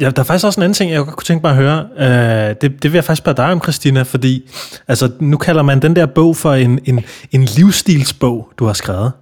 Ja, 0.00 0.10
der 0.10 0.20
er 0.22 0.24
faktisk 0.24 0.46
også 0.46 0.60
en 0.60 0.62
anden 0.62 0.74
ting, 0.74 0.90
jeg 0.90 1.04
kunne 1.04 1.24
tænke 1.24 1.42
mig 1.46 1.50
at 1.50 1.56
høre. 1.56 1.88
Uh, 1.96 2.56
det, 2.60 2.82
det 2.82 2.84
vil 2.84 2.94
jeg 2.94 3.04
faktisk 3.04 3.22
spørge 3.22 3.36
dig 3.36 3.52
om, 3.52 3.62
Christina, 3.62 4.02
fordi 4.02 4.50
altså, 4.88 5.12
nu 5.20 5.36
kalder 5.36 5.62
man 5.62 5.82
den 5.82 5.96
der 5.96 6.06
bog 6.06 6.36
for 6.36 6.52
en, 6.52 6.80
en, 6.84 7.04
en 7.32 7.42
livsstilsbog, 7.56 8.52
du 8.58 8.64
har 8.64 8.72
skrevet. 8.72 9.12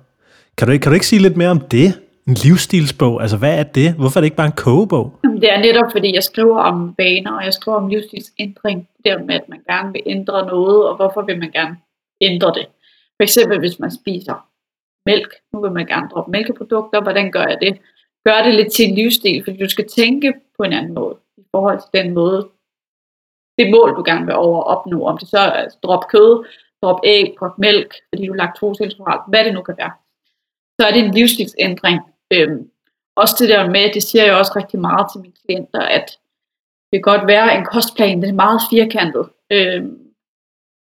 Kan 0.59 0.69
du, 0.69 0.73
kan 0.73 0.91
du 0.91 0.93
ikke 0.93 1.07
sige 1.07 1.23
lidt 1.23 1.37
mere 1.37 1.49
om 1.49 1.61
det? 1.61 2.01
En 2.29 2.35
livsstilsbog, 2.35 3.23
altså 3.23 3.37
hvad 3.37 3.59
er 3.59 3.63
det? 3.63 3.93
Hvorfor 3.93 4.19
er 4.19 4.21
det 4.21 4.27
ikke 4.27 4.37
bare 4.37 4.47
en 4.47 4.53
kogebog? 4.67 5.19
Det 5.23 5.53
er 5.53 5.61
netop, 5.61 5.93
fordi 5.93 6.15
jeg 6.15 6.25
skriver 6.25 6.59
om 6.59 6.95
vaner, 6.99 7.33
og 7.33 7.45
jeg 7.45 7.55
skriver 7.55 7.77
om 7.77 7.89
livsstilsændring. 7.89 8.89
Det 9.05 9.27
med, 9.27 9.35
at 9.35 9.49
man 9.49 9.61
gerne 9.71 9.93
vil 9.93 10.03
ændre 10.07 10.47
noget, 10.47 10.89
og 10.89 10.97
hvorfor 10.97 11.23
vil 11.27 11.39
man 11.39 11.51
gerne 11.51 11.77
ændre 12.21 12.49
det. 12.49 12.67
For 13.17 13.23
eksempel, 13.23 13.59
hvis 13.59 13.79
man 13.79 13.91
spiser 13.91 14.47
mælk. 15.07 15.31
Nu 15.53 15.61
vil 15.61 15.73
man 15.73 15.87
gerne 15.87 16.09
droppe 16.13 16.31
mælkeprodukter. 16.31 17.01
Hvordan 17.03 17.33
gør 17.33 17.47
jeg 17.53 17.59
det? 17.63 17.79
Gør 18.27 18.43
det 18.43 18.55
lidt 18.55 18.73
til 18.73 18.89
en 18.89 18.95
livsstil, 18.95 19.45
fordi 19.45 19.59
du 19.59 19.69
skal 19.69 19.89
tænke 19.89 20.35
på 20.57 20.63
en 20.63 20.73
anden 20.73 20.95
måde. 20.95 21.17
I 21.37 21.43
forhold 21.51 21.79
til 21.81 22.03
den 22.03 22.15
måde, 22.15 22.41
det 23.59 23.71
mål, 23.71 23.91
du 23.97 24.03
gerne 24.07 24.27
vil 24.27 24.35
over 24.35 24.59
at 24.61 24.67
opnå. 24.77 25.07
Om 25.07 25.19
det 25.19 25.29
så 25.29 25.39
er 25.39 25.51
altså, 25.51 25.79
drop 25.83 26.05
kød, 26.09 26.45
drop 26.83 27.01
æg, 27.05 27.35
drop 27.41 27.59
mælk, 27.59 27.95
fordi 28.09 28.27
du 28.27 28.33
er 28.33 28.37
laktoseintolerant, 28.37 29.23
hvad 29.29 29.45
det 29.45 29.55
nu 29.55 29.63
kan 29.63 29.75
være. 29.79 29.93
Så 30.81 30.87
er 30.87 30.93
det 30.93 31.05
en 31.05 31.15
livsstilsændring, 31.15 32.01
Øhm, 32.33 32.71
også 33.17 33.37
det 33.39 33.49
der 33.49 33.71
med, 33.71 33.95
det 33.95 34.03
siger 34.03 34.25
jeg 34.25 34.35
også 34.35 34.53
rigtig 34.57 34.81
meget 34.81 35.07
til 35.13 35.21
mine 35.21 35.35
klienter, 35.45 35.81
at 35.81 36.19
det 36.93 36.97
kan 36.97 37.13
godt 37.13 37.27
være, 37.27 37.59
en 37.59 37.65
kostplan 37.65 38.23
det 38.23 38.29
er 38.29 38.43
meget 38.45 38.61
firkantet. 38.71 39.29
Øhm, 39.53 39.99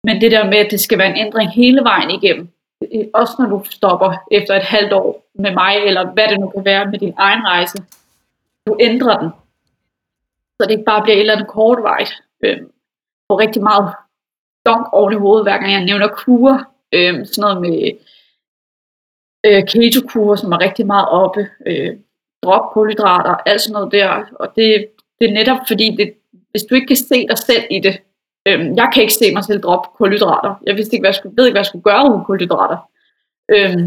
men 0.03 0.21
det 0.21 0.31
der 0.31 0.45
med, 0.45 0.57
at 0.57 0.71
det 0.71 0.79
skal 0.79 0.97
være 0.97 1.09
en 1.09 1.25
ændring 1.25 1.49
hele 1.51 1.81
vejen 1.81 2.11
igennem, 2.11 2.47
også 3.13 3.33
når 3.39 3.49
du 3.49 3.63
stopper 3.69 4.13
efter 4.31 4.53
et 4.55 4.63
halvt 4.63 4.93
år 4.93 5.24
med 5.35 5.53
mig, 5.53 5.75
eller 5.77 6.13
hvad 6.13 6.27
det 6.27 6.39
nu 6.39 6.49
kan 6.49 6.65
være 6.65 6.91
med 6.91 6.99
din 6.99 7.13
egen 7.17 7.43
rejse, 7.45 7.77
du 8.67 8.77
ændrer 8.79 9.19
den. 9.19 9.29
Så 10.57 10.61
det 10.63 10.71
ikke 10.71 10.83
bare 10.83 11.03
bliver 11.03 11.15
et 11.15 11.19
eller 11.19 11.33
andet 11.33 11.47
kortvejt. 11.47 12.11
Øh, 12.43 12.57
får 13.31 13.39
rigtig 13.39 13.63
meget 13.63 13.93
donk 14.65 14.87
oven 14.91 15.13
i 15.13 15.15
hovedet, 15.15 15.45
hver 15.45 15.57
gang 15.57 15.71
jeg 15.71 15.85
nævner 15.85 16.07
kur. 16.07 16.71
Øh, 16.91 17.25
sådan 17.25 17.41
noget 17.41 17.61
med 17.61 17.91
øh, 19.45 19.63
keto 19.67 20.35
som 20.35 20.51
er 20.51 20.61
rigtig 20.61 20.85
meget 20.87 21.09
oppe, 21.09 21.47
øh, 21.65 21.97
drop 22.43 22.73
kulhydrater, 22.73 23.35
alt 23.45 23.61
sådan 23.61 23.73
noget 23.73 23.91
der. 23.91 24.25
Og 24.39 24.47
det, 24.55 24.87
det 25.19 25.29
er 25.29 25.33
netop 25.33 25.57
fordi, 25.67 25.95
det, 25.97 26.13
hvis 26.51 26.63
du 26.63 26.75
ikke 26.75 26.87
kan 26.87 26.95
se 26.95 27.27
dig 27.27 27.37
selv 27.37 27.63
i 27.71 27.79
det, 27.79 28.01
øh, 28.47 28.59
jeg 28.75 28.89
kan 28.93 29.01
ikke 29.01 29.13
se 29.13 29.33
mig 29.33 29.43
selv 29.43 29.61
droppe 29.63 29.89
kulhydrater. 29.97 30.55
Jeg 30.65 30.75
vidste 30.75 30.95
ikke, 30.95 31.01
hvad 31.01 31.09
jeg 31.09 31.15
skulle, 31.15 31.37
ved 31.37 31.45
ikke, 31.45 31.53
hvad 31.53 31.59
jeg 31.59 31.65
skulle 31.65 31.83
gøre 31.83 32.09
uden 32.11 32.25
kulhydrater. 32.25 32.77
Øh, 33.49 33.77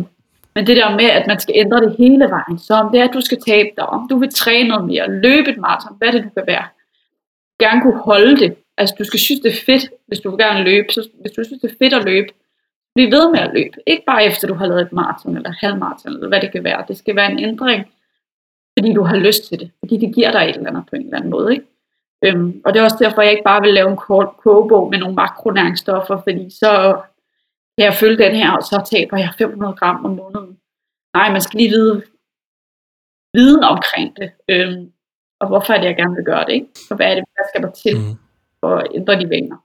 men 0.59 0.67
det 0.67 0.77
der 0.77 0.97
med, 0.97 1.05
at 1.05 1.27
man 1.27 1.41
skal 1.41 1.55
ændre 1.57 1.81
det 1.81 1.97
hele 1.99 2.25
vejen, 2.37 2.59
så 2.59 2.75
om 2.75 2.93
det 2.93 3.01
er, 3.01 3.05
at 3.09 3.15
du 3.15 3.21
skal 3.21 3.41
tabe 3.47 3.69
dig, 3.77 3.87
om 3.87 4.09
du 4.11 4.19
vil 4.19 4.33
træne 4.33 4.69
noget 4.69 4.85
mere, 4.85 5.21
løbe 5.21 5.51
et 5.51 5.59
maraton, 5.59 5.99
hvad 5.99 6.13
det 6.13 6.25
du 6.25 6.31
kan 6.37 6.47
være, 6.47 6.67
gerne 7.61 7.81
kunne 7.83 8.01
holde 8.11 8.37
det. 8.37 8.57
Altså, 8.77 8.95
du 8.99 9.05
skal 9.05 9.21
synes, 9.21 9.41
det 9.41 9.53
er 9.53 9.65
fedt, 9.67 9.85
hvis 10.07 10.21
du 10.21 10.31
vil 10.31 10.39
gerne 10.39 10.65
løbe. 10.65 10.93
Så 10.93 11.09
hvis 11.21 11.33
du 11.33 11.45
synes, 11.45 11.63
det 11.63 11.71
er 11.71 11.79
fedt 11.79 11.95
at 11.95 12.05
løbe, 12.05 12.29
Bliv 12.99 13.11
ved 13.11 13.31
med 13.31 13.41
at 13.41 13.51
løbe. 13.55 13.77
Ikke 13.87 14.05
bare 14.07 14.25
efter 14.25 14.49
du 14.49 14.55
har 14.55 14.67
lavet 14.67 14.83
et 14.83 14.93
maraton 14.93 15.37
eller 15.37 15.53
halvmaraton, 15.61 16.13
eller 16.13 16.29
hvad 16.29 16.41
det 16.41 16.53
kan 16.53 16.65
være. 16.65 16.85
Det 16.89 16.99
skal 16.99 17.17
være 17.17 17.33
en 17.33 17.39
ændring, 17.39 17.85
fordi 18.79 18.93
du 18.93 19.03
har 19.03 19.17
lyst 19.17 19.49
til 19.49 19.61
det. 19.61 19.71
Fordi 19.79 19.97
det 19.97 20.15
giver 20.15 20.33
dig 20.33 20.43
et 20.43 20.57
eller 20.57 20.71
andet 20.71 20.85
på 20.91 20.97
en 20.97 21.03
eller 21.05 21.17
anden 21.17 21.31
måde. 21.31 21.53
Ikke? 21.53 21.67
Øhm, 22.25 22.63
og 22.65 22.75
det 22.75 22.81
er 22.81 22.85
også 22.85 22.97
derfor, 23.01 23.23
jeg 23.23 23.31
ikke 23.31 23.45
bare 23.45 23.63
vil 23.63 23.75
lave 23.75 23.91
en 23.91 23.97
kort 23.97 24.29
kogebog 24.43 24.91
med 24.91 24.99
nogle 24.99 25.15
makronæringsstoffer, 25.15 26.21
fordi 26.25 26.51
så 26.51 27.01
kan 27.79 27.85
jeg 27.85 27.95
følge 27.95 28.25
den 28.25 28.35
her, 28.35 28.51
og 28.51 28.63
så 28.63 28.77
taber 28.93 29.17
jeg 29.19 29.31
500 29.39 29.75
gram 29.75 30.05
om 30.05 30.11
måneden. 30.11 30.57
Nej, 31.17 31.33
man 31.33 31.41
skal 31.41 31.59
lige 31.61 31.71
vide 31.71 32.03
viden 33.35 33.65
omkring 33.65 34.17
det, 34.17 34.31
øhm, 34.49 34.91
og 35.41 35.49
hvorfor 35.49 35.73
er 35.73 35.79
det, 35.79 35.87
jeg 35.87 35.97
gerne 35.97 36.15
vil 36.15 36.25
gøre 36.25 36.45
det, 36.45 36.53
ikke? 36.53 36.67
og 36.91 36.97
hvad 36.97 37.07
er 37.07 37.15
det, 37.15 37.25
der 37.37 37.45
skal 37.51 37.63
der 37.63 37.71
til 37.71 37.97
mm. 37.97 38.15
for 38.61 38.77
at 38.77 38.87
ændre 38.95 39.21
de 39.21 39.29
vaner. 39.31 39.59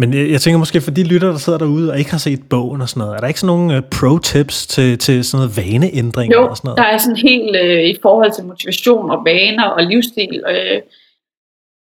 Men 0.00 0.14
jeg, 0.14 0.30
jeg 0.30 0.40
tænker 0.40 0.58
måske 0.58 0.80
for 0.80 0.90
de 0.90 1.04
lytter, 1.04 1.30
der 1.30 1.38
sidder 1.38 1.58
derude 1.58 1.90
og 1.92 1.98
ikke 1.98 2.10
har 2.10 2.18
set 2.18 2.48
bogen 2.50 2.80
og 2.80 2.88
sådan 2.88 3.00
noget, 3.00 3.16
er 3.16 3.20
der 3.20 3.28
ikke 3.28 3.40
sådan 3.40 3.56
nogle 3.56 3.76
uh, 3.76 3.82
pro-tips 3.94 4.66
til, 4.66 4.98
til 4.98 5.24
sådan 5.24 5.38
noget 5.40 5.56
vaneændring? 5.60 6.32
Jo, 6.32 6.48
og 6.48 6.56
sådan 6.56 6.66
noget? 6.68 6.78
der 6.78 6.88
er 6.94 6.98
sådan 6.98 7.22
helt 7.30 7.56
uh, 7.64 7.82
i 7.92 7.96
forhold 8.02 8.32
til 8.32 8.44
motivation 8.44 9.10
og 9.10 9.24
vaner 9.24 9.64
og 9.64 9.82
livsstil, 9.82 10.42
uh, 10.52 10.78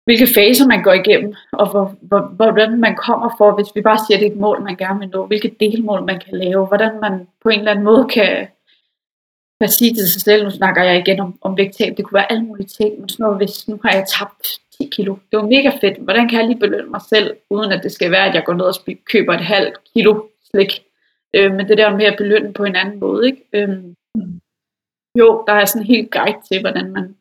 hvilke 0.09 0.35
faser 0.35 0.67
man 0.67 0.83
går 0.83 0.93
igennem, 0.93 1.35
og 1.53 1.71
hvor, 1.71 1.87
hvor, 2.09 2.21
hvordan 2.37 2.81
man 2.81 2.97
kommer 2.97 3.35
for, 3.39 3.55
hvis 3.55 3.75
vi 3.75 3.81
bare 3.81 3.99
siger, 3.99 4.17
at 4.17 4.21
det 4.21 4.29
er 4.29 4.33
et 4.33 4.45
mål, 4.47 4.63
man 4.63 4.77
gerne 4.77 4.99
vil 4.99 5.09
nå, 5.09 5.27
hvilke 5.27 5.57
delmål 5.61 6.05
man 6.05 6.21
kan 6.25 6.35
lave, 6.39 6.67
hvordan 6.67 6.93
man 7.01 7.29
på 7.43 7.49
en 7.49 7.59
eller 7.59 7.71
anden 7.71 7.85
måde 7.85 8.05
kan, 8.15 8.49
kan 9.61 9.69
sige 9.69 9.95
til 9.95 10.11
sig 10.13 10.23
selv, 10.23 10.45
nu 10.45 10.51
snakker 10.51 10.83
jeg 10.83 10.99
igen 10.99 11.21
om, 11.21 11.39
om 11.41 11.57
vægttab, 11.57 11.97
det 11.97 12.05
kunne 12.05 12.19
være 12.21 12.33
alle 12.33 12.45
mulige 12.45 12.67
ting, 12.67 13.01
men 13.01 13.09
sådan 13.09 13.25
noget, 13.25 13.39
hvis 13.39 13.69
nu 13.69 13.81
har 13.85 13.93
jeg 13.93 14.05
tabt 14.19 14.43
10 14.81 14.89
kilo. 14.93 15.17
Det 15.31 15.37
var 15.39 15.47
mega 15.47 15.71
fedt. 15.81 15.99
Hvordan 15.99 16.29
kan 16.29 16.39
jeg 16.39 16.49
lige 16.49 16.61
belønne 16.61 16.91
mig 16.91 17.01
selv, 17.09 17.37
uden 17.51 17.73
at 17.73 17.83
det 17.83 17.93
skal 17.93 18.11
være, 18.11 18.27
at 18.29 18.35
jeg 18.35 18.45
går 18.45 18.55
ned 18.55 18.65
og 18.65 18.75
køber 19.13 19.35
et 19.35 19.45
halvt 19.55 19.77
kilo 19.95 20.23
slik. 20.51 20.73
Øh, 21.35 21.53
men 21.55 21.69
det 21.69 21.79
der 21.79 21.97
med 21.97 22.05
at 22.05 22.19
belønne 22.19 22.53
på 22.53 22.65
en 22.65 22.77
anden 22.77 23.01
måde. 23.01 23.27
Ikke? 23.27 23.43
Øh, 23.53 23.69
jo, 25.19 25.45
der 25.47 25.53
er 25.53 25.65
sådan 25.65 25.83
en 25.83 25.95
helt 25.95 26.11
guide 26.11 26.39
til, 26.53 26.61
hvordan 26.61 26.93
man, 26.93 27.17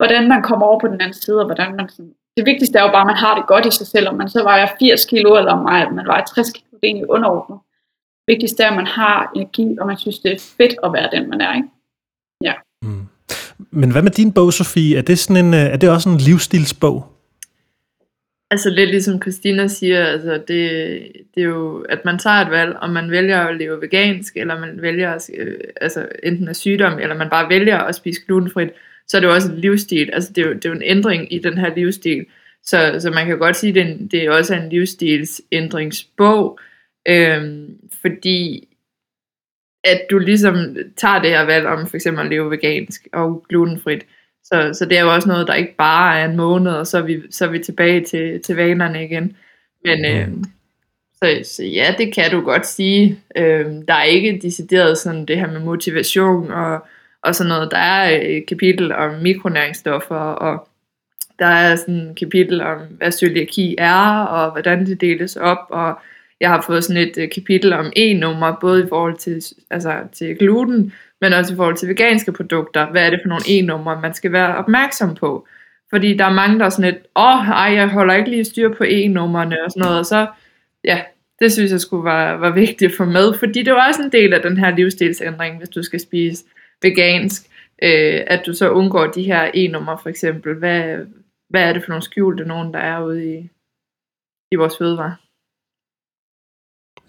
hvordan 0.00 0.28
man 0.28 0.42
kommer 0.42 0.66
over 0.66 0.80
på 0.80 0.86
den 0.86 1.00
anden 1.00 1.20
side, 1.24 1.40
og 1.40 1.46
hvordan 1.46 1.76
man 1.76 1.88
sådan, 1.88 2.12
det 2.36 2.46
vigtigste 2.46 2.78
er 2.78 2.82
jo 2.82 2.92
bare, 2.96 3.06
at 3.06 3.12
man 3.12 3.22
har 3.24 3.34
det 3.34 3.44
godt 3.46 3.66
i 3.66 3.70
sig 3.78 3.86
selv, 3.86 4.08
om 4.08 4.16
man 4.16 4.28
så 4.28 4.42
vejer 4.42 4.66
80 4.78 5.04
kilo, 5.04 5.36
eller 5.38 5.52
om 5.52 5.94
man 5.94 6.06
vejer 6.06 6.24
60 6.24 6.50
kilo, 6.50 6.66
det 6.70 6.78
er 6.82 6.86
egentlig 6.86 7.10
underordnet. 7.10 7.58
Det 8.18 8.32
vigtigste 8.34 8.62
er, 8.62 8.70
at 8.70 8.76
man 8.76 8.86
har 8.86 9.32
energi, 9.36 9.76
og 9.80 9.86
man 9.86 9.98
synes, 9.98 10.18
det 10.18 10.32
er 10.32 10.40
fedt 10.58 10.74
at 10.84 10.92
være 10.92 11.08
den, 11.12 11.30
man 11.30 11.40
er. 11.40 11.54
Ikke? 11.54 11.68
Ja. 12.44 12.54
Mm. 12.82 13.06
Men 13.70 13.92
hvad 13.92 14.02
med 14.02 14.10
din 14.10 14.32
bog, 14.32 14.52
Sofie? 14.52 14.98
Er 14.98 15.02
det, 15.02 15.18
sådan 15.18 15.44
en, 15.44 15.54
øh, 15.54 15.60
er 15.60 15.76
det 15.76 15.90
også 15.90 16.08
en 16.08 16.16
livsstilsbog? 16.16 17.06
Altså 18.50 18.70
lidt 18.70 18.90
ligesom 18.90 19.22
Christina 19.22 19.66
siger, 19.66 20.06
altså 20.06 20.32
det, 20.48 20.60
det 21.34 21.40
er 21.40 21.48
jo, 21.48 21.86
at 21.88 22.04
man 22.04 22.18
tager 22.18 22.36
et 22.36 22.50
valg, 22.50 22.76
om 22.76 22.90
man 22.90 23.10
vælger 23.10 23.40
at 23.40 23.56
leve 23.56 23.80
vegansk, 23.80 24.36
eller 24.36 24.60
man 24.60 24.82
vælger 24.82 25.28
øh, 25.38 25.54
altså 25.80 26.08
enten 26.22 26.48
af 26.48 26.56
sygdom, 26.56 26.98
eller 26.98 27.16
man 27.16 27.30
bare 27.30 27.48
vælger 27.48 27.78
at 27.78 27.94
spise 27.94 28.20
glutenfrit, 28.26 28.70
så 29.10 29.16
er 29.16 29.20
det 29.20 29.28
jo 29.28 29.34
også 29.34 29.52
en 29.52 29.58
livsstil. 29.58 30.10
Altså 30.12 30.32
det 30.32 30.42
er 30.42 30.48
jo, 30.48 30.54
det 30.54 30.64
er 30.64 30.68
jo 30.68 30.74
en 30.74 30.82
ændring 30.82 31.32
i 31.32 31.38
den 31.38 31.58
her 31.58 31.74
livsstil. 31.74 32.26
Så, 32.62 32.96
så 32.98 33.10
man 33.10 33.26
kan 33.26 33.38
godt 33.38 33.56
sige, 33.56 33.80
at 33.80 33.86
det, 33.86 34.12
det 34.12 34.24
er 34.24 34.30
også 34.30 34.54
en 34.54 34.68
livsstilsændringsbog, 34.68 36.58
øhm, 37.08 37.76
fordi 38.00 38.68
at 39.84 40.00
du 40.10 40.18
ligesom 40.18 40.76
tager 40.96 41.22
det 41.22 41.30
her 41.30 41.44
valg 41.44 41.66
om 41.66 41.86
for 41.86 41.96
eksempel 41.96 42.24
at 42.24 42.30
leve 42.30 42.50
vegansk 42.50 43.08
og 43.12 43.44
glutenfrit. 43.48 44.06
Så, 44.44 44.70
så 44.72 44.84
det 44.84 44.98
er 44.98 45.02
jo 45.02 45.14
også 45.14 45.28
noget, 45.28 45.46
der 45.46 45.54
ikke 45.54 45.76
bare 45.76 46.20
er 46.20 46.28
en 46.28 46.36
måned, 46.36 46.72
og 46.72 46.86
så 46.86 46.98
er 46.98 47.02
vi, 47.02 47.22
så 47.30 47.44
er 47.44 47.48
vi 47.48 47.58
tilbage 47.58 48.04
til, 48.04 48.42
til 48.42 48.56
vanerne 48.56 49.04
igen. 49.04 49.36
Men 49.84 50.04
øh, 50.04 50.28
så, 51.14 51.40
så 51.44 51.64
ja, 51.64 51.94
det 51.98 52.14
kan 52.14 52.30
du 52.30 52.40
godt 52.40 52.66
sige. 52.66 53.18
Øh, 53.36 53.66
der 53.88 53.94
er 53.94 54.02
ikke 54.02 54.40
decideret 54.42 54.98
sådan 54.98 55.26
det 55.26 55.38
her 55.38 55.52
med 55.52 55.60
motivation 55.60 56.50
og, 56.50 56.86
og 57.22 57.34
sådan 57.34 57.48
noget. 57.48 57.70
Der 57.70 57.78
er 57.78 58.16
øh, 58.16 58.22
et 58.22 58.46
kapitel 58.46 58.92
om 58.92 59.14
mikronæringsstoffer, 59.14 60.16
og 60.16 60.68
der 61.38 61.46
er 61.46 61.76
sådan 61.76 61.94
et 62.10 62.18
kapitel 62.18 62.60
om, 62.60 62.78
hvad 62.78 63.12
cøliaki 63.12 63.74
er, 63.78 64.22
og 64.24 64.52
hvordan 64.52 64.86
det 64.86 65.00
deles 65.00 65.36
op, 65.36 65.66
og 65.70 65.98
jeg 66.40 66.50
har 66.50 66.62
fået 66.66 66.84
sådan 66.84 67.02
et 67.02 67.18
øh, 67.18 67.28
kapitel 67.30 67.72
om 67.72 67.92
e-nummer, 67.96 68.56
både 68.60 68.84
i 68.84 68.88
forhold 68.88 69.16
til, 69.16 69.42
altså, 69.70 69.92
til 70.12 70.36
gluten, 70.36 70.92
men 71.20 71.32
også 71.32 71.52
i 71.52 71.56
forhold 71.56 71.76
til 71.76 71.88
veganske 71.88 72.32
produkter. 72.32 72.90
Hvad 72.90 73.06
er 73.06 73.10
det 73.10 73.20
for 73.22 73.28
nogle 73.28 73.44
e-numre, 73.48 74.00
man 74.00 74.14
skal 74.14 74.32
være 74.32 74.56
opmærksom 74.56 75.14
på? 75.14 75.46
Fordi 75.90 76.16
der 76.16 76.24
er 76.24 76.32
mange, 76.32 76.58
der 76.58 76.64
er 76.64 76.70
sådan 76.70 76.92
lidt, 76.92 77.04
åh, 77.16 77.40
oh, 77.40 77.48
ej, 77.48 77.74
jeg 77.74 77.88
holder 77.88 78.14
ikke 78.14 78.30
lige 78.30 78.44
styr 78.44 78.74
på 78.74 78.84
E-numrene 78.84 79.64
og 79.64 79.70
sådan 79.70 79.80
noget, 79.80 79.98
og 79.98 80.06
så, 80.06 80.26
ja, 80.84 81.00
det 81.38 81.52
synes 81.52 81.72
jeg 81.72 81.80
skulle 81.80 82.04
være, 82.04 82.40
var 82.40 82.50
vigtigt 82.50 82.90
at 82.90 82.96
få 82.96 83.04
med, 83.04 83.34
fordi 83.34 83.62
det 83.62 83.72
var 83.72 83.88
også 83.88 84.02
en 84.02 84.12
del 84.12 84.34
af 84.34 84.42
den 84.42 84.56
her 84.56 84.76
livsstilsændring, 84.76 85.58
hvis 85.58 85.68
du 85.68 85.82
skal 85.82 86.00
spise 86.00 86.44
vegansk, 86.82 87.42
øh, 87.82 88.20
at 88.26 88.42
du 88.46 88.54
så 88.54 88.70
undgår 88.70 89.06
de 89.06 89.22
her 89.22 89.50
e-numre 89.54 89.98
for 90.02 90.08
eksempel. 90.08 90.54
Hvad, 90.54 91.06
hvad 91.48 91.62
er 91.62 91.72
det 91.72 91.82
for 91.82 91.88
nogle 91.88 92.02
skjulte 92.02 92.44
nogen, 92.44 92.74
der 92.74 92.80
er 92.80 93.04
ude 93.04 93.34
i, 93.34 93.50
i 94.52 94.56
vores 94.56 94.78
fødevare? 94.78 95.16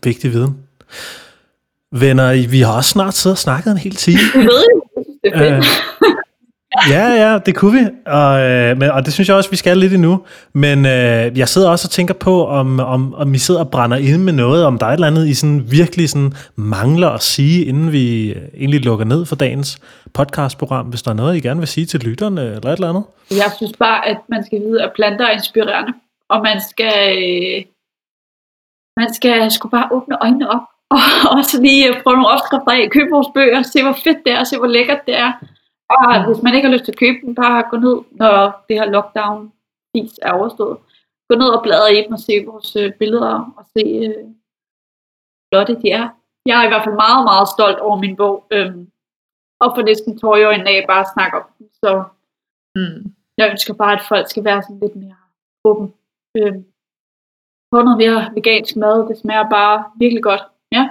Vigtig 0.04 0.32
viden. 0.32 0.68
Venner, 1.92 2.48
vi 2.50 2.60
har 2.62 2.78
også 2.78 2.90
snart 2.90 3.14
siddet 3.14 3.36
og 3.36 3.38
snakket 3.38 3.72
en 3.72 3.78
hel 3.78 3.96
time. 3.96 4.18
Det 4.34 4.44
ved 4.50 4.66
jeg. 4.70 4.82
Det 5.24 5.34
er 5.34 5.38
fedt. 5.40 5.54
Øh, 5.54 5.64
ja, 6.90 7.08
ja, 7.08 7.38
det 7.46 7.56
kunne 7.56 7.80
vi, 7.80 7.86
og, 8.06 8.42
øh, 8.42 8.78
men, 8.78 8.92
og 8.92 9.06
det 9.06 9.14
synes 9.14 9.30
jeg 9.30 9.38
også, 9.38 9.50
vi 9.50 9.56
skal 9.56 9.78
lidt 9.78 9.94
endnu. 9.94 10.26
Men 10.54 10.86
øh, 10.86 11.38
jeg 11.38 11.50
sidder 11.50 11.70
også 11.70 11.88
og 11.88 11.92
tænker 11.92 12.14
på, 12.14 12.48
om, 12.48 12.80
om, 12.80 13.14
om 13.14 13.34
I 13.34 13.38
sidder 13.38 13.60
og 13.60 13.72
brænder 13.72 13.98
ind 13.98 14.24
med 14.24 14.34
noget, 14.34 14.66
om 14.66 14.78
der 14.78 14.86
er 14.86 14.90
et 14.90 14.94
eller 14.94 15.08
andet, 15.08 15.28
I 15.28 15.34
sådan 15.34 15.72
virkelig 15.72 16.10
sådan 16.10 16.34
mangler 16.56 17.10
at 17.10 17.22
sige, 17.22 17.66
inden 17.66 17.92
vi 17.92 18.34
øh, 18.34 18.42
egentlig 18.58 18.86
lukker 18.86 19.06
ned 19.06 19.26
for 19.26 19.36
dagens 19.36 19.80
podcastprogram, 20.14 20.86
hvis 20.86 21.02
der 21.02 21.12
er 21.12 21.16
noget, 21.16 21.36
I 21.36 21.40
gerne 21.40 21.60
vil 21.60 21.68
sige 21.68 21.86
til 21.86 22.00
lytterne, 22.00 22.42
eller 22.42 22.70
et 22.70 22.74
eller 22.74 22.90
andet. 22.90 23.04
Jeg 23.32 23.52
synes 23.58 23.74
bare, 23.80 24.08
at 24.08 24.18
man 24.30 24.46
skal 24.46 24.60
vide, 24.60 24.84
at 24.84 24.92
planter 24.96 25.26
er 25.26 25.32
inspirerende, 25.32 25.94
og 26.30 26.42
man 26.42 26.62
skal, 26.70 27.24
øh, 27.24 27.64
man 28.98 29.14
skal 29.14 29.52
sgu 29.52 29.70
bare 29.70 29.90
åbne 29.92 30.18
øjnene 30.22 30.50
op, 30.50 30.66
og, 30.90 31.00
og 31.32 31.46
så 31.46 31.62
lige 31.62 31.94
prøve 32.04 32.16
nogle 32.16 32.28
opskrifter 32.28 32.72
af, 32.72 32.90
købe 32.92 33.10
vores 33.12 33.28
bøger, 33.36 33.62
se 33.62 33.84
hvor 33.84 33.98
fedt 34.04 34.18
det 34.26 34.34
er, 34.34 34.44
se 34.44 34.58
hvor 34.58 34.68
lækkert 34.68 35.06
det 35.08 35.18
er. 35.18 35.32
Og 35.98 36.26
hvis 36.28 36.44
man 36.44 36.54
ikke 36.56 36.68
har 36.68 36.74
lyst 36.74 36.86
til 36.86 36.92
at 36.92 37.04
købe 37.04 37.20
dem, 37.24 37.36
bare 37.36 37.70
gå 37.72 37.78
ned, 37.78 37.98
når 38.12 38.66
det 38.68 38.76
her 38.80 38.88
lockdown 38.96 39.54
er 40.22 40.32
overstået. 40.32 40.78
Gå 41.30 41.36
ned 41.42 41.50
og 41.58 41.64
bladre 41.64 41.94
i 41.94 42.04
dem 42.04 42.14
og 42.18 42.20
se 42.20 42.46
vores 42.46 42.76
øh, 42.76 42.94
billeder, 43.00 43.36
og 43.58 43.64
se, 43.74 43.84
øh, 44.08 44.26
flotte 45.50 45.82
de 45.82 45.92
er. 45.92 46.08
Jeg 46.46 46.56
er 46.60 46.66
i 46.66 46.72
hvert 46.72 46.86
fald 46.86 47.04
meget, 47.06 47.24
meget 47.32 47.48
stolt 47.56 47.80
over 47.80 47.98
min 48.04 48.16
bog, 48.16 48.36
øhm, 48.52 48.92
og 49.64 49.70
for 49.76 49.82
næsten 49.82 50.20
tårjøjen 50.20 50.68
af 50.68 50.86
bare 50.88 51.04
at 51.06 51.14
snakke 51.16 51.38
om 51.38 51.46
den. 51.58 51.68
Så 51.84 52.04
mm. 52.76 53.00
jeg 53.38 53.50
ønsker 53.52 53.74
bare, 53.74 53.94
at 53.94 54.08
folk 54.12 54.30
skal 54.30 54.44
være 54.44 54.62
sådan 54.62 54.80
lidt 54.80 54.96
mere 54.96 55.18
åben. 55.66 55.94
Øhm, 56.38 56.64
få 57.72 57.78
noget 57.88 57.98
mere 58.04 58.32
vegansk 58.36 58.76
mad, 58.76 59.08
det 59.10 59.18
smager 59.18 59.50
bare 59.50 59.78
virkelig 60.00 60.24
godt. 60.24 60.44
Ja. 60.72 60.84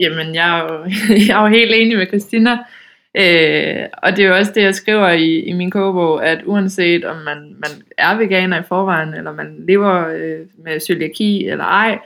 Jamen, 0.00 0.34
jeg 0.34 0.58
er, 0.58 0.62
jo, 0.62 0.74
jeg 1.28 1.34
er 1.38 1.42
jo 1.42 1.56
helt 1.58 1.74
enig 1.74 1.96
med 1.96 2.06
Christina. 2.06 2.52
Øh, 3.14 3.86
og 4.02 4.16
det 4.16 4.24
er 4.24 4.28
jo 4.28 4.36
også 4.36 4.52
det, 4.54 4.62
jeg 4.62 4.74
skriver 4.74 5.10
i, 5.10 5.40
i 5.40 5.52
min 5.52 5.70
kogebog, 5.70 6.26
at 6.26 6.42
uanset 6.44 7.04
om 7.04 7.16
man, 7.16 7.36
man 7.36 7.70
er 7.98 8.14
veganer 8.16 8.60
i 8.60 8.62
forvejen, 8.68 9.14
eller 9.14 9.32
man 9.32 9.64
lever 9.68 10.08
øh, 10.08 10.46
med 10.64 10.80
cøliaki 10.80 11.48
eller 11.48 11.64
ej, 11.64 11.98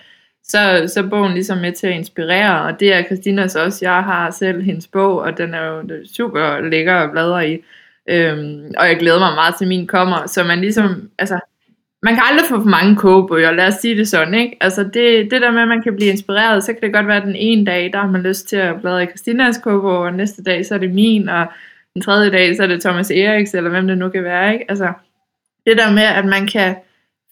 så, 0.49 0.85
så 0.95 1.01
er 1.01 1.09
bogen 1.09 1.35
ligesom 1.35 1.59
med 1.59 1.73
til 1.73 1.87
at 1.87 1.93
inspirere, 1.95 2.63
og 2.63 2.81
det 2.81 2.93
er 2.93 3.03
Christinas 3.03 3.57
også. 3.57 3.79
Jeg 3.83 4.03
har 4.03 4.31
selv 4.31 4.63
hendes 4.63 4.87
bog, 4.87 5.19
og 5.19 5.39
den 5.39 5.55
er 5.55 5.67
jo 5.67 5.83
super 6.15 6.61
lækker 6.61 6.95
at 6.95 7.11
bladre 7.11 7.51
i. 7.51 7.59
Øhm, 8.09 8.73
og 8.79 8.89
jeg 8.89 8.97
glæder 8.99 9.19
mig 9.19 9.35
meget 9.35 9.55
til 9.59 9.69
min 9.69 9.87
kommer, 9.87 10.27
så 10.27 10.45
man 10.45 10.61
ligesom, 10.61 11.11
altså, 11.19 11.41
man 12.03 12.15
kan 12.15 12.23
aldrig 12.31 12.47
få 12.49 12.57
for 12.63 12.69
mange 12.69 12.97
kogebøger, 12.97 13.51
lad 13.53 13.67
os 13.67 13.75
sige 13.75 13.97
det 13.97 14.09
sådan, 14.09 14.35
ikke? 14.35 14.57
Altså 14.61 14.83
det, 14.85 15.31
det 15.31 15.43
der 15.43 15.51
med, 15.51 15.63
at 15.63 15.69
man 15.69 15.83
kan 15.83 15.97
blive 15.97 16.11
inspireret, 16.11 16.65
så 16.65 16.73
kan 16.73 16.83
det 16.83 16.93
godt 16.93 17.07
være, 17.07 17.17
at 17.17 17.27
den 17.27 17.37
ene 17.37 17.65
dag, 17.65 17.93
der 17.93 17.99
har 17.99 18.11
man 18.11 18.23
lyst 18.23 18.49
til 18.49 18.57
at 18.57 18.81
bladre 18.81 19.03
i 19.03 19.07
Christinas 19.07 19.59
kogebog, 19.59 19.99
og 19.99 20.13
næste 20.13 20.43
dag, 20.43 20.67
så 20.67 20.75
er 20.75 20.79
det 20.79 20.95
min, 20.95 21.29
og 21.29 21.47
den 21.95 22.03
tredje 22.03 22.31
dag, 22.31 22.57
så 22.57 22.63
er 22.63 22.67
det 22.67 22.83
Thomas 22.83 23.11
Eriks, 23.11 23.55
eller 23.55 23.71
hvem 23.71 23.87
det 23.87 23.99
nu 23.99 24.09
kan 24.09 24.25
være, 24.25 24.53
ikke? 24.53 24.65
Altså 24.69 24.93
det 25.67 25.77
der 25.77 25.93
med, 25.93 26.03
at 26.03 26.25
man 26.25 26.47
kan 26.47 26.77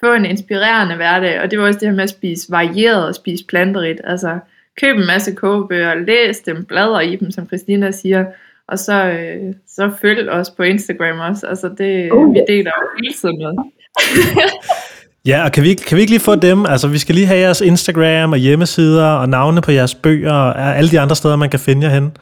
få 0.01 0.13
en 0.13 0.25
inspirerende 0.25 0.97
hverdag, 0.97 1.41
og 1.41 1.51
det 1.51 1.59
var 1.59 1.67
også 1.67 1.79
det 1.79 1.89
her 1.89 1.97
med 1.97 2.05
at 2.05 2.11
spise 2.11 2.53
varieret 2.53 3.07
og 3.07 3.15
spise 3.15 3.45
planterigt, 3.47 4.01
altså 4.05 4.39
køb 4.81 4.97
en 4.97 5.07
masse 5.07 5.35
kogebøger, 5.35 5.95
læs 5.95 6.41
dem, 6.41 6.65
bladre 6.65 7.07
i 7.07 7.17
dem, 7.17 7.31
som 7.31 7.47
Christina 7.47 7.91
siger, 7.91 8.25
og 8.69 8.79
så, 8.79 9.05
øh, 9.11 9.55
så 9.67 9.91
følg 10.01 10.31
os 10.31 10.51
på 10.51 10.63
Instagram 10.63 11.19
også, 11.19 11.47
altså 11.47 11.69
det, 11.79 12.13
uh. 12.13 12.35
vi 12.35 12.41
deler 12.49 12.73
jo 12.83 12.89
hele 13.03 13.15
tiden 13.15 13.39
noget. 13.39 13.59
ja, 15.31 15.45
og 15.45 15.53
kan 15.53 15.63
vi, 15.63 15.75
kan 15.75 15.97
vi 15.97 16.01
ikke 16.01 16.13
lige 16.13 16.21
få 16.21 16.35
dem? 16.35 16.67
Altså, 16.67 16.89
vi 16.89 16.99
skal 16.99 17.15
lige 17.15 17.27
have 17.27 17.41
jeres 17.41 17.61
Instagram 17.61 18.33
og 18.33 18.39
hjemmesider 18.39 19.09
og 19.09 19.29
navne 19.29 19.61
på 19.63 19.71
jeres 19.73 19.95
bøger 19.95 20.33
og 20.33 20.77
alle 20.79 20.91
de 20.91 21.01
andre 21.01 21.17
steder, 21.17 21.37
man 21.37 21.51
kan 21.51 21.61
finde 21.61 21.87
jer 21.87 21.95
hen. 21.95 22.17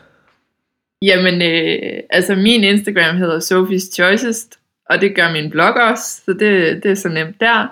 Jamen, 1.02 1.42
øh, 1.42 2.00
altså 2.10 2.34
min 2.34 2.64
Instagram 2.64 3.16
hedder 3.16 3.38
Sophie's 3.38 3.94
Choices, 3.94 4.48
og 4.90 5.00
det 5.00 5.16
gør 5.16 5.32
min 5.32 5.50
blog 5.50 5.74
også, 5.74 6.22
så 6.24 6.32
det, 6.32 6.82
det 6.82 6.90
er 6.90 6.94
så 6.94 7.08
nemt 7.08 7.40
der. 7.40 7.68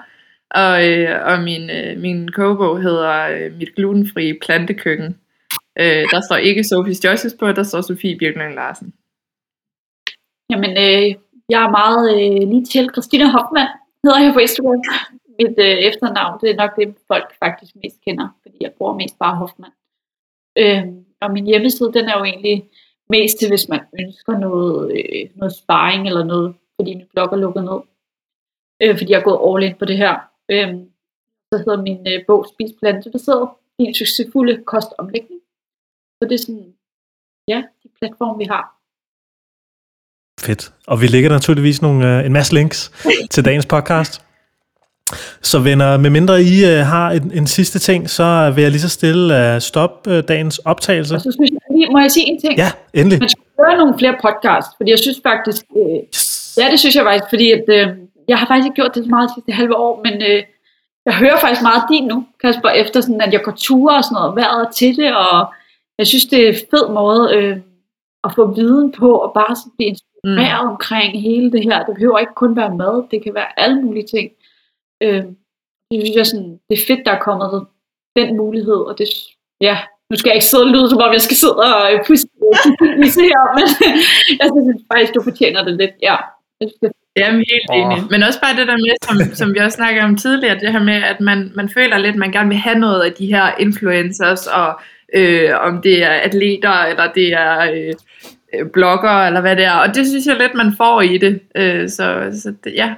Og, 0.54 0.88
øh, 0.88 1.26
og 1.26 1.42
min, 1.42 1.70
øh, 1.70 1.98
min 2.00 2.28
kogebog 2.28 2.82
hedder 2.82 3.28
øh, 3.28 3.52
Mit 3.58 3.74
glutenfri 3.76 4.38
plantekøkken. 4.42 5.16
Øh, 5.78 6.04
der 6.12 6.20
står 6.20 6.36
ikke 6.36 6.60
Sophie's 6.60 7.00
Choices 7.00 7.34
på, 7.40 7.52
der 7.52 7.62
står 7.62 7.80
Sofie 7.80 8.18
Birkeland 8.18 8.54
Larsen. 8.54 8.92
Jamen, 10.50 10.70
øh, 10.70 11.14
jeg 11.48 11.62
er 11.64 11.70
meget 11.80 12.04
øh, 12.14 12.48
lige 12.48 12.64
til 12.64 12.88
Christina 12.94 13.26
Hoffmann, 13.30 13.68
hedder 14.04 14.20
jeg 14.24 14.34
på 14.34 14.42
Instagram. 14.46 14.82
Mit 15.38 15.58
øh, 15.66 15.76
efternavn, 15.88 16.40
det 16.40 16.50
er 16.50 16.60
nok 16.62 16.72
det, 16.78 16.86
folk 17.10 17.28
faktisk 17.42 17.72
mest 17.82 17.98
kender, 18.04 18.28
fordi 18.42 18.56
jeg 18.60 18.72
bruger 18.76 18.94
mest 19.00 19.18
bare 19.18 19.36
Hoffmann. 19.36 19.74
Øh, 20.62 20.84
og 21.22 21.32
min 21.32 21.46
hjemmeside, 21.46 21.92
den 21.92 22.04
er 22.08 22.18
jo 22.18 22.24
egentlig 22.24 22.70
mest 23.08 23.38
til, 23.38 23.48
hvis 23.48 23.68
man 23.68 23.80
ønsker 24.00 24.38
noget, 24.38 24.92
øh, 24.96 25.30
noget 25.34 25.54
sparring 25.60 26.06
eller 26.06 26.24
noget, 26.24 26.54
fordi 26.76 26.94
min 26.94 27.08
blog 27.12 27.28
er 27.32 27.36
lukket 27.36 27.64
ned. 27.64 27.80
Øh, 28.82 28.94
fordi 28.98 29.12
jeg 29.12 29.20
er 29.20 29.28
gået 29.28 29.44
all 29.46 29.62
in 29.66 29.78
på 29.78 29.84
det 29.84 29.96
her. 29.96 30.14
Øh, 30.52 30.70
så 31.48 31.54
hedder 31.58 31.82
min 31.82 32.00
øh, 32.10 32.26
bog 32.26 32.46
Spis 32.52 32.72
plantebaseret, 32.80 33.48
din 33.78 33.94
succesfulde 33.94 34.64
kostomlægning. 34.64 35.40
Så 36.16 36.22
det 36.28 36.34
er 36.34 36.44
sådan, 36.46 36.74
ja, 37.48 37.58
de 37.82 37.88
platforme 37.98 38.38
vi 38.38 38.44
har. 38.44 38.81
Fedt. 40.42 40.72
Og 40.86 41.00
vi 41.00 41.06
lægger 41.06 41.30
naturligvis 41.30 41.82
nogle, 41.82 42.18
øh, 42.18 42.26
en 42.26 42.32
masse 42.32 42.54
links 42.54 42.92
til 43.30 43.44
dagens 43.44 43.66
podcast. 43.66 44.22
Så 45.42 45.58
venner, 45.58 45.96
med 45.96 46.10
mindre 46.10 46.42
I 46.42 46.64
uh, 46.64 46.86
har 46.86 47.10
en, 47.10 47.32
en 47.34 47.46
sidste 47.46 47.78
ting, 47.78 48.10
så 48.10 48.52
vil 48.54 48.62
jeg 48.62 48.70
lige 48.70 48.80
så 48.80 48.88
stille 48.88 49.54
uh, 49.54 49.60
stoppe 49.60 50.10
uh, 50.10 50.18
dagens 50.28 50.58
optagelse. 50.58 51.14
Og 51.14 51.20
så 51.20 51.32
synes 51.32 51.50
jeg 51.50 51.76
lige, 51.76 51.90
må 51.90 51.98
jeg 51.98 52.10
sige 52.10 52.26
en 52.30 52.40
ting? 52.40 52.58
Ja, 52.58 52.70
endelig. 52.94 53.18
Man 53.18 53.28
skal 53.28 53.42
gøre 53.64 53.76
nogle 53.76 53.94
flere 53.98 54.16
podcasts, 54.22 54.70
fordi 54.76 54.90
jeg 54.90 54.98
synes 54.98 55.20
faktisk, 55.22 55.62
uh, 55.70 55.98
yes. 56.08 56.58
ja 56.60 56.70
det 56.70 56.78
synes 56.80 56.96
jeg 56.96 57.04
faktisk, 57.04 57.24
fordi 57.28 57.50
at, 57.50 57.64
uh, 57.68 57.96
jeg 58.28 58.38
har 58.38 58.46
faktisk 58.46 58.66
ikke 58.66 58.74
gjort 58.74 58.94
det 58.94 59.04
så 59.04 59.10
meget 59.10 59.30
sidste 59.34 59.52
halve 59.52 59.76
år, 59.76 60.00
men 60.04 60.14
uh, 60.14 60.40
jeg 61.06 61.14
hører 61.14 61.38
faktisk 61.40 61.62
meget 61.62 61.82
din 61.90 62.04
nu, 62.12 62.26
Kasper, 62.42 62.68
efter 62.68 63.00
sådan, 63.00 63.20
at 63.20 63.32
jeg 63.32 63.42
går 63.44 63.54
ture 63.58 63.96
og 63.96 64.04
sådan 64.04 64.14
noget, 64.14 64.36
været 64.36 64.66
til 64.74 64.96
det, 64.96 65.16
og 65.16 65.54
jeg 65.98 66.06
synes, 66.06 66.26
det 66.26 66.38
er 66.44 66.48
en 66.48 66.60
fed 66.70 66.86
måde 67.00 67.22
uh, 67.38 67.56
at 68.26 68.30
få 68.36 68.54
viden 68.54 68.92
på, 69.00 69.08
og 69.24 69.30
bare 69.34 69.56
sådan 69.56 69.72
blive 69.76 69.88
inspireret 69.88 70.11
mm. 70.24 70.38
omkring 70.68 71.22
hele 71.22 71.52
det 71.52 71.62
her. 71.64 71.84
Det 71.84 71.94
behøver 71.94 72.18
ikke 72.18 72.34
kun 72.34 72.56
være 72.56 72.76
mad, 72.76 73.04
det 73.10 73.22
kan 73.22 73.34
være 73.34 73.60
alle 73.60 73.82
mulige 73.82 74.06
ting. 74.06 74.30
Øh, 75.02 75.24
det 75.90 75.96
synes 76.02 76.16
jeg 76.16 76.26
sådan, 76.26 76.58
det 76.68 76.74
er 76.78 76.86
fedt, 76.86 77.06
der 77.06 77.12
er 77.12 77.26
kommet 77.28 77.66
den 78.16 78.36
mulighed, 78.36 78.80
og 78.90 78.98
det, 78.98 79.08
ja, 79.60 79.76
nu 80.10 80.16
skal 80.16 80.28
jeg 80.28 80.36
ikke 80.36 80.46
sidde 80.52 80.64
og 80.64 80.70
lyde, 80.70 80.90
som 80.90 80.98
om 80.98 81.12
jeg 81.12 81.20
skal 81.20 81.36
sidde 81.36 81.56
og 81.56 82.00
pusse 82.06 83.20
her, 83.30 83.42
men 83.58 83.66
jeg 84.40 84.48
synes 84.54 84.82
faktisk, 84.92 85.14
du 85.14 85.22
fortjener 85.22 85.64
det 85.64 85.74
lidt, 85.76 85.94
ja. 86.02 86.16
Jeg 86.60 86.90
Jamen 87.16 87.44
helt 87.52 87.70
enig. 87.72 88.10
Men 88.10 88.22
også 88.22 88.40
bare 88.40 88.56
det 88.56 88.66
der 88.66 88.76
med, 88.76 88.94
som, 89.02 89.34
som 89.34 89.54
vi 89.54 89.58
også 89.58 89.76
snakkede 89.76 90.04
om 90.04 90.16
tidligere, 90.16 90.58
det 90.58 90.72
her 90.72 90.82
med, 90.82 91.02
at 91.02 91.20
man, 91.20 91.52
man 91.54 91.68
føler 91.68 91.98
lidt, 91.98 92.12
at 92.12 92.18
man 92.18 92.32
gerne 92.32 92.48
vil 92.48 92.58
have 92.58 92.78
noget 92.78 93.02
af 93.02 93.12
de 93.12 93.26
her 93.26 93.46
influencers, 93.58 94.46
og 94.46 94.80
øh, 95.14 95.50
om 95.60 95.82
det 95.82 96.04
er 96.04 96.10
atleter, 96.10 96.84
eller 96.84 97.12
det 97.12 97.32
er 97.32 97.60
øh, 97.60 97.88
øh 97.88 97.94
blogger, 98.72 99.26
eller 99.26 99.40
hvad 99.40 99.56
det 99.56 99.64
er. 99.64 99.76
Og 99.76 99.94
det 99.94 100.06
synes 100.06 100.26
jeg 100.26 100.36
lidt, 100.36 100.54
man 100.54 100.74
får 100.76 101.00
i 101.00 101.18
det. 101.18 101.40
Øh, 101.54 101.88
så 101.88 102.30
så 102.42 102.54
det, 102.64 102.74
ja, 102.74 102.94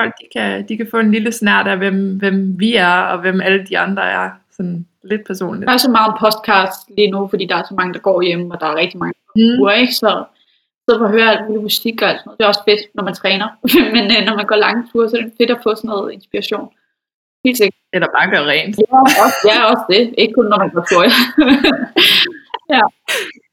folk 0.00 0.14
de 0.20 0.26
kan, 0.36 0.68
de 0.68 0.76
kan 0.76 0.88
få 0.90 0.98
en 0.98 1.10
lille 1.10 1.32
snært 1.32 1.66
af, 1.66 1.76
hvem, 1.78 2.18
hvem 2.18 2.60
vi 2.60 2.74
er, 2.74 2.94
og 3.12 3.20
hvem 3.20 3.40
alle 3.40 3.66
de 3.66 3.78
andre 3.78 4.10
er. 4.10 4.30
Sådan 4.56 4.86
lidt 5.04 5.26
personligt. 5.26 5.66
Der 5.66 5.72
er 5.72 5.86
så 5.86 5.90
meget 5.90 6.14
podcast 6.24 6.80
lige 6.96 7.10
nu, 7.10 7.28
fordi 7.28 7.44
der 7.46 7.56
er 7.56 7.62
så 7.68 7.74
mange, 7.74 7.94
der 7.94 8.00
går 8.00 8.22
hjem, 8.22 8.50
og 8.50 8.60
der 8.60 8.66
er 8.66 8.76
rigtig 8.76 8.98
mange 8.98 9.14
mm. 9.36 9.60
uger, 9.60 9.72
ikke? 9.72 9.94
Så, 9.94 10.24
så 10.88 10.98
for 10.98 11.04
at 11.04 11.10
høre 11.10 11.30
alt 11.32 11.44
muligt 11.46 11.62
musik 11.62 12.02
og 12.02 12.08
alt 12.08 12.18
sådan 12.18 12.26
noget. 12.26 12.38
Det 12.38 12.44
er 12.44 12.48
også 12.48 12.64
fedt, 12.68 12.82
når 12.94 13.04
man 13.08 13.14
træner. 13.14 13.48
Men 13.94 14.04
øh, 14.14 14.20
når 14.26 14.34
man 14.36 14.46
går 14.46 14.56
lange 14.56 14.82
ture, 14.92 15.08
så 15.08 15.16
er 15.16 15.22
det 15.22 15.32
fedt 15.40 15.50
at 15.50 15.60
få 15.62 15.74
sådan 15.74 15.88
noget 15.88 16.12
inspiration. 16.12 16.68
Helt 17.44 17.56
sikkert. 17.56 17.80
Eller 17.92 18.08
bare 18.16 18.30
gøre 18.30 18.46
rent. 18.52 18.76
Ja, 18.78 18.98
også, 19.24 19.40
ja, 19.50 19.56
også 19.70 19.84
det. 19.92 20.14
Ikke 20.18 20.34
kun 20.34 20.46
når 20.52 20.58
man 20.58 20.70
går 20.74 20.84
tur. 20.90 21.04
ja. 22.74 22.82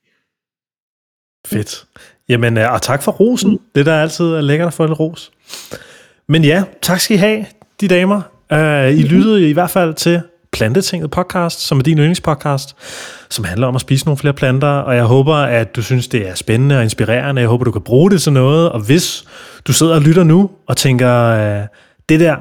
Fedt. 1.46 1.86
Jamen, 2.30 2.58
øh, 2.58 2.74
og 2.74 2.82
tak 2.82 3.04
for 3.04 3.12
rosen. 3.12 3.52
Mm. 3.52 3.60
Det 3.76 3.86
der 3.86 3.94
er 3.94 4.02
altid 4.02 4.42
lækkert 4.42 4.68
at 4.68 4.74
få 4.74 4.86
lidt 4.86 5.00
ros. 5.00 5.32
Men 6.28 6.44
ja, 6.44 6.64
tak 6.82 7.00
skal 7.00 7.16
I 7.16 7.20
have, 7.20 7.46
de 7.82 7.88
damer. 7.88 8.22
Uh, 8.52 9.00
I 9.00 9.04
lyttede 9.04 9.50
i 9.50 9.54
hvert 9.54 9.70
fald 9.70 9.94
til 9.94 10.22
Plantetinget 10.52 11.12
podcast, 11.12 11.62
som 11.62 11.80
er 11.80 11.84
din 11.84 11.98
yndlingspodcast, 11.98 12.76
som 13.30 13.46
handler 13.46 13.68
om 13.68 13.76
at 13.76 13.82
spise 13.82 14.06
nogle 14.06 14.18
flere 14.18 14.34
planter, 14.34 14.68
og 14.68 14.96
jeg 14.96 15.04
håber, 15.04 15.36
at 15.36 15.76
du 15.76 15.82
synes, 15.82 16.08
det 16.08 16.28
er 16.30 16.36
spændende 16.36 16.78
og 16.78 16.84
inspirerende. 16.84 17.42
Jeg 17.42 17.50
håber, 17.50 17.64
du 17.64 17.72
kan 17.72 17.82
bruge 17.82 18.12
det 18.12 18.22
til 18.22 18.34
noget, 18.34 18.70
og 18.70 18.80
hvis 18.80 19.26
du 19.68 19.74
sidder 19.74 19.96
og 19.96 20.02
lytter 20.02 20.24
nu 20.24 20.50
og 20.68 20.78
tænker, 20.78 21.34
uh, 21.62 21.68
det 22.10 22.20
der, 22.20 22.36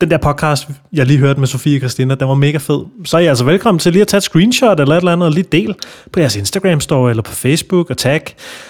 den 0.00 0.10
der 0.10 0.18
podcast, 0.18 0.68
jeg 0.92 1.06
lige 1.06 1.18
hørte 1.18 1.40
med 1.40 1.48
Sofie 1.48 1.76
og 1.76 1.80
Christina, 1.80 2.14
den 2.14 2.28
var 2.28 2.34
mega 2.34 2.58
fed. 2.58 2.80
Så 3.04 3.16
er 3.16 3.20
I 3.20 3.26
altså 3.26 3.44
velkommen 3.44 3.78
til 3.78 3.92
lige 3.92 4.02
at 4.02 4.08
tage 4.08 4.18
et 4.18 4.22
screenshot 4.22 4.80
eller 4.80 4.94
et 4.94 4.98
eller 4.98 5.12
andet, 5.12 5.26
og 5.26 5.32
lige 5.32 5.46
del 5.52 5.74
på 6.12 6.20
jeres 6.20 6.36
Instagram-story 6.36 7.10
eller 7.10 7.22
på 7.22 7.32
Facebook, 7.32 7.90
og 7.90 7.98
tag, 7.98 8.22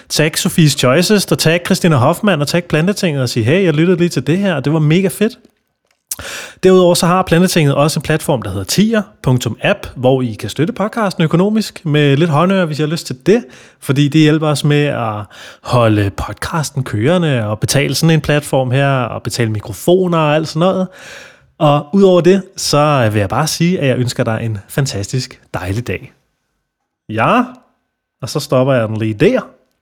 tag 0.08 0.38
Sofies 0.38 0.72
Choices, 0.72 1.32
og 1.32 1.38
tag 1.38 1.60
Christina 1.66 1.96
Hoffmann, 1.96 2.42
og 2.42 2.48
tag 2.48 2.64
Plantetinget, 2.64 3.22
og 3.22 3.28
sige, 3.28 3.44
hey, 3.44 3.64
jeg 3.64 3.74
lyttede 3.74 3.98
lige 3.98 4.08
til 4.08 4.26
det 4.26 4.38
her, 4.38 4.54
og 4.54 4.64
det 4.64 4.72
var 4.72 4.78
mega 4.78 5.08
fedt. 5.08 5.38
Derudover 6.62 6.94
så 6.94 7.06
har 7.06 7.22
Plantetinget 7.22 7.74
også 7.74 8.00
en 8.00 8.02
platform, 8.02 8.42
der 8.42 8.50
hedder 8.50 8.64
tier.app, 8.64 9.86
hvor 9.96 10.22
I 10.22 10.32
kan 10.40 10.48
støtte 10.48 10.72
podcasten 10.72 11.24
økonomisk 11.24 11.84
med 11.84 12.16
lidt 12.16 12.30
håndører, 12.30 12.64
hvis 12.64 12.78
I 12.78 12.82
har 12.82 12.88
lyst 12.88 13.06
til 13.06 13.16
det, 13.26 13.44
fordi 13.80 14.08
det 14.08 14.20
hjælper 14.20 14.48
os 14.48 14.64
med 14.64 14.84
at 14.84 15.22
holde 15.62 16.10
podcasten 16.10 16.84
kørende 16.84 17.46
og 17.46 17.60
betale 17.60 17.94
sådan 17.94 18.14
en 18.14 18.20
platform 18.20 18.70
her, 18.70 18.88
og 18.88 19.22
betale 19.22 19.50
mikrofoner 19.50 20.18
og 20.18 20.34
alt 20.34 20.48
sådan 20.48 20.60
noget. 20.60 20.88
Og 21.58 21.86
udover 21.92 22.20
det, 22.20 22.42
så 22.56 23.08
vil 23.12 23.18
jeg 23.18 23.28
bare 23.28 23.46
sige, 23.46 23.80
at 23.80 23.88
jeg 23.88 23.98
ønsker 23.98 24.24
dig 24.24 24.38
en 24.42 24.58
fantastisk 24.68 25.42
dejlig 25.54 25.86
dag. 25.86 26.12
Ja, 27.08 27.44
og 28.22 28.28
så 28.28 28.40
stopper 28.40 28.74
jeg 28.74 28.88
den 28.88 28.96
lige 28.96 29.14
der. 29.14 29.40